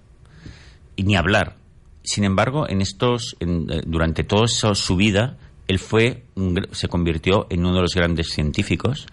y 0.95 1.03
ni 1.03 1.15
hablar. 1.15 1.55
Sin 2.03 2.23
embargo, 2.23 2.67
en 2.67 2.81
estos, 2.81 3.35
en, 3.39 3.69
eh, 3.69 3.81
durante 3.85 4.23
toda 4.23 4.47
su 4.47 4.95
vida, 4.95 5.37
él 5.67 5.79
fue, 5.79 6.23
se 6.71 6.87
convirtió 6.87 7.47
en 7.49 7.61
uno 7.61 7.75
de 7.75 7.81
los 7.81 7.93
grandes 7.93 8.29
científicos 8.29 9.07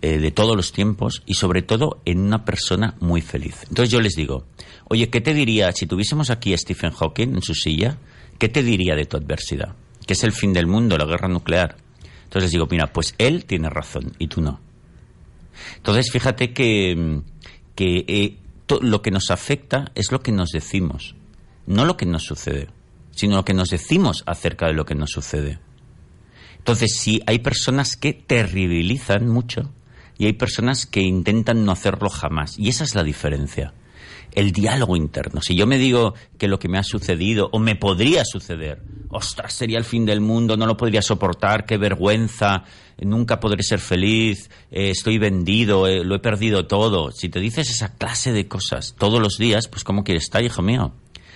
eh, 0.00 0.18
de 0.18 0.30
todos 0.30 0.56
los 0.56 0.72
tiempos 0.72 1.22
y 1.26 1.34
sobre 1.34 1.62
todo 1.62 2.00
en 2.04 2.20
una 2.20 2.44
persona 2.44 2.94
muy 3.00 3.20
feliz. 3.20 3.62
Entonces 3.68 3.90
yo 3.90 4.00
les 4.00 4.14
digo, 4.14 4.46
oye, 4.88 5.10
¿qué 5.10 5.20
te 5.20 5.34
diría 5.34 5.70
si 5.72 5.86
tuviésemos 5.86 6.30
aquí 6.30 6.54
a 6.54 6.58
Stephen 6.58 6.92
Hawking 6.92 7.34
en 7.34 7.42
su 7.42 7.54
silla? 7.54 7.98
¿Qué 8.38 8.48
te 8.48 8.62
diría 8.62 8.94
de 8.94 9.04
tu 9.04 9.16
adversidad? 9.16 9.74
Que 10.06 10.14
es 10.14 10.24
el 10.24 10.32
fin 10.32 10.52
del 10.52 10.66
mundo, 10.66 10.96
la 10.96 11.04
guerra 11.04 11.28
nuclear. 11.28 11.76
Entonces 12.24 12.44
les 12.44 12.50
digo, 12.52 12.66
mira, 12.70 12.92
pues 12.92 13.14
él 13.18 13.44
tiene 13.44 13.68
razón 13.68 14.12
y 14.18 14.28
tú 14.28 14.40
no. 14.40 14.60
Entonces, 15.76 16.10
fíjate 16.10 16.52
que, 16.52 16.94
mm, 16.96 17.22
que 17.74 18.04
eh, 18.08 18.36
lo 18.80 19.02
que 19.02 19.10
nos 19.10 19.30
afecta 19.30 19.92
es 19.94 20.12
lo 20.12 20.22
que 20.22 20.32
nos 20.32 20.50
decimos, 20.50 21.14
no 21.66 21.84
lo 21.84 21.96
que 21.96 22.06
nos 22.06 22.24
sucede, 22.24 22.68
sino 23.10 23.36
lo 23.36 23.44
que 23.44 23.54
nos 23.54 23.68
decimos 23.68 24.24
acerca 24.26 24.66
de 24.66 24.74
lo 24.74 24.86
que 24.86 24.94
nos 24.94 25.10
sucede. 25.10 25.58
Entonces, 26.58 26.96
si 26.96 27.20
hay 27.26 27.40
personas 27.40 27.96
que 27.96 28.12
terribilizan 28.12 29.28
mucho 29.28 29.72
y 30.16 30.26
hay 30.26 30.32
personas 30.34 30.86
que 30.86 31.00
intentan 31.00 31.64
no 31.64 31.72
hacerlo 31.72 32.08
jamás, 32.08 32.58
y 32.58 32.68
esa 32.68 32.84
es 32.84 32.94
la 32.94 33.02
diferencia. 33.02 33.74
El 34.34 34.52
diálogo 34.52 34.96
interno. 34.96 35.42
Si 35.42 35.54
yo 35.54 35.66
me 35.66 35.78
digo 35.78 36.14
que 36.38 36.48
lo 36.48 36.58
que 36.58 36.68
me 36.68 36.78
ha 36.78 36.82
sucedido 36.82 37.50
o 37.52 37.58
me 37.58 37.76
podría 37.76 38.24
suceder, 38.24 38.82
ostras, 39.10 39.52
sería 39.52 39.78
el 39.78 39.84
fin 39.84 40.06
del 40.06 40.20
mundo, 40.20 40.56
no 40.56 40.66
lo 40.66 40.76
podría 40.76 41.02
soportar, 41.02 41.66
qué 41.66 41.76
vergüenza, 41.76 42.64
nunca 42.98 43.40
podré 43.40 43.62
ser 43.62 43.78
feliz, 43.78 44.50
eh, 44.70 44.90
estoy 44.90 45.18
vendido, 45.18 45.86
eh, 45.86 46.04
lo 46.04 46.14
he 46.14 46.20
perdido 46.20 46.66
todo. 46.66 47.10
Si 47.12 47.28
te 47.28 47.40
dices 47.40 47.70
esa 47.70 47.94
clase 47.94 48.32
de 48.32 48.48
cosas 48.48 48.94
todos 48.98 49.20
los 49.20 49.36
días, 49.36 49.68
pues 49.68 49.84
¿cómo 49.84 50.02
quieres 50.02 50.24
estar, 50.24 50.42
hijo 50.42 50.62
mío? 50.62 50.94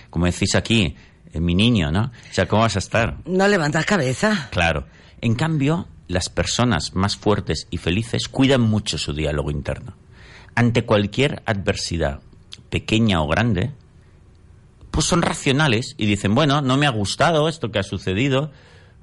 Como 0.09 0.25
decís 0.25 0.55
aquí, 0.55 0.95
eh, 1.33 1.39
mi 1.39 1.53
niño, 1.53 1.91
¿no? 1.91 2.05
O 2.05 2.33
sea, 2.33 2.47
¿cómo 2.47 2.63
vas 2.63 2.75
a 2.75 2.79
estar? 2.79 3.17
No 3.25 3.47
levantas 3.47 3.85
cabeza. 3.85 4.49
Claro. 4.51 4.87
En 5.21 5.35
cambio, 5.35 5.87
las 6.07 6.29
personas 6.29 6.95
más 6.95 7.15
fuertes 7.17 7.67
y 7.69 7.77
felices 7.77 8.27
cuidan 8.27 8.61
mucho 8.61 8.97
su 8.97 9.13
diálogo 9.13 9.51
interno. 9.51 9.95
Ante 10.55 10.85
cualquier 10.85 11.43
adversidad, 11.45 12.21
pequeña 12.69 13.21
o 13.21 13.27
grande, 13.27 13.71
pues 14.91 15.05
son 15.05 15.21
racionales 15.21 15.95
y 15.97 16.05
dicen, 16.05 16.33
bueno, 16.35 16.61
no 16.61 16.77
me 16.77 16.87
ha 16.87 16.91
gustado 16.91 17.47
esto 17.47 17.71
que 17.71 17.79
ha 17.79 17.83
sucedido, 17.83 18.51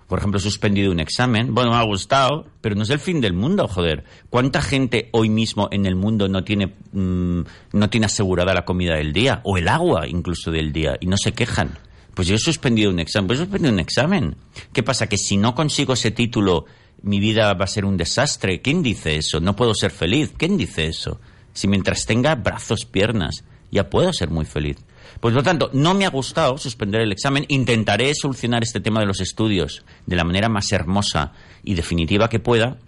por 0.09 0.19
ejemplo, 0.19 0.39
he 0.39 0.43
suspendido 0.43 0.93
un 0.93 1.01
examen, 1.01 1.55
bueno, 1.55 1.71
me 1.71 1.77
ha 1.77 1.83
gustado, 1.83 2.47
pero 2.61 2.75
no 2.75 2.83
es 2.83 2.91
el 2.91 2.99
fin 2.99 3.21
del 3.21 3.33
mundo, 3.33 3.67
joder. 3.67 4.05
¿Cuánta 4.29 4.61
gente 4.61 5.09
hoy 5.13 5.31
mismo 5.31 5.69
en 5.73 5.87
el 5.87 5.97
mundo 5.97 6.29
no 6.29 6.45
tiene, 6.45 6.75
mm, 6.93 7.41
no 7.73 7.91
tiene 7.91 8.07
asegurada 8.07 8.53
la 8.53 8.67
comida 8.67 8.97
del 8.97 9.13
día 9.13 9.41
o 9.45 9.57
el 9.57 9.67
agua 9.67 10.07
incluso 10.07 10.51
del 10.51 10.73
día 10.73 10.97
y 11.01 11.07
no 11.07 11.17
se 11.17 11.33
quejan? 11.33 11.79
Pues 12.15 12.29
yo 12.29 12.35
he 12.35 12.39
suspendido 12.39 12.91
un 12.91 13.01
examen, 13.01 13.27
pues 13.27 13.41
he 13.41 13.43
suspendido 13.43 13.73
un 13.73 13.81
examen. 13.81 14.37
¿Qué 14.73 14.83
pasa? 14.83 15.09
Que 15.09 15.17
si 15.17 15.37
no 15.37 15.55
consigo 15.55 15.95
ese 15.95 16.11
título, 16.11 16.67
mi 17.03 17.19
vida 17.19 17.53
va 17.55 17.65
a 17.65 17.69
ser 17.69 17.85
un 17.87 17.97
desastre. 17.97 18.61
¿Quién 18.61 18.83
dice 18.83 19.17
eso? 19.17 19.41
No 19.41 19.57
puedo 19.57 19.75
ser 19.75 19.91
feliz. 19.91 20.33
¿Quién 20.37 20.57
dice 20.57 20.87
eso? 20.87 21.21
Si 21.55 21.67
mientras 21.67 22.05
tenga 22.05 22.35
brazos, 22.35 22.85
piernas, 22.85 23.43
ya 23.75 23.91
puedo 23.91 24.13
ser 24.13 24.31
muy 24.31 24.45
feliz. 24.47 24.77
Pues 25.21 25.33
por 25.33 25.33
lo 25.33 25.43
tanto, 25.43 25.69
no 25.73 25.95
me 25.95 26.07
ha 26.07 26.11
gustado 26.11 26.57
suspender 26.59 27.01
el 27.01 27.11
examen. 27.11 27.45
Intentaré 27.49 28.15
solucionar 28.15 28.63
este 28.63 28.81
tema 28.81 29.01
de 29.01 29.07
los 29.07 29.21
estudios 29.21 29.85
de 30.07 30.17
la 30.17 30.25
manera 30.25 30.49
más 30.49 30.71
hermosa 30.71 31.33
y 31.65 31.75
definitiva 31.75 32.29
que 32.29 32.39
pueda. 32.39 32.79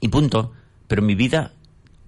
Y 0.00 0.08
punto. 0.08 0.52
Pero 0.86 1.00
mi 1.00 1.14
vida 1.14 1.52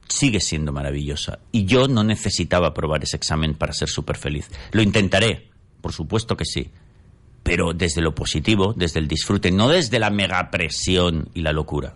sigue 0.06 0.40
siendo 0.40 0.70
maravillosa. 0.70 1.38
Y 1.50 1.64
yo 1.64 1.88
no 1.88 2.04
necesitaba 2.04 2.68
aprobar 2.68 3.02
ese 3.02 3.16
examen 3.16 3.54
para 3.54 3.72
ser 3.72 3.88
súper 3.88 4.18
feliz. 4.18 4.50
Lo 4.72 4.82
intentaré, 4.82 5.48
por 5.80 5.92
supuesto 5.92 6.36
que 6.36 6.44
sí. 6.44 6.70
Pero 7.42 7.72
desde 7.72 8.02
lo 8.02 8.14
positivo, 8.14 8.74
desde 8.76 9.00
el 9.00 9.08
disfrute, 9.08 9.50
no 9.50 9.68
desde 9.68 9.98
la 9.98 10.10
mega 10.10 10.50
presión 10.50 11.30
y 11.32 11.40
la 11.40 11.52
locura. 11.52 11.94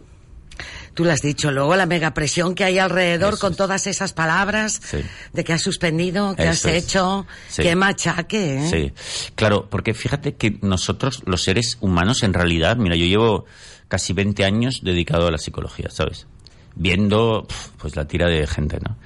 Tú 0.98 1.04
lo 1.04 1.12
has 1.12 1.20
dicho, 1.22 1.52
luego 1.52 1.76
la 1.76 1.86
mega 1.86 2.12
presión 2.12 2.56
que 2.56 2.64
hay 2.64 2.80
alrededor 2.80 3.38
con 3.38 3.54
todas 3.54 3.86
esas 3.86 4.12
palabras 4.12 4.80
Sí. 4.82 4.98
de 5.32 5.44
que 5.44 5.52
has 5.52 5.62
suspendido, 5.62 6.34
que 6.34 6.42
Eso 6.42 6.50
has 6.50 6.64
es. 6.74 6.84
hecho, 6.86 7.24
Sí. 7.48 7.62
qué 7.62 7.76
machaque, 7.76 8.56
¿eh? 8.64 8.68
Sí, 8.68 9.30
claro, 9.36 9.68
porque 9.70 9.94
fíjate 9.94 10.34
que 10.34 10.58
nosotros, 10.60 11.22
los 11.24 11.44
seres 11.44 11.78
humanos, 11.80 12.24
en 12.24 12.34
realidad, 12.34 12.78
mira, 12.78 12.96
yo 12.96 13.06
llevo 13.06 13.44
casi 13.86 14.12
20 14.12 14.44
años 14.44 14.80
dedicado 14.82 15.28
a 15.28 15.30
la 15.30 15.38
psicología, 15.38 15.88
¿sabes? 15.88 16.26
Viendo 16.74 17.46
pues 17.76 17.94
la 17.94 18.08
tira 18.08 18.26
de 18.26 18.44
gente, 18.48 18.80
¿no? 18.84 18.96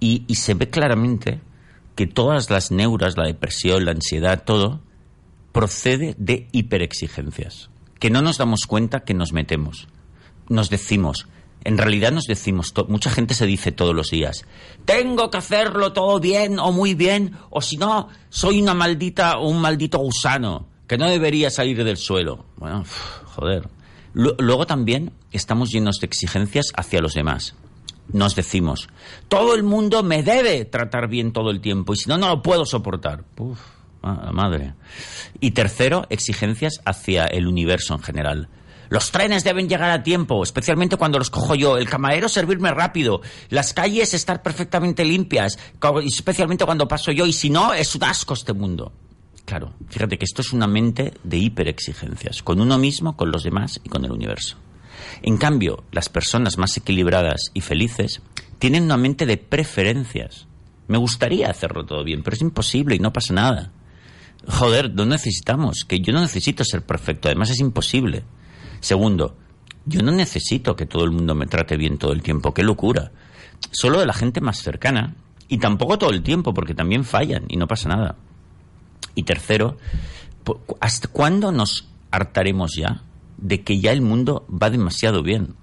Y, 0.00 0.24
y 0.26 0.34
se 0.34 0.54
ve 0.54 0.68
claramente 0.68 1.38
que 1.94 2.08
todas 2.08 2.50
las 2.50 2.72
neuras, 2.72 3.16
la 3.16 3.24
depresión, 3.26 3.84
la 3.84 3.92
ansiedad, 3.92 4.42
todo, 4.44 4.80
procede 5.52 6.16
de 6.18 6.48
hiperexigencias, 6.50 7.70
que 8.00 8.10
no 8.10 8.20
nos 8.20 8.36
damos 8.36 8.66
cuenta 8.66 9.04
que 9.04 9.14
nos 9.14 9.32
metemos. 9.32 9.86
Nos 10.48 10.70
decimos, 10.70 11.28
en 11.66 11.78
realidad 11.78 12.12
nos 12.12 12.24
decimos, 12.24 12.72
mucha 12.88 13.10
gente 13.10 13.34
se 13.34 13.46
dice 13.46 13.72
todos 13.72 13.94
los 13.94 14.08
días, 14.10 14.44
tengo 14.84 15.30
que 15.30 15.38
hacerlo 15.38 15.92
todo 15.92 16.20
bien 16.20 16.58
o 16.58 16.72
muy 16.72 16.94
bien, 16.94 17.32
o 17.50 17.60
si 17.60 17.76
no, 17.76 18.08
soy 18.28 18.62
una 18.62 18.74
maldita 18.74 19.38
o 19.38 19.48
un 19.48 19.60
maldito 19.60 19.98
gusano 19.98 20.68
que 20.86 20.96
no 20.98 21.08
debería 21.08 21.50
salir 21.50 21.82
del 21.84 21.96
suelo. 21.96 22.46
Bueno, 22.56 22.84
joder. 23.34 23.68
Lu- 24.14 24.36
Luego 24.38 24.66
también 24.66 25.12
estamos 25.32 25.70
llenos 25.70 25.98
de 26.00 26.06
exigencias 26.06 26.66
hacia 26.76 27.00
los 27.00 27.14
demás. 27.14 27.54
Nos 28.12 28.36
decimos, 28.36 28.88
todo 29.28 29.54
el 29.56 29.64
mundo 29.64 30.02
me 30.04 30.22
debe 30.22 30.64
tratar 30.64 31.08
bien 31.08 31.32
todo 31.32 31.50
el 31.50 31.60
tiempo 31.60 31.92
y 31.92 31.96
si 31.96 32.08
no, 32.08 32.16
no 32.16 32.28
lo 32.28 32.40
puedo 32.42 32.64
soportar. 32.64 33.24
Uf, 33.36 33.58
ma- 34.00 34.30
madre. 34.32 34.74
Y 35.40 35.50
tercero, 35.50 36.06
exigencias 36.08 36.80
hacia 36.84 37.26
el 37.26 37.48
universo 37.48 37.94
en 37.94 38.00
general. 38.02 38.48
Los 38.88 39.10
trenes 39.10 39.44
deben 39.44 39.68
llegar 39.68 39.90
a 39.90 40.02
tiempo, 40.02 40.42
especialmente 40.42 40.96
cuando 40.96 41.18
los 41.18 41.30
cojo 41.30 41.54
yo. 41.54 41.76
El 41.76 41.88
camarero 41.88 42.28
servirme 42.28 42.70
rápido. 42.72 43.20
Las 43.48 43.72
calles 43.72 44.14
estar 44.14 44.42
perfectamente 44.42 45.04
limpias, 45.04 45.58
especialmente 46.04 46.64
cuando 46.64 46.88
paso 46.88 47.12
yo. 47.12 47.26
Y 47.26 47.32
si 47.32 47.50
no, 47.50 47.74
es 47.74 47.94
un 47.94 48.04
asco 48.04 48.34
este 48.34 48.52
mundo. 48.52 48.92
Claro, 49.44 49.74
fíjate 49.88 50.18
que 50.18 50.24
esto 50.24 50.42
es 50.42 50.52
una 50.52 50.66
mente 50.66 51.14
de 51.22 51.36
hiperexigencias, 51.36 52.42
con 52.42 52.60
uno 52.60 52.78
mismo, 52.78 53.16
con 53.16 53.30
los 53.30 53.44
demás 53.44 53.80
y 53.84 53.88
con 53.88 54.04
el 54.04 54.10
universo. 54.10 54.56
En 55.22 55.36
cambio, 55.36 55.84
las 55.92 56.08
personas 56.08 56.58
más 56.58 56.76
equilibradas 56.76 57.50
y 57.54 57.60
felices 57.60 58.22
tienen 58.58 58.84
una 58.84 58.96
mente 58.96 59.24
de 59.24 59.36
preferencias. 59.36 60.46
Me 60.88 60.98
gustaría 60.98 61.48
hacerlo 61.48 61.84
todo 61.86 62.02
bien, 62.04 62.22
pero 62.22 62.34
es 62.34 62.42
imposible 62.42 62.96
y 62.96 62.98
no 62.98 63.12
pasa 63.12 63.34
nada. 63.34 63.72
Joder, 64.48 64.92
no 64.94 65.06
necesitamos, 65.06 65.84
que 65.86 66.00
yo 66.00 66.12
no 66.12 66.20
necesito 66.20 66.64
ser 66.64 66.82
perfecto, 66.82 67.28
además 67.28 67.50
es 67.50 67.60
imposible. 67.60 68.24
Segundo, 68.86 69.34
yo 69.84 70.00
no 70.00 70.12
necesito 70.12 70.76
que 70.76 70.86
todo 70.86 71.02
el 71.02 71.10
mundo 71.10 71.34
me 71.34 71.48
trate 71.48 71.76
bien 71.76 71.98
todo 71.98 72.12
el 72.12 72.22
tiempo, 72.22 72.54
qué 72.54 72.62
locura. 72.62 73.10
Solo 73.72 73.98
de 73.98 74.06
la 74.06 74.12
gente 74.12 74.40
más 74.40 74.58
cercana, 74.62 75.16
y 75.48 75.58
tampoco 75.58 75.98
todo 75.98 76.10
el 76.10 76.22
tiempo, 76.22 76.54
porque 76.54 76.72
también 76.72 77.04
fallan 77.04 77.46
y 77.48 77.56
no 77.56 77.66
pasa 77.66 77.88
nada. 77.88 78.14
Y 79.16 79.24
tercero, 79.24 79.76
¿hasta 80.78 81.08
cuándo 81.08 81.50
nos 81.50 81.88
hartaremos 82.12 82.76
ya 82.76 83.02
de 83.38 83.64
que 83.64 83.80
ya 83.80 83.90
el 83.90 84.02
mundo 84.02 84.46
va 84.48 84.70
demasiado 84.70 85.24
bien? 85.24 85.56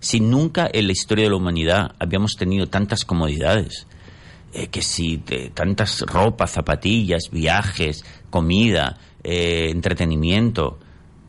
Si 0.00 0.20
nunca 0.20 0.68
en 0.70 0.84
la 0.84 0.92
historia 0.92 1.24
de 1.24 1.30
la 1.30 1.36
humanidad 1.36 1.94
habíamos 1.98 2.32
tenido 2.36 2.66
tantas 2.66 3.06
comodidades, 3.06 3.86
eh, 4.52 4.66
que 4.66 4.82
si 4.82 5.16
de 5.16 5.48
tantas 5.48 6.02
ropas, 6.02 6.50
zapatillas, 6.50 7.30
viajes, 7.32 8.04
comida, 8.28 8.98
eh, 9.24 9.70
entretenimiento. 9.70 10.78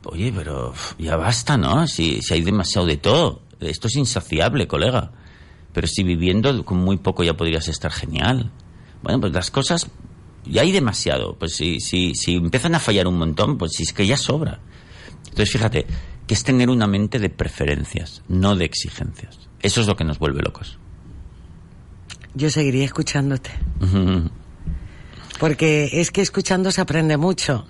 Oye, 0.09 0.31
pero 0.33 0.73
ya 0.97 1.15
basta, 1.15 1.57
¿no? 1.57 1.85
Si, 1.87 2.21
si 2.21 2.33
hay 2.33 2.41
demasiado 2.41 2.87
de 2.87 2.97
todo. 2.97 3.41
Esto 3.59 3.87
es 3.87 3.95
insaciable, 3.95 4.67
colega. 4.67 5.11
Pero 5.73 5.87
si 5.87 6.03
viviendo 6.03 6.63
con 6.63 6.77
muy 6.77 6.97
poco 6.97 7.23
ya 7.23 7.35
podrías 7.35 7.67
estar 7.67 7.91
genial. 7.91 8.51
Bueno, 9.03 9.19
pues 9.19 9.33
las 9.33 9.51
cosas 9.51 9.89
ya 10.45 10.61
hay 10.61 10.71
demasiado. 10.71 11.35
Pues 11.37 11.55
si, 11.55 11.79
si, 11.79 12.15
si 12.15 12.35
empiezan 12.35 12.75
a 12.75 12.79
fallar 12.79 13.07
un 13.07 13.17
montón, 13.17 13.57
pues 13.57 13.73
si 13.73 13.83
es 13.83 13.93
que 13.93 14.07
ya 14.07 14.17
sobra. 14.17 14.59
Entonces 15.25 15.51
fíjate, 15.51 15.85
que 16.25 16.33
es 16.33 16.43
tener 16.43 16.69
una 16.69 16.87
mente 16.87 17.19
de 17.19 17.29
preferencias, 17.29 18.23
no 18.27 18.55
de 18.55 18.65
exigencias. 18.65 19.39
Eso 19.61 19.81
es 19.81 19.87
lo 19.87 19.95
que 19.95 20.03
nos 20.03 20.19
vuelve 20.19 20.41
locos. 20.41 20.77
Yo 22.33 22.49
seguiría 22.49 22.85
escuchándote. 22.85 23.51
Porque 25.39 25.89
es 25.93 26.11
que 26.11 26.21
escuchando 26.21 26.71
se 26.71 26.81
aprende 26.81 27.17
mucho. 27.17 27.65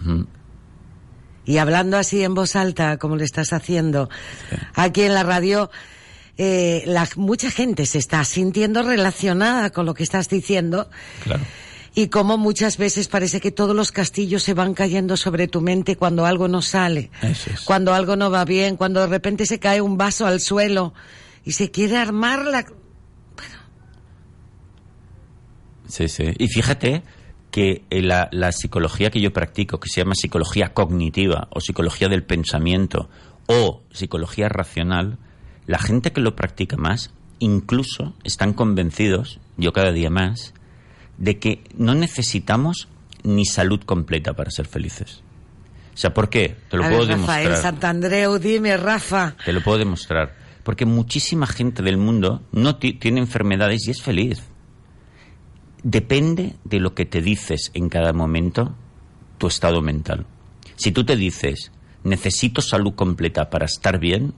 Y 1.47 1.59
hablando 1.59 1.97
así 1.97 2.23
en 2.23 2.35
voz 2.35 2.57
alta, 2.57 2.97
como 2.97 3.15
lo 3.15 3.23
estás 3.23 3.53
haciendo, 3.53 4.09
aquí 4.75 5.03
en 5.03 5.13
la 5.13 5.23
radio, 5.23 5.71
eh, 6.37 6.83
la, 6.85 7.07
mucha 7.15 7.49
gente 7.49 7.85
se 7.85 7.99
está 7.99 8.23
sintiendo 8.25 8.83
relacionada 8.83 9.69
con 9.69 9.85
lo 9.85 9.93
que 9.93 10.03
estás 10.03 10.27
diciendo. 10.27 10.89
Claro. 11.23 11.41
Y 11.95 12.09
como 12.09 12.37
muchas 12.37 12.77
veces 12.77 13.07
parece 13.07 13.39
que 13.39 13.51
todos 13.51 13.73
los 13.73 13.93
castillos 13.93 14.43
se 14.43 14.53
van 14.53 14.73
cayendo 14.73 15.15
sobre 15.15 15.47
tu 15.47 15.61
mente 15.61 15.95
cuando 15.95 16.25
algo 16.25 16.49
no 16.49 16.61
sale, 16.61 17.11
es. 17.21 17.61
cuando 17.63 17.93
algo 17.93 18.17
no 18.17 18.29
va 18.29 18.43
bien, 18.43 18.75
cuando 18.75 18.99
de 18.99 19.07
repente 19.07 19.45
se 19.45 19.57
cae 19.57 19.79
un 19.79 19.97
vaso 19.97 20.27
al 20.27 20.41
suelo 20.41 20.93
y 21.45 21.53
se 21.53 21.71
quiere 21.71 21.95
armar 21.95 22.45
la... 22.45 22.65
Sí, 25.87 26.09
sí. 26.09 26.25
Y 26.37 26.49
fíjate 26.49 27.03
que 27.57 27.81
eh, 27.89 28.03
la, 28.03 28.29
la 28.31 28.51
psicología 28.51 29.09
que 29.09 29.19
yo 29.19 29.33
practico, 29.33 29.79
que 29.79 29.89
se 29.89 30.01
llama 30.01 30.13
psicología 30.13 30.75
cognitiva 30.75 31.47
o 31.49 31.59
psicología 31.59 32.07
del 32.07 32.21
pensamiento 32.23 33.09
o 33.47 33.81
psicología 33.91 34.47
racional, 34.47 35.17
la 35.65 35.79
gente 35.79 36.11
que 36.11 36.21
lo 36.21 36.35
practica 36.35 36.77
más, 36.77 37.09
incluso 37.39 38.13
están 38.23 38.53
convencidos, 38.53 39.39
yo 39.57 39.73
cada 39.73 39.91
día 39.91 40.11
más, 40.11 40.53
de 41.17 41.39
que 41.39 41.63
no 41.75 41.95
necesitamos 41.95 42.89
ni 43.23 43.43
salud 43.47 43.81
completa 43.83 44.33
para 44.35 44.51
ser 44.51 44.67
felices. 44.67 45.23
O 45.95 45.97
sea, 45.97 46.13
¿por 46.13 46.29
qué? 46.29 46.57
Te 46.69 46.77
lo 46.77 46.83
A 46.85 46.89
puedo 46.89 47.07
ver, 47.07 47.17
Rafael 47.17 47.43
demostrar. 47.47 47.73
Santandreu, 47.73 48.37
dime, 48.37 48.77
Rafa. 48.77 49.35
Te 49.43 49.51
lo 49.51 49.63
puedo 49.63 49.79
demostrar. 49.79 50.35
Porque 50.63 50.85
muchísima 50.85 51.47
gente 51.47 51.81
del 51.81 51.97
mundo 51.97 52.43
no 52.51 52.75
ti- 52.75 52.93
tiene 52.93 53.19
enfermedades 53.19 53.87
y 53.87 53.91
es 53.91 54.03
feliz. 54.03 54.43
Depende 55.89 56.57
de 56.65 56.81
lo 56.81 56.93
que 56.93 57.05
te 57.05 57.21
dices 57.21 57.71
en 57.73 57.87
cada 57.87 58.11
momento, 58.11 58.75
tu 59.37 59.47
estado 59.47 59.81
mental. 59.81 60.25
Si 60.75 60.91
tú 60.91 61.05
te 61.05 61.15
dices, 61.15 61.71
necesito 62.03 62.61
salud 62.61 62.93
completa 62.93 63.49
para 63.49 63.67
estar 63.67 63.97
bien, 63.97 64.33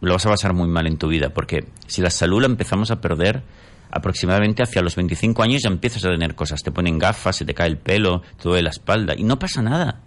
lo 0.00 0.12
vas 0.12 0.26
a 0.26 0.30
pasar 0.30 0.52
muy 0.52 0.68
mal 0.68 0.86
en 0.86 0.96
tu 0.96 1.08
vida. 1.08 1.30
Porque 1.30 1.64
si 1.88 2.02
la 2.02 2.10
salud 2.10 2.40
la 2.40 2.46
empezamos 2.46 2.92
a 2.92 3.00
perder, 3.00 3.42
aproximadamente 3.90 4.62
hacia 4.62 4.80
los 4.80 4.94
25 4.94 5.42
años 5.42 5.62
ya 5.64 5.70
empiezas 5.70 6.04
a 6.04 6.10
tener 6.10 6.36
cosas. 6.36 6.62
Te 6.62 6.70
ponen 6.70 7.00
gafas, 7.00 7.34
se 7.34 7.44
te 7.44 7.52
cae 7.52 7.66
el 7.66 7.78
pelo, 7.78 8.22
te 8.40 8.44
duele 8.44 8.62
la 8.62 8.70
espalda 8.70 9.14
y 9.18 9.24
no 9.24 9.40
pasa 9.40 9.62
nada. 9.62 10.02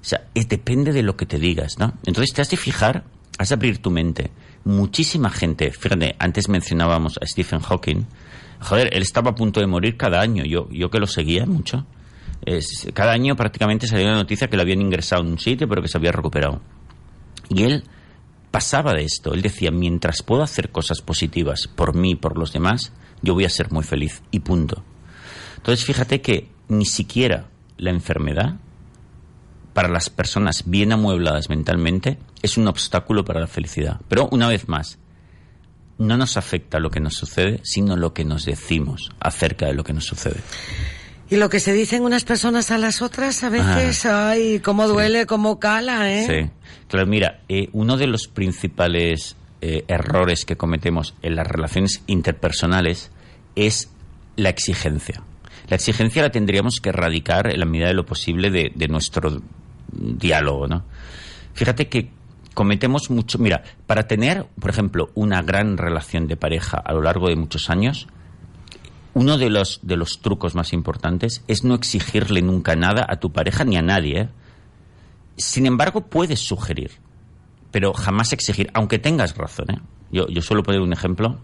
O 0.00 0.04
sea, 0.04 0.26
eh, 0.34 0.44
depende 0.44 0.92
de 0.92 1.04
lo 1.04 1.16
que 1.16 1.26
te 1.26 1.38
digas, 1.38 1.78
¿no? 1.78 1.94
Entonces 2.04 2.34
te 2.34 2.42
has 2.42 2.50
de 2.50 2.56
fijar, 2.56 3.04
has 3.38 3.50
de 3.50 3.54
abrir 3.54 3.78
tu 3.78 3.92
mente. 3.92 4.32
Muchísima 4.64 5.30
gente, 5.30 5.70
fíjate, 5.70 6.16
antes 6.18 6.48
mencionábamos 6.48 7.16
a 7.22 7.26
Stephen 7.26 7.60
Hawking. 7.60 8.06
Joder, 8.60 8.90
él 8.92 9.02
estaba 9.02 9.30
a 9.30 9.34
punto 9.34 9.60
de 9.60 9.66
morir 9.66 9.96
cada 9.96 10.20
año, 10.20 10.44
yo, 10.44 10.68
yo 10.70 10.90
que 10.90 10.98
lo 10.98 11.06
seguía 11.06 11.46
mucho. 11.46 11.86
Cada 12.94 13.12
año 13.12 13.36
prácticamente 13.36 13.86
salía 13.86 14.06
una 14.06 14.16
noticia 14.16 14.48
que 14.48 14.56
lo 14.56 14.62
habían 14.62 14.80
ingresado 14.80 15.22
en 15.22 15.32
un 15.32 15.38
sitio, 15.38 15.68
pero 15.68 15.82
que 15.82 15.88
se 15.88 15.98
había 15.98 16.12
recuperado. 16.12 16.60
Y 17.48 17.64
él 17.64 17.84
pasaba 18.50 18.94
de 18.94 19.04
esto. 19.04 19.34
Él 19.34 19.42
decía, 19.42 19.70
mientras 19.70 20.22
puedo 20.22 20.42
hacer 20.42 20.70
cosas 20.70 21.00
positivas 21.02 21.68
por 21.68 21.94
mí, 21.94 22.14
por 22.14 22.38
los 22.38 22.52
demás, 22.52 22.92
yo 23.22 23.34
voy 23.34 23.44
a 23.44 23.50
ser 23.50 23.70
muy 23.70 23.84
feliz. 23.84 24.22
Y 24.30 24.40
punto. 24.40 24.82
Entonces, 25.56 25.84
fíjate 25.84 26.20
que 26.20 26.50
ni 26.68 26.86
siquiera 26.86 27.48
la 27.76 27.90
enfermedad, 27.90 28.56
para 29.74 29.88
las 29.88 30.10
personas 30.10 30.64
bien 30.66 30.92
amuebladas 30.92 31.48
mentalmente, 31.48 32.18
es 32.42 32.56
un 32.56 32.68
obstáculo 32.68 33.24
para 33.24 33.40
la 33.40 33.46
felicidad. 33.46 34.00
Pero, 34.08 34.28
una 34.32 34.48
vez 34.48 34.68
más, 34.68 34.98
no 36.00 36.16
nos 36.16 36.38
afecta 36.38 36.80
lo 36.80 36.90
que 36.90 36.98
nos 36.98 37.14
sucede, 37.14 37.60
sino 37.62 37.94
lo 37.94 38.14
que 38.14 38.24
nos 38.24 38.46
decimos 38.46 39.10
acerca 39.20 39.66
de 39.66 39.74
lo 39.74 39.84
que 39.84 39.92
nos 39.92 40.06
sucede. 40.06 40.40
Y 41.28 41.36
lo 41.36 41.48
que 41.50 41.60
se 41.60 41.74
dicen 41.74 42.02
unas 42.02 42.24
personas 42.24 42.70
a 42.70 42.78
las 42.78 43.02
otras, 43.02 43.44
a 43.44 43.50
veces, 43.50 44.06
ay, 44.06 44.60
cómo 44.60 44.88
duele, 44.88 45.26
cómo 45.26 45.60
cala, 45.60 46.10
¿eh? 46.10 46.26
Sí, 46.26 46.50
claro, 46.88 47.06
mira, 47.06 47.42
eh, 47.48 47.68
uno 47.72 47.98
de 47.98 48.06
los 48.06 48.26
principales 48.26 49.36
eh, 49.60 49.84
errores 49.86 50.44
que 50.44 50.56
cometemos 50.56 51.14
en 51.22 51.36
las 51.36 51.46
relaciones 51.46 52.02
interpersonales 52.06 53.12
es 53.54 53.90
la 54.36 54.48
exigencia. 54.48 55.22
La 55.68 55.76
exigencia 55.76 56.22
la 56.22 56.30
tendríamos 56.30 56.80
que 56.80 56.88
erradicar 56.88 57.52
en 57.52 57.60
la 57.60 57.66
medida 57.66 57.88
de 57.88 57.94
lo 57.94 58.06
posible 58.06 58.50
de, 58.50 58.72
de 58.74 58.88
nuestro 58.88 59.40
diálogo, 59.92 60.66
¿no? 60.66 60.84
Fíjate 61.52 61.88
que 61.88 62.10
cometemos 62.54 63.10
mucho. 63.10 63.38
Mira, 63.38 63.62
para 63.86 64.06
tener, 64.06 64.46
por 64.60 64.70
ejemplo, 64.70 65.10
una 65.14 65.42
gran 65.42 65.76
relación 65.76 66.26
de 66.26 66.36
pareja 66.36 66.78
a 66.78 66.92
lo 66.92 67.02
largo 67.02 67.28
de 67.28 67.36
muchos 67.36 67.70
años, 67.70 68.08
uno 69.14 69.38
de 69.38 69.50
los, 69.50 69.80
de 69.82 69.96
los 69.96 70.20
trucos 70.20 70.54
más 70.54 70.72
importantes 70.72 71.42
es 71.48 71.64
no 71.64 71.74
exigirle 71.74 72.42
nunca 72.42 72.76
nada 72.76 73.06
a 73.08 73.16
tu 73.16 73.32
pareja 73.32 73.64
ni 73.64 73.76
a 73.76 73.82
nadie. 73.82 74.20
¿eh? 74.20 74.28
Sin 75.36 75.66
embargo, 75.66 76.02
puedes 76.02 76.40
sugerir, 76.40 76.92
pero 77.70 77.92
jamás 77.92 78.32
exigir, 78.32 78.70
aunque 78.74 78.98
tengas 78.98 79.36
razón. 79.36 79.66
¿eh? 79.70 79.78
Yo, 80.12 80.26
yo 80.28 80.42
suelo 80.42 80.62
poner 80.62 80.80
un 80.80 80.92
ejemplo, 80.92 81.38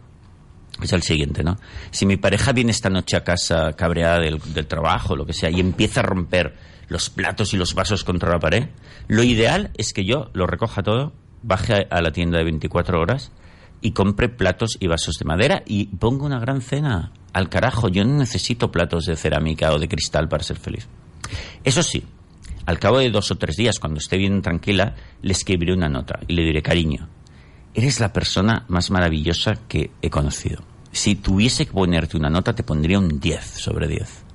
es 0.83 0.93
el 0.93 1.03
siguiente, 1.03 1.43
¿no? 1.43 1.57
Si 1.91 2.05
mi 2.05 2.17
pareja 2.17 2.53
viene 2.53 2.71
esta 2.71 2.91
noche 2.91 3.17
a 3.17 3.25
casa 3.25 3.73
cabreada 3.73 4.21
del, 4.21 4.41
del 4.53 4.67
trabajo, 4.67 5.17
lo 5.17 5.25
que 5.25 5.33
sea, 5.33 5.51
y 5.51 5.61
empieza 5.61 6.01
a 6.01 6.03
romper 6.03 6.55
los 6.89 7.11
platos 7.11 7.53
y 7.55 7.57
los 7.57 7.75
vasos 7.75 8.05
contra 8.05 8.31
la 8.31 8.39
pared, 8.39 8.69
lo 9.09 9.23
ideal 9.23 9.71
es 9.77 9.93
que 9.93 10.05
yo 10.05 10.31
lo 10.33 10.47
recoja 10.47 10.83
todo, 10.83 11.13
baje 11.43 11.87
a, 11.91 12.01
la 12.01 12.13
tienda 12.13 12.39
de 12.39 12.45
24 12.45 13.01
horas 13.01 13.33
y 13.81 13.93
compre 13.93 14.29
platos 14.29 14.77
y 14.81 14.87
vasos 14.87 15.17
de 15.19 15.25
madera 15.25 15.63
y 15.67 15.87
ponga 15.87 16.25
una 16.25 16.41
gran 16.41 16.61
cena. 16.61 17.13
Al 17.33 17.49
carajo, 17.49 17.89
yo 17.89 18.05
no 18.05 18.19
necesito 18.19 18.73
platos 18.73 19.07
de 19.07 19.17
cerámica 19.17 19.73
o 19.73 19.79
de 19.79 19.89
cristal 19.89 20.29
para 20.29 20.43
ser 20.43 20.59
feliz. 20.59 20.89
Eso 21.65 21.83
sí, 21.83 22.05
al 22.65 22.79
cabo 22.79 22.99
de 22.99 23.11
dos 23.11 23.31
o 23.31 23.37
tres 23.37 23.57
días, 23.57 23.79
cuando 23.79 23.99
esté 23.99 24.17
bien 24.17 24.43
tranquila, 24.43 24.97
le 25.23 25.33
escribiré 25.33 25.73
una 25.73 25.89
nota 25.89 26.21
y 26.27 26.35
le 26.35 26.43
diré, 26.43 26.63
cariño, 26.63 27.09
eres 27.75 28.01
la 28.01 28.13
persona 28.13 28.65
más 28.69 28.91
maravillosa 28.91 29.55
que 29.69 29.91
he 30.03 30.11
conocido. 30.11 30.63
Si 30.91 31.15
tuviese 31.15 31.67
que 31.67 31.73
ponerte 31.73 32.17
una 32.17 32.31
nota, 32.31 32.55
te 32.55 32.63
pondría 32.63 32.99
un 32.99 33.21
10 33.21 33.45
sobre 33.45 33.87
10. 33.87 34.26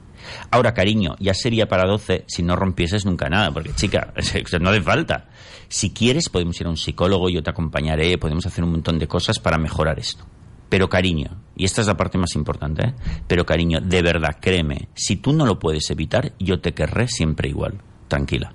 Ahora, 0.50 0.74
cariño, 0.74 1.16
ya 1.20 1.34
sería 1.34 1.68
para 1.68 1.86
12 1.86 2.26
si 2.28 2.44
no 2.44 2.56
rompieses 2.56 3.06
nunca 3.06 3.30
nada, 3.30 3.52
porque 3.52 3.74
chica, 3.74 4.14
no 4.60 4.70
hace 4.70 4.82
falta. 4.82 5.30
Si 5.68 5.92
quieres, 5.92 6.30
podemos 6.30 6.60
ir 6.60 6.68
a 6.68 6.70
un 6.70 6.78
psicólogo, 6.78 7.30
yo 7.30 7.44
te 7.44 7.50
acompañaré, 7.50 8.18
podemos 8.18 8.46
hacer 8.46 8.64
un 8.64 8.72
montón 8.72 9.00
de 9.00 9.08
cosas 9.08 9.40
para 9.40 9.58
mejorar 9.58 10.00
esto. 10.00 10.26
Pero 10.70 10.90
cariño, 10.90 11.42
y 11.56 11.66
esta 11.66 11.82
es 11.82 11.88
la 11.88 11.98
parte 11.98 12.18
más 12.18 12.36
importante, 12.36 12.88
¿eh? 12.88 12.94
pero 13.28 13.46
cariño, 13.46 13.80
de 13.82 14.02
verdad, 14.02 14.38
créeme, 14.40 14.88
si 14.94 15.18
tú 15.18 15.34
no 15.34 15.46
lo 15.46 15.60
puedes 15.60 15.90
evitar, 15.90 16.34
yo 16.40 16.62
te 16.62 16.74
querré 16.74 17.08
siempre 17.08 17.50
igual. 17.50 17.82
Tranquila. 18.08 18.54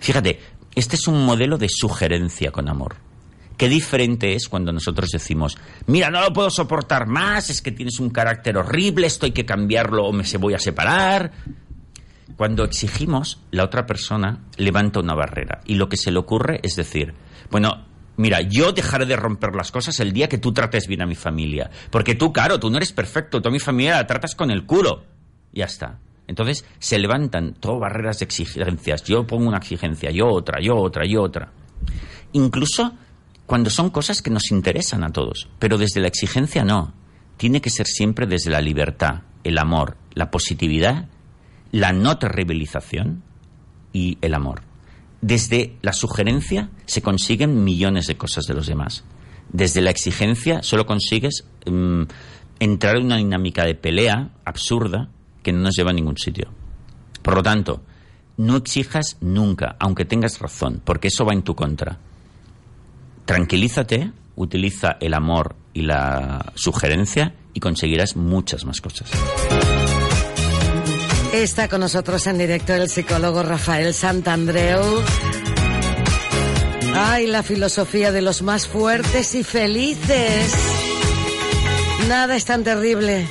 Fíjate, 0.00 0.40
este 0.74 0.96
es 0.96 1.06
un 1.06 1.24
modelo 1.24 1.58
de 1.58 1.68
sugerencia 1.68 2.50
con 2.50 2.68
amor. 2.68 2.96
Qué 3.56 3.68
diferente 3.68 4.34
es 4.34 4.48
cuando 4.48 4.72
nosotros 4.72 5.10
decimos, 5.10 5.56
mira, 5.86 6.10
no 6.10 6.20
lo 6.20 6.32
puedo 6.32 6.50
soportar 6.50 7.06
más, 7.06 7.50
es 7.50 7.62
que 7.62 7.72
tienes 7.72 8.00
un 8.00 8.10
carácter 8.10 8.56
horrible, 8.56 9.06
esto 9.06 9.26
hay 9.26 9.32
que 9.32 9.44
cambiarlo 9.44 10.04
o 10.04 10.12
me 10.12 10.24
se 10.24 10.38
voy 10.38 10.54
a 10.54 10.58
separar. 10.58 11.32
Cuando 12.36 12.64
exigimos, 12.64 13.40
la 13.50 13.64
otra 13.64 13.86
persona 13.86 14.40
levanta 14.56 15.00
una 15.00 15.14
barrera 15.14 15.60
y 15.64 15.74
lo 15.74 15.88
que 15.88 15.96
se 15.96 16.10
le 16.10 16.18
ocurre 16.18 16.60
es 16.62 16.76
decir, 16.76 17.14
bueno, 17.50 17.84
mira, 18.16 18.40
yo 18.40 18.72
dejaré 18.72 19.06
de 19.06 19.16
romper 19.16 19.54
las 19.54 19.70
cosas 19.70 19.98
el 20.00 20.12
día 20.12 20.28
que 20.28 20.38
tú 20.38 20.52
trates 20.52 20.86
bien 20.86 21.02
a 21.02 21.06
mi 21.06 21.14
familia. 21.14 21.70
Porque 21.90 22.14
tú, 22.14 22.32
claro, 22.32 22.58
tú 22.58 22.70
no 22.70 22.78
eres 22.78 22.92
perfecto, 22.92 23.42
tú 23.42 23.50
mi 23.50 23.60
familia 23.60 23.96
la 23.96 24.06
tratas 24.06 24.34
con 24.34 24.50
el 24.50 24.64
culo. 24.64 25.04
Ya 25.52 25.66
está. 25.66 25.98
Entonces 26.26 26.64
se 26.78 26.98
levantan 26.98 27.54
todas 27.54 27.80
barreras 27.80 28.20
de 28.20 28.24
exigencias. 28.24 29.04
Yo 29.04 29.26
pongo 29.26 29.48
una 29.48 29.58
exigencia, 29.58 30.10
yo 30.10 30.28
otra, 30.28 30.60
yo 30.60 30.76
otra, 30.76 31.04
yo 31.04 31.22
otra. 31.22 31.52
Incluso 32.32 32.92
cuando 33.52 33.68
son 33.68 33.90
cosas 33.90 34.22
que 34.22 34.30
nos 34.30 34.50
interesan 34.50 35.04
a 35.04 35.12
todos. 35.12 35.46
Pero 35.58 35.76
desde 35.76 36.00
la 36.00 36.08
exigencia 36.08 36.64
no. 36.64 36.94
Tiene 37.36 37.60
que 37.60 37.68
ser 37.68 37.86
siempre 37.86 38.26
desde 38.26 38.50
la 38.50 38.62
libertad, 38.62 39.24
el 39.44 39.58
amor, 39.58 39.98
la 40.14 40.30
positividad, 40.30 41.10
la 41.70 41.92
no 41.92 42.16
terribilización 42.16 43.22
y 43.92 44.16
el 44.22 44.32
amor. 44.32 44.62
Desde 45.20 45.76
la 45.82 45.92
sugerencia 45.92 46.70
se 46.86 47.02
consiguen 47.02 47.62
millones 47.62 48.06
de 48.06 48.16
cosas 48.16 48.46
de 48.46 48.54
los 48.54 48.68
demás. 48.68 49.04
Desde 49.50 49.82
la 49.82 49.90
exigencia 49.90 50.62
solo 50.62 50.86
consigues 50.86 51.44
mm, 51.66 52.04
entrar 52.58 52.96
en 52.96 53.04
una 53.04 53.18
dinámica 53.18 53.66
de 53.66 53.74
pelea 53.74 54.30
absurda 54.46 55.10
que 55.42 55.52
no 55.52 55.58
nos 55.58 55.76
lleva 55.76 55.90
a 55.90 55.94
ningún 55.94 56.16
sitio. 56.16 56.48
Por 57.20 57.34
lo 57.34 57.42
tanto, 57.42 57.82
no 58.38 58.56
exijas 58.56 59.18
nunca, 59.20 59.76
aunque 59.78 60.06
tengas 60.06 60.38
razón, 60.38 60.80
porque 60.82 61.08
eso 61.08 61.26
va 61.26 61.34
en 61.34 61.42
tu 61.42 61.54
contra. 61.54 61.98
Tranquilízate, 63.24 64.12
utiliza 64.36 64.96
el 65.00 65.14
amor 65.14 65.56
y 65.72 65.82
la 65.82 66.52
sugerencia 66.54 67.34
y 67.54 67.60
conseguirás 67.60 68.16
muchas 68.16 68.64
más 68.64 68.80
cosas. 68.80 69.10
Está 71.32 71.68
con 71.68 71.80
nosotros 71.80 72.26
en 72.26 72.38
directo 72.38 72.74
el 72.74 72.88
psicólogo 72.88 73.42
Rafael 73.42 73.94
Santandreu. 73.94 75.02
Ay, 76.94 77.26
la 77.26 77.42
filosofía 77.42 78.12
de 78.12 78.20
los 78.20 78.42
más 78.42 78.66
fuertes 78.66 79.34
y 79.34 79.42
felices. 79.42 80.54
Nada 82.08 82.36
es 82.36 82.44
tan 82.44 82.64
terrible. 82.64 83.26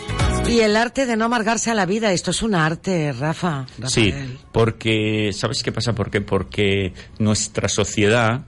Y 0.47 0.61
el 0.61 0.75
arte 0.75 1.05
de 1.05 1.15
no 1.15 1.25
amargarse 1.25 1.69
a 1.69 1.75
la 1.75 1.85
vida, 1.85 2.11
esto 2.11 2.31
es 2.31 2.41
un 2.41 2.55
arte, 2.55 3.13
Rafa. 3.13 3.67
Sí, 3.85 4.13
porque 4.51 5.31
¿sabes 5.33 5.61
qué 5.61 5.71
pasa? 5.71 5.93
¿Por 5.93 6.09
qué? 6.09 6.21
Porque 6.21 6.93
nuestra 7.19 7.69
sociedad 7.69 8.45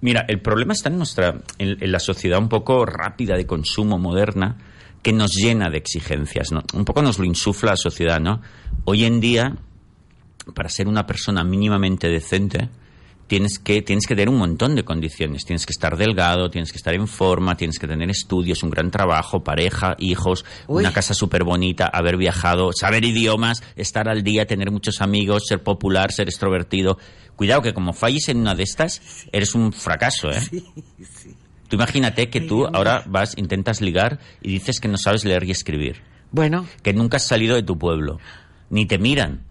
Mira, 0.00 0.24
el 0.28 0.40
problema 0.40 0.72
está 0.72 0.88
en 0.88 0.98
nuestra 0.98 1.40
en, 1.58 1.92
la 1.92 1.98
sociedad 1.98 2.38
un 2.38 2.48
poco 2.48 2.86
rápida 2.86 3.36
de 3.36 3.46
consumo 3.46 3.98
moderna 3.98 4.56
que 5.02 5.12
nos 5.12 5.32
llena 5.32 5.70
de 5.70 5.78
exigencias, 5.78 6.52
¿no? 6.52 6.62
Un 6.74 6.84
poco 6.84 7.02
nos 7.02 7.18
lo 7.18 7.24
insufla 7.24 7.72
la 7.72 7.76
sociedad, 7.76 8.20
¿no? 8.20 8.40
Hoy 8.84 9.04
en 9.04 9.20
día, 9.20 9.56
para 10.54 10.68
ser 10.68 10.88
una 10.88 11.06
persona 11.06 11.44
mínimamente 11.44 12.08
decente, 12.08 12.68
tienes 13.28 13.58
que, 13.58 13.82
tienes 13.82 14.06
que 14.06 14.16
tener 14.16 14.28
un 14.28 14.38
montón 14.38 14.74
de 14.74 14.84
condiciones. 14.84 15.44
Tienes 15.44 15.66
que 15.66 15.72
estar 15.72 15.96
delgado, 15.96 16.50
tienes 16.50 16.72
que 16.72 16.78
estar 16.78 16.94
en 16.94 17.06
forma, 17.06 17.56
tienes 17.56 17.78
que 17.78 17.86
tener 17.86 18.10
estudios, 18.10 18.62
un 18.62 18.70
gran 18.70 18.90
trabajo, 18.90 19.44
pareja, 19.44 19.94
hijos, 19.98 20.44
Uy. 20.66 20.80
una 20.80 20.92
casa 20.92 21.14
súper 21.14 21.44
bonita, 21.44 21.86
haber 21.86 22.16
viajado, 22.16 22.70
saber 22.72 23.04
idiomas, 23.04 23.62
estar 23.76 24.08
al 24.08 24.22
día, 24.22 24.46
tener 24.46 24.72
muchos 24.72 25.00
amigos, 25.00 25.44
ser 25.46 25.62
popular, 25.62 26.10
ser 26.10 26.28
extrovertido. 26.28 26.98
Cuidado 27.36 27.62
que 27.62 27.74
como 27.74 27.92
falles 27.92 28.28
en 28.28 28.38
una 28.38 28.54
de 28.54 28.64
estas, 28.64 29.26
eres 29.30 29.54
un 29.54 29.72
fracaso, 29.72 30.30
¿eh? 30.30 30.40
Tú 31.68 31.76
imagínate 31.76 32.30
que 32.30 32.40
tú 32.40 32.66
ahora 32.66 33.04
vas, 33.06 33.36
intentas 33.36 33.82
ligar 33.82 34.18
y 34.40 34.48
dices 34.52 34.80
que 34.80 34.88
no 34.88 34.96
sabes 34.96 35.26
leer 35.26 35.44
y 35.44 35.50
escribir. 35.50 36.02
Bueno. 36.30 36.66
Que 36.82 36.94
nunca 36.94 37.18
has 37.18 37.26
salido 37.26 37.56
de 37.56 37.62
tu 37.62 37.78
pueblo. 37.78 38.18
Ni 38.70 38.86
te 38.86 38.98
miran. 38.98 39.42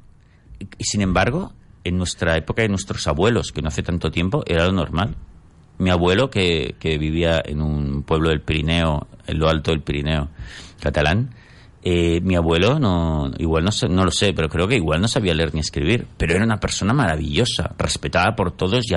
Y 0.60 0.84
sin 0.84 1.02
embargo, 1.02 1.54
en 1.88 1.98
nuestra 1.98 2.36
época 2.36 2.62
de 2.62 2.70
nuestros 2.70 3.08
abuelos, 3.08 3.52
que 3.52 3.62
no 3.62 3.70
hace 3.70 3.82
tanto 3.82 4.12
tiempo, 4.12 4.44
era 4.46 4.66
lo 4.66 4.74
normal. 4.74 5.16
Mi 5.80 5.90
abuelo, 5.90 6.30
que, 6.30 6.76
vivía 6.82 7.42
en 7.46 7.62
un 7.62 8.04
pueblo 8.04 8.30
del 8.30 8.42
Pirineo, 8.42 9.08
en 9.26 9.40
lo 9.40 9.48
alto 9.48 9.72
del 9.72 9.82
Pirineo 9.82 10.30
catalán, 10.82 11.34
eh, 11.84 12.20
mi 12.22 12.36
abuelo, 12.36 12.80
no, 12.80 13.32
igual 13.38 13.64
no, 13.64 13.72
no 13.90 14.04
lo 14.04 14.12
sé, 14.12 14.34
pero 14.34 14.50
creo 14.50 14.68
que 14.68 14.76
igual 14.76 15.00
no 15.00 15.08
sabía 15.08 15.34
leer 15.34 15.54
ni 15.54 15.62
escribir, 15.62 16.08
pero 16.18 16.34
era 16.34 16.44
una 16.44 16.60
persona 16.60 16.94
maravillosa, 16.94 17.74
respetada 17.78 18.36
por 18.36 18.52
todos 18.52 18.86
y. 18.86 18.94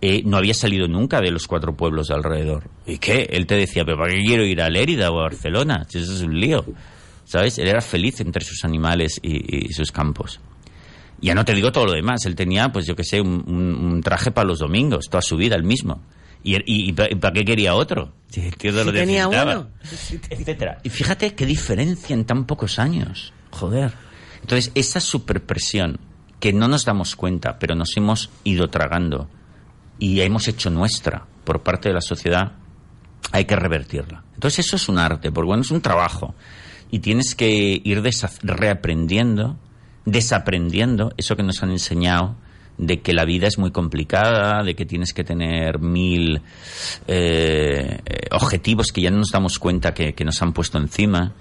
Eh, 0.00 0.22
no 0.26 0.36
había 0.36 0.52
salido 0.52 0.86
nunca 0.86 1.20
de 1.20 1.30
los 1.30 1.46
cuatro 1.46 1.74
pueblos 1.74 2.08
de 2.08 2.14
alrededor. 2.14 2.68
¿Y 2.84 2.98
qué? 2.98 3.26
Él 3.30 3.46
te 3.46 3.54
decía, 3.54 3.84
¿pero 3.86 3.96
para 3.96 4.12
qué 4.12 4.20
quiero 4.20 4.44
ir 4.44 4.60
a 4.60 4.68
Lérida 4.68 5.10
o 5.10 5.18
a 5.18 5.22
Barcelona? 5.22 5.86
Si 5.88 5.98
eso 5.98 6.12
es 6.12 6.20
un 6.20 6.38
lío. 6.38 6.62
¿Sabes? 7.24 7.58
Él 7.58 7.68
era 7.68 7.80
feliz 7.80 8.20
entre 8.20 8.44
sus 8.44 8.66
animales 8.66 9.18
y 9.22 9.72
sus 9.72 9.90
campos. 9.90 10.40
Ya 11.20 11.34
no 11.34 11.44
te 11.44 11.54
digo 11.54 11.72
todo 11.72 11.86
lo 11.86 11.92
demás. 11.92 12.24
Él 12.26 12.34
tenía, 12.34 12.70
pues 12.72 12.86
yo 12.86 12.94
qué 12.96 13.04
sé, 13.04 13.20
un, 13.20 13.42
un- 13.46 13.74
un 13.92 14.00
traje 14.02 14.30
para 14.30 14.46
los 14.46 14.58
domingos, 14.58 15.08
toda 15.08 15.22
su 15.22 15.36
vida 15.36 15.54
el 15.56 15.64
mismo. 15.64 16.02
¿Y, 16.42 16.56
y, 16.56 16.90
y 16.90 16.92
para 16.92 17.32
qué 17.32 17.44
quería 17.44 17.74
otro? 17.74 18.12
Sí, 18.28 18.42
de 18.42 18.72
lo 18.72 18.84
Si 18.84 18.92
tenía 18.92 19.28
uno. 19.28 19.68
etcétera. 20.30 20.78
Y 20.82 20.90
fíjate 20.90 21.34
qué 21.34 21.46
diferencia 21.46 22.12
en 22.12 22.24
tan 22.26 22.44
pocos 22.44 22.78
años. 22.78 23.32
Joder. 23.50 23.92
Entonces, 24.42 24.70
esa 24.74 25.00
superpresión 25.00 25.98
que 26.40 26.52
no 26.52 26.68
nos 26.68 26.84
damos 26.84 27.16
cuenta, 27.16 27.58
pero 27.58 27.74
nos 27.74 27.96
hemos 27.96 28.28
ido 28.42 28.68
tragando 28.68 29.30
y 29.98 30.20
hemos 30.20 30.46
hecho 30.48 30.68
nuestra 30.68 31.26
por 31.44 31.62
parte 31.62 31.88
de 31.88 31.94
la 31.94 32.02
sociedad, 32.02 32.52
hay 33.32 33.46
que 33.46 33.56
revertirla. 33.56 34.24
Entonces, 34.34 34.66
eso 34.66 34.76
es 34.76 34.86
un 34.90 34.98
arte, 34.98 35.32
porque 35.32 35.46
bueno, 35.46 35.62
es 35.62 35.70
un 35.70 35.80
trabajo. 35.80 36.34
Y 36.90 36.98
tienes 36.98 37.34
que 37.34 37.80
ir 37.82 38.02
reaprendiendo, 38.42 39.56
desaprendiendo 40.04 41.12
eso 41.16 41.36
que 41.36 41.42
nos 41.42 41.62
han 41.62 41.70
enseñado 41.70 42.36
de 42.76 43.00
que 43.00 43.12
la 43.12 43.24
vida 43.24 43.46
es 43.46 43.58
muy 43.58 43.70
complicada, 43.70 44.62
de 44.62 44.74
que 44.74 44.84
tienes 44.84 45.12
que 45.12 45.24
tener 45.24 45.78
mil 45.78 46.42
eh, 47.06 47.98
objetivos 48.32 48.88
que 48.92 49.00
ya 49.00 49.10
no 49.10 49.18
nos 49.18 49.30
damos 49.30 49.58
cuenta 49.58 49.94
que, 49.94 50.14
que 50.14 50.24
nos 50.24 50.42
han 50.42 50.52
puesto 50.52 50.78
encima 50.78 51.32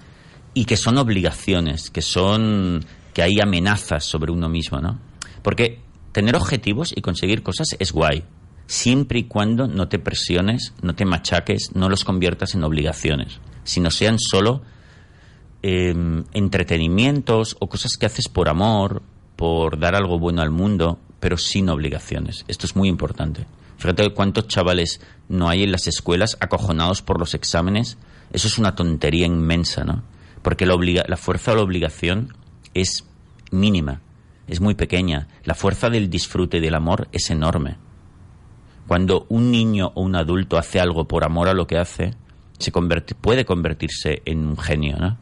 y 0.54 0.66
que 0.66 0.78
son 0.78 0.98
obligaciones, 0.98 1.90
que 1.90 2.02
son 2.02 2.86
que 3.14 3.22
hay 3.22 3.40
amenazas 3.40 4.06
sobre 4.06 4.32
uno 4.32 4.50
mismo, 4.50 4.80
¿no? 4.80 5.00
Porque 5.42 5.80
tener 6.12 6.36
objetivos 6.36 6.94
y 6.96 7.02
conseguir 7.02 7.44
cosas 7.44 7.76
es 7.80 7.92
guay, 7.92 8.24
siempre 8.68 9.20
y 9.20 9.24
cuando 9.24 9.68
no 9.68 9.88
te 9.88 10.00
presiones, 10.00 10.74
no 10.82 10.96
te 10.96 11.06
machaques, 11.06 11.72
no 11.76 11.90
los 11.90 12.04
conviertas 12.04 12.56
en 12.56 12.64
obligaciones, 12.64 13.40
sino 13.64 13.92
sean 13.92 14.18
solo 14.20 14.62
eh, 15.64 15.96
entretenimientos 16.34 17.56
o 17.60 17.68
cosas 17.68 17.98
que 17.98 18.06
haces 18.06 18.28
por 18.28 18.50
amor, 18.50 19.02
por 19.36 19.80
dar 19.80 19.96
algo 19.96 20.20
bueno 20.20 20.42
al 20.42 20.52
mundo, 20.52 21.00
pero 21.20 21.38
sin 21.38 21.70
obligaciones. 21.70 22.44
Esto 22.48 22.66
es 22.66 22.76
muy 22.76 22.90
importante. 22.90 23.48
Fíjate 23.78 24.14
cuántos 24.14 24.48
chavales 24.48 25.02
no 25.30 25.50
hay 25.50 25.64
en 25.64 25.72
las 25.72 25.88
escuelas 25.88 26.38
acojonados 26.40 27.02
por 27.02 27.20
los 27.20 27.34
exámenes. 27.34 27.98
Eso 28.32 28.48
es 28.48 28.58
una 28.58 28.76
tontería 28.76 29.26
inmensa, 29.26 29.84
¿no? 29.84 30.04
Porque 30.42 30.66
la, 30.66 31.18
fuerza 31.18 31.52
de 31.52 31.58
la 31.58 31.64
obligación 31.64 32.36
es 32.74 33.06
mínima, 33.52 34.02
es 34.48 34.60
muy 34.60 34.76
pequeña. 34.76 35.28
La 35.46 35.56
fuerza 35.56 35.90
del 35.90 36.10
disfrute 36.10 36.58
y 36.58 36.60
del 36.60 36.76
amor 36.76 37.08
es 37.14 37.30
enorme. 37.30 37.78
Cuando 38.88 39.26
un 39.30 39.50
niño 39.50 39.94
o 39.96 40.02
un 40.02 40.16
adulto 40.16 40.58
hace 40.58 40.82
algo 40.82 41.08
por 41.08 41.24
amor 41.24 41.48
a 41.48 41.54
lo 41.54 41.68
que 41.68 41.78
hace, 41.78 42.16
se 42.60 42.72
puede 42.72 43.46
convertirse 43.46 44.22
en 44.26 44.46
un 44.46 44.58
genio, 44.58 44.98
¿no? 44.98 45.18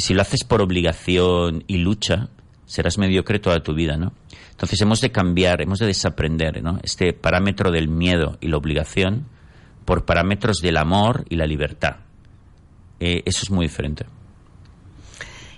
Si 0.00 0.14
lo 0.14 0.22
haces 0.22 0.44
por 0.44 0.62
obligación 0.62 1.64
y 1.66 1.78
lucha, 1.78 2.28
serás 2.66 2.98
mediocre 2.98 3.38
toda 3.38 3.62
tu 3.62 3.74
vida, 3.74 3.96
¿no? 3.96 4.12
Entonces 4.50 4.80
hemos 4.80 5.00
de 5.00 5.10
cambiar, 5.10 5.60
hemos 5.60 5.78
de 5.78 5.86
desaprender, 5.86 6.62
¿no? 6.62 6.78
Este 6.82 7.12
parámetro 7.12 7.70
del 7.70 7.88
miedo 7.88 8.38
y 8.40 8.48
la 8.48 8.56
obligación 8.56 9.26
por 9.84 10.04
parámetros 10.04 10.58
del 10.62 10.76
amor 10.76 11.24
y 11.28 11.36
la 11.36 11.46
libertad. 11.46 11.96
Eh, 13.00 13.22
eso 13.24 13.40
es 13.42 13.50
muy 13.50 13.66
diferente. 13.66 14.06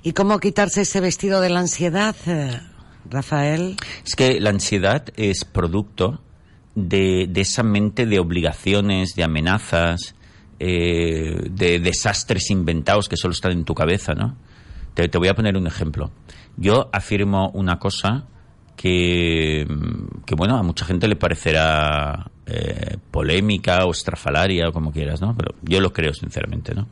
¿Y 0.02 0.12
cómo 0.12 0.38
quitarse 0.38 0.82
ese 0.82 1.00
vestido 1.00 1.40
de 1.40 1.50
la 1.50 1.60
ansiedad, 1.60 2.16
eh, 2.26 2.60
Rafael? 3.08 3.76
Es 4.04 4.16
que 4.16 4.40
la 4.40 4.50
ansiedad 4.50 5.04
es 5.16 5.44
producto 5.44 6.20
de, 6.74 7.26
de 7.28 7.40
esa 7.40 7.62
mente 7.62 8.06
de 8.06 8.18
obligaciones, 8.18 9.14
de 9.14 9.24
amenazas, 9.24 10.14
eh, 10.64 11.48
de 11.50 11.80
desastres 11.80 12.48
inventados 12.50 13.08
que 13.08 13.16
solo 13.16 13.32
están 13.32 13.50
en 13.50 13.64
tu 13.64 13.74
cabeza, 13.74 14.14
¿no? 14.14 14.36
Te, 14.94 15.08
voy 15.18 15.26
a 15.26 15.34
poner 15.34 15.56
un 15.56 15.66
ejemplo. 15.66 16.12
Yo 16.56 16.88
afirmo 16.92 17.50
una 17.52 17.80
cosa 17.80 18.28
que, 18.76 19.66
mm, 19.68 20.22
que 20.24 20.36
bueno, 20.36 20.56
a 20.56 20.62
mucha 20.62 20.84
gente 20.84 21.08
le 21.08 21.16
parecerá 21.16 22.30
eh, 22.46 22.96
polémica 23.10 23.86
o 23.86 23.90
estrafalaria 23.90 24.68
o 24.68 24.72
como 24.72 24.92
quieras, 24.92 25.20
¿no? 25.20 25.36
Pero 25.36 25.56
yo 25.62 25.80
lo 25.80 25.92
creo 25.92 26.14
sinceramente, 26.14 26.76
¿no? 26.76 26.86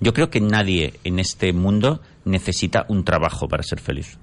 Yo 0.00 0.12
creo 0.12 0.28
que 0.28 0.40
nadie 0.40 0.94
en 1.04 1.20
este 1.20 1.52
mundo 1.52 2.00
necesita 2.24 2.86
un 2.88 3.04
trabajo 3.04 3.46
para 3.46 3.62
ser 3.62 3.78
feliz. 3.78 4.18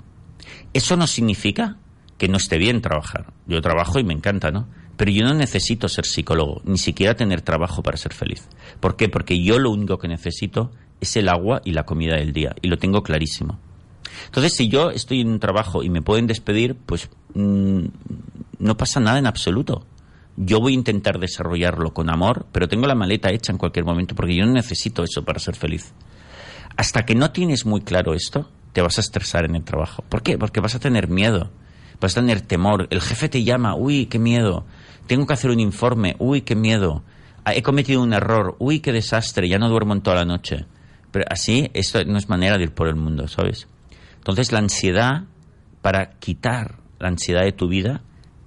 Eso 0.73 0.97
no 0.97 1.07
significa 1.07 1.77
que 2.17 2.27
no 2.27 2.35
esté 2.35 2.57
bien 2.57 2.81
trabajar. 2.81 3.27
Yo 3.47 3.61
trabajo 3.61 3.97
y 3.97 4.03
me 4.03 4.13
encanta, 4.13 4.51
¿no? 4.51 4.67
Pero 4.99 5.11
yo 5.11 5.23
no 5.23 5.33
necesito 5.33 5.87
ser 5.87 6.05
psicólogo, 6.05 6.61
ni 6.65 6.77
siquiera 6.77 7.15
tener 7.15 7.39
trabajo 7.39 7.81
para 7.81 7.95
ser 7.95 8.13
feliz. 8.13 8.49
¿Por 8.81 8.97
qué? 8.97 9.07
Porque 9.07 9.41
yo 9.41 9.57
lo 9.57 9.71
único 9.71 9.97
que 9.97 10.09
necesito 10.09 10.73
es 10.99 11.15
el 11.15 11.29
agua 11.29 11.61
y 11.63 11.71
la 11.71 11.85
comida 11.85 12.17
del 12.17 12.33
día, 12.33 12.53
y 12.61 12.67
lo 12.67 12.77
tengo 12.77 13.01
clarísimo. 13.01 13.59
Entonces, 14.25 14.57
si 14.57 14.67
yo 14.67 14.91
estoy 14.91 15.21
en 15.21 15.29
un 15.29 15.39
trabajo 15.39 15.83
y 15.83 15.89
me 15.89 16.01
pueden 16.01 16.27
despedir, 16.27 16.75
pues 16.75 17.09
mm, 17.33 17.85
no 18.59 18.75
pasa 18.75 18.99
nada 18.99 19.19
en 19.19 19.25
absoluto. 19.25 19.85
Yo 20.35 20.59
voy 20.59 20.73
a 20.73 20.75
intentar 20.75 21.17
desarrollarlo 21.17 21.93
con 21.93 22.09
amor, 22.09 22.45
pero 22.51 22.67
tengo 22.67 22.85
la 22.85 22.93
maleta 22.93 23.31
hecha 23.31 23.53
en 23.53 23.57
cualquier 23.57 23.85
momento 23.85 24.15
porque 24.15 24.35
yo 24.35 24.45
no 24.45 24.51
necesito 24.51 25.05
eso 25.05 25.23
para 25.23 25.39
ser 25.39 25.55
feliz. 25.55 25.93
Hasta 26.75 27.05
que 27.05 27.15
no 27.15 27.31
tienes 27.31 27.65
muy 27.65 27.79
claro 27.79 28.15
esto, 28.15 28.49
te 28.73 28.81
vas 28.81 28.97
a 28.97 29.01
estresar 29.01 29.45
en 29.45 29.55
el 29.55 29.63
trabajo. 29.63 30.03
¿Por 30.09 30.23
qué? 30.23 30.37
Porque 30.37 30.59
vas 30.59 30.75
a 30.75 30.79
tener 30.79 31.07
miedo, 31.07 31.51
vas 32.01 32.17
a 32.17 32.19
tener 32.19 32.41
temor. 32.41 32.89
El 32.89 32.99
jefe 32.99 33.29
te 33.29 33.45
llama, 33.45 33.75
uy, 33.77 34.07
qué 34.07 34.19
miedo. 34.19 34.65
Tengo 35.09 35.25
que 35.25 35.33
hacer 35.33 35.49
un 35.49 35.59
informe, 35.59 36.15
uy, 36.19 36.41
qué 36.41 36.55
miedo. 36.55 37.01
Ah, 37.43 37.55
He 37.55 37.63
cometido 37.63 38.03
un 38.03 38.13
error, 38.13 38.55
uy, 38.59 38.79
qué 38.79 38.91
desastre, 38.91 39.49
ya 39.49 39.57
no 39.57 39.67
duermo 39.67 39.93
en 39.95 40.01
toda 40.01 40.17
la 40.17 40.23
noche. 40.23 40.67
Pero 41.09 41.25
así, 41.31 41.71
esto 41.73 42.05
no 42.05 42.19
es 42.19 42.29
manera 42.29 42.59
de 42.59 42.65
ir 42.65 42.75
por 42.75 42.87
el 42.87 42.93
mundo, 42.93 43.27
¿sabes? 43.27 43.67
Entonces, 44.17 44.51
la 44.51 44.59
ansiedad, 44.59 45.23
para 45.81 46.11
quitar 46.19 46.75
la 46.99 47.07
ansiedad 47.07 47.41
de 47.41 47.53
tu 47.53 47.67
vida, 47.67 48.03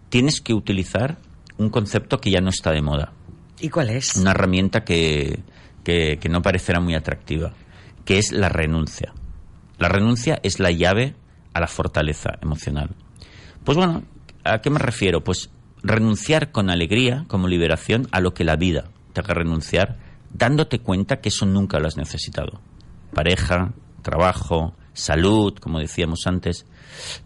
tienes 0.09 0.41
que 0.41 0.55
utilizar 0.55 1.19
un 1.59 1.69
concepto 1.69 2.19
que 2.21 2.31
ya 2.31 2.41
no 2.41 2.51
está 2.51 2.71
de 2.71 2.81
moda. 2.81 3.13
¿Y 3.59 3.69
cuál 3.69 3.91
es? 3.91 4.15
Una 4.15 4.31
herramienta 4.31 4.85
que, 4.85 5.41
que, 5.83 6.19
que 6.21 6.29
no 6.29 6.43
parecerá 6.43 6.79
muy 6.79 6.95
atractiva, 6.95 7.55
que 8.05 8.19
es 8.19 8.31
la 8.31 8.49
renuncia. 8.49 9.13
La 9.79 9.89
renuncia 9.89 10.39
es 10.45 10.61
la 10.61 10.71
llave 10.71 11.17
a 11.55 11.59
la 11.59 11.67
fortaleza 11.67 12.39
emocional. 12.41 12.91
Pues 13.65 13.77
bueno, 13.77 14.05
¿a 14.45 14.61
qué 14.61 14.71
me 14.71 14.79
refiero? 14.79 15.25
Pues 15.25 15.51
renunciar 15.83 16.53
con 16.53 16.71
alegría, 16.71 17.25
como 17.29 17.49
liberación, 17.49 18.09
a 18.13 18.21
lo 18.21 18.35
que 18.35 18.45
la 18.45 18.57
vida 18.57 18.85
te 19.13 19.21
haga 19.21 19.35
renunciar, 19.35 19.99
dándote 20.33 20.79
cuenta 20.79 21.21
que 21.21 21.29
eso 21.29 21.47
nunca 21.47 21.79
lo 21.79 21.89
has 21.89 21.97
necesitado. 21.97 22.61
Pareja, 23.13 23.73
trabajo, 24.03 24.75
salud, 24.93 25.55
como 25.59 25.79
decíamos 25.79 26.27
antes. 26.27 26.67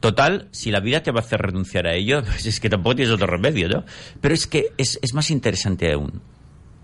Total, 0.00 0.48
si 0.52 0.70
la 0.70 0.80
vida 0.80 1.02
te 1.02 1.10
va 1.10 1.20
a 1.20 1.22
hacer 1.22 1.40
renunciar 1.40 1.86
a 1.86 1.94
ello, 1.94 2.22
pues 2.24 2.46
es 2.46 2.60
que 2.60 2.70
tampoco 2.70 2.96
tienes 2.96 3.14
otro 3.14 3.26
remedio, 3.26 3.68
¿no? 3.68 3.84
Pero 4.20 4.34
es 4.34 4.46
que 4.46 4.72
es, 4.76 4.98
es 5.02 5.14
más 5.14 5.30
interesante 5.30 5.92
aún. 5.92 6.20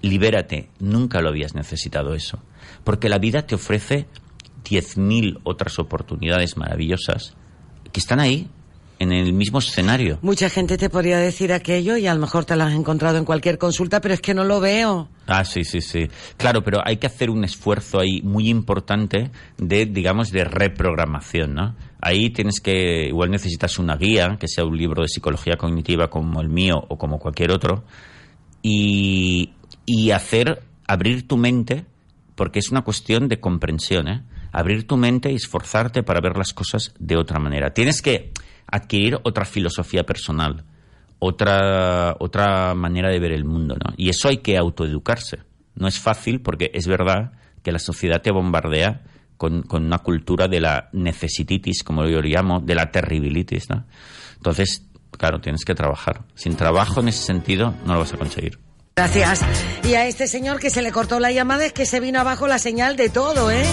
Libérate, 0.00 0.68
nunca 0.80 1.20
lo 1.20 1.28
habías 1.28 1.54
necesitado 1.54 2.14
eso. 2.14 2.42
Porque 2.82 3.08
la 3.08 3.18
vida 3.18 3.46
te 3.46 3.54
ofrece 3.54 4.06
10.000 4.64 5.40
otras 5.44 5.78
oportunidades 5.78 6.56
maravillosas 6.56 7.34
que 7.92 8.00
están 8.00 8.18
ahí, 8.18 8.48
en 9.02 9.12
el 9.12 9.32
mismo 9.32 9.58
escenario. 9.58 10.18
Mucha 10.22 10.48
gente 10.48 10.78
te 10.78 10.88
podría 10.88 11.18
decir 11.18 11.52
aquello 11.52 11.96
y 11.96 12.06
a 12.06 12.14
lo 12.14 12.20
mejor 12.20 12.44
te 12.44 12.56
lo 12.56 12.64
has 12.64 12.72
encontrado 12.72 13.18
en 13.18 13.24
cualquier 13.24 13.58
consulta, 13.58 14.00
pero 14.00 14.14
es 14.14 14.20
que 14.20 14.32
no 14.32 14.44
lo 14.44 14.60
veo. 14.60 15.08
Ah, 15.26 15.44
sí, 15.44 15.64
sí, 15.64 15.80
sí. 15.80 16.08
Claro, 16.36 16.62
pero 16.62 16.80
hay 16.84 16.98
que 16.98 17.06
hacer 17.06 17.28
un 17.28 17.44
esfuerzo 17.44 17.98
ahí 17.98 18.22
muy 18.22 18.48
importante 18.48 19.30
de, 19.58 19.86
digamos, 19.86 20.30
de 20.30 20.44
reprogramación, 20.44 21.54
¿no? 21.54 21.74
Ahí 22.00 22.30
tienes 22.30 22.60
que, 22.60 23.06
igual 23.08 23.30
necesitas 23.30 23.78
una 23.78 23.96
guía, 23.96 24.36
que 24.38 24.48
sea 24.48 24.64
un 24.64 24.76
libro 24.76 25.02
de 25.02 25.08
psicología 25.08 25.56
cognitiva 25.56 26.08
como 26.08 26.40
el 26.40 26.48
mío 26.48 26.84
o 26.88 26.96
como 26.96 27.18
cualquier 27.18 27.50
otro, 27.50 27.84
y, 28.62 29.52
y 29.84 30.10
hacer, 30.12 30.62
abrir 30.86 31.26
tu 31.26 31.36
mente, 31.36 31.84
porque 32.34 32.60
es 32.60 32.70
una 32.70 32.82
cuestión 32.82 33.28
de 33.28 33.40
comprensión, 33.40 34.08
¿eh? 34.08 34.22
Abrir 34.52 34.86
tu 34.86 34.96
mente 34.96 35.32
y 35.32 35.36
esforzarte 35.36 36.02
para 36.02 36.20
ver 36.20 36.36
las 36.36 36.52
cosas 36.52 36.92
de 36.98 37.16
otra 37.16 37.38
manera. 37.38 37.72
Tienes 37.72 38.02
que 38.02 38.32
adquirir 38.72 39.20
otra 39.22 39.44
filosofía 39.44 40.04
personal, 40.04 40.64
otra, 41.20 42.16
otra 42.18 42.74
manera 42.74 43.10
de 43.10 43.20
ver 43.20 43.32
el 43.32 43.44
mundo, 43.44 43.76
¿no? 43.76 43.92
Y 43.96 44.08
eso 44.08 44.28
hay 44.28 44.38
que 44.38 44.56
autoeducarse. 44.56 45.38
No 45.76 45.86
es 45.86 46.00
fácil 46.00 46.40
porque 46.40 46.72
es 46.74 46.88
verdad 46.88 47.32
que 47.62 47.70
la 47.70 47.78
sociedad 47.78 48.20
te 48.20 48.32
bombardea 48.32 49.02
con, 49.36 49.62
con 49.62 49.84
una 49.84 49.98
cultura 49.98 50.48
de 50.48 50.60
la 50.60 50.88
necesititis, 50.92 51.84
como 51.84 52.04
yo 52.06 52.20
lo 52.20 52.28
llamo, 52.28 52.60
de 52.60 52.74
la 52.74 52.90
terribilitis, 52.90 53.70
¿no? 53.70 53.84
Entonces, 54.36 54.84
claro, 55.16 55.40
tienes 55.40 55.64
que 55.64 55.74
trabajar. 55.74 56.22
Sin 56.34 56.56
trabajo 56.56 57.00
en 57.00 57.08
ese 57.08 57.24
sentido 57.24 57.74
no 57.86 57.92
lo 57.92 58.00
vas 58.00 58.14
a 58.14 58.16
conseguir. 58.16 58.58
Gracias. 58.96 59.42
Y 59.84 59.94
a 59.94 60.06
este 60.06 60.26
señor 60.26 60.60
que 60.60 60.70
se 60.70 60.82
le 60.82 60.92
cortó 60.92 61.20
la 61.20 61.30
llamada 61.30 61.64
es 61.64 61.72
que 61.72 61.86
se 61.86 62.00
vino 62.00 62.20
abajo 62.20 62.46
la 62.46 62.58
señal 62.58 62.96
de 62.96 63.08
todo, 63.08 63.50
¿eh? 63.50 63.64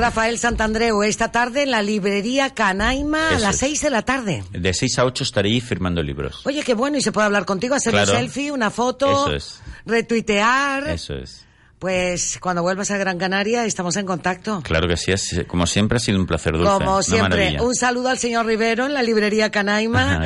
Rafael 0.00 0.38
Santandreu, 0.38 1.02
esta 1.02 1.30
tarde 1.30 1.62
en 1.64 1.70
la 1.70 1.82
librería 1.82 2.50
Canaima 2.54 3.28
a 3.36 3.38
las 3.38 3.54
es. 3.56 3.60
seis 3.60 3.82
de 3.82 3.90
la 3.90 4.00
tarde. 4.02 4.42
De 4.50 4.72
6 4.72 4.98
a 4.98 5.04
8 5.04 5.24
estaré 5.24 5.50
ahí 5.50 5.60
firmando 5.60 6.02
libros. 6.02 6.40
Oye, 6.46 6.62
qué 6.62 6.72
bueno, 6.74 6.96
y 6.96 7.02
se 7.02 7.12
puede 7.12 7.26
hablar 7.26 7.44
contigo, 7.44 7.74
hacer 7.74 7.92
Claro. 7.92 8.10
un 8.12 8.18
selfie, 8.18 8.50
una 8.50 8.70
foto, 8.70 9.26
Eso 9.26 9.32
es. 9.34 9.60
retuitear. 9.84 10.88
Eso 10.88 11.14
es. 11.14 11.44
Pues 11.80 12.36
cuando 12.42 12.60
vuelvas 12.60 12.90
a 12.90 12.98
Gran 12.98 13.16
Canaria 13.16 13.64
estamos 13.64 13.96
en 13.96 14.04
contacto. 14.04 14.60
Claro 14.62 14.86
que 14.86 14.98
sí, 14.98 15.12
es- 15.12 15.44
como 15.48 15.66
siempre 15.66 15.96
ha 15.96 15.98
sido 15.98 16.18
un 16.20 16.26
placer 16.26 16.52
dulce. 16.52 16.70
Como 16.70 17.02
siempre, 17.02 17.56
un 17.58 17.74
saludo 17.74 18.10
al 18.10 18.18
señor 18.18 18.44
Rivero 18.44 18.84
en 18.84 18.92
la 18.92 19.02
librería 19.02 19.50
Canaima, 19.50 20.20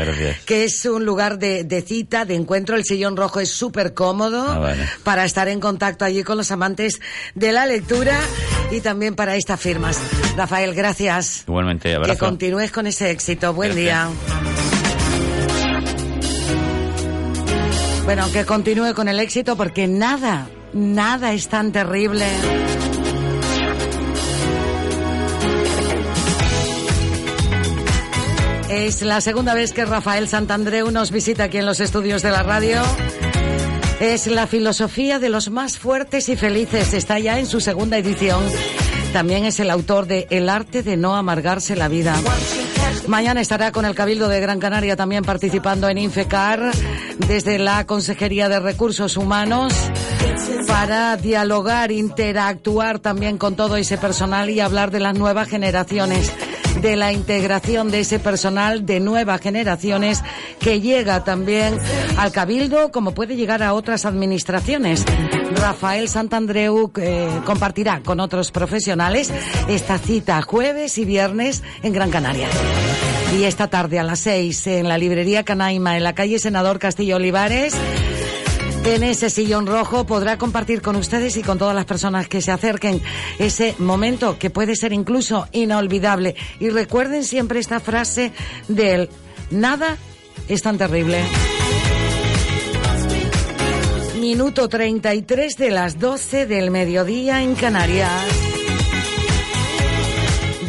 que 0.47 0.64
es 0.64 0.85
un 0.85 1.05
lugar 1.05 1.39
de, 1.39 1.62
de 1.62 1.81
cita, 1.82 2.24
de 2.24 2.35
encuentro. 2.35 2.74
El 2.74 2.85
sillón 2.85 3.16
rojo 3.16 3.39
es 3.39 3.52
súper 3.52 3.94
cómodo 3.94 4.44
Ah, 4.48 4.59
vale. 4.59 4.85
para 5.05 5.24
estar 5.24 5.47
en 5.47 5.60
contacto 5.60 6.05
allí 6.05 6.24
con 6.24 6.36
los 6.39 6.51
amantes 6.51 7.01
de 7.36 7.52
la 7.52 7.66
lectura 7.66 8.18
y 8.72 8.81
también 8.81 9.14
para 9.14 9.36
estas 9.36 9.60
firmas. 9.60 9.97
Rafael, 10.36 10.74
gracias. 10.74 11.44
Igualmente, 11.47 11.90
Que 11.90 11.94
abrazo. 11.94 12.18
continúes 12.18 12.72
con 12.72 12.89
ese 12.89 13.12
éxito. 13.12 13.55
Buen 13.55 13.76
Gracias. 13.76 14.09
día. 14.10 14.10
Bueno, 18.05 18.26
que 18.32 18.44
continúe 18.44 18.93
con 18.93 19.09
el 19.09 19.20
éxito 19.20 19.56
porque 19.56 19.86
nada, 19.86 20.48
nada 20.74 21.32
es 21.32 21.48
tan 21.48 21.72
terrible. 21.72 22.26
Es 28.68 29.02
la 29.02 29.20
segunda 29.20 29.55
vez 29.55 29.72
que 29.72 29.84
Rafael 29.84 30.28
Santandreu 30.28 30.90
nos 30.90 31.10
visita 31.10 31.44
aquí 31.44 31.59
en 31.59 31.66
los 31.66 31.80
estudios 31.80 32.22
de 32.22 32.30
la 32.30 32.42
radio. 32.42 32.82
Es 34.01 34.26
la 34.26 34.46
filosofía 34.46 35.18
de 35.18 35.28
los 35.28 35.48
más 35.51 35.78
fuertes 35.78 36.28
y 36.28 36.36
felices. 36.36 36.92
Está 36.92 37.18
ya 37.18 37.38
en 37.38 37.46
su 37.46 37.60
segunda 37.60 37.96
edición. 37.96 38.42
También 39.12 39.44
es 39.44 39.60
el 39.60 39.70
autor 39.70 40.06
de 40.06 40.26
El 40.28 40.48
arte 40.48 40.82
de 40.82 40.96
no 40.96 41.14
amargarse 41.14 41.76
la 41.76 41.88
vida. 41.88 42.16
Mañana 43.06 43.40
estará 43.40 43.70
con 43.70 43.85
el 43.85 43.94
Cabildo 43.94 44.28
de 44.28 44.40
Gran 44.40 44.59
Canaria 44.59 44.97
también 44.97 45.24
participando 45.24 45.89
en 45.89 45.98
Infecar 45.98 46.70
desde 47.28 47.59
la 47.59 47.85
Consejería 47.86 48.48
de 48.48 48.60
Recursos 48.60 49.16
Humanos 49.16 49.74
para 50.66 51.16
dialogar, 51.16 51.93
interactuar 51.93 52.98
también 52.98 53.36
con 53.36 53.56
todo 53.56 53.76
ese 53.76 53.98
personal 53.98 54.48
y 54.48 54.60
hablar 54.60 54.90
de 54.90 55.01
las 55.01 55.16
nuevas 55.16 55.48
generaciones 55.48 56.32
de 56.85 56.97
la 56.97 57.15
integración 57.15 57.90
de 57.90 58.01
ese 58.01 58.19
personal 58.19 58.85
de 58.85 59.01
nuevas 59.01 59.40
generaciones 59.40 60.23
que 60.61 60.82
llega 60.82 61.24
también 61.24 61.78
al 62.19 62.31
Cabildo 62.31 62.93
como 62.93 63.15
puede 63.15 63.36
llegar 63.36 63.62
a 63.62 63.73
otras 63.73 64.05
administraciones. 64.05 65.02
Rafael 65.55 66.11
Santandreu 66.11 66.93
eh, 67.01 67.40
compartirá 67.47 68.02
con 68.05 68.20
otros 68.20 68.51
profesionales 68.51 69.32
esta 69.66 69.97
cita 69.97 70.43
jueves 70.43 70.98
y 70.98 71.06
viernes 71.06 71.62
en 71.82 71.94
Gran 71.94 72.11
Canaria. 72.11 72.48
Y 73.35 73.44
esta 73.44 73.69
tarde 73.69 73.98
a 73.98 74.02
las 74.02 74.20
seis 74.20 74.66
en 74.66 74.86
la 74.86 74.98
librería 74.98 75.43
Canaima, 75.43 75.97
en 75.97 76.05
la 76.05 76.15
calle 76.15 76.39
Senador 76.39 76.78
Castillo 76.78 77.16
Olivares, 77.16 77.74
en 78.85 79.02
ese 79.02 79.31
sillón 79.31 79.66
rojo 79.66 80.05
podrá 80.05 80.36
compartir 80.36 80.82
con 80.82 80.97
ustedes 80.97 81.36
y 81.36 81.43
con 81.43 81.59
todas 81.59 81.74
las 81.74 81.86
personas 81.86 82.28
que 82.28 82.43
se 82.43 82.52
acerquen 82.52 83.01
ese 83.39 83.74
momento 83.78 84.39
que 84.39 84.51
puede 84.51 84.77
ser 84.77 84.93
incluso 84.93 85.48
inolvidable. 85.52 86.36
Y 86.61 86.69
recuerden 86.69 87.24
siempre 87.24 87.61
esta 87.61 87.81
frase 87.81 88.32
del 88.69 89.09
nada 89.51 89.97
es 90.48 90.62
tan 90.62 90.77
terrible. 90.77 91.23
Minuto 94.20 94.69
33 94.69 95.56
de 95.56 95.70
las 95.70 95.98
12 95.98 96.47
del 96.47 96.70
mediodía 96.70 97.43
en 97.43 97.55
Canarias. 97.55 98.64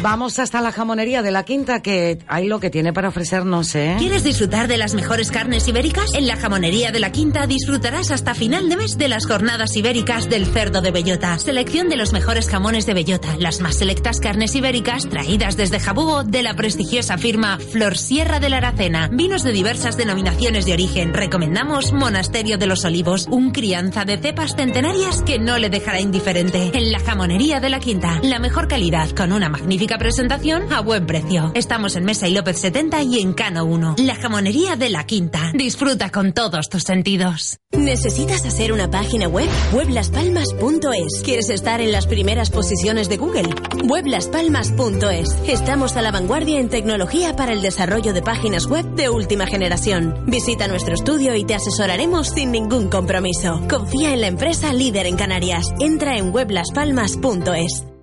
Vamos 0.08 0.38
hasta 0.38 0.60
la 0.60 0.70
jamonería 0.70 1.20
de 1.20 1.32
la 1.32 1.42
Quinta, 1.42 1.82
que 1.82 2.20
hay 2.28 2.46
lo 2.46 2.60
que 2.60 2.70
tiene 2.70 2.92
para 2.92 3.08
ofrecernos, 3.08 3.74
¿eh? 3.74 3.96
¿Quieres 3.98 4.22
disfrutar 4.22 4.68
de 4.68 4.76
las 4.76 4.94
mejores 4.94 5.32
carnes 5.32 5.66
ibéricas? 5.66 6.14
En 6.14 6.28
la 6.28 6.36
jamonería 6.36 6.92
de 6.92 7.00
la 7.00 7.10
Quinta 7.10 7.48
disfrutarás 7.48 8.12
hasta 8.12 8.32
final 8.32 8.68
de 8.68 8.76
mes 8.76 8.98
de 8.98 9.08
las 9.08 9.26
jornadas 9.26 9.74
ibéricas 9.74 10.30
del 10.30 10.46
cerdo 10.46 10.80
de 10.80 10.92
bellota. 10.92 11.36
Selección 11.40 11.88
de 11.88 11.96
los 11.96 12.12
mejores 12.12 12.48
jamones 12.48 12.86
de 12.86 12.94
bellota, 12.94 13.36
las 13.40 13.60
más 13.60 13.78
selectas 13.78 14.20
carnes 14.20 14.54
ibéricas 14.54 15.08
traídas 15.08 15.56
desde 15.56 15.80
Jabugo 15.80 16.22
de 16.22 16.44
la 16.44 16.54
prestigiosa 16.54 17.18
firma 17.18 17.58
Flor 17.58 17.98
Sierra 17.98 18.38
de 18.38 18.48
la 18.48 18.58
Aracena. 18.58 19.10
Vinos 19.12 19.42
de 19.42 19.50
diversas 19.50 19.96
denominaciones 19.96 20.66
de 20.66 20.74
origen. 20.74 21.14
Recomendamos 21.14 21.92
Monasterio 21.92 22.58
de 22.58 22.68
los 22.68 22.84
Olivos, 22.84 23.26
un 23.28 23.50
crianza 23.50 24.04
de 24.04 24.18
cepas 24.18 24.54
centenarias 24.54 25.22
que 25.22 25.40
no 25.40 25.58
le 25.58 25.68
dejará 25.68 25.98
indiferente. 25.98 26.70
En 26.74 26.92
la 26.92 27.00
jamonería 27.00 27.58
de 27.58 27.70
la 27.70 27.80
Quinta, 27.80 28.20
la 28.22 28.38
mejor 28.38 28.68
calidad 28.68 29.10
con 29.10 29.32
una 29.32 29.48
magnífica 29.48 29.95
presentación 29.98 30.72
a 30.72 30.80
buen 30.80 31.06
precio. 31.06 31.52
Estamos 31.54 31.96
en 31.96 32.04
Mesa 32.04 32.28
y 32.28 32.34
López 32.34 32.58
70 32.58 33.02
y 33.02 33.20
en 33.20 33.32
Cano 33.32 33.64
1. 33.64 33.96
La 33.98 34.14
jamonería 34.14 34.76
de 34.76 34.90
la 34.90 35.04
Quinta. 35.04 35.52
Disfruta 35.54 36.10
con 36.10 36.32
todos 36.32 36.68
tus 36.68 36.82
sentidos. 36.82 37.58
¿Necesitas 37.72 38.44
hacer 38.46 38.72
una 38.72 38.90
página 38.90 39.28
web? 39.28 39.48
Weblaspalmas.es. 39.72 41.22
¿Quieres 41.24 41.50
estar 41.50 41.80
en 41.80 41.92
las 41.92 42.06
primeras 42.06 42.50
posiciones 42.50 43.08
de 43.08 43.16
Google? 43.16 43.54
Weblaspalmas.es. 43.84 45.38
Estamos 45.46 45.96
a 45.96 46.02
la 46.02 46.12
vanguardia 46.12 46.60
en 46.60 46.68
tecnología 46.68 47.36
para 47.36 47.52
el 47.52 47.62
desarrollo 47.62 48.12
de 48.12 48.22
páginas 48.22 48.66
web 48.66 48.86
de 48.94 49.08
última 49.08 49.46
generación. 49.46 50.24
Visita 50.26 50.68
nuestro 50.68 50.94
estudio 50.94 51.34
y 51.34 51.44
te 51.44 51.54
asesoraremos 51.54 52.28
sin 52.28 52.52
ningún 52.52 52.88
compromiso. 52.88 53.60
Confía 53.68 54.12
en 54.12 54.20
la 54.20 54.28
empresa 54.28 54.72
líder 54.72 55.06
en 55.06 55.16
Canarias. 55.16 55.66
Entra 55.80 56.16
en 56.16 56.34
weblaspalmas.es. 56.34 57.95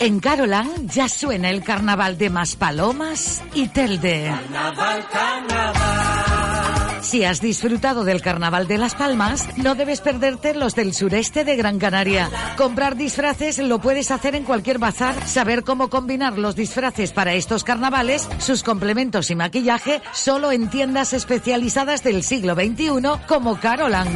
En 0.00 0.20
Carolan 0.20 0.88
ya 0.88 1.08
suena 1.08 1.50
el 1.50 1.64
carnaval 1.64 2.18
de 2.18 2.30
Maspalomas 2.30 3.42
y 3.52 3.66
Telde. 3.66 4.26
Carnaval, 4.26 5.06
carnaval. 5.10 6.17
Si 7.08 7.24
has 7.24 7.40
disfrutado 7.40 8.04
del 8.04 8.20
Carnaval 8.20 8.68
de 8.68 8.76
Las 8.76 8.94
Palmas, 8.94 9.48
no 9.56 9.74
debes 9.74 10.02
perderte 10.02 10.52
los 10.52 10.74
del 10.74 10.92
sureste 10.92 11.42
de 11.42 11.56
Gran 11.56 11.78
Canaria. 11.78 12.28
Comprar 12.58 12.96
disfraces 12.96 13.56
lo 13.56 13.78
puedes 13.78 14.10
hacer 14.10 14.34
en 14.34 14.44
cualquier 14.44 14.78
bazar. 14.78 15.26
Saber 15.26 15.64
cómo 15.64 15.88
combinar 15.88 16.36
los 16.36 16.54
disfraces 16.54 17.12
para 17.12 17.32
estos 17.32 17.64
carnavales, 17.64 18.28
sus 18.40 18.62
complementos 18.62 19.30
y 19.30 19.36
maquillaje, 19.36 20.02
solo 20.12 20.52
en 20.52 20.68
tiendas 20.68 21.14
especializadas 21.14 22.04
del 22.04 22.22
siglo 22.22 22.54
XXI 22.54 23.00
como 23.26 23.58
Carolan. 23.58 24.08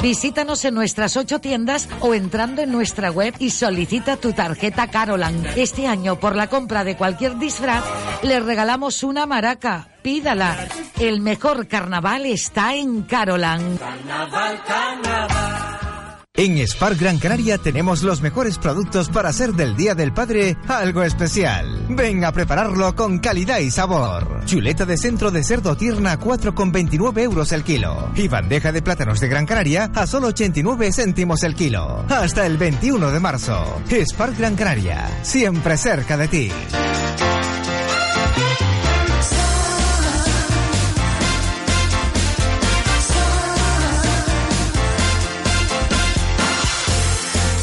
Visítanos 0.00 0.64
en 0.64 0.74
nuestras 0.74 1.16
ocho 1.16 1.40
tiendas 1.40 1.88
o 1.98 2.14
entrando 2.14 2.62
en 2.62 2.70
nuestra 2.70 3.10
web 3.10 3.34
y 3.40 3.50
solicita 3.50 4.18
tu 4.18 4.32
tarjeta 4.32 4.86
Carolan. 4.86 5.44
Este 5.56 5.88
año, 5.88 6.20
por 6.20 6.36
la 6.36 6.46
compra 6.46 6.84
de 6.84 6.96
cualquier 6.96 7.40
disfraz, 7.40 7.82
le 8.22 8.38
regalamos 8.38 9.02
una 9.02 9.26
maraca. 9.26 9.88
Pídala. 10.04 10.68
El 11.00 11.22
mejor 11.22 11.66
carnaval 11.66 12.26
está 12.26 12.74
en 12.74 13.04
Carolan. 13.04 13.78
Carnaval, 13.78 14.62
carnaval. 14.66 16.18
En 16.36 16.58
Spar 16.68 16.96
Gran 16.96 17.18
Canaria 17.18 17.56
tenemos 17.56 18.02
los 18.02 18.20
mejores 18.20 18.58
productos 18.58 19.08
para 19.08 19.30
hacer 19.30 19.52
del 19.52 19.76
Día 19.76 19.94
del 19.94 20.12
Padre 20.12 20.58
algo 20.68 21.02
especial. 21.04 21.86
Ven 21.88 22.22
a 22.22 22.32
prepararlo 22.32 22.94
con 22.94 23.18
calidad 23.18 23.60
y 23.60 23.70
sabor. 23.70 24.44
Chuleta 24.44 24.84
de 24.84 24.98
centro 24.98 25.30
de 25.30 25.42
cerdo 25.42 25.74
tierna 25.74 26.12
a 26.12 26.20
4,29 26.20 27.20
euros 27.20 27.52
el 27.52 27.64
kilo. 27.64 28.10
Y 28.14 28.28
bandeja 28.28 28.72
de 28.72 28.82
plátanos 28.82 29.20
de 29.20 29.28
Gran 29.28 29.46
Canaria 29.46 29.90
a 29.94 30.06
solo 30.06 30.26
89 30.26 30.92
céntimos 30.92 31.42
el 31.44 31.54
kilo. 31.54 32.04
Hasta 32.10 32.44
el 32.44 32.58
21 32.58 33.10
de 33.10 33.20
marzo. 33.20 33.80
Spar 33.88 34.34
Gran 34.34 34.54
Canaria. 34.54 35.08
Siempre 35.22 35.78
cerca 35.78 36.18
de 36.18 36.28
ti. 36.28 36.50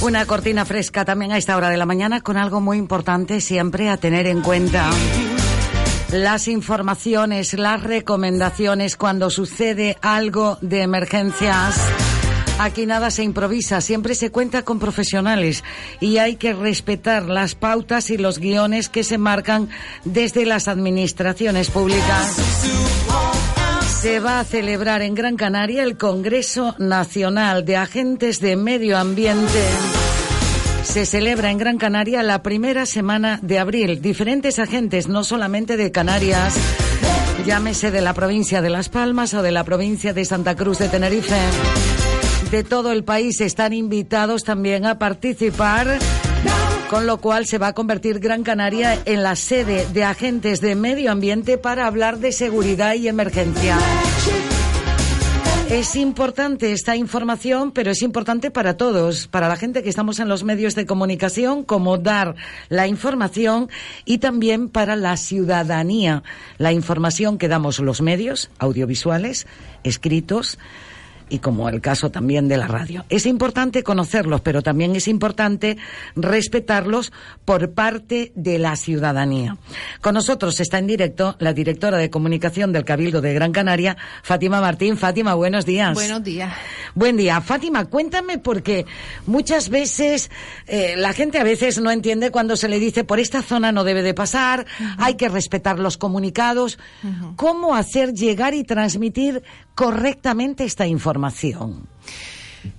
Una 0.02 0.26
cortina 0.26 0.66
fresca 0.66 1.06
también 1.06 1.32
a 1.32 1.38
esta 1.38 1.56
hora 1.56 1.70
de 1.70 1.78
la 1.78 1.86
mañana 1.86 2.22
con 2.22 2.36
algo 2.36 2.60
muy 2.60 2.80
importante 2.80 3.40
siempre 3.40 3.88
a 3.88 3.98
tener 3.98 4.26
en 4.26 4.42
cuenta. 4.42 4.90
Las 6.12 6.48
informaciones, 6.48 7.54
las 7.54 7.84
recomendaciones 7.84 8.98
cuando 8.98 9.30
sucede 9.30 9.98
algo 10.02 10.58
de 10.62 10.82
emergencias. 10.82 11.80
Aquí 12.58 12.88
nada 12.88 13.12
se 13.12 13.24
improvisa, 13.24 13.80
siempre 13.80 14.16
se 14.16 14.32
cuenta 14.32 14.64
con 14.64 14.80
profesionales 14.80 15.64
y 16.00 16.18
hay 16.18 16.36
que 16.36 16.54
respetar 16.54 17.26
las 17.26 17.54
pautas 17.54 18.10
y 18.10 18.18
los 18.18 18.40
guiones 18.40 18.90
que 18.90 19.04
se 19.04 19.20
marcan 19.20 19.70
desde 20.04 20.46
las 20.48 20.68
administraciones 20.68 21.70
públicas. 21.70 22.38
Se 24.02 24.20
va 24.20 24.40
a 24.40 24.44
celebrar 24.44 25.04
en 25.04 25.14
Gran 25.14 25.38
Canaria 25.38 25.84
el 25.84 25.96
Congreso 25.96 26.74
Nacional 26.80 27.66
de 27.66 27.78
Agentes 27.78 28.40
de 28.40 28.56
Medio 28.56 28.98
Ambiente. 28.98 29.64
Se 30.82 31.06
celebra 31.06 31.52
en 31.52 31.60
Gran 31.60 31.78
Canaria 31.78 32.24
la 32.24 32.42
primera 32.42 32.88
semana 32.88 33.38
de 33.44 33.60
abril. 33.60 34.02
Diferentes 34.02 34.58
agentes, 34.58 35.08
no 35.08 35.24
solamente 35.24 35.78
de 35.78 35.92
Canarias, 35.92 36.56
llámese 37.46 37.92
de 37.92 38.02
la 38.02 38.16
provincia 38.16 38.64
de 38.64 38.72
Las 38.72 38.90
Palmas 38.90 39.36
o 39.36 39.44
de 39.44 39.52
la 39.52 39.64
provincia 39.66 40.14
de 40.14 40.26
Santa 40.26 40.56
Cruz 40.56 40.80
de 40.80 40.90
Tenerife, 40.90 41.38
de 42.50 42.64
todo 42.64 42.92
el 42.92 43.04
país 43.04 43.40
están 43.40 43.72
invitados 43.72 44.44
también 44.44 44.88
a 44.88 44.98
participar 44.98 46.00
con 46.92 47.08
lo 47.08 47.22
cual 47.22 47.46
se 47.46 47.58
va 47.58 47.68
a 47.68 47.74
convertir 47.74 48.20
Gran 48.20 48.44
Canaria 48.44 49.02
en 49.06 49.24
la 49.24 49.38
sede 49.38 49.88
de 49.94 50.04
agentes 50.04 50.60
de 50.60 50.76
medio 50.76 51.10
ambiente 51.10 51.58
para 51.58 51.88
hablar 51.88 52.18
de 52.18 52.34
seguridad 52.34 52.96
y 52.96 53.08
emergencia. 53.08 53.78
Es 55.70 55.96
importante 55.96 56.74
esta 56.74 56.98
información, 56.98 57.72
pero 57.72 57.92
es 57.92 58.02
importante 58.02 58.52
para 58.52 58.76
todos, 58.76 59.30
para 59.30 59.48
la 59.48 59.56
gente 59.56 59.84
que 59.84 59.90
estamos 59.90 60.20
en 60.20 60.28
los 60.28 60.44
medios 60.44 60.76
de 60.76 60.86
comunicación, 60.86 61.64
como 61.64 61.98
dar 61.98 62.36
la 62.68 62.88
información 62.88 63.70
y 64.04 64.18
también 64.18 64.68
para 64.68 64.98
la 64.98 65.16
ciudadanía, 65.16 66.24
la 66.58 66.74
información 66.74 67.38
que 67.38 67.48
damos 67.48 67.80
los 67.80 68.02
medios 68.02 68.52
audiovisuales, 68.60 69.48
escritos, 69.86 70.60
y 71.32 71.40
como 71.40 71.70
el 71.70 71.80
caso 71.80 72.12
también 72.12 72.50
de 72.50 72.58
la 72.58 72.68
radio. 72.68 73.06
Es 73.08 73.26
importante 73.26 73.84
conocerlos, 73.84 74.42
pero 74.42 74.62
también 74.62 74.98
es 74.98 75.08
importante 75.08 75.78
respetarlos 76.14 77.14
por 77.46 77.72
parte 77.72 78.34
de 78.36 78.60
la 78.60 78.76
ciudadanía. 78.76 79.56
Con 80.02 80.14
nosotros 80.14 80.60
está 80.60 80.78
en 80.78 80.88
directo 80.88 81.38
la 81.40 81.54
directora 81.54 81.98
de 81.98 82.10
comunicación 82.10 82.74
del 82.74 82.84
Cabildo 82.84 83.22
de 83.22 83.34
Gran 83.34 83.54
Canaria, 83.54 83.96
Fátima 84.24 84.60
Martín. 84.60 84.98
Fátima, 84.98 85.34
buenos 85.34 85.66
días. 85.66 85.94
Buenos 85.94 86.22
días. 86.22 86.54
Buen 86.96 87.16
día. 87.16 87.40
Fátima, 87.40 87.86
cuéntame 87.86 88.38
porque 88.38 88.86
muchas 89.26 89.70
veces 89.70 90.30
eh, 90.68 90.96
la 90.98 91.14
gente 91.14 91.40
a 91.40 91.46
veces 91.46 91.80
no 91.80 91.92
entiende 91.92 92.32
cuando 92.32 92.58
se 92.58 92.68
le 92.68 92.78
dice 92.78 93.06
por 93.06 93.22
esta 93.22 93.42
zona 93.42 93.72
no 93.72 93.86
debe 93.86 94.04
de 94.04 94.14
pasar, 94.14 94.66
hay 94.98 95.16
que 95.16 95.30
respetar 95.30 95.80
los 95.80 95.98
comunicados. 95.98 96.78
¿Cómo 97.38 97.74
hacer 97.74 98.14
llegar 98.14 98.54
y 98.54 98.66
transmitir 98.66 99.44
correctamente 99.76 100.66
esta 100.66 100.86
información? 100.86 101.21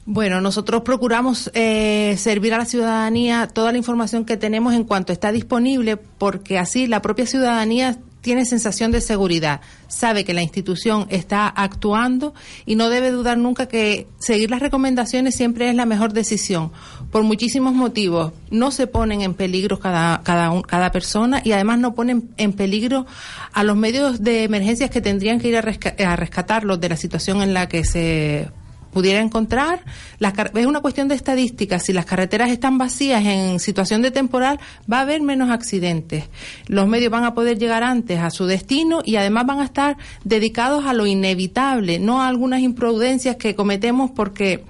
Bueno, 0.05 0.41
nosotros 0.41 0.83
procuramos 0.83 1.51
eh, 1.55 2.15
servir 2.19 2.55
a 2.55 2.59
la 2.59 2.65
ciudadanía 2.65 3.49
toda 3.49 3.73
la 3.73 3.79
información 3.79 4.25
que 4.25 4.37
tenemos 4.37 4.75
en 4.75 4.85
cuanto 4.85 5.13
está 5.13 5.33
disponible, 5.33 5.97
porque 5.97 6.59
así 6.59 6.87
la 6.87 7.03
propia 7.03 7.27
ciudadanía 7.27 7.99
tiene 8.21 8.45
sensación 8.45 8.93
de 8.93 9.01
seguridad, 9.01 9.61
sabe 9.89 10.25
que 10.25 10.33
la 10.33 10.43
institución 10.43 11.07
está 11.11 11.49
actuando 11.49 12.35
y 12.65 12.77
no 12.77 12.89
debe 12.89 13.11
dudar 13.11 13.37
nunca 13.37 13.67
que 13.67 14.07
seguir 14.19 14.51
las 14.51 14.61
recomendaciones 14.61 15.35
siempre 15.35 15.69
es 15.69 15.75
la 15.75 15.87
mejor 15.87 16.13
decisión, 16.13 16.71
por 17.13 17.23
muchísimos 17.23 17.75
motivos. 17.75 18.33
No 18.51 18.71
se 18.71 18.89
ponen 18.89 19.21
en 19.21 19.35
peligro 19.35 19.79
cada, 19.79 20.23
cada, 20.25 20.51
cada 20.63 20.91
persona 20.91 21.43
y 21.45 21.53
además 21.53 21.79
no 21.79 21.95
ponen 21.95 22.31
en 22.39 22.55
peligro 22.55 23.07
a 23.53 23.63
los 23.63 23.77
medios 23.77 24.23
de 24.25 24.45
emergencias 24.45 24.91
que 24.91 25.03
tendrían 25.03 25.39
que 25.39 25.49
ir 25.49 25.57
a, 25.59 25.61
a 25.61 26.17
rescatarlos 26.17 26.81
de 26.81 26.89
la 26.89 26.97
situación 26.97 27.43
en 27.43 27.53
la 27.53 27.69
que 27.69 27.85
se 27.85 28.49
pudiera 28.93 29.21
encontrar. 29.21 29.85
Las, 30.19 30.33
es 30.55 30.67
una 30.67 30.81
cuestión 30.81 31.09
de 31.09 31.15
estadística. 31.15 31.79
Si 31.79 31.93
las 31.93 32.07
carreteras 32.07 32.51
están 32.51 32.79
vacías 32.79 33.25
en 33.25 33.61
situación 33.61 34.01
de 34.01 34.11
temporal, 34.11 34.59
va 34.91 34.99
a 34.99 35.03
haber 35.03 35.21
menos 35.21 35.51
accidentes. 35.51 36.25
Los 36.67 36.89
medios 36.89 37.11
van 37.11 37.25
a 37.25 37.35
poder 37.35 37.59
llegar 37.59 37.83
antes 37.83 38.21
a 38.21 38.31
su 38.31 38.47
destino 38.47 39.01
y 39.05 39.17
además 39.17 39.45
van 39.47 39.61
a 39.61 39.65
estar 39.65 39.99
dedicados 40.25 40.87
a 40.87 40.95
lo 40.95 41.07
inevitable, 41.07 41.99
no 41.99 42.23
a 42.23 42.29
algunas 42.29 42.61
imprudencias 42.61 43.37
que 43.37 43.55
cometemos 43.55 44.11
porque 44.13 44.65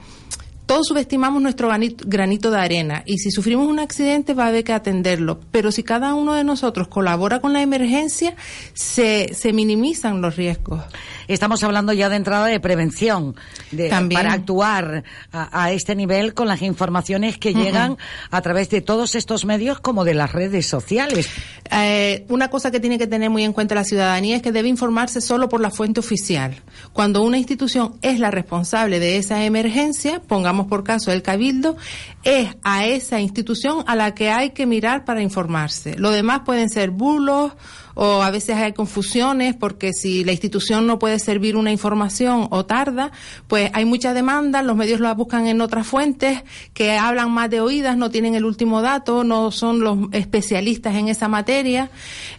todos 0.66 0.86
subestimamos 0.86 1.42
nuestro 1.42 1.68
granito, 1.68 2.50
de 2.50 2.58
arena 2.58 3.02
y 3.04 3.18
si 3.18 3.30
sufrimos 3.30 3.66
un 3.66 3.78
accidente 3.78 4.34
va 4.34 4.44
a 4.44 4.48
haber 4.48 4.64
que 4.64 4.72
atenderlo. 4.72 5.40
Pero 5.50 5.72
si 5.72 5.82
cada 5.82 6.14
uno 6.14 6.34
de 6.34 6.44
nosotros 6.44 6.88
colabora 6.88 7.40
con 7.40 7.52
la 7.52 7.62
emergencia, 7.62 8.34
se, 8.72 9.34
se 9.34 9.52
minimizan 9.52 10.22
los 10.22 10.36
riesgos. 10.36 10.82
Estamos 11.28 11.62
hablando 11.62 11.92
ya 11.92 12.08
de 12.08 12.16
entrada 12.16 12.46
de 12.46 12.60
prevención, 12.60 13.34
de, 13.70 13.88
para 14.12 14.32
actuar 14.32 15.04
a, 15.32 15.70
este 15.72 15.94
nivel 15.94 16.34
con 16.34 16.48
las 16.48 16.62
informaciones 16.62 17.38
que 17.38 17.54
llegan 17.54 17.96
a 18.30 18.40
través 18.42 18.70
de 18.70 18.80
todos 18.80 19.14
estos 19.14 19.44
medios 19.44 19.80
como 19.80 20.04
de 20.04 20.14
las 20.14 20.32
redes 20.32 20.66
sociales. 20.66 21.30
Eh, 21.70 22.26
una 22.28 22.48
cosa 22.48 22.70
que 22.70 22.80
tiene 22.80 22.98
que 22.98 23.06
tener 23.06 23.30
muy 23.30 23.44
en 23.44 23.52
cuenta 23.52 23.74
la 23.74 23.84
ciudadanía 23.84 24.36
es 24.36 24.42
que 24.42 24.52
debe 24.52 24.68
informarse 24.68 25.20
solo 25.20 25.48
por 25.48 25.60
la 25.60 25.70
fuente 25.70 26.00
oficial. 26.00 26.62
Cuando 26.92 27.22
una 27.22 27.38
institución 27.38 27.98
es 28.02 28.18
la 28.18 28.30
responsable 28.30 28.98
de 28.98 29.16
esa 29.16 29.44
emergencia, 29.44 30.20
pongamos 30.20 30.66
por 30.66 30.84
caso 30.84 31.12
el 31.12 31.22
cabildo, 31.22 31.76
es 32.24 32.48
a 32.62 32.86
esa 32.86 33.20
institución 33.20 33.84
a 33.86 33.96
la 33.96 34.14
que 34.14 34.30
hay 34.30 34.50
que 34.50 34.66
mirar 34.66 35.04
para 35.04 35.22
informarse. 35.22 35.96
Lo 35.96 36.10
demás 36.10 36.42
pueden 36.44 36.68
ser 36.68 36.90
bulos, 36.90 37.52
o 37.94 38.22
a 38.22 38.30
veces 38.30 38.56
hay 38.56 38.72
confusiones 38.72 39.54
porque 39.54 39.92
si 39.92 40.24
la 40.24 40.32
institución 40.32 40.86
no 40.86 40.98
puede 40.98 41.18
servir 41.18 41.56
una 41.56 41.72
información 41.72 42.48
o 42.50 42.64
tarda, 42.64 43.12
pues 43.48 43.70
hay 43.74 43.84
mucha 43.84 44.14
demanda, 44.14 44.62
los 44.62 44.76
medios 44.76 45.00
la 45.00 45.14
buscan 45.14 45.46
en 45.46 45.60
otras 45.60 45.86
fuentes 45.86 46.42
que 46.74 46.96
hablan 46.96 47.30
más 47.30 47.50
de 47.50 47.60
oídas, 47.60 47.96
no 47.96 48.10
tienen 48.10 48.34
el 48.34 48.44
último 48.44 48.82
dato, 48.82 49.24
no 49.24 49.50
son 49.50 49.80
los 49.80 49.98
especialistas 50.12 50.94
en 50.94 51.08
esa 51.08 51.28
materia. 51.28 51.90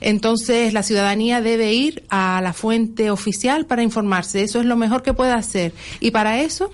Entonces 0.01 0.73
la 0.73 0.83
ciudadanía 0.83 1.41
debe 1.41 1.73
ir 1.73 2.03
a 2.09 2.41
la 2.41 2.53
fuente 2.53 3.11
oficial 3.11 3.65
para 3.65 3.83
informarse. 3.83 4.43
Eso 4.43 4.59
es 4.59 4.65
lo 4.65 4.75
mejor 4.75 5.03
que 5.03 5.13
puede 5.13 5.31
hacer. 5.31 5.73
Y 5.99 6.11
para 6.11 6.39
eso 6.41 6.71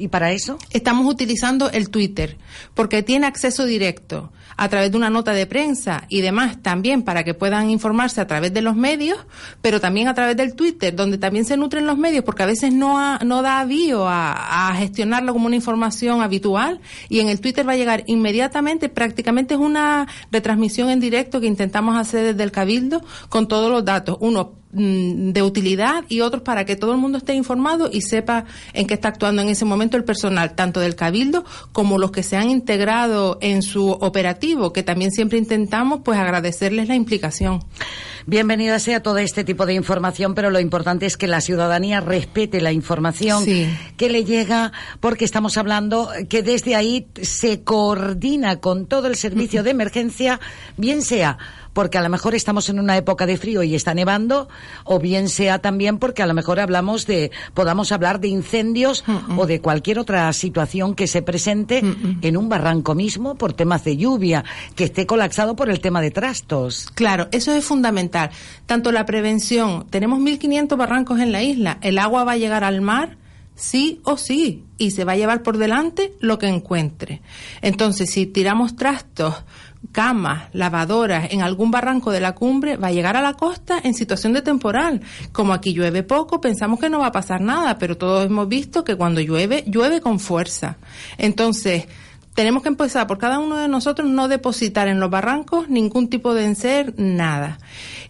¿Y 0.00 0.08
para 0.08 0.32
eso? 0.32 0.56
Estamos 0.70 1.06
utilizando 1.06 1.70
el 1.70 1.90
Twitter, 1.90 2.38
porque 2.72 3.02
tiene 3.02 3.26
acceso 3.26 3.66
directo 3.66 4.32
a 4.60 4.68
través 4.68 4.90
de 4.90 4.98
una 4.98 5.08
nota 5.08 5.32
de 5.32 5.46
prensa 5.46 6.04
y 6.10 6.20
demás 6.20 6.58
también 6.60 7.02
para 7.02 7.24
que 7.24 7.32
puedan 7.32 7.70
informarse 7.70 8.20
a 8.20 8.26
través 8.26 8.52
de 8.52 8.60
los 8.60 8.76
medios, 8.76 9.16
pero 9.62 9.80
también 9.80 10.06
a 10.06 10.12
través 10.12 10.36
del 10.36 10.54
Twitter, 10.54 10.94
donde 10.94 11.16
también 11.16 11.46
se 11.46 11.56
nutren 11.56 11.86
los 11.86 11.96
medios, 11.96 12.24
porque 12.24 12.42
a 12.42 12.46
veces 12.46 12.70
no, 12.70 13.18
no 13.20 13.40
da 13.40 13.60
avío 13.60 14.06
a, 14.06 14.68
a 14.68 14.74
gestionarlo 14.74 15.32
como 15.32 15.46
una 15.46 15.56
información 15.56 16.20
habitual 16.20 16.82
y 17.08 17.20
en 17.20 17.30
el 17.30 17.40
Twitter 17.40 17.66
va 17.66 17.72
a 17.72 17.76
llegar 17.76 18.04
inmediatamente, 18.06 18.90
prácticamente 18.90 19.54
es 19.54 19.60
una 19.60 20.06
retransmisión 20.30 20.90
en 20.90 21.00
directo 21.00 21.40
que 21.40 21.46
intentamos 21.46 21.96
hacer 21.96 22.26
desde 22.26 22.42
el 22.42 22.52
Cabildo 22.52 23.02
con 23.30 23.48
todos 23.48 23.70
los 23.70 23.82
datos. 23.82 24.18
Uno 24.20 24.59
de 24.72 25.42
utilidad 25.42 26.04
y 26.08 26.20
otros 26.20 26.42
para 26.42 26.64
que 26.64 26.76
todo 26.76 26.92
el 26.92 26.98
mundo 26.98 27.18
esté 27.18 27.34
informado 27.34 27.90
y 27.92 28.02
sepa 28.02 28.44
en 28.72 28.86
qué 28.86 28.94
está 28.94 29.08
actuando 29.08 29.42
en 29.42 29.48
ese 29.48 29.64
momento 29.64 29.96
el 29.96 30.04
personal, 30.04 30.54
tanto 30.54 30.78
del 30.78 30.94
Cabildo 30.94 31.44
como 31.72 31.98
los 31.98 32.12
que 32.12 32.22
se 32.22 32.36
han 32.36 32.50
integrado 32.50 33.38
en 33.40 33.62
su 33.62 33.90
operativo, 33.90 34.72
que 34.72 34.82
también 34.84 35.10
siempre 35.10 35.38
intentamos 35.38 36.00
pues 36.04 36.18
agradecerles 36.18 36.88
la 36.88 36.94
implicación. 36.94 37.64
Bienvenida 38.26 38.78
sea 38.78 39.02
todo 39.02 39.18
este 39.18 39.44
tipo 39.44 39.66
de 39.66 39.74
información, 39.74 40.34
pero 40.34 40.50
lo 40.50 40.60
importante 40.60 41.06
es 41.06 41.16
que 41.16 41.26
la 41.26 41.40
ciudadanía 41.40 42.00
respete 42.00 42.60
la 42.60 42.70
información 42.70 43.44
que 43.96 44.10
le 44.10 44.24
llega, 44.24 44.72
porque 45.00 45.24
estamos 45.24 45.56
hablando 45.56 46.10
que 46.28 46.42
desde 46.42 46.76
ahí 46.76 47.08
se 47.20 47.64
coordina 47.64 48.60
con 48.60 48.86
todo 48.86 49.08
el 49.08 49.16
servicio 49.16 49.62
de 49.62 49.70
emergencia, 49.80 50.38
bien 50.76 51.02
sea 51.02 51.38
porque 51.80 51.96
a 51.96 52.02
lo 52.02 52.10
mejor 52.10 52.34
estamos 52.34 52.68
en 52.68 52.78
una 52.78 52.98
época 52.98 53.24
de 53.24 53.38
frío 53.38 53.62
y 53.62 53.74
está 53.74 53.94
nevando, 53.94 54.50
o 54.84 54.98
bien 54.98 55.30
sea 55.30 55.60
también 55.60 55.96
porque 55.96 56.22
a 56.22 56.26
lo 56.26 56.34
mejor 56.34 56.60
hablamos 56.60 57.06
de, 57.06 57.30
podamos 57.54 57.90
hablar 57.90 58.20
de 58.20 58.28
incendios 58.28 59.02
o 59.38 59.46
de 59.46 59.62
cualquier 59.62 59.98
otra 59.98 60.30
situación 60.34 60.94
que 60.94 61.06
se 61.06 61.22
presente 61.22 61.82
en 62.20 62.36
un 62.36 62.50
barranco 62.50 62.94
mismo 62.94 63.34
por 63.34 63.54
temas 63.54 63.82
de 63.82 63.96
lluvia, 63.96 64.44
que 64.74 64.84
esté 64.84 65.06
colapsado 65.06 65.56
por 65.56 65.70
el 65.70 65.80
tema 65.80 66.02
de 66.02 66.10
trastos. 66.10 66.90
Claro, 66.94 67.28
eso 67.32 67.54
es 67.54 67.64
fundamental. 67.64 68.28
Tanto 68.66 68.92
la 68.92 69.06
prevención, 69.06 69.86
tenemos 69.88 70.20
1.500 70.20 70.76
barrancos 70.76 71.18
en 71.18 71.32
la 71.32 71.42
isla, 71.42 71.78
el 71.80 71.96
agua 71.96 72.24
va 72.24 72.32
a 72.32 72.36
llegar 72.36 72.62
al 72.62 72.82
mar 72.82 73.16
sí 73.60 74.00
o 74.04 74.16
sí, 74.16 74.64
y 74.78 74.90
se 74.90 75.04
va 75.04 75.12
a 75.12 75.16
llevar 75.16 75.42
por 75.42 75.58
delante 75.58 76.14
lo 76.20 76.38
que 76.38 76.48
encuentre. 76.48 77.20
Entonces, 77.60 78.10
si 78.10 78.26
tiramos 78.26 78.74
trastos 78.74 79.34
camas, 79.92 80.44
lavadoras 80.52 81.32
en 81.32 81.42
algún 81.42 81.70
barranco 81.70 82.10
de 82.10 82.20
la 82.20 82.34
cumbre, 82.34 82.76
va 82.76 82.88
a 82.88 82.92
llegar 82.92 83.16
a 83.16 83.22
la 83.22 83.34
costa 83.34 83.80
en 83.82 83.94
situación 83.94 84.32
de 84.32 84.42
temporal. 84.42 85.00
Como 85.32 85.52
aquí 85.52 85.72
llueve 85.72 86.02
poco, 86.02 86.40
pensamos 86.40 86.78
que 86.78 86.90
no 86.90 87.00
va 87.00 87.06
a 87.06 87.12
pasar 87.12 87.40
nada, 87.40 87.78
pero 87.78 87.96
todos 87.96 88.26
hemos 88.26 88.48
visto 88.48 88.84
que 88.84 88.96
cuando 88.96 89.20
llueve, 89.20 89.64
llueve 89.66 90.00
con 90.00 90.20
fuerza. 90.20 90.76
Entonces, 91.18 91.86
tenemos 92.34 92.62
que 92.62 92.68
empezar 92.68 93.06
por 93.06 93.18
cada 93.18 93.38
uno 93.38 93.56
de 93.56 93.68
nosotros 93.68 94.08
no 94.08 94.28
depositar 94.28 94.88
en 94.88 95.00
los 95.00 95.10
barrancos 95.10 95.68
ningún 95.68 96.08
tipo 96.08 96.32
de 96.32 96.44
enser, 96.44 96.94
nada. 96.96 97.58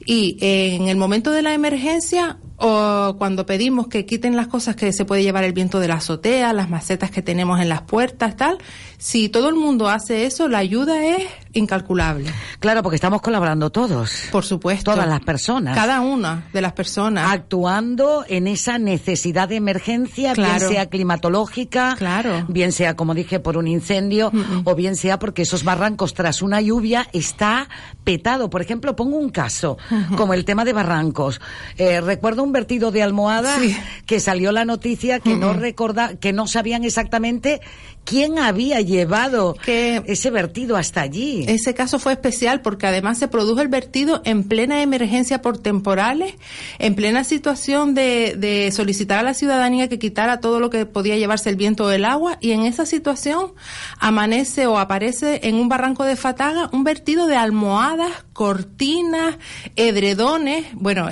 Y 0.04 0.36
en 0.40 0.88
el 0.88 0.96
momento 0.96 1.30
de 1.30 1.42
la 1.42 1.54
emergencia, 1.54 2.38
o 2.56 3.16
cuando 3.18 3.46
pedimos 3.46 3.88
que 3.88 4.04
quiten 4.04 4.36
las 4.36 4.48
cosas 4.48 4.76
que 4.76 4.92
se 4.92 5.04
puede 5.04 5.22
llevar 5.22 5.44
el 5.44 5.52
viento 5.52 5.80
de 5.80 5.88
la 5.88 5.94
azotea, 5.94 6.52
las 6.52 6.68
macetas 6.68 7.10
que 7.10 7.22
tenemos 7.22 7.60
en 7.60 7.70
las 7.70 7.82
puertas, 7.82 8.36
tal, 8.36 8.58
si 9.00 9.30
todo 9.30 9.48
el 9.48 9.54
mundo 9.54 9.88
hace 9.88 10.26
eso, 10.26 10.46
la 10.46 10.58
ayuda 10.58 11.06
es 11.06 11.26
incalculable. 11.54 12.26
Claro, 12.58 12.82
porque 12.82 12.96
estamos 12.96 13.22
colaborando 13.22 13.70
todos. 13.70 14.24
Por 14.30 14.44
supuesto. 14.44 14.92
Todas 14.92 15.08
las 15.08 15.20
personas. 15.20 15.74
Cada 15.74 16.02
una 16.02 16.48
de 16.52 16.60
las 16.60 16.74
personas. 16.74 17.32
Actuando 17.32 18.26
en 18.28 18.46
esa 18.46 18.78
necesidad 18.78 19.48
de 19.48 19.56
emergencia, 19.56 20.34
bien 20.34 20.60
sea 20.60 20.90
climatológica, 20.90 21.96
claro. 21.96 22.44
bien 22.48 22.72
sea, 22.72 22.94
como 22.94 23.14
dije, 23.14 23.40
por 23.40 23.56
un 23.56 23.68
incendio, 23.68 24.30
o 24.64 24.74
bien 24.74 24.96
sea 24.96 25.18
porque 25.18 25.42
esos 25.42 25.64
barrancos 25.64 26.12
tras 26.12 26.42
una 26.42 26.60
lluvia 26.60 27.08
está 27.14 27.70
petado. 28.04 28.50
Por 28.50 28.60
ejemplo, 28.60 28.96
pongo 28.96 29.16
un 29.16 29.30
caso, 29.30 29.78
como 30.18 30.34
el 30.34 30.44
tema 30.44 30.66
de 30.66 30.74
barrancos. 30.74 31.40
Eh, 31.78 32.02
recuerdo 32.02 32.42
un 32.42 32.52
vertido 32.52 32.90
de 32.90 33.02
almohada 33.02 33.56
que 34.04 34.20
salió 34.20 34.52
la 34.52 34.66
noticia 34.66 35.20
que 35.20 35.36
no 35.36 35.54
recorda, 35.54 36.16
que 36.16 36.34
no 36.34 36.46
sabían 36.46 36.84
exactamente 36.84 37.62
quién 38.04 38.38
había 38.38 38.80
llevado 38.90 39.56
ese 39.66 40.30
vertido 40.30 40.76
hasta 40.76 41.00
allí. 41.00 41.44
Ese 41.48 41.72
caso 41.72 41.98
fue 41.98 42.12
especial 42.12 42.60
porque 42.60 42.86
además 42.86 43.18
se 43.18 43.28
produjo 43.28 43.60
el 43.60 43.68
vertido 43.68 44.20
en 44.24 44.44
plena 44.44 44.82
emergencia 44.82 45.40
por 45.40 45.58
temporales, 45.58 46.34
en 46.78 46.94
plena 46.94 47.24
situación 47.24 47.94
de, 47.94 48.34
de 48.36 48.70
solicitar 48.72 49.20
a 49.20 49.22
la 49.22 49.34
ciudadanía 49.34 49.88
que 49.88 49.98
quitara 49.98 50.40
todo 50.40 50.60
lo 50.60 50.68
que 50.68 50.84
podía 50.84 51.16
llevarse 51.16 51.48
el 51.48 51.56
viento 51.56 51.86
o 51.86 51.90
el 51.90 52.04
agua 52.04 52.36
y 52.40 52.50
en 52.50 52.62
esa 52.62 52.84
situación 52.84 53.52
amanece 53.98 54.66
o 54.66 54.78
aparece 54.78 55.40
en 55.44 55.54
un 55.54 55.68
barranco 55.68 56.04
de 56.04 56.16
Fataga 56.16 56.68
un 56.72 56.84
vertido 56.84 57.26
de 57.26 57.36
almohadas, 57.36 58.24
cortinas, 58.32 59.36
edredones. 59.76 60.66
Bueno, 60.74 61.08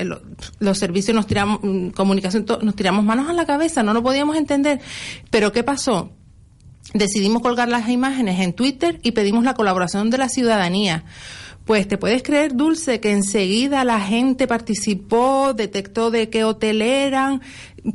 los 0.59 0.79
servicios 0.79 1.15
nos 1.15 1.27
tiramos, 1.27 1.61
mm, 1.63 1.91
comunicación, 1.91 2.45
nos 2.63 2.75
tiramos 2.75 3.05
manos 3.05 3.29
a 3.29 3.33
la 3.33 3.47
cabeza, 3.47 3.83
no 3.83 3.95
lo 3.95 4.03
podíamos 4.03 4.37
entender. 4.37 4.81
Pero 5.31 5.53
¿qué 5.53 5.63
pasó? 5.63 6.11
Decidimos 6.95 7.43
colgar 7.43 7.69
las 7.69 7.89
imágenes 7.89 8.41
en 8.41 8.53
Twitter 8.53 8.99
y 9.03 9.13
pedimos 9.13 9.45
la 9.45 9.55
colaboración 9.55 10.11
de 10.11 10.19
la 10.19 10.29
ciudadanía 10.29 11.05
Pues 11.69 11.87
te 11.87 11.99
puedes 11.99 12.23
creer, 12.23 12.57
Dulce, 12.57 12.99
que 12.99 13.13
enseguida 13.13 13.85
la 13.85 14.01
gente 14.01 14.47
participó, 14.47 15.53
detectó 15.53 16.11
de 16.11 16.31
qué 16.31 16.43
hotel 16.43 16.81
eran, 16.81 17.43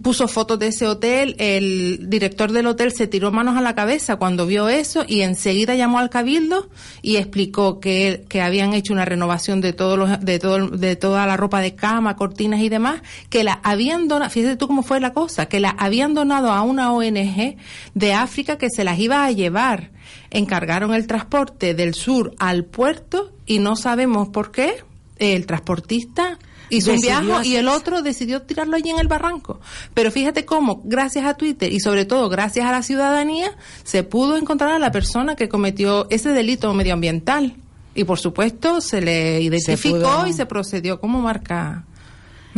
puso 0.03 0.27
fotos 0.27 0.59
de 0.59 0.67
ese 0.67 0.85
hotel, 0.85 1.35
el 1.39 2.07
director 2.07 2.51
del 2.51 2.67
hotel 2.67 2.91
se 2.91 3.07
tiró 3.07 3.31
manos 3.31 3.57
a 3.57 3.61
la 3.61 3.73
cabeza 3.73 4.17
cuando 4.17 4.45
vio 4.45 4.69
eso 4.69 5.05
y 5.07 5.21
enseguida 5.21 5.73
llamó 5.73 5.97
al 5.97 6.11
cabildo 6.11 6.69
y 7.01 7.15
explicó 7.15 7.79
que, 7.79 8.25
que 8.29 8.43
habían 8.43 8.73
hecho 8.73 8.93
una 8.93 9.05
renovación 9.05 9.59
de 9.59 9.73
todos 9.73 9.97
los, 9.97 10.19
de 10.19 10.37
todo, 10.37 10.67
de 10.67 10.95
toda 10.95 11.25
la 11.25 11.35
ropa 11.35 11.59
de 11.59 11.73
cama, 11.73 12.15
cortinas 12.15 12.59
y 12.59 12.69
demás, 12.69 13.01
que 13.31 13.43
la 13.43 13.59
habían 13.63 14.07
donado, 14.07 14.29
fíjate 14.29 14.55
tú 14.55 14.67
cómo 14.67 14.83
fue 14.83 14.99
la 14.99 15.13
cosa, 15.13 15.47
que 15.47 15.59
la 15.59 15.71
habían 15.71 16.13
donado 16.13 16.51
a 16.51 16.61
una 16.61 16.93
ONG 16.93 17.57
de 17.95 18.13
África 18.13 18.59
que 18.59 18.69
se 18.69 18.83
las 18.83 18.99
iba 18.99 19.25
a 19.25 19.31
llevar. 19.31 19.89
Encargaron 20.29 20.93
el 20.93 21.07
transporte 21.07 21.73
del 21.73 21.93
sur 21.93 22.33
al 22.39 22.65
puerto 22.65 23.31
y 23.45 23.59
no 23.59 23.75
sabemos 23.75 24.29
por 24.29 24.51
qué 24.51 24.83
el 25.17 25.45
transportista 25.45 26.39
hizo 26.69 26.91
un 26.91 26.99
viaje 26.99 27.47
y 27.47 27.55
el 27.55 27.67
otro 27.67 28.01
decidió 28.01 28.41
tirarlo 28.41 28.75
allí 28.75 28.89
en 28.89 28.99
el 28.99 29.07
barranco. 29.07 29.59
Pero 29.93 30.11
fíjate 30.11 30.45
cómo, 30.45 30.81
gracias 30.83 31.25
a 31.25 31.35
Twitter 31.35 31.71
y 31.71 31.79
sobre 31.79 32.05
todo 32.05 32.29
gracias 32.29 32.65
a 32.65 32.71
la 32.71 32.83
ciudadanía, 32.83 33.51
se 33.83 34.03
pudo 34.03 34.37
encontrar 34.37 34.71
a 34.71 34.79
la 34.79 34.91
persona 34.91 35.35
que 35.35 35.49
cometió 35.49 36.07
ese 36.09 36.29
delito 36.29 36.73
medioambiental. 36.73 37.55
Y 37.95 38.05
por 38.05 38.19
supuesto 38.19 38.81
se 38.81 39.01
le 39.01 39.41
identificó 39.41 40.25
y 40.25 40.33
se 40.33 40.47
procedió 40.47 40.99
como 40.99 41.21
marca. 41.21 41.85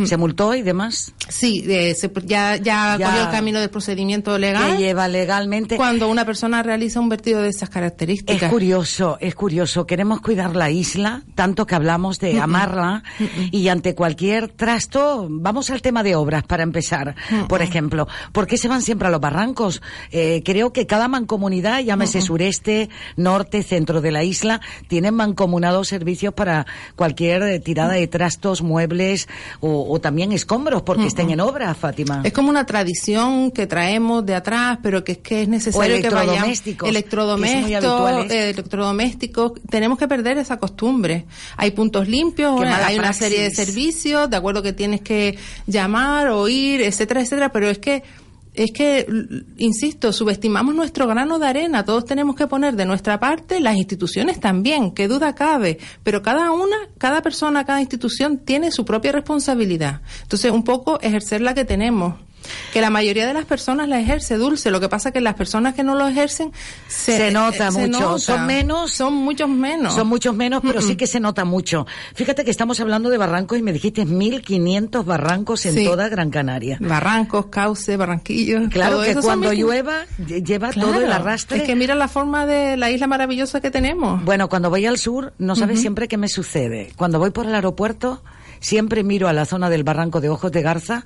¿Se 0.04 0.16
multó 0.16 0.54
y 0.54 0.62
demás? 0.62 1.12
Sí, 1.28 1.64
eh, 1.68 1.94
se- 1.94 2.10
ya, 2.24 2.56
ya, 2.56 2.96
Ya. 2.98 3.06
cogió 3.06 3.22
el 3.24 3.30
camino 3.30 3.60
del 3.60 3.70
procedimiento 3.70 4.38
legal. 4.38 4.72
Que 4.76 4.82
lleva 4.82 5.08
legalmente. 5.08 5.76
Cuando 5.76 6.08
una 6.08 6.24
persona 6.24 6.62
realiza 6.62 7.00
un 7.00 7.08
vertido 7.08 7.40
de 7.42 7.48
esas 7.48 7.70
características. 7.70 8.42
Es 8.42 8.48
curioso, 8.50 9.16
es 9.20 9.34
curioso. 9.34 9.86
Queremos 9.86 10.20
cuidar 10.20 10.54
la 10.56 10.70
isla, 10.70 11.22
tanto 11.34 11.66
que 11.66 11.74
hablamos 11.74 12.18
de 12.18 12.40
amarla 12.40 13.02
y 13.50 13.68
ante 13.68 13.94
cualquier 13.94 14.48
trasto, 14.48 15.26
vamos 15.30 15.70
al 15.70 15.82
tema 15.82 16.02
de 16.02 16.14
obras 16.14 16.42
para 16.44 16.62
empezar. 16.62 17.14
Por 17.48 17.62
ejemplo, 17.62 18.06
¿por 18.32 18.46
qué 18.46 18.56
se 18.58 18.68
van 18.68 18.82
siempre 18.82 19.08
a 19.08 19.10
los 19.10 19.20
barrancos? 19.20 19.82
Eh, 20.10 20.42
creo 20.44 20.72
que 20.72 20.86
cada 20.86 21.08
mancomunidad, 21.08 21.80
llámese 21.80 22.20
sureste, 22.20 22.88
norte, 23.16 23.62
centro 23.62 24.00
de 24.00 24.10
la 24.12 24.24
isla, 24.24 24.60
tienen 24.88 25.14
mancomunados 25.14 25.88
servicios 25.88 26.34
para 26.34 26.66
cualquier 26.96 27.42
eh, 27.42 27.60
tirada 27.60 27.94
de 27.94 28.06
trastos, 28.06 28.62
muebles 28.62 29.28
o, 29.60 29.85
o 29.88 30.00
también 30.00 30.32
escombros 30.32 30.82
porque 30.82 31.06
estén 31.06 31.30
en 31.30 31.40
obra, 31.40 31.74
Fátima. 31.74 32.22
Es 32.24 32.32
como 32.32 32.50
una 32.50 32.66
tradición 32.66 33.50
que 33.50 33.66
traemos 33.66 34.24
de 34.24 34.34
atrás, 34.34 34.78
pero 34.82 35.04
que 35.04 35.12
es 35.12 35.18
que 35.18 35.42
es 35.42 35.48
necesario 35.48 36.00
que 36.00 36.10
vayamos. 36.10 36.34
electrodomésticos, 36.34 36.86
que 36.86 36.90
Electrodomésticos, 36.90 38.30
¿eh? 38.30 38.50
electrodomésticos. 38.50 39.52
Tenemos 39.70 39.98
que 39.98 40.08
perder 40.08 40.38
esa 40.38 40.58
costumbre. 40.58 41.26
Hay 41.56 41.70
puntos 41.70 42.08
limpios, 42.08 42.60
hay 42.60 42.94
una 42.94 43.08
praxis. 43.08 43.16
serie 43.16 43.42
de 43.42 43.50
servicios, 43.50 44.30
de 44.30 44.36
acuerdo 44.36 44.62
que 44.62 44.72
tienes 44.72 45.00
que 45.00 45.38
llamar 45.66 46.28
o 46.28 46.48
ir, 46.48 46.80
etcétera, 46.80 47.20
etcétera, 47.20 47.52
pero 47.52 47.68
es 47.68 47.78
que 47.78 48.02
es 48.56 48.72
que, 48.72 49.06
insisto, 49.58 50.12
subestimamos 50.12 50.74
nuestro 50.74 51.06
grano 51.06 51.38
de 51.38 51.46
arena. 51.46 51.84
Todos 51.84 52.04
tenemos 52.04 52.36
que 52.36 52.46
poner 52.46 52.74
de 52.74 52.86
nuestra 52.86 53.20
parte, 53.20 53.60
las 53.60 53.76
instituciones 53.76 54.40
también, 54.40 54.92
qué 54.92 55.08
duda 55.08 55.34
cabe. 55.34 55.78
Pero 56.02 56.22
cada 56.22 56.52
una, 56.52 56.76
cada 56.98 57.22
persona, 57.22 57.64
cada 57.64 57.80
institución 57.80 58.38
tiene 58.38 58.70
su 58.70 58.84
propia 58.84 59.12
responsabilidad. 59.12 60.00
Entonces, 60.22 60.50
un 60.50 60.64
poco 60.64 61.00
ejercer 61.00 61.40
la 61.40 61.54
que 61.54 61.64
tenemos. 61.64 62.14
Que 62.72 62.80
la 62.80 62.90
mayoría 62.90 63.26
de 63.26 63.34
las 63.34 63.44
personas 63.44 63.88
la 63.88 64.00
ejerce 64.00 64.36
dulce. 64.36 64.70
Lo 64.70 64.80
que 64.80 64.88
pasa 64.88 65.12
que 65.12 65.20
las 65.20 65.34
personas 65.34 65.74
que 65.74 65.82
no 65.82 65.94
lo 65.94 66.06
ejercen 66.08 66.52
Se 66.88 67.30
nota 67.30 67.68
eh, 67.68 67.72
se 67.72 67.86
mucho. 67.88 68.00
nota. 68.00 68.18
Son 68.18 68.46
menos. 68.46 68.92
Son 68.92 69.14
muchos 69.14 69.48
menos. 69.48 69.94
Son 69.94 70.06
muchos 70.08 70.34
menos, 70.34 70.62
pero 70.64 70.80
sí 70.82 70.96
que 70.96 71.06
se 71.06 71.20
nota 71.20 71.44
mucho. 71.44 71.86
Fíjate 72.14 72.44
que 72.44 72.50
estamos 72.50 72.80
hablando 72.80 73.08
de 73.10 73.18
barrancos 73.18 73.58
y 73.58 73.62
me 73.62 73.72
dijiste 73.72 74.04
1.500 74.06 75.04
barrancos 75.04 75.66
en 75.66 75.74
Sí. 75.74 75.84
toda 75.84 76.08
Gran 76.08 76.30
Canaria. 76.30 76.78
Barrancos, 76.80 77.46
cauces, 77.46 77.96
barranquillos. 77.96 78.68
Claro 78.70 79.00
que 79.02 79.14
cuando 79.16 79.52
llueva 79.52 80.04
lle- 80.18 80.44
lleva 80.44 80.70
todo 80.72 80.94
el 81.00 81.10
arrastre. 81.12 81.58
Es 81.58 81.62
que 81.64 81.74
mira 81.76 81.94
la 81.94 82.08
forma 82.08 82.46
de 82.46 82.76
la 82.76 82.90
isla 82.90 83.06
maravillosa 83.06 83.60
que 83.60 83.70
tenemos. 83.70 84.24
Bueno, 84.24 84.48
cuando 84.48 84.70
voy 84.70 84.86
al 84.86 84.98
sur, 84.98 85.32
no 85.38 85.56
sabes 85.56 85.80
siempre 85.80 86.08
qué 86.08 86.16
me 86.16 86.28
sucede. 86.28 86.92
Cuando 86.96 87.18
voy 87.18 87.30
por 87.30 87.46
el 87.46 87.54
aeropuerto, 87.54 88.22
siempre 88.60 89.02
miro 89.04 89.28
a 89.28 89.32
la 89.32 89.44
zona 89.44 89.68
del 89.70 89.84
barranco 89.84 90.20
de 90.20 90.28
Ojos 90.28 90.50
de 90.52 90.62
Garza, 90.62 91.04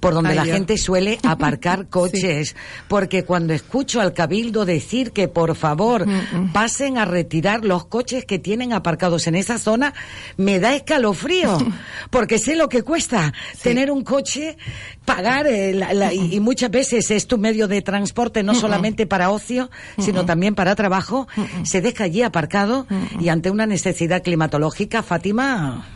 por 0.00 0.14
donde 0.14 0.30
Ay, 0.30 0.36
la 0.36 0.44
gente 0.44 0.78
suele 0.78 1.18
aparcar 1.24 1.88
coches. 1.88 2.54
Porque 2.88 3.24
cuando 3.24 3.52
escucho 3.52 4.00
al 4.00 4.12
cabildo 4.12 4.64
decir 4.64 5.12
que 5.12 5.28
por 5.28 5.54
favor 5.56 6.06
pasen 6.52 6.98
a 6.98 7.04
retirar 7.04 7.64
los 7.64 7.86
coches 7.86 8.24
que 8.24 8.38
tienen 8.38 8.72
aparcados 8.72 9.26
en 9.26 9.34
esa 9.34 9.58
zona, 9.58 9.94
me 10.36 10.60
da 10.60 10.74
escalofrío. 10.74 11.58
Porque 12.10 12.38
sé 12.38 12.56
lo 12.56 12.68
que 12.68 12.82
cuesta 12.82 13.32
tener 13.62 13.90
un 13.90 14.04
coche, 14.04 14.56
pagar, 15.04 15.46
eh, 15.46 15.74
la- 15.74 15.92
la- 15.94 16.12
y, 16.14 16.34
y 16.36 16.40
muchas 16.40 16.70
veces 16.70 17.10
es 17.10 17.26
tu 17.26 17.38
medio 17.38 17.68
de 17.68 17.82
transporte, 17.82 18.42
no 18.42 18.52
Mm-mm. 18.52 18.60
solamente 18.60 19.06
para 19.06 19.30
ocio, 19.30 19.70
sino 19.98 20.24
también 20.24 20.54
para 20.54 20.74
trabajo, 20.76 21.28
se 21.64 21.80
deja 21.80 22.04
allí 22.04 22.22
aparcado 22.22 22.86
y 23.20 23.28
ante 23.28 23.50
una 23.50 23.66
necesidad 23.66 24.22
climatológica, 24.22 25.02
Fátima. 25.02 25.86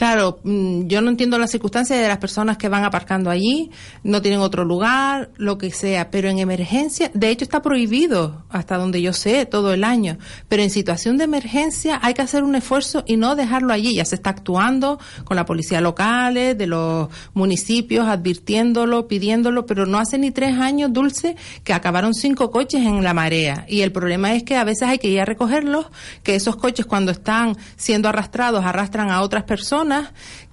Claro, 0.00 0.40
mm, 0.44 0.86
yo 0.86 1.02
no 1.02 1.10
entiendo 1.10 1.38
las 1.38 1.50
circunstancias 1.50 2.00
de 2.00 2.08
las 2.08 2.16
personas 2.16 2.56
que 2.56 2.70
van 2.70 2.84
aparcando 2.84 3.28
allí, 3.28 3.70
no 4.02 4.22
tienen 4.22 4.40
otro 4.40 4.64
lugar, 4.64 5.28
lo 5.36 5.58
que 5.58 5.70
sea, 5.72 6.10
pero 6.10 6.30
en 6.30 6.38
emergencia, 6.38 7.10
de 7.12 7.28
hecho 7.28 7.44
está 7.44 7.60
prohibido, 7.60 8.46
hasta 8.48 8.78
donde 8.78 9.02
yo 9.02 9.12
sé, 9.12 9.44
todo 9.44 9.74
el 9.74 9.84
año, 9.84 10.16
pero 10.48 10.62
en 10.62 10.70
situación 10.70 11.18
de 11.18 11.24
emergencia 11.24 12.00
hay 12.02 12.14
que 12.14 12.22
hacer 12.22 12.44
un 12.44 12.54
esfuerzo 12.54 13.04
y 13.06 13.18
no 13.18 13.36
dejarlo 13.36 13.74
allí, 13.74 13.96
ya 13.96 14.06
se 14.06 14.14
está 14.14 14.30
actuando 14.30 14.98
con 15.24 15.36
la 15.36 15.44
policía 15.44 15.82
local, 15.82 16.32
de 16.32 16.66
los 16.66 17.10
municipios, 17.34 18.08
advirtiéndolo, 18.08 19.06
pidiéndolo, 19.06 19.66
pero 19.66 19.84
no 19.84 19.98
hace 19.98 20.16
ni 20.16 20.30
tres 20.30 20.58
años, 20.58 20.94
Dulce, 20.94 21.36
que 21.62 21.74
acabaron 21.74 22.14
cinco 22.14 22.50
coches 22.50 22.80
en 22.86 23.04
la 23.04 23.12
marea. 23.12 23.66
Y 23.68 23.82
el 23.82 23.92
problema 23.92 24.32
es 24.32 24.44
que 24.44 24.56
a 24.56 24.64
veces 24.64 24.88
hay 24.88 24.96
que 24.96 25.08
ir 25.08 25.20
a 25.20 25.26
recogerlos, 25.26 25.88
que 26.22 26.36
esos 26.36 26.56
coches 26.56 26.86
cuando 26.86 27.12
están 27.12 27.54
siendo 27.76 28.08
arrastrados 28.08 28.64
arrastran 28.64 29.10
a 29.10 29.20
otras 29.20 29.44
personas, 29.44 29.89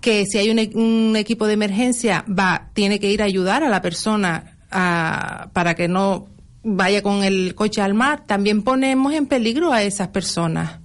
que 0.01 0.25
si 0.25 0.37
hay 0.37 0.49
un, 0.49 0.59
e- 0.59 0.71
un 0.73 1.15
equipo 1.15 1.47
de 1.47 1.53
emergencia 1.53 2.23
va, 2.27 2.69
tiene 2.73 2.99
que 2.99 3.09
ir 3.09 3.21
a 3.21 3.25
ayudar 3.25 3.63
a 3.63 3.69
la 3.69 3.81
persona 3.81 4.57
a- 4.71 5.49
para 5.53 5.75
que 5.75 5.87
no 5.87 6.27
vaya 6.63 7.01
con 7.01 7.23
el 7.23 7.55
coche 7.55 7.81
al 7.81 7.93
mar, 7.93 8.23
también 8.25 8.61
ponemos 8.63 9.13
en 9.13 9.25
peligro 9.25 9.71
a 9.71 9.83
esas 9.83 10.09
personas. 10.09 10.79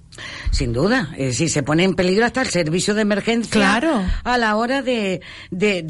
Sin 0.51 0.75
duda, 0.75 1.09
eh, 1.17 1.33
si 1.33 1.49
se 1.49 1.63
pone 1.63 1.85
en 1.85 1.95
peligro 1.95 2.27
hasta 2.27 2.43
el 2.43 2.49
servicio 2.49 2.95
de 2.95 3.01
emergencia 3.01 3.51
Claro. 3.51 4.05
a 4.23 4.37
la 4.37 4.57
hora 4.57 4.83
de, 4.83 5.23
de, 5.51 5.83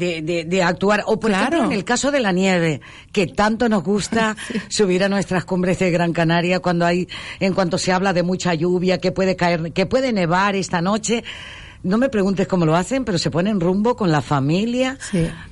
de, 0.47 0.63
actuar. 0.63 1.03
O 1.07 1.19
por 1.19 1.29
Claro. 1.29 1.43
ejemplo, 1.57 1.65
en 1.65 1.77
el 1.77 1.83
caso 1.83 2.09
de 2.09 2.21
la 2.21 2.31
nieve, 2.31 2.79
que 3.11 3.27
tanto 3.27 3.67
nos 3.67 3.83
gusta 3.83 4.37
subir 4.69 5.03
a 5.03 5.09
nuestras 5.09 5.43
cumbres 5.43 5.79
de 5.79 5.91
Gran 5.91 6.13
Canaria 6.13 6.61
cuando 6.61 6.85
hay, 6.85 7.07
en 7.41 7.53
cuanto 7.53 7.77
se 7.77 7.91
habla 7.91 8.13
de 8.13 8.23
mucha 8.23 8.53
lluvia, 8.53 8.97
que 8.99 9.11
puede 9.11 9.35
caer, 9.35 9.73
que 9.73 9.85
puede 9.85 10.13
nevar 10.13 10.55
esta 10.55 10.81
noche. 10.81 11.25
No 11.83 11.97
me 11.97 12.07
preguntes 12.07 12.47
cómo 12.47 12.65
lo 12.65 12.75
hacen, 12.77 13.03
pero 13.03 13.17
se 13.17 13.29
ponen 13.29 13.59
rumbo 13.59 13.95
con 13.97 14.09
la 14.09 14.21
familia 14.21 14.97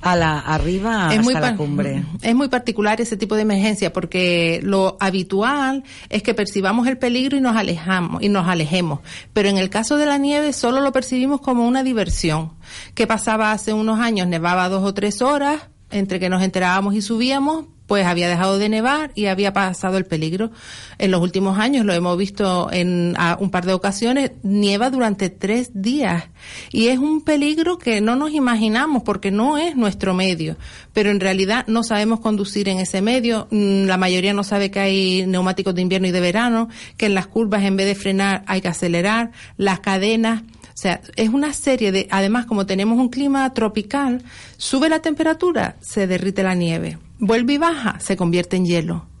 a 0.00 0.16
la 0.16 0.38
arriba 0.40 1.10
hasta 1.34 1.40
la 1.40 1.46
par- 1.48 1.56
cumbre. 1.56 2.02
es 2.22 2.34
muy 2.34 2.48
particular 2.48 3.00
ese 3.02 3.18
tipo 3.18 3.36
de 3.36 3.42
emergencia 3.42 3.92
porque 3.92 4.60
lo 4.62 4.96
habitual 4.98 5.84
es 6.08 6.22
que 6.22 6.32
percibamos 6.32 6.86
el 6.86 6.96
peligro 6.96 7.36
y 7.36 7.40
nos 7.42 7.54
alejamos 7.56 8.22
y 8.22 8.30
nos 8.30 8.48
alejemos. 8.48 9.00
Pero 9.34 9.50
en 9.50 9.58
el 9.58 9.68
caso 9.68 9.98
de 9.98 10.06
la 10.06 10.16
nieve 10.16 10.52
solo 10.54 10.80
lo 10.80 10.90
percibimos 10.90 11.40
como 11.42 11.66
una 11.68 11.82
diversión. 11.84 12.52
¿Qué 12.94 13.06
pasaba 13.06 13.52
hace 13.52 13.72
unos 13.74 14.00
años? 14.00 14.26
Nevaba 14.26 14.68
dos 14.70 14.82
o 14.84 14.94
tres 14.94 15.20
horas, 15.20 15.60
entre 15.90 16.18
que 16.18 16.30
nos 16.30 16.42
enterábamos 16.42 16.94
y 16.94 17.02
subíamos, 17.02 17.66
pues 17.86 18.06
había 18.06 18.28
dejado 18.28 18.58
de 18.58 18.68
nevar 18.68 19.12
y 19.14 19.26
había 19.26 19.52
pasado 19.52 19.98
el 19.98 20.04
peligro. 20.04 20.50
En 20.98 21.10
los 21.10 21.20
últimos 21.20 21.58
años 21.58 21.84
lo 21.84 21.92
hemos 21.92 22.16
visto 22.16 22.70
en 22.72 23.14
a 23.18 23.36
un 23.38 23.50
par 23.50 23.66
de 23.66 23.74
ocasiones, 23.74 24.32
nieva 24.42 24.90
durante 24.90 25.30
tres 25.30 25.70
días. 25.74 26.24
Y 26.70 26.88
es 26.88 26.98
un 26.98 27.22
peligro 27.22 27.78
que 27.78 28.00
no 28.00 28.16
nos 28.16 28.32
imaginamos 28.32 29.02
porque 29.02 29.30
no 29.30 29.58
es 29.58 29.76
nuestro 29.76 30.14
medio, 30.14 30.56
pero 30.92 31.10
en 31.10 31.20
realidad 31.20 31.64
no 31.68 31.82
sabemos 31.82 32.20
conducir 32.20 32.68
en 32.68 32.78
ese 32.78 33.02
medio, 33.02 33.46
Mm, 33.50 33.84
la 33.86 33.98
mayoría 33.98 34.32
no 34.32 34.44
sabe 34.44 34.70
que 34.70 34.80
hay 34.80 35.26
neumáticos 35.26 35.74
de 35.74 35.82
invierno 35.82 36.08
y 36.08 36.10
de 36.10 36.20
verano, 36.20 36.68
que 36.96 37.06
en 37.06 37.14
las 37.14 37.26
curvas 37.26 37.62
en 37.64 37.76
vez 37.76 37.86
de 37.86 37.94
frenar 37.94 38.44
hay 38.46 38.62
que 38.62 38.68
acelerar, 38.68 39.30
las 39.58 39.80
cadenas, 39.80 40.42
sea, 40.74 41.00
es 41.16 41.28
una 41.28 41.52
serie 41.52 41.92
de, 41.92 42.08
además 42.10 42.46
como 42.46 42.66
tenemos 42.66 42.98
un 42.98 43.08
clima 43.08 43.52
tropical, 43.54 44.22
sube 44.56 44.88
la 44.88 45.00
temperatura, 45.00 45.76
se 45.80 46.06
derrite 46.06 46.42
la 46.42 46.54
nieve, 46.54 46.98
vuelve 47.18 47.54
y 47.54 47.58
baja, 47.58 48.00
se 48.00 48.16
convierte 48.16 48.56
en 48.56 48.66
hielo. 48.66 49.11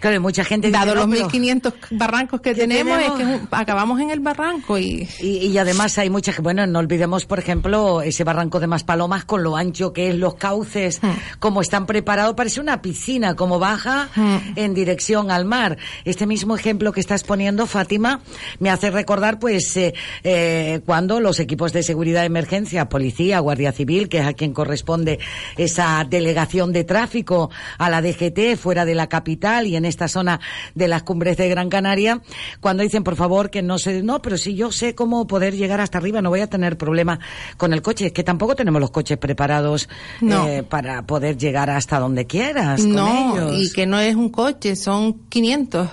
Claro, 0.00 0.14
hay 0.14 0.20
mucha 0.20 0.44
gente 0.44 0.70
Dado 0.70 0.94
"No, 0.94 1.06
los 1.06 1.10
pero- 1.10 1.24
1500 1.26 1.74
barrancos 1.92 2.40
que, 2.40 2.54
que 2.54 2.60
tenemos, 2.62 2.96
tenemos. 2.98 3.20
es 3.20 3.26
que 3.26 3.32
un- 3.34 3.48
acabamos 3.50 4.00
en 4.00 4.10
el 4.10 4.20
barranco 4.20 4.78
y... 4.78 5.08
Y, 5.20 5.46
y 5.48 5.58
además 5.58 5.96
hay 5.98 6.10
muchas, 6.10 6.38
bueno, 6.40 6.66
no 6.66 6.78
olvidemos, 6.78 7.24
por 7.26 7.38
ejemplo, 7.38 8.02
ese 8.02 8.24
barranco 8.24 8.60
de 8.60 8.66
Maspalomas 8.66 9.24
con 9.24 9.42
lo 9.42 9.56
ancho 9.56 9.92
que 9.92 10.10
es, 10.10 10.14
los 10.16 10.34
cauces, 10.34 11.00
Hmm. 11.02 11.10
como 11.38 11.60
están 11.60 11.86
preparados, 11.86 12.34
parece 12.34 12.60
una 12.60 12.82
piscina, 12.82 13.34
como 13.36 13.58
baja 13.58 14.08
Hmm. 14.14 14.36
en 14.56 14.74
dirección 14.74 15.30
al 15.30 15.44
mar. 15.44 15.78
Este 16.04 16.26
mismo 16.26 16.56
ejemplo 16.56 16.92
que 16.92 17.00
estás 17.00 17.22
poniendo, 17.24 17.66
Fátima, 17.66 18.20
me 18.58 18.70
hace 18.70 18.90
recordar, 18.90 19.38
pues, 19.38 19.76
eh, 19.76 19.94
eh, 20.24 20.80
cuando 20.86 21.20
los 21.20 21.38
equipos 21.40 21.72
de 21.72 21.82
seguridad 21.82 22.20
de 22.20 22.26
emergencia, 22.26 22.88
policía, 22.88 23.38
guardia 23.40 23.72
civil, 23.72 24.08
que 24.08 24.18
es 24.18 24.26
a 24.26 24.32
quien 24.32 24.52
corresponde 24.52 25.18
esa 25.56 26.04
delegación 26.08 26.72
de 26.72 26.84
tráfico 26.84 27.50
a 27.78 27.90
la 27.90 28.02
DGT 28.02 28.56
fuera 28.56 28.84
de 28.84 28.94
la 28.94 29.08
capital 29.08 29.66
y 29.68 29.76
en 29.76 29.84
esta 29.84 30.08
zona 30.08 30.40
de 30.74 30.88
las 30.88 31.02
cumbres 31.04 31.36
de 31.36 31.48
Gran 31.48 31.68
Canaria, 31.68 32.20
cuando 32.60 32.82
dicen, 32.82 33.04
por 33.04 33.16
favor, 33.16 33.50
que 33.50 33.62
no 33.62 33.78
se, 33.78 34.02
no, 34.02 34.20
pero 34.22 34.36
si 34.38 34.54
yo 34.54 34.72
sé 34.72 34.94
cómo 34.94 35.26
poder 35.26 35.54
llegar 35.54 35.80
hasta 35.80 35.98
arriba, 35.98 36.20
no 36.22 36.30
voy 36.30 36.40
a 36.40 36.48
tener 36.48 36.76
problema 36.76 37.20
con 37.56 37.72
el 37.72 37.82
coche. 37.82 38.06
Es 38.06 38.12
que 38.12 38.24
tampoco 38.24 38.56
tenemos 38.56 38.80
los 38.80 38.90
coches 38.90 39.18
preparados 39.18 39.88
No. 40.20 40.46
eh, 40.48 40.62
para 40.62 41.02
poder 41.02 41.36
llegar 41.36 41.70
hasta 41.70 41.98
donde 42.00 42.26
quieras 42.26 42.80
con 42.80 42.94
No, 42.94 43.36
ellos. 43.36 43.54
y 43.70 43.72
que 43.72 43.86
no 43.86 43.98
es 44.00 44.14
un 44.16 44.30
coche, 44.30 44.74
son 44.76 45.14
500. 45.28 45.88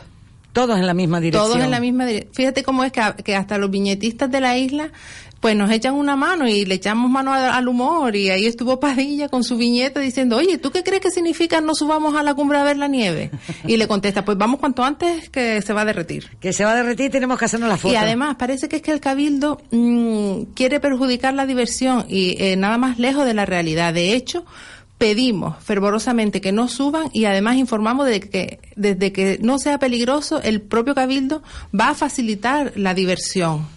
Todos 0.53 0.79
en 0.79 0.87
la 0.87 0.93
misma 0.93 1.19
dirección. 1.19 1.51
Todos 1.51 1.61
en 1.65 1.69
la 1.69 1.81
misma 1.81 2.05
dirección. 2.05 2.33
Fíjate 2.33 2.63
cómo 2.63 2.85
es 2.85 2.93
que, 2.93 3.01
que 3.25 3.35
hasta 3.35 3.57
los 3.57 3.69
viñetistas 3.69 4.31
de 4.31 4.39
la 4.39 4.57
isla, 4.57 4.89
pues 5.45 5.55
nos 5.55 5.69
echan 5.69 5.93
una 5.93 6.15
mano 6.15 6.47
y 6.47 6.65
le 6.65 6.73
echamos 6.73 7.07
mano 7.07 7.31
al, 7.31 7.51
al 7.51 7.67
humor. 7.67 8.15
Y 8.15 8.31
ahí 8.31 8.47
estuvo 8.47 8.79
Padilla 8.79 9.29
con 9.29 9.43
su 9.43 9.57
viñeta 9.57 9.99
diciendo, 9.99 10.37
oye, 10.37 10.57
¿tú 10.57 10.71
qué 10.71 10.81
crees 10.81 11.03
que 11.03 11.11
significa 11.11 11.61
no 11.61 11.75
subamos 11.75 12.15
a 12.15 12.23
la 12.23 12.33
cumbre 12.33 12.57
a 12.57 12.63
ver 12.63 12.77
la 12.77 12.87
nieve? 12.87 13.29
Y 13.67 13.77
le 13.77 13.87
contesta, 13.87 14.25
pues 14.25 14.39
vamos 14.39 14.59
cuanto 14.59 14.83
antes 14.83 15.29
que 15.29 15.61
se 15.61 15.71
va 15.71 15.81
a 15.81 15.85
derretir. 15.85 16.35
Que 16.39 16.51
se 16.51 16.65
va 16.65 16.71
a 16.71 16.75
derretir, 16.75 17.11
tenemos 17.11 17.37
que 17.37 17.45
hacernos 17.45 17.69
la 17.69 17.77
foto. 17.77 17.93
Y 17.93 17.95
además, 17.95 18.37
parece 18.39 18.67
que 18.67 18.77
es 18.77 18.81
que 18.81 18.89
el 18.89 18.99
Cabildo 18.99 19.61
mm, 19.69 20.53
quiere 20.55 20.79
perjudicar 20.79 21.35
la 21.35 21.45
diversión 21.45 22.07
y 22.09 22.41
eh, 22.43 22.55
nada 22.55 22.79
más 22.79 22.97
lejos 22.97 23.23
de 23.23 23.35
la 23.35 23.45
realidad. 23.45 23.93
De 23.93 24.15
hecho, 24.15 24.45
pedimos 24.97 25.63
fervorosamente 25.63 26.41
que 26.41 26.53
no 26.53 26.67
suban 26.67 27.11
y 27.13 27.25
además 27.25 27.57
informamos 27.57 28.07
de 28.07 28.19
que 28.19 28.61
desde 28.75 29.11
que 29.11 29.37
no 29.43 29.59
sea 29.59 29.77
peligroso, 29.77 30.41
el 30.41 30.63
propio 30.63 30.95
Cabildo 30.95 31.43
va 31.79 31.89
a 31.89 31.93
facilitar 31.93 32.73
la 32.75 32.95
diversión. 32.95 33.74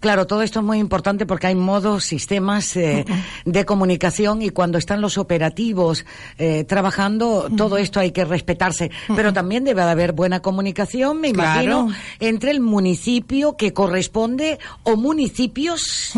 Claro, 0.00 0.26
todo 0.26 0.42
esto 0.42 0.60
es 0.60 0.64
muy 0.64 0.78
importante 0.78 1.26
porque 1.26 1.48
hay 1.48 1.54
modos, 1.54 2.04
sistemas 2.04 2.76
eh, 2.76 3.04
de 3.44 3.64
comunicación 3.64 4.42
y 4.42 4.50
cuando 4.50 4.78
están 4.78 5.00
los 5.00 5.18
operativos 5.18 6.06
eh, 6.38 6.64
trabajando, 6.64 7.48
todo 7.56 7.78
esto 7.78 7.98
hay 7.98 8.12
que 8.12 8.24
respetarse. 8.24 8.90
Pero 9.14 9.32
también 9.32 9.64
debe 9.64 9.82
de 9.82 9.90
haber 9.90 10.12
buena 10.12 10.40
comunicación, 10.40 11.20
me 11.20 11.28
imagino, 11.28 11.88
entre 12.20 12.52
el 12.52 12.60
municipio 12.60 13.56
que 13.56 13.72
corresponde 13.72 14.58
o 14.84 14.96
municipios 14.96 16.12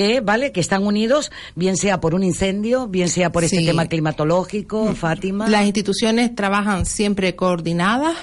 que, 0.00 0.20
vale, 0.20 0.50
que 0.52 0.60
están 0.60 0.86
unidos, 0.86 1.30
bien 1.54 1.76
sea 1.76 2.00
por 2.00 2.14
un 2.14 2.22
incendio, 2.24 2.88
bien 2.88 3.08
sea 3.10 3.30
por 3.32 3.44
este 3.44 3.58
Sí. 3.58 3.66
tema 3.66 3.86
climatológico, 3.86 4.94
Fátima. 4.94 5.46
Las 5.48 5.66
instituciones 5.66 6.34
trabajan 6.34 6.86
siempre 6.86 7.36
coordinadas 7.36 8.16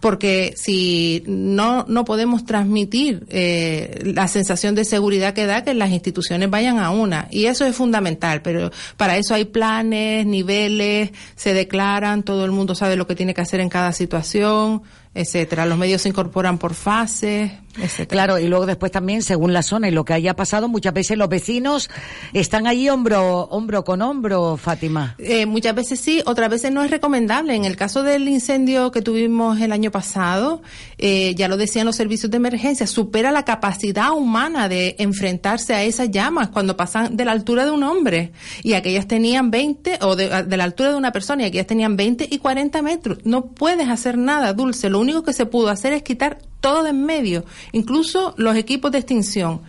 porque 0.00 0.54
si 0.56 1.22
no 1.28 1.84
no 1.88 2.04
podemos 2.04 2.44
transmitir 2.44 3.24
eh, 3.28 4.02
la 4.04 4.26
sensación 4.26 4.74
de 4.74 4.84
seguridad 4.84 5.32
que 5.32 5.46
da 5.46 5.62
que 5.62 5.72
las 5.74 5.90
instituciones 5.90 6.50
vayan 6.50 6.80
a 6.80 6.90
una. 6.90 7.28
Y 7.30 7.46
eso 7.46 7.64
es 7.64 7.76
fundamental 7.76 8.42
pero 8.42 8.72
para 8.96 9.16
eso 9.16 9.34
hay 9.34 9.44
planes 9.44 10.26
niveles 10.26 11.10
se 11.36 11.54
declaran 11.54 12.24
todo 12.24 12.44
el 12.44 12.50
mundo 12.50 12.74
sabe 12.74 12.96
lo 12.96 13.06
que 13.06 13.14
tiene 13.14 13.32
que 13.34 13.42
hacer 13.42 13.60
en 13.60 13.68
cada 13.68 13.92
situación 13.92 14.82
etcétera. 15.14 15.64
Los 15.64 15.78
medios 15.78 16.02
se 16.02 16.08
incorporan 16.08 16.58
por 16.58 16.74
fases 16.74 17.52
etcétera 17.80 18.14
Claro, 18.14 18.38
y 18.38 18.46
luego 18.46 18.66
después 18.66 18.92
también, 18.92 19.22
según 19.22 19.52
la 19.52 19.62
zona 19.62 19.88
y 19.88 19.90
lo 19.90 20.04
que 20.04 20.12
haya 20.12 20.34
pasado, 20.34 20.68
muchas 20.68 20.94
veces 20.94 21.18
los 21.18 21.28
vecinos 21.28 21.90
están 22.32 22.66
allí 22.66 22.88
hombro, 22.88 23.48
hombro 23.50 23.84
con 23.84 24.02
hombro, 24.02 24.56
Fátima. 24.56 25.16
Eh, 25.18 25.46
muchas 25.46 25.74
veces 25.74 26.00
sí, 26.00 26.22
otras 26.26 26.48
veces 26.48 26.70
no 26.70 26.84
es 26.84 26.90
recomendable. 26.90 27.54
En 27.54 27.64
el 27.64 27.76
caso 27.76 28.02
del 28.02 28.28
incendio 28.28 28.90
que 28.90 29.02
tuvimos 29.02 29.60
el 29.60 29.72
año 29.72 29.90
pasado, 29.90 30.62
eh, 30.98 31.34
ya 31.34 31.48
lo 31.48 31.56
decían 31.56 31.86
los 31.86 31.96
servicios 31.96 32.30
de 32.30 32.36
emergencia, 32.36 32.86
supera 32.86 33.32
la 33.32 33.44
capacidad 33.44 34.12
humana 34.12 34.68
de 34.68 34.96
enfrentarse 34.98 35.74
a 35.74 35.82
esas 35.82 36.10
llamas 36.10 36.48
cuando 36.48 36.76
pasan 36.76 37.16
de 37.16 37.24
la 37.24 37.32
altura 37.32 37.64
de 37.64 37.72
un 37.72 37.82
hombre. 37.82 38.32
Y 38.62 38.74
aquellas 38.74 39.08
tenían 39.08 39.50
20, 39.50 39.98
o 40.02 40.16
de, 40.16 40.44
de 40.44 40.56
la 40.56 40.64
altura 40.64 40.90
de 40.90 40.96
una 40.96 41.12
persona, 41.12 41.42
y 41.42 41.46
aquellas 41.46 41.66
tenían 41.66 41.96
20 41.96 42.28
y 42.30 42.38
40 42.38 42.82
metros. 42.82 43.18
No 43.24 43.46
puedes 43.46 43.88
hacer 43.88 44.18
nada, 44.18 44.52
Dulce. 44.52 44.88
Lo 44.88 45.00
único 45.00 45.22
que 45.24 45.32
se 45.32 45.46
pudo 45.46 45.68
hacer 45.68 45.92
es 45.92 46.02
quitar 46.02 46.38
todo 46.64 46.82
de 46.82 46.90
en 46.90 47.04
medio, 47.04 47.44
incluso 47.72 48.32
los 48.38 48.56
equipos 48.56 48.90
de 48.90 48.96
extinción. 48.96 49.60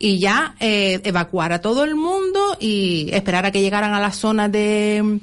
Y 0.00 0.18
ya 0.18 0.56
eh, 0.58 1.00
evacuar 1.04 1.52
a 1.52 1.60
todo 1.60 1.84
el 1.84 1.94
mundo 1.94 2.56
y 2.58 3.10
esperar 3.12 3.46
a 3.46 3.52
que 3.52 3.60
llegaran 3.60 3.94
a 3.94 4.00
las 4.00 4.16
zonas 4.16 4.50
de 4.50 5.20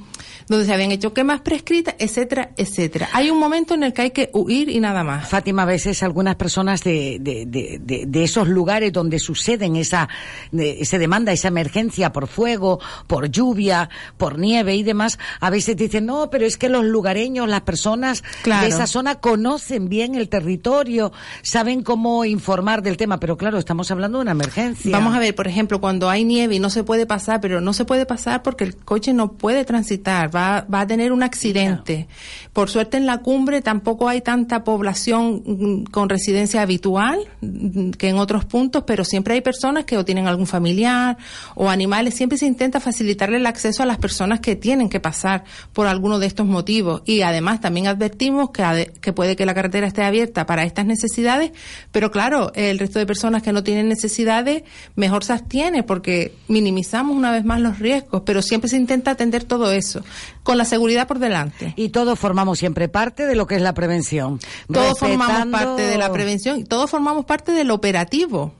donde 0.49 0.65
se 0.65 0.73
habían 0.73 0.91
hecho 0.91 1.13
quemas 1.13 1.41
prescritas, 1.41 1.95
etcétera, 1.99 2.51
etcétera. 2.57 3.07
Hay 3.13 3.29
un 3.29 3.39
momento 3.39 3.75
en 3.75 3.83
el 3.83 3.93
que 3.93 4.01
hay 4.01 4.11
que 4.11 4.29
huir 4.33 4.67
y 4.69 4.79
nada 4.79 5.03
más. 5.03 5.29
Fátima, 5.29 5.61
a 5.63 5.65
veces 5.65 6.03
algunas 6.03 6.35
personas 6.35 6.83
de, 6.83 7.17
de, 7.21 7.45
de, 7.45 8.05
de- 8.05 8.23
esos 8.23 8.47
lugares 8.49 8.91
donde 8.91 9.19
suceden 9.19 9.75
esa, 9.77 10.09
se 10.51 10.99
demanda 10.99 11.31
esa 11.31 11.47
emergencia 11.47 12.11
por 12.11 12.27
fuego, 12.27 12.79
por 13.07 13.29
lluvia, 13.29 13.89
por 14.17 14.37
nieve 14.37 14.75
y 14.75 14.83
demás, 14.83 15.17
a 15.39 15.49
veces 15.49 15.77
dicen, 15.77 16.05
no, 16.07 16.29
pero 16.29 16.45
es 16.45 16.57
que 16.57 16.67
los 16.67 16.83
lugareños, 16.83 17.47
las 17.47 17.61
personas 17.61 18.23
Claro. 18.41 18.63
de 18.63 18.69
esa 18.69 18.87
zona 18.87 19.15
conocen 19.15 19.87
bien 19.87 20.15
el 20.15 20.29
territorio, 20.29 21.11
saben 21.43 21.83
cómo 21.83 22.25
informar 22.25 22.81
del 22.81 22.97
tema, 22.97 23.19
pero 23.19 23.37
claro, 23.37 23.57
estamos 23.59 23.91
hablando 23.91 24.17
de 24.17 24.23
una 24.23 24.31
emergencia. 24.31 24.91
Vamos 24.91 25.15
a 25.15 25.19
ver, 25.19 25.35
por 25.35 25.47
ejemplo, 25.47 25.79
cuando 25.79 26.09
hay 26.09 26.23
nieve 26.25 26.55
y 26.55 26.59
no 26.59 26.69
se 26.69 26.83
puede 26.83 27.05
pasar, 27.05 27.39
pero 27.39 27.61
no 27.61 27.73
se 27.73 27.85
puede 27.85 28.05
pasar 28.05 28.41
porque 28.43 28.63
el 28.63 28.75
coche 28.75 29.13
no 29.13 29.33
puede 29.33 29.63
transitar, 29.63 30.29
va, 30.39 30.65
va 30.73 30.81
a 30.81 30.87
tener 30.87 31.11
un 31.11 31.23
accidente. 31.23 32.07
Por 32.53 32.69
suerte 32.69 32.97
en 32.97 33.05
la 33.05 33.19
cumbre 33.19 33.61
tampoco 33.61 34.09
hay 34.09 34.21
tanta 34.21 34.63
población 34.63 35.43
mm, 35.45 35.83
con 35.91 36.09
residencia 36.09 36.61
habitual 36.61 37.19
mm, 37.41 37.91
que 37.91 38.09
en 38.09 38.17
otros 38.17 38.45
puntos, 38.45 38.83
pero 38.85 39.03
siempre 39.03 39.33
hay 39.33 39.41
personas 39.41 39.85
que 39.85 39.97
o 39.97 40.05
tienen 40.05 40.27
algún 40.27 40.47
familiar 40.47 41.17
o 41.55 41.69
animales, 41.69 42.15
siempre 42.15 42.37
se 42.37 42.45
intenta 42.45 42.79
facilitarle 42.79 43.37
el 43.37 43.45
acceso 43.45 43.83
a 43.83 43.85
las 43.85 43.97
personas 43.97 44.39
que 44.39 44.55
tienen 44.55 44.89
que 44.89 44.99
pasar 44.99 45.43
por 45.73 45.87
alguno 45.87 46.19
de 46.19 46.27
estos 46.27 46.45
motivos. 46.45 47.01
Y 47.05 47.21
además 47.21 47.61
también 47.61 47.87
advertimos 47.87 48.51
que, 48.51 48.93
que 49.01 49.13
puede 49.13 49.35
que 49.35 49.45
la 49.45 49.53
carretera 49.53 49.87
esté 49.87 50.03
abierta 50.03 50.45
para 50.45 50.63
estas 50.63 50.85
necesidades, 50.85 51.51
pero 51.91 52.11
claro, 52.11 52.51
el 52.55 52.79
resto 52.79 52.99
de 52.99 53.05
personas 53.05 53.43
que 53.43 53.51
no 53.51 53.63
tienen 53.63 53.89
necesidades, 53.89 54.63
mejor 54.95 55.23
se 55.23 55.33
abstiene 55.33 55.83
porque 55.83 56.33
minimizamos 56.47 57.15
una 57.15 57.31
vez 57.31 57.43
más 57.45 57.59
los 57.61 57.79
riesgos, 57.79 58.23
pero 58.25 58.41
siempre 58.41 58.69
se 58.69 58.77
intenta 58.77 59.11
atender 59.11 59.43
todo 59.43 59.71
eso, 59.71 60.03
con 60.43 60.57
la 60.57 60.65
seguridad 60.65 61.07
por 61.07 61.19
delante. 61.19 61.73
Y 61.75 61.89
todos 61.89 62.17
formamos 62.19 62.59
siempre 62.59 62.89
parte 62.89 63.25
de 63.25 63.35
lo 63.35 63.47
que 63.47 63.55
es 63.55 63.61
la 63.61 63.73
prevención. 63.73 64.39
Todos 64.71 64.99
formamos 64.99 65.47
parte 65.47 65.81
de 65.83 65.97
la 65.97 66.11
prevención 66.11 66.59
y 66.59 66.63
todos 66.63 66.89
formamos 66.89 67.25
parte 67.25 67.51
del 67.51 67.71
operativo 67.71 68.53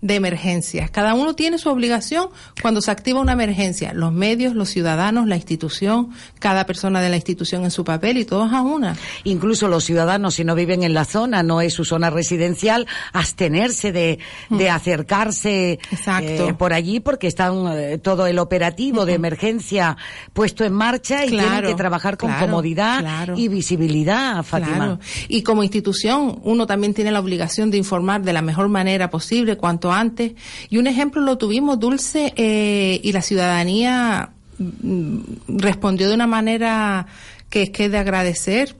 de 0.00 0.14
emergencias. 0.14 0.90
Cada 0.90 1.14
uno 1.14 1.34
tiene 1.34 1.58
su 1.58 1.68
obligación 1.68 2.28
cuando 2.62 2.80
se 2.80 2.90
activa 2.90 3.20
una 3.20 3.32
emergencia. 3.32 3.92
Los 3.92 4.12
medios, 4.12 4.54
los 4.54 4.70
ciudadanos, 4.70 5.26
la 5.26 5.36
institución, 5.36 6.10
cada 6.38 6.64
persona 6.66 7.00
de 7.02 7.10
la 7.10 7.16
institución 7.16 7.64
en 7.64 7.70
su 7.70 7.84
papel 7.84 8.16
y 8.18 8.24
todos 8.24 8.52
a 8.52 8.62
una. 8.62 8.96
Incluso 9.24 9.68
los 9.68 9.84
ciudadanos, 9.84 10.34
si 10.34 10.44
no 10.44 10.54
viven 10.54 10.82
en 10.82 10.94
la 10.94 11.04
zona, 11.04 11.42
no 11.42 11.60
es 11.60 11.74
su 11.74 11.84
zona 11.84 12.08
residencial, 12.10 12.86
abstenerse 13.12 13.92
de, 13.92 14.18
de 14.48 14.70
acercarse 14.70 15.78
eh, 16.22 16.54
por 16.56 16.72
allí 16.72 17.00
porque 17.00 17.26
están 17.26 17.66
eh, 17.72 17.98
todo 17.98 18.26
el 18.26 18.38
operativo 18.38 19.04
de 19.04 19.14
emergencia 19.14 19.96
puesto 20.32 20.64
en 20.64 20.72
marcha 20.72 21.24
y 21.24 21.30
tienen 21.30 21.46
Claro, 21.46 21.68
que 21.68 21.74
trabajar 21.74 22.16
con 22.16 22.30
claro, 22.30 22.46
comodidad 22.46 23.00
claro. 23.00 23.34
y 23.36 23.48
visibilidad, 23.48 24.42
Fátima. 24.42 24.98
Y 25.28 25.42
como 25.42 25.62
institución, 25.62 26.38
uno 26.42 26.66
también 26.66 26.94
tiene 26.94 27.10
la 27.10 27.20
obligación 27.20 27.70
de 27.70 27.76
informar 27.78 28.22
de 28.22 28.32
la 28.32 28.42
mejor 28.42 28.68
manera 28.68 29.10
posible, 29.10 29.56
cuanto 29.56 29.89
antes. 29.92 30.32
Y 30.68 30.78
un 30.78 30.86
ejemplo 30.86 31.20
lo 31.22 31.38
tuvimos, 31.38 31.78
Dulce, 31.80 32.32
eh, 32.36 33.00
y 33.02 33.12
la 33.12 33.22
ciudadanía 33.22 34.30
mm, 34.58 35.18
respondió 35.48 36.08
de 36.08 36.14
una 36.14 36.26
manera 36.26 37.06
que 37.48 37.62
es 37.62 37.70
que 37.70 37.88
de 37.88 37.98
agradecer 37.98 38.76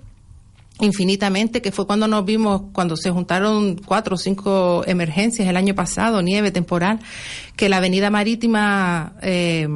infinitamente, 0.80 1.60
que 1.60 1.72
fue 1.72 1.86
cuando 1.86 2.08
nos 2.08 2.24
vimos, 2.24 2.62
cuando 2.72 2.96
se 2.96 3.10
juntaron 3.10 3.76
cuatro 3.84 4.14
o 4.14 4.18
cinco 4.18 4.82
emergencias 4.86 5.46
el 5.48 5.56
año 5.56 5.74
pasado, 5.74 6.22
nieve 6.22 6.50
temporal, 6.50 7.00
que 7.56 7.68
la 7.68 7.76
avenida 7.78 8.08
marítima 8.10 9.12
eh, 9.20 9.68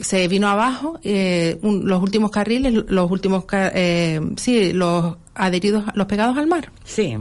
se 0.00 0.28
vino 0.28 0.46
abajo, 0.48 1.00
eh, 1.02 1.58
un- 1.62 1.88
los 1.88 2.00
últimos 2.02 2.30
carriles, 2.30 2.72
los 2.86 3.10
últimos, 3.10 3.44
eh, 3.52 4.20
sí, 4.36 4.72
los 4.72 5.16
adheridos, 5.34 5.84
los 5.94 6.06
pegados 6.06 6.36
al 6.38 6.46
mar. 6.46 6.70
Sí. 6.84 7.16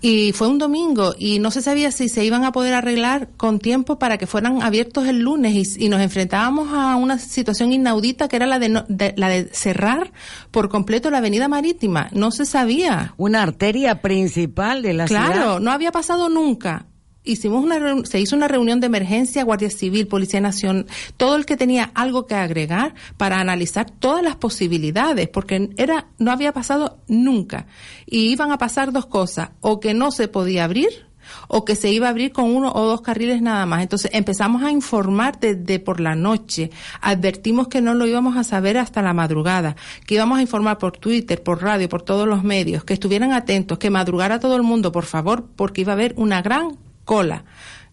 Y 0.00 0.32
fue 0.32 0.48
un 0.48 0.58
domingo 0.58 1.14
y 1.16 1.38
no 1.38 1.50
se 1.50 1.62
sabía 1.62 1.92
si 1.92 2.08
se 2.08 2.24
iban 2.24 2.44
a 2.44 2.52
poder 2.52 2.74
arreglar 2.74 3.28
con 3.36 3.58
tiempo 3.58 3.98
para 3.98 4.18
que 4.18 4.26
fueran 4.26 4.62
abiertos 4.62 5.06
el 5.06 5.20
lunes 5.20 5.76
y, 5.78 5.88
nos 5.88 6.00
enfrentábamos 6.00 6.72
a 6.72 6.96
una 6.96 7.18
situación 7.18 7.72
inaudita 7.72 8.28
que 8.28 8.36
era 8.36 8.46
la 8.46 8.58
de, 8.58 8.68
la 9.16 9.28
de 9.28 9.44
cerrar 9.52 10.12
por 10.50 10.68
completo 10.68 11.10
la 11.10 11.18
avenida 11.18 11.48
marítima. 11.48 12.08
No 12.12 12.30
se 12.30 12.46
sabía. 12.46 13.14
Una 13.16 13.42
arteria 13.42 14.00
principal 14.00 14.82
de 14.82 14.94
la 14.94 15.06
ciudad. 15.06 15.32
Claro, 15.32 15.60
no 15.60 15.70
había 15.70 15.92
pasado 15.92 16.28
nunca 16.28 16.86
hicimos 17.24 17.64
una 17.64 18.04
se 18.04 18.20
hizo 18.20 18.36
una 18.36 18.48
reunión 18.48 18.80
de 18.80 18.86
emergencia, 18.86 19.44
Guardia 19.44 19.70
Civil, 19.70 20.08
Policía 20.08 20.40
Nacional, 20.40 20.86
todo 21.16 21.36
el 21.36 21.46
que 21.46 21.56
tenía 21.56 21.90
algo 21.94 22.26
que 22.26 22.34
agregar 22.34 22.94
para 23.16 23.40
analizar 23.40 23.90
todas 23.90 24.22
las 24.22 24.36
posibilidades, 24.36 25.28
porque 25.28 25.70
era 25.76 26.06
no 26.18 26.30
había 26.30 26.52
pasado 26.52 26.98
nunca 27.08 27.66
y 28.06 28.30
iban 28.30 28.52
a 28.52 28.58
pasar 28.58 28.92
dos 28.92 29.06
cosas, 29.06 29.50
o 29.60 29.80
que 29.80 29.94
no 29.94 30.10
se 30.10 30.28
podía 30.28 30.64
abrir 30.64 31.12
o 31.48 31.64
que 31.64 31.76
se 31.76 31.90
iba 31.90 32.06
a 32.08 32.10
abrir 32.10 32.32
con 32.32 32.54
uno 32.54 32.72
o 32.72 32.84
dos 32.84 33.00
carriles 33.00 33.42
nada 33.42 33.66
más. 33.66 33.82
Entonces 33.82 34.10
empezamos 34.12 34.62
a 34.62 34.70
informar 34.70 35.38
desde 35.38 35.78
por 35.78 36.00
la 36.00 36.14
noche, 36.14 36.70
advertimos 37.00 37.68
que 37.68 37.80
no 37.80 37.94
lo 37.94 38.06
íbamos 38.06 38.36
a 38.36 38.44
saber 38.44 38.78
hasta 38.78 39.02
la 39.02 39.14
madrugada, 39.14 39.76
que 40.06 40.16
íbamos 40.16 40.38
a 40.38 40.42
informar 40.42 40.78
por 40.78 40.98
Twitter, 40.98 41.42
por 41.42 41.62
radio, 41.62 41.88
por 41.88 42.02
todos 42.02 42.26
los 42.26 42.42
medios, 42.42 42.84
que 42.84 42.94
estuvieran 42.94 43.32
atentos, 43.32 43.78
que 43.78 43.90
madrugara 43.90 44.40
todo 44.40 44.56
el 44.56 44.62
mundo, 44.62 44.92
por 44.92 45.04
favor, 45.04 45.46
porque 45.56 45.82
iba 45.82 45.92
a 45.92 45.94
haber 45.94 46.14
una 46.16 46.42
gran 46.42 46.76
cola. 47.04 47.44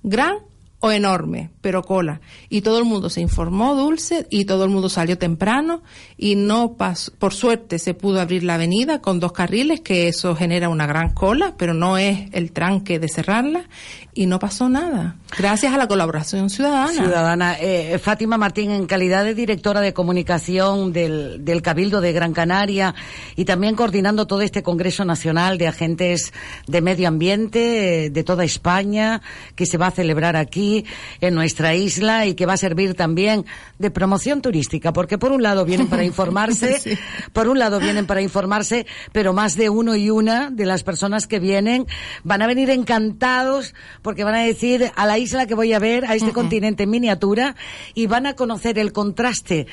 Gran 0.04 0.38
o 0.80 0.92
enorme, 0.92 1.50
pero 1.62 1.84
cola. 1.84 2.22
Y 2.50 2.62
todo 2.62 2.80
el 2.80 2.86
mundo 2.86 3.10
se 3.10 3.22
informó 3.22 3.76
dulce 3.76 4.28
y 4.30 4.46
todo 4.46 4.64
el 4.64 4.70
mundo 4.70 4.90
salió 4.90 5.18
temprano 5.18 5.82
y 6.18 6.36
no 6.36 6.74
pasó, 6.74 7.12
por 7.18 7.34
suerte 7.34 7.80
se 7.80 7.94
pudo 7.94 8.22
abrir 8.22 8.44
la 8.44 8.56
avenida 8.56 9.02
con 9.02 9.20
dos 9.20 9.32
carriles, 9.32 9.82
que 9.82 10.08
eso 10.08 10.36
genera 10.36 10.70
una 10.70 10.88
gran 10.88 11.14
cola, 11.14 11.56
pero 11.58 11.74
no 11.74 11.98
es 11.98 12.30
el 12.32 12.52
tranque 12.52 13.00
de 13.00 13.10
cerrarla 13.10 13.66
y 14.14 14.26
no 14.26 14.40
pasó 14.40 14.70
nada. 14.70 15.16
Gracias 15.38 15.74
a 15.74 15.78
la 15.78 15.88
colaboración 15.88 16.50
ciudadana. 16.50 16.92
Ciudadana. 16.92 17.58
Eh, 17.60 18.00
Fátima 18.00 18.38
Martín, 18.38 18.72
en 18.72 18.86
calidad 18.86 19.24
de 19.24 19.36
directora 19.36 19.82
de 19.82 19.94
comunicación 19.94 20.92
del, 20.92 21.46
del 21.46 21.62
Cabildo 21.62 22.02
de 22.02 22.12
Gran 22.12 22.34
Canaria 22.34 22.96
y 23.36 23.46
también 23.46 23.76
coordinando 23.76 24.28
todo 24.28 24.42
este 24.42 24.64
Congreso 24.64 25.06
Nacional 25.06 25.58
de 25.58 25.68
Agentes 25.68 26.34
de 26.68 26.82
Medio 26.82 27.08
Ambiente 27.08 28.06
eh, 28.06 28.10
de 28.10 28.24
toda 28.24 28.44
España 28.44 29.22
que 29.56 29.66
se 29.66 29.78
va 29.78 29.88
a 29.88 29.92
celebrar 29.92 30.36
aquí 30.36 30.86
en 31.22 31.36
nuestra 31.36 31.49
isla 31.76 32.26
y 32.26 32.34
que 32.34 32.46
va 32.46 32.54
a 32.54 32.58
servir 32.58 32.94
también 32.96 33.46
de 33.78 33.92
promoción 33.92 34.42
turística, 34.42 34.94
porque 34.94 35.18
por 35.18 35.32
un 35.32 35.44
lado 35.44 35.66
vienen 35.66 35.88
para 35.88 36.04
informarse, 36.12 36.98
por 37.34 37.48
un 37.48 37.60
lado 37.60 37.80
vienen 37.80 38.06
para 38.06 38.22
informarse, 38.22 38.86
pero 39.12 39.34
más 39.34 39.56
de 39.56 39.70
uno 39.70 39.96
y 39.96 40.10
una 40.10 40.50
de 40.50 40.66
las 40.66 40.84
personas 40.84 41.28
que 41.28 41.40
vienen 41.40 41.86
van 42.24 42.42
a 42.42 42.48
venir 42.48 42.70
encantados 42.70 43.74
porque 44.02 44.24
van 44.24 44.36
a 44.36 44.44
decir 44.44 44.92
a 44.96 45.06
la 45.06 45.18
isla 45.18 45.46
que 45.46 45.56
voy 45.56 45.74
a 45.74 45.80
ver, 45.80 46.06
a 46.06 46.16
este 46.16 46.32
continente 46.32 46.84
en 46.84 46.90
miniatura, 46.90 47.56
y 47.94 48.08
van 48.08 48.26
a 48.26 48.36
conocer 48.36 48.80
el 48.80 48.92
contraste 48.92 49.68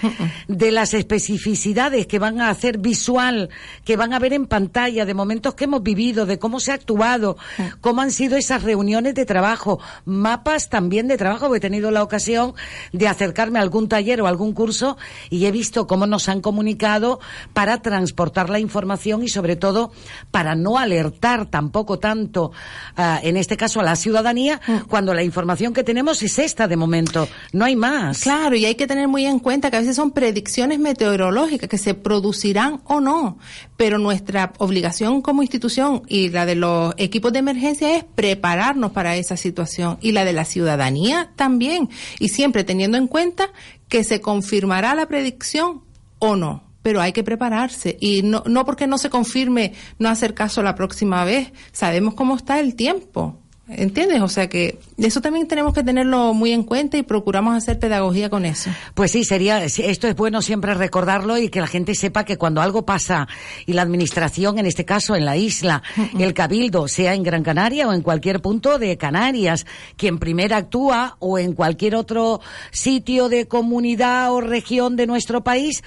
de 0.49 0.71
las 0.71 0.95
especificidades 0.95 2.07
que 2.07 2.19
van 2.19 2.41
a 2.41 2.51
hacer 2.51 2.79
visual, 2.79 3.51
que 3.85 3.97
van 3.97 4.13
a 4.13 4.19
ver 4.19 4.33
en 4.33 4.47
pantalla, 4.47 5.05
de 5.05 5.15
momentos 5.15 5.55
que 5.55 5.65
hemos 5.65 5.83
vivido, 5.83 6.27
de 6.27 6.39
cómo 6.39 6.61
se 6.61 6.73
ha 6.73 6.75
actuado, 6.75 7.37
cómo 7.81 8.03
han 8.03 8.11
sido 8.11 8.37
esas 8.37 8.63
reuniones 8.63 9.15
de 9.15 9.25
trabajo, 9.25 9.81
mapas 10.05 10.69
también 10.69 11.09
de 11.09 11.17
trabajo, 11.17 11.49
porque 11.49 11.61
tenido 11.67 11.91
la 11.91 12.05
ocasión 12.05 12.55
de 12.93 13.09
acercarme 13.09 13.59
a 13.59 13.63
algún 13.63 13.89
taller 13.89 14.21
o 14.21 14.29
algún 14.29 14.53
curso 14.53 14.97
y 15.31 15.47
he 15.47 15.51
visto 15.51 15.89
cómo 15.89 16.07
nos 16.07 16.29
han 16.29 16.41
comunicado 16.41 17.19
para 17.55 17.83
transportar 17.83 18.51
la 18.51 18.61
información 18.61 19.25
y 19.25 19.29
sobre 19.29 19.57
todo 19.57 19.91
para 20.31 20.55
no 20.55 20.79
alertar 20.79 21.47
tampoco 21.47 21.99
tanto, 21.99 22.53
ah, 22.97 23.19
en 23.21 23.37
este 23.37 23.57
caso 23.57 23.81
a 23.81 23.83
la 23.83 23.97
ciudadanía, 23.97 24.61
cuando 24.89 25.13
la 25.13 25.25
información 25.25 25.75
que 25.75 25.83
tenemos 25.83 26.23
es 26.23 26.39
esta 26.39 26.69
de 26.69 26.77
momento, 26.77 27.29
no 27.53 27.65
hay 27.65 27.75
más. 27.75 28.21
Claro, 28.21 28.55
y 28.55 28.65
hay 28.65 28.77
que 28.77 28.87
tener 28.87 29.09
muy 29.09 29.27
en 29.27 29.41
cuenta 29.41 29.71
que 29.71 29.77
a 29.77 29.81
veces 29.81 29.97
son 29.97 30.13
predicciones 30.13 30.79
meteorológicas 30.79 31.69
que 31.69 31.79
se 31.79 31.95
producirán 31.95 32.81
o 32.85 33.01
no, 33.01 33.39
pero 33.77 33.99
nuestra 33.99 34.53
obligación 34.59 35.21
como 35.21 35.43
institución 35.43 36.03
y 36.07 36.29
la 36.31 36.47
de 36.47 36.55
los 36.55 36.95
equipos 36.97 37.33
de 37.33 37.41
emergencia 37.41 37.97
es 37.97 38.05
prepararnos 38.05 38.93
para 38.93 39.17
esa 39.17 39.37
situación 39.37 39.99
y 40.01 40.13
la 40.13 40.25
de 40.25 40.33
la 40.33 40.45
ciudadanía 40.45 41.31
también, 41.37 41.56
y 41.59 42.29
siempre 42.29 42.65
teniendo 42.65 42.99
en 42.99 43.07
cuenta 43.07 43.51
que 43.89 44.05
se 44.05 44.21
confirmará 44.21 44.95
la 44.95 45.07
predicción 45.07 45.83
o 46.19 46.37
no 46.37 46.67
pero 46.87 47.01
hay 47.01 47.13
que 47.13 47.25
prepararse 47.25 47.97
y 48.01 48.23
no, 48.23 48.45
no 48.47 48.65
porque 48.65 48.87
no 48.87 48.97
se 48.97 49.11
confirme 49.11 49.73
no 49.99 50.09
hacer 50.09 50.35
caso 50.35 50.63
la 50.63 50.77
próxima 50.77 51.25
vez, 51.25 51.53
sabemos 51.73 52.15
cómo 52.15 52.37
está 52.37 52.61
el 52.61 52.77
tiempo. 52.77 53.41
¿Entiendes? 53.69 54.23
O 54.23 54.29
sea 54.29 54.49
que 54.49 54.79
eso 54.97 55.21
también 55.21 55.49
tenemos 55.49 55.75
que 55.75 55.83
tenerlo 55.83 56.33
muy 56.35 56.53
en 56.53 56.63
cuenta 56.63 56.99
y 56.99 57.03
procuramos 57.03 57.57
hacer 57.57 57.81
pedagogía 57.81 58.31
con 58.31 58.45
eso. 58.45 58.71
Pues 58.95 59.11
sí, 59.11 59.25
sería, 59.25 59.65
esto 59.65 60.07
es 60.07 60.15
bueno 60.15 60.41
siempre 60.41 60.73
recordarlo 60.75 61.37
y 61.37 61.49
que 61.49 61.61
la 61.61 61.67
gente 61.67 61.97
sepa 61.97 62.25
que 62.25 62.39
cuando 62.39 62.61
algo 62.61 62.87
pasa 62.87 63.27
y 63.67 63.73
la 63.73 63.83
administración, 63.83 64.61
en 64.61 64.67
este 64.67 64.85
caso 64.85 65.17
en 65.17 65.25
la 65.25 65.37
isla, 65.37 65.83
el 66.17 66.33
cabildo, 66.33 66.87
sea 66.87 67.15
en 67.15 67.25
Gran 67.25 67.43
Canaria 67.43 67.89
o 67.89 67.93
en 67.93 68.03
cualquier 68.03 68.41
punto 68.41 68.79
de 68.79 68.97
Canarias, 68.97 69.67
quien 69.97 70.19
primero 70.19 70.55
actúa 70.55 71.17
o 71.19 71.37
en 71.37 71.53
cualquier 71.53 71.97
otro 71.97 72.41
sitio 72.71 73.29
de 73.29 73.49
comunidad 73.49 74.33
o 74.33 74.41
región 74.41 74.95
de 74.95 75.09
nuestro 75.09 75.43
país, 75.43 75.83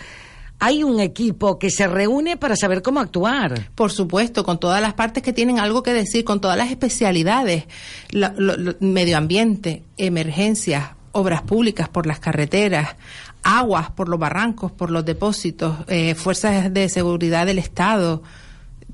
hay 0.60 0.84
un 0.84 1.00
equipo 1.00 1.58
que 1.58 1.70
se 1.70 1.88
reúne 1.88 2.38
para 2.38 2.56
saber 2.56 2.82
cómo 2.82 3.00
actuar. 3.00 3.70
Por 3.76 3.92
supuesto, 3.92 4.44
con 4.44 4.60
todas 4.60 4.82
las 4.82 4.94
partes 4.94 5.24
que 5.24 5.34
tienen 5.34 5.58
algo 5.58 5.84
que 5.84 5.94
decir, 5.94 6.26
con 6.26 6.42
todas 6.42 6.58
las 6.58 6.70
especialidades, 6.70 7.66
medio 8.80 9.18
ambiente, 9.18 9.84
emergencias, 9.98 10.90
obras 11.14 11.42
públicas 11.42 11.88
por 11.88 12.06
las 12.06 12.20
carreteras, 12.20 12.96
aguas 13.42 13.90
por 13.92 14.10
los 14.10 14.20
barrancos, 14.20 14.72
por 14.72 14.92
los 14.92 15.06
depósitos, 15.06 15.78
eh, 15.88 16.14
fuerzas 16.16 16.74
de 16.74 16.90
seguridad 16.90 17.46
del 17.46 17.58
Estado, 17.58 18.22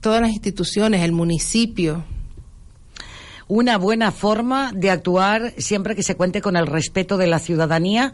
todas 0.02 0.22
las 0.22 0.32
instituciones, 0.32 1.02
el 1.02 1.12
municipio 1.14 2.04
una 3.48 3.78
buena 3.78 4.12
forma 4.12 4.72
de 4.74 4.90
actuar 4.90 5.54
siempre 5.58 5.96
que 5.96 6.04
se 6.04 6.16
cuente 6.16 6.42
con 6.42 6.56
el 6.56 6.68
respeto 6.68 7.18
de 7.18 7.28
la 7.28 7.40
ciudadanía 7.40 8.12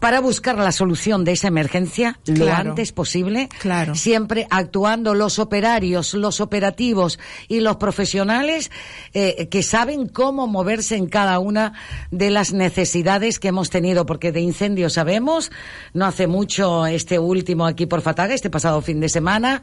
para 0.00 0.20
buscar 0.20 0.56
la 0.56 0.72
solución 0.72 1.24
de 1.24 1.32
esa 1.32 1.48
emergencia 1.48 2.18
lo 2.26 2.52
antes 2.52 2.92
posible. 2.92 3.48
Claro. 3.60 3.94
Siempre 3.94 4.46
actuando 4.50 5.14
los 5.14 5.38
operarios, 5.38 6.14
los 6.14 6.40
operativos 6.40 7.18
y 7.48 7.60
los 7.60 7.76
profesionales 7.76 8.70
eh, 9.12 9.48
que 9.50 9.62
saben 9.62 10.08
cómo 10.08 10.46
moverse 10.46 10.96
en 10.96 11.06
cada 11.06 11.38
una 11.38 11.74
de 12.10 12.30
las 12.30 12.52
necesidades 12.52 13.38
que 13.38 13.48
hemos 13.48 13.70
tenido, 13.70 14.06
porque 14.06 14.32
de 14.32 14.40
incendios 14.40 14.94
sabemos, 14.94 15.50
no 15.92 16.06
hace 16.06 16.26
mucho 16.26 16.86
este 16.86 17.18
último 17.18 17.66
aquí 17.66 17.86
por 17.86 18.00
Fataga, 18.00 18.34
este 18.34 18.50
pasado 18.50 18.80
fin 18.80 19.00
de 19.00 19.08
semana 19.08 19.62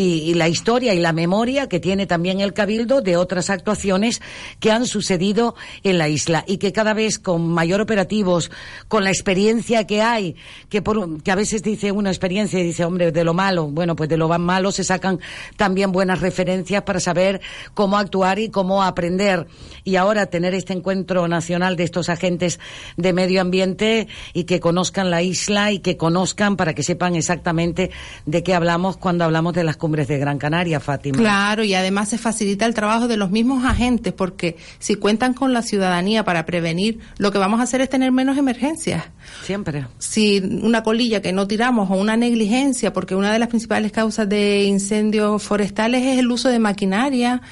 y, 0.00 0.34
la 0.34 0.48
historia 0.48 0.94
y 0.94 0.98
la 0.98 1.12
memoria 1.12 1.68
que 1.68 1.80
tiene 1.80 2.06
también 2.06 2.40
el 2.40 2.54
Cabildo 2.54 3.02
de 3.02 3.16
otras 3.16 3.50
actuaciones 3.50 4.22
que 4.58 4.70
han 4.70 4.86
sucedido 4.86 5.54
en 5.82 5.98
la 5.98 6.08
isla 6.08 6.44
y 6.46 6.56
que 6.56 6.72
cada 6.72 6.94
vez 6.94 7.18
con 7.18 7.48
mayor 7.48 7.80
operativos, 7.80 8.50
con 8.88 9.04
la 9.04 9.10
experiencia 9.10 9.86
que 9.86 10.00
hay, 10.00 10.36
que, 10.68 10.80
por, 10.80 11.22
que 11.22 11.30
a 11.30 11.34
veces 11.34 11.62
dice 11.62 11.92
una 11.92 12.10
experiencia 12.10 12.58
y 12.58 12.62
dice, 12.62 12.84
hombre, 12.84 13.12
de 13.12 13.24
lo 13.24 13.34
malo, 13.34 13.66
bueno, 13.66 13.94
pues 13.94 14.08
de 14.08 14.16
lo 14.16 14.28
malo 14.38 14.72
se 14.72 14.84
sacan 14.84 15.20
también 15.56 15.92
buenas 15.92 16.20
referencias 16.20 16.82
para 16.82 17.00
saber 17.00 17.40
cómo 17.74 17.98
actuar 17.98 18.38
y 18.38 18.48
cómo 18.48 18.82
aprender. 18.82 19.46
Y 19.84 19.96
ahora 19.96 20.26
tener 20.26 20.54
este 20.54 20.72
encuentro 20.72 21.28
nacional 21.28 21.76
de 21.76 21.84
estos 21.84 22.08
agentes 22.08 22.58
de 22.96 23.12
medio 23.12 23.40
ambiente 23.40 24.08
y 24.32 24.44
que 24.44 24.60
conozcan 24.60 25.10
la 25.10 25.22
isla 25.22 25.72
y 25.72 25.80
que 25.80 25.96
conozcan 25.96 26.56
para 26.56 26.74
que 26.74 26.82
sepan 26.82 27.16
exactamente 27.16 27.90
de 28.24 28.42
qué 28.42 28.54
hablamos 28.54 28.96
cuando 28.96 29.24
hablamos 29.24 29.52
de 29.52 29.64
las 29.64 29.76
cumbres 29.90 30.06
de 30.06 30.18
Gran 30.18 30.38
Canaria, 30.38 30.78
Fátima. 30.78 31.18
Claro, 31.18 31.64
y 31.64 31.74
además 31.74 32.10
se 32.10 32.16
facilita 32.16 32.64
el 32.64 32.74
trabajo 32.74 33.08
de 33.08 33.16
los 33.16 33.32
mismos 33.32 33.64
agentes, 33.64 34.12
porque 34.12 34.56
si 34.78 34.94
cuentan 34.94 35.34
con 35.34 35.52
la 35.52 35.62
ciudadanía 35.62 36.24
para 36.24 36.46
prevenir, 36.46 37.00
lo 37.18 37.32
que 37.32 37.38
vamos 37.38 37.58
a 37.58 37.64
hacer 37.64 37.80
es 37.80 37.90
tener 37.90 38.12
menos 38.12 38.38
emergencias. 38.38 39.02
Siempre. 39.42 39.86
Si 39.98 40.38
una 40.62 40.84
colilla 40.84 41.20
que 41.20 41.32
no 41.32 41.48
tiramos 41.48 41.90
o 41.90 41.94
una 41.94 42.16
negligencia, 42.16 42.92
porque 42.92 43.16
una 43.16 43.32
de 43.32 43.40
las 43.40 43.48
principales 43.48 43.90
causas 43.90 44.28
de 44.28 44.62
incendios 44.62 45.42
forestales 45.42 46.06
es 46.06 46.20
el 46.20 46.30
uso 46.30 46.48
de 46.50 46.60
maquinaria, 46.60 47.42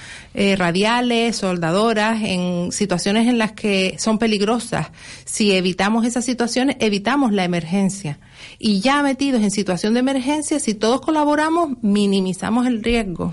eh, 0.40 0.54
radiales, 0.54 1.34
soldadoras, 1.34 2.22
en 2.22 2.70
situaciones 2.70 3.26
en 3.26 3.38
las 3.38 3.50
que 3.50 3.96
son 3.98 4.20
peligrosas. 4.20 4.86
Si 5.24 5.52
evitamos 5.52 6.06
esas 6.06 6.24
situaciones, 6.24 6.76
evitamos 6.78 7.32
la 7.32 7.42
emergencia. 7.42 8.20
Y 8.60 8.78
ya 8.78 9.02
metidos 9.02 9.42
en 9.42 9.50
situación 9.50 9.94
de 9.94 10.00
emergencia, 10.00 10.60
si 10.60 10.74
todos 10.74 11.00
colaboramos, 11.00 11.70
minimizamos 11.82 12.68
el 12.68 12.84
riesgo. 12.84 13.32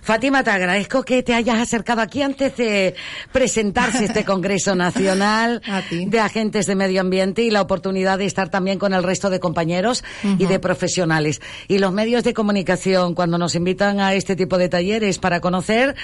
Fátima, 0.00 0.44
te 0.44 0.50
agradezco 0.50 1.02
que 1.02 1.22
te 1.22 1.34
hayas 1.34 1.58
acercado 1.58 2.00
aquí 2.00 2.22
antes 2.22 2.56
de 2.56 2.94
presentarse 3.32 4.06
este 4.06 4.24
Congreso 4.24 4.74
Nacional 4.74 5.60
de 5.90 6.20
Agentes 6.20 6.64
de 6.64 6.74
Medio 6.74 7.02
Ambiente 7.02 7.42
y 7.42 7.50
la 7.50 7.60
oportunidad 7.60 8.16
de 8.16 8.24
estar 8.24 8.48
también 8.48 8.78
con 8.78 8.94
el 8.94 9.02
resto 9.02 9.28
de 9.28 9.40
compañeros 9.40 10.04
y 10.38 10.46
de 10.46 10.58
profesionales. 10.58 11.42
Y 11.68 11.80
los 11.80 11.92
medios 11.92 12.24
de 12.24 12.32
comunicación, 12.32 13.14
cuando 13.14 13.36
nos 13.36 13.54
invitan 13.54 14.00
a 14.00 14.14
este 14.14 14.36
tipo 14.36 14.56
de 14.56 14.70
talleres 14.70 15.18
para 15.18 15.40
conocer, 15.40 15.96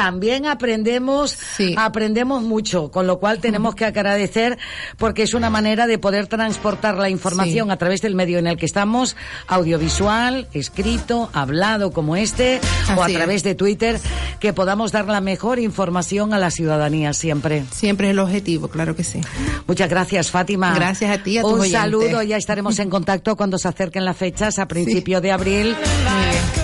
también 0.00 0.46
aprendemos, 0.46 1.36
aprendemos 1.76 2.42
mucho, 2.42 2.90
con 2.90 3.06
lo 3.06 3.18
cual 3.18 3.38
tenemos 3.38 3.74
que 3.74 3.84
agradecer 3.84 4.56
porque 4.96 5.24
es 5.24 5.34
una 5.34 5.50
manera 5.50 5.86
de 5.86 5.98
poder 5.98 6.26
transportar 6.26 6.96
la 6.96 7.10
información 7.10 7.70
a 7.70 7.76
través 7.76 8.00
del 8.00 8.14
medio 8.14 8.38
en 8.38 8.46
el 8.46 8.56
que 8.56 8.64
estamos, 8.64 9.14
audiovisual, 9.46 10.48
escrito, 10.54 11.28
hablado 11.34 11.90
como 11.90 12.16
este, 12.16 12.62
o 12.96 13.02
a 13.02 13.08
es. 13.08 13.14
través 13.14 13.42
de 13.42 13.54
Twitter, 13.54 14.00
que 14.40 14.54
podamos 14.54 14.90
dar 14.90 15.04
la 15.06 15.20
mejor 15.20 15.58
información 15.58 16.32
a 16.32 16.38
la 16.38 16.50
ciudadanía 16.50 17.12
siempre. 17.12 17.64
Siempre 17.70 18.06
es 18.06 18.12
el 18.12 18.20
objetivo, 18.20 18.68
claro 18.68 18.96
que 18.96 19.04
sí. 19.04 19.20
Muchas 19.66 19.90
gracias, 19.90 20.30
Fátima. 20.30 20.74
Gracias 20.74 21.10
a 21.10 21.22
ti 21.22 21.36
a 21.36 21.44
Un 21.44 21.68
saludo, 21.68 22.22
ya 22.22 22.38
estaremos 22.38 22.78
en 22.78 22.88
contacto 22.88 23.36
cuando 23.36 23.58
se 23.58 23.68
acerquen 23.68 24.06
las 24.06 24.16
fechas 24.16 24.58
a 24.58 24.66
principio 24.66 25.20
de 25.20 25.30
abril 25.30 25.76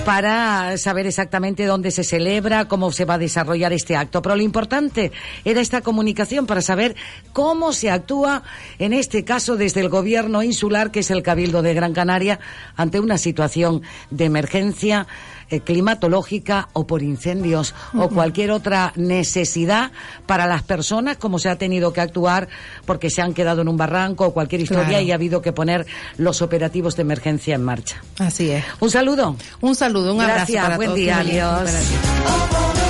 para 0.06 0.78
saber 0.78 1.06
exactamente 1.06 1.66
dónde 1.66 1.90
se 1.90 2.02
celebra, 2.02 2.66
cómo 2.66 2.92
se 2.92 3.04
va 3.04 3.15
a 3.16 3.18
desarrollar 3.18 3.72
este 3.72 3.96
acto. 3.96 4.22
Pero 4.22 4.36
lo 4.36 4.42
importante 4.42 5.12
era 5.44 5.60
esta 5.60 5.80
comunicación 5.80 6.46
para 6.46 6.62
saber 6.62 6.94
cómo 7.32 7.72
se 7.72 7.90
actúa, 7.90 8.42
en 8.78 8.92
este 8.92 9.24
caso 9.24 9.56
desde 9.56 9.80
el 9.80 9.88
gobierno 9.88 10.42
insular, 10.42 10.90
que 10.90 11.00
es 11.00 11.10
el 11.10 11.22
Cabildo 11.22 11.62
de 11.62 11.74
Gran 11.74 11.92
Canaria, 11.92 12.38
ante 12.76 13.00
una 13.00 13.18
situación 13.18 13.82
de 14.10 14.24
emergencia 14.26 15.06
eh, 15.48 15.60
climatológica 15.60 16.68
o 16.72 16.88
por 16.88 17.02
incendios 17.02 17.72
o 17.94 18.08
cualquier 18.08 18.50
otra 18.50 18.92
necesidad 18.96 19.92
para 20.26 20.46
las 20.48 20.62
personas, 20.64 21.18
como 21.18 21.38
se 21.38 21.48
ha 21.48 21.56
tenido 21.56 21.92
que 21.92 22.00
actuar 22.00 22.48
porque 22.84 23.10
se 23.10 23.22
han 23.22 23.32
quedado 23.32 23.62
en 23.62 23.68
un 23.68 23.76
barranco 23.76 24.26
o 24.26 24.32
cualquier 24.34 24.62
historia 24.62 24.88
Claro. 24.88 25.04
y 25.04 25.12
ha 25.12 25.14
habido 25.14 25.42
que 25.42 25.52
poner 25.52 25.86
los 26.18 26.42
operativos 26.42 26.96
de 26.96 27.02
emergencia 27.02 27.54
en 27.54 27.62
marcha. 27.62 28.02
Así 28.18 28.50
es. 28.50 28.64
Un 28.80 28.90
saludo. 28.90 29.36
Un 29.60 29.74
saludo, 29.76 30.14
un 30.14 30.20
abrazo 30.20 30.36
Gracias, 30.38 30.64
para 30.64 30.76
buen 30.76 30.88
todos 30.88 30.98
día, 30.98 31.18
adiós. 31.20 32.85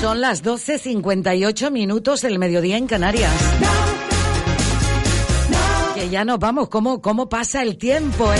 Son 0.00 0.20
las 0.20 0.44
12.58 0.44 1.70
minutos 1.72 2.22
del 2.22 2.38
mediodía 2.38 2.76
en 2.76 2.86
Canarias. 2.86 3.32
Que 5.96 6.08
ya 6.08 6.24
nos 6.24 6.38
vamos, 6.38 6.68
¿cómo, 6.68 7.02
cómo 7.02 7.28
pasa 7.28 7.62
el 7.62 7.76
tiempo, 7.78 8.32
eh? 8.32 8.38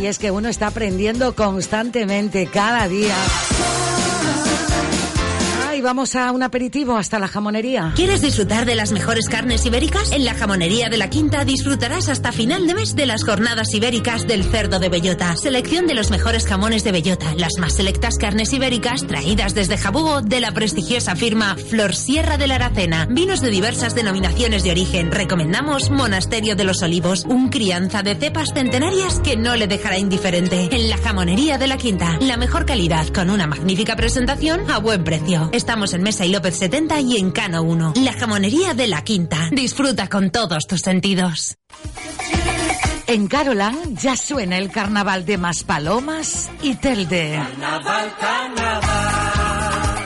Y 0.00 0.06
es 0.06 0.18
que 0.18 0.30
uno 0.30 0.48
está 0.48 0.68
aprendiendo 0.68 1.34
constantemente, 1.34 2.46
cada 2.46 2.86
día. 2.86 3.16
Vamos 5.82 6.14
a 6.14 6.30
un 6.30 6.44
aperitivo 6.44 6.96
hasta 6.96 7.18
la 7.18 7.26
jamonería. 7.26 7.92
¿Quieres 7.96 8.20
disfrutar 8.20 8.66
de 8.66 8.76
las 8.76 8.92
mejores 8.92 9.28
carnes 9.28 9.66
ibéricas? 9.66 10.12
En 10.12 10.24
la 10.24 10.34
jamonería 10.34 10.88
de 10.88 10.96
la 10.96 11.10
Quinta 11.10 11.44
disfrutarás 11.44 12.08
hasta 12.08 12.30
final 12.30 12.68
de 12.68 12.74
mes 12.74 12.94
de 12.94 13.04
las 13.04 13.24
jornadas 13.24 13.74
ibéricas 13.74 14.26
del 14.28 14.44
cerdo 14.44 14.78
de 14.78 14.88
bellota. 14.88 15.34
Selección 15.36 15.88
de 15.88 15.94
los 15.94 16.10
mejores 16.10 16.46
jamones 16.46 16.84
de 16.84 16.92
bellota, 16.92 17.34
las 17.36 17.54
más 17.58 17.74
selectas 17.74 18.16
carnes 18.16 18.52
ibéricas 18.52 19.06
traídas 19.06 19.54
desde 19.54 19.76
Jabugo 19.76 20.22
de 20.22 20.40
la 20.40 20.52
prestigiosa 20.52 21.16
firma 21.16 21.56
Flor 21.56 21.96
Sierra 21.96 22.38
de 22.38 22.46
la 22.46 22.54
Aracena. 22.54 23.06
Vinos 23.10 23.40
de 23.40 23.50
diversas 23.50 23.94
denominaciones 23.96 24.62
de 24.62 24.70
origen. 24.70 25.10
Recomendamos 25.10 25.90
Monasterio 25.90 26.54
de 26.54 26.64
los 26.64 26.82
Olivos, 26.82 27.24
un 27.24 27.48
crianza 27.48 28.02
de 28.02 28.14
cepas 28.14 28.50
centenarias 28.54 29.18
que 29.18 29.36
no 29.36 29.56
le 29.56 29.66
dejará 29.66 29.98
indiferente. 29.98 30.68
En 30.70 30.88
la 30.88 30.96
jamonería 30.96 31.58
de 31.58 31.66
la 31.66 31.76
Quinta, 31.76 32.18
la 32.20 32.36
mejor 32.36 32.66
calidad 32.66 33.08
con 33.08 33.30
una 33.30 33.48
magnífica 33.48 33.96
presentación 33.96 34.70
a 34.70 34.78
buen 34.78 35.02
precio. 35.02 35.50
Estamos 35.72 35.94
en 35.94 36.02
Mesa 36.02 36.26
y 36.26 36.30
López 36.30 36.58
70 36.58 37.00
y 37.00 37.16
en 37.16 37.30
Cano 37.30 37.62
1. 37.62 37.94
La 37.96 38.12
jamonería 38.12 38.74
de 38.74 38.88
la 38.88 39.02
Quinta. 39.04 39.48
Disfruta 39.50 40.06
con 40.06 40.28
todos 40.28 40.66
tus 40.66 40.82
sentidos. 40.82 41.56
En 43.06 43.26
Carolan 43.26 43.96
ya 43.96 44.14
suena 44.14 44.58
el 44.58 44.70
carnaval 44.70 45.24
de 45.24 45.38
Maspalomas 45.38 46.50
y 46.60 46.74
Telde. 46.74 47.40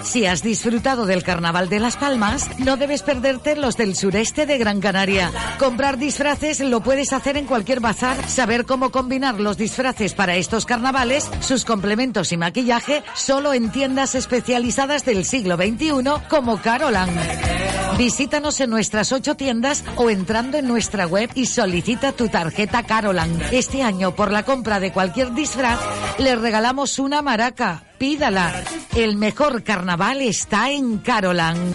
Si 0.07 0.25
has 0.25 0.43
disfrutado 0.43 1.05
del 1.05 1.25
Carnaval 1.25 1.69
de 1.69 1.81
Las 1.81 1.97
Palmas, 1.97 2.49
no 2.59 2.77
debes 2.77 3.03
perderte 3.03 3.57
los 3.57 3.77
del 3.77 3.97
sureste 3.97 4.47
de 4.47 4.57
Gran 4.57 4.81
Canaria. 4.81 5.33
Comprar 5.59 5.99
disfraces 5.99 6.61
lo 6.61 6.81
puedes 6.81 7.13
hacer 7.13 7.37
en 7.37 7.47
cualquier 7.47 7.81
bazar. 7.81 8.17
Saber 8.29 8.67
cómo 8.67 8.93
combinar 8.93 9.41
los 9.41 9.59
disfraces 9.59 10.15
para 10.15 10.37
estos 10.37 10.65
carnavales, 10.65 11.29
sus 11.41 11.65
complementos 11.65 12.31
y 12.31 12.37
maquillaje, 12.37 13.03
solo 13.15 13.53
en 13.53 13.73
tiendas 13.73 14.15
especializadas 14.15 15.05
del 15.05 15.25
siglo 15.25 15.57
XXI 15.57 15.91
como 16.31 16.63
Carolan. 16.63 17.11
Visítanos 17.99 18.61
en 18.61 18.71
nuestras 18.71 19.11
ocho 19.11 19.35
tiendas 19.35 19.83
o 19.97 20.09
entrando 20.09 20.57
en 20.57 20.69
nuestra 20.69 21.07
web 21.07 21.31
y 21.35 21.47
solicita 21.47 22.13
tu 22.13 22.29
tarjeta 22.29 22.85
Carolan. 22.85 23.43
Este 23.51 23.83
año, 23.83 24.15
por 24.15 24.31
la 24.31 24.45
compra 24.45 24.79
de 24.79 24.93
cualquier 24.93 25.35
disfraz, 25.35 25.81
le 26.19 26.37
regalamos 26.37 27.01
una 27.01 27.23
maraca. 27.23 27.83
Pídala. 27.99 28.63
El 28.95 29.17
mejor 29.17 29.63
carnaval 29.63 30.21
está 30.21 30.71
en 30.71 30.99
Carolan. 30.99 31.75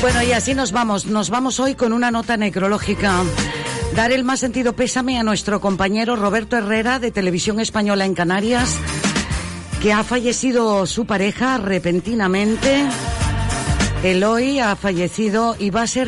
Bueno, 0.00 0.22
y 0.22 0.32
así 0.32 0.54
nos 0.54 0.72
vamos. 0.72 1.06
Nos 1.06 1.30
vamos 1.30 1.60
hoy 1.60 1.74
con 1.74 1.92
una 1.92 2.10
nota 2.10 2.36
necrológica. 2.36 3.22
Dar 3.94 4.10
el 4.12 4.24
más 4.24 4.40
sentido 4.40 4.74
pésame 4.74 5.18
a 5.18 5.22
nuestro 5.22 5.60
compañero 5.60 6.16
Roberto 6.16 6.56
Herrera 6.56 6.98
de 6.98 7.12
Televisión 7.12 7.60
Española 7.60 8.04
en 8.04 8.14
Canarias, 8.14 8.76
que 9.80 9.92
ha 9.92 10.02
fallecido 10.02 10.84
su 10.86 11.06
pareja 11.06 11.58
repentinamente. 11.58 12.84
Eloy 14.02 14.58
ha 14.58 14.76
fallecido 14.76 15.56
y 15.58 15.70
va 15.70 15.82
a 15.82 15.86
ser 15.86 16.02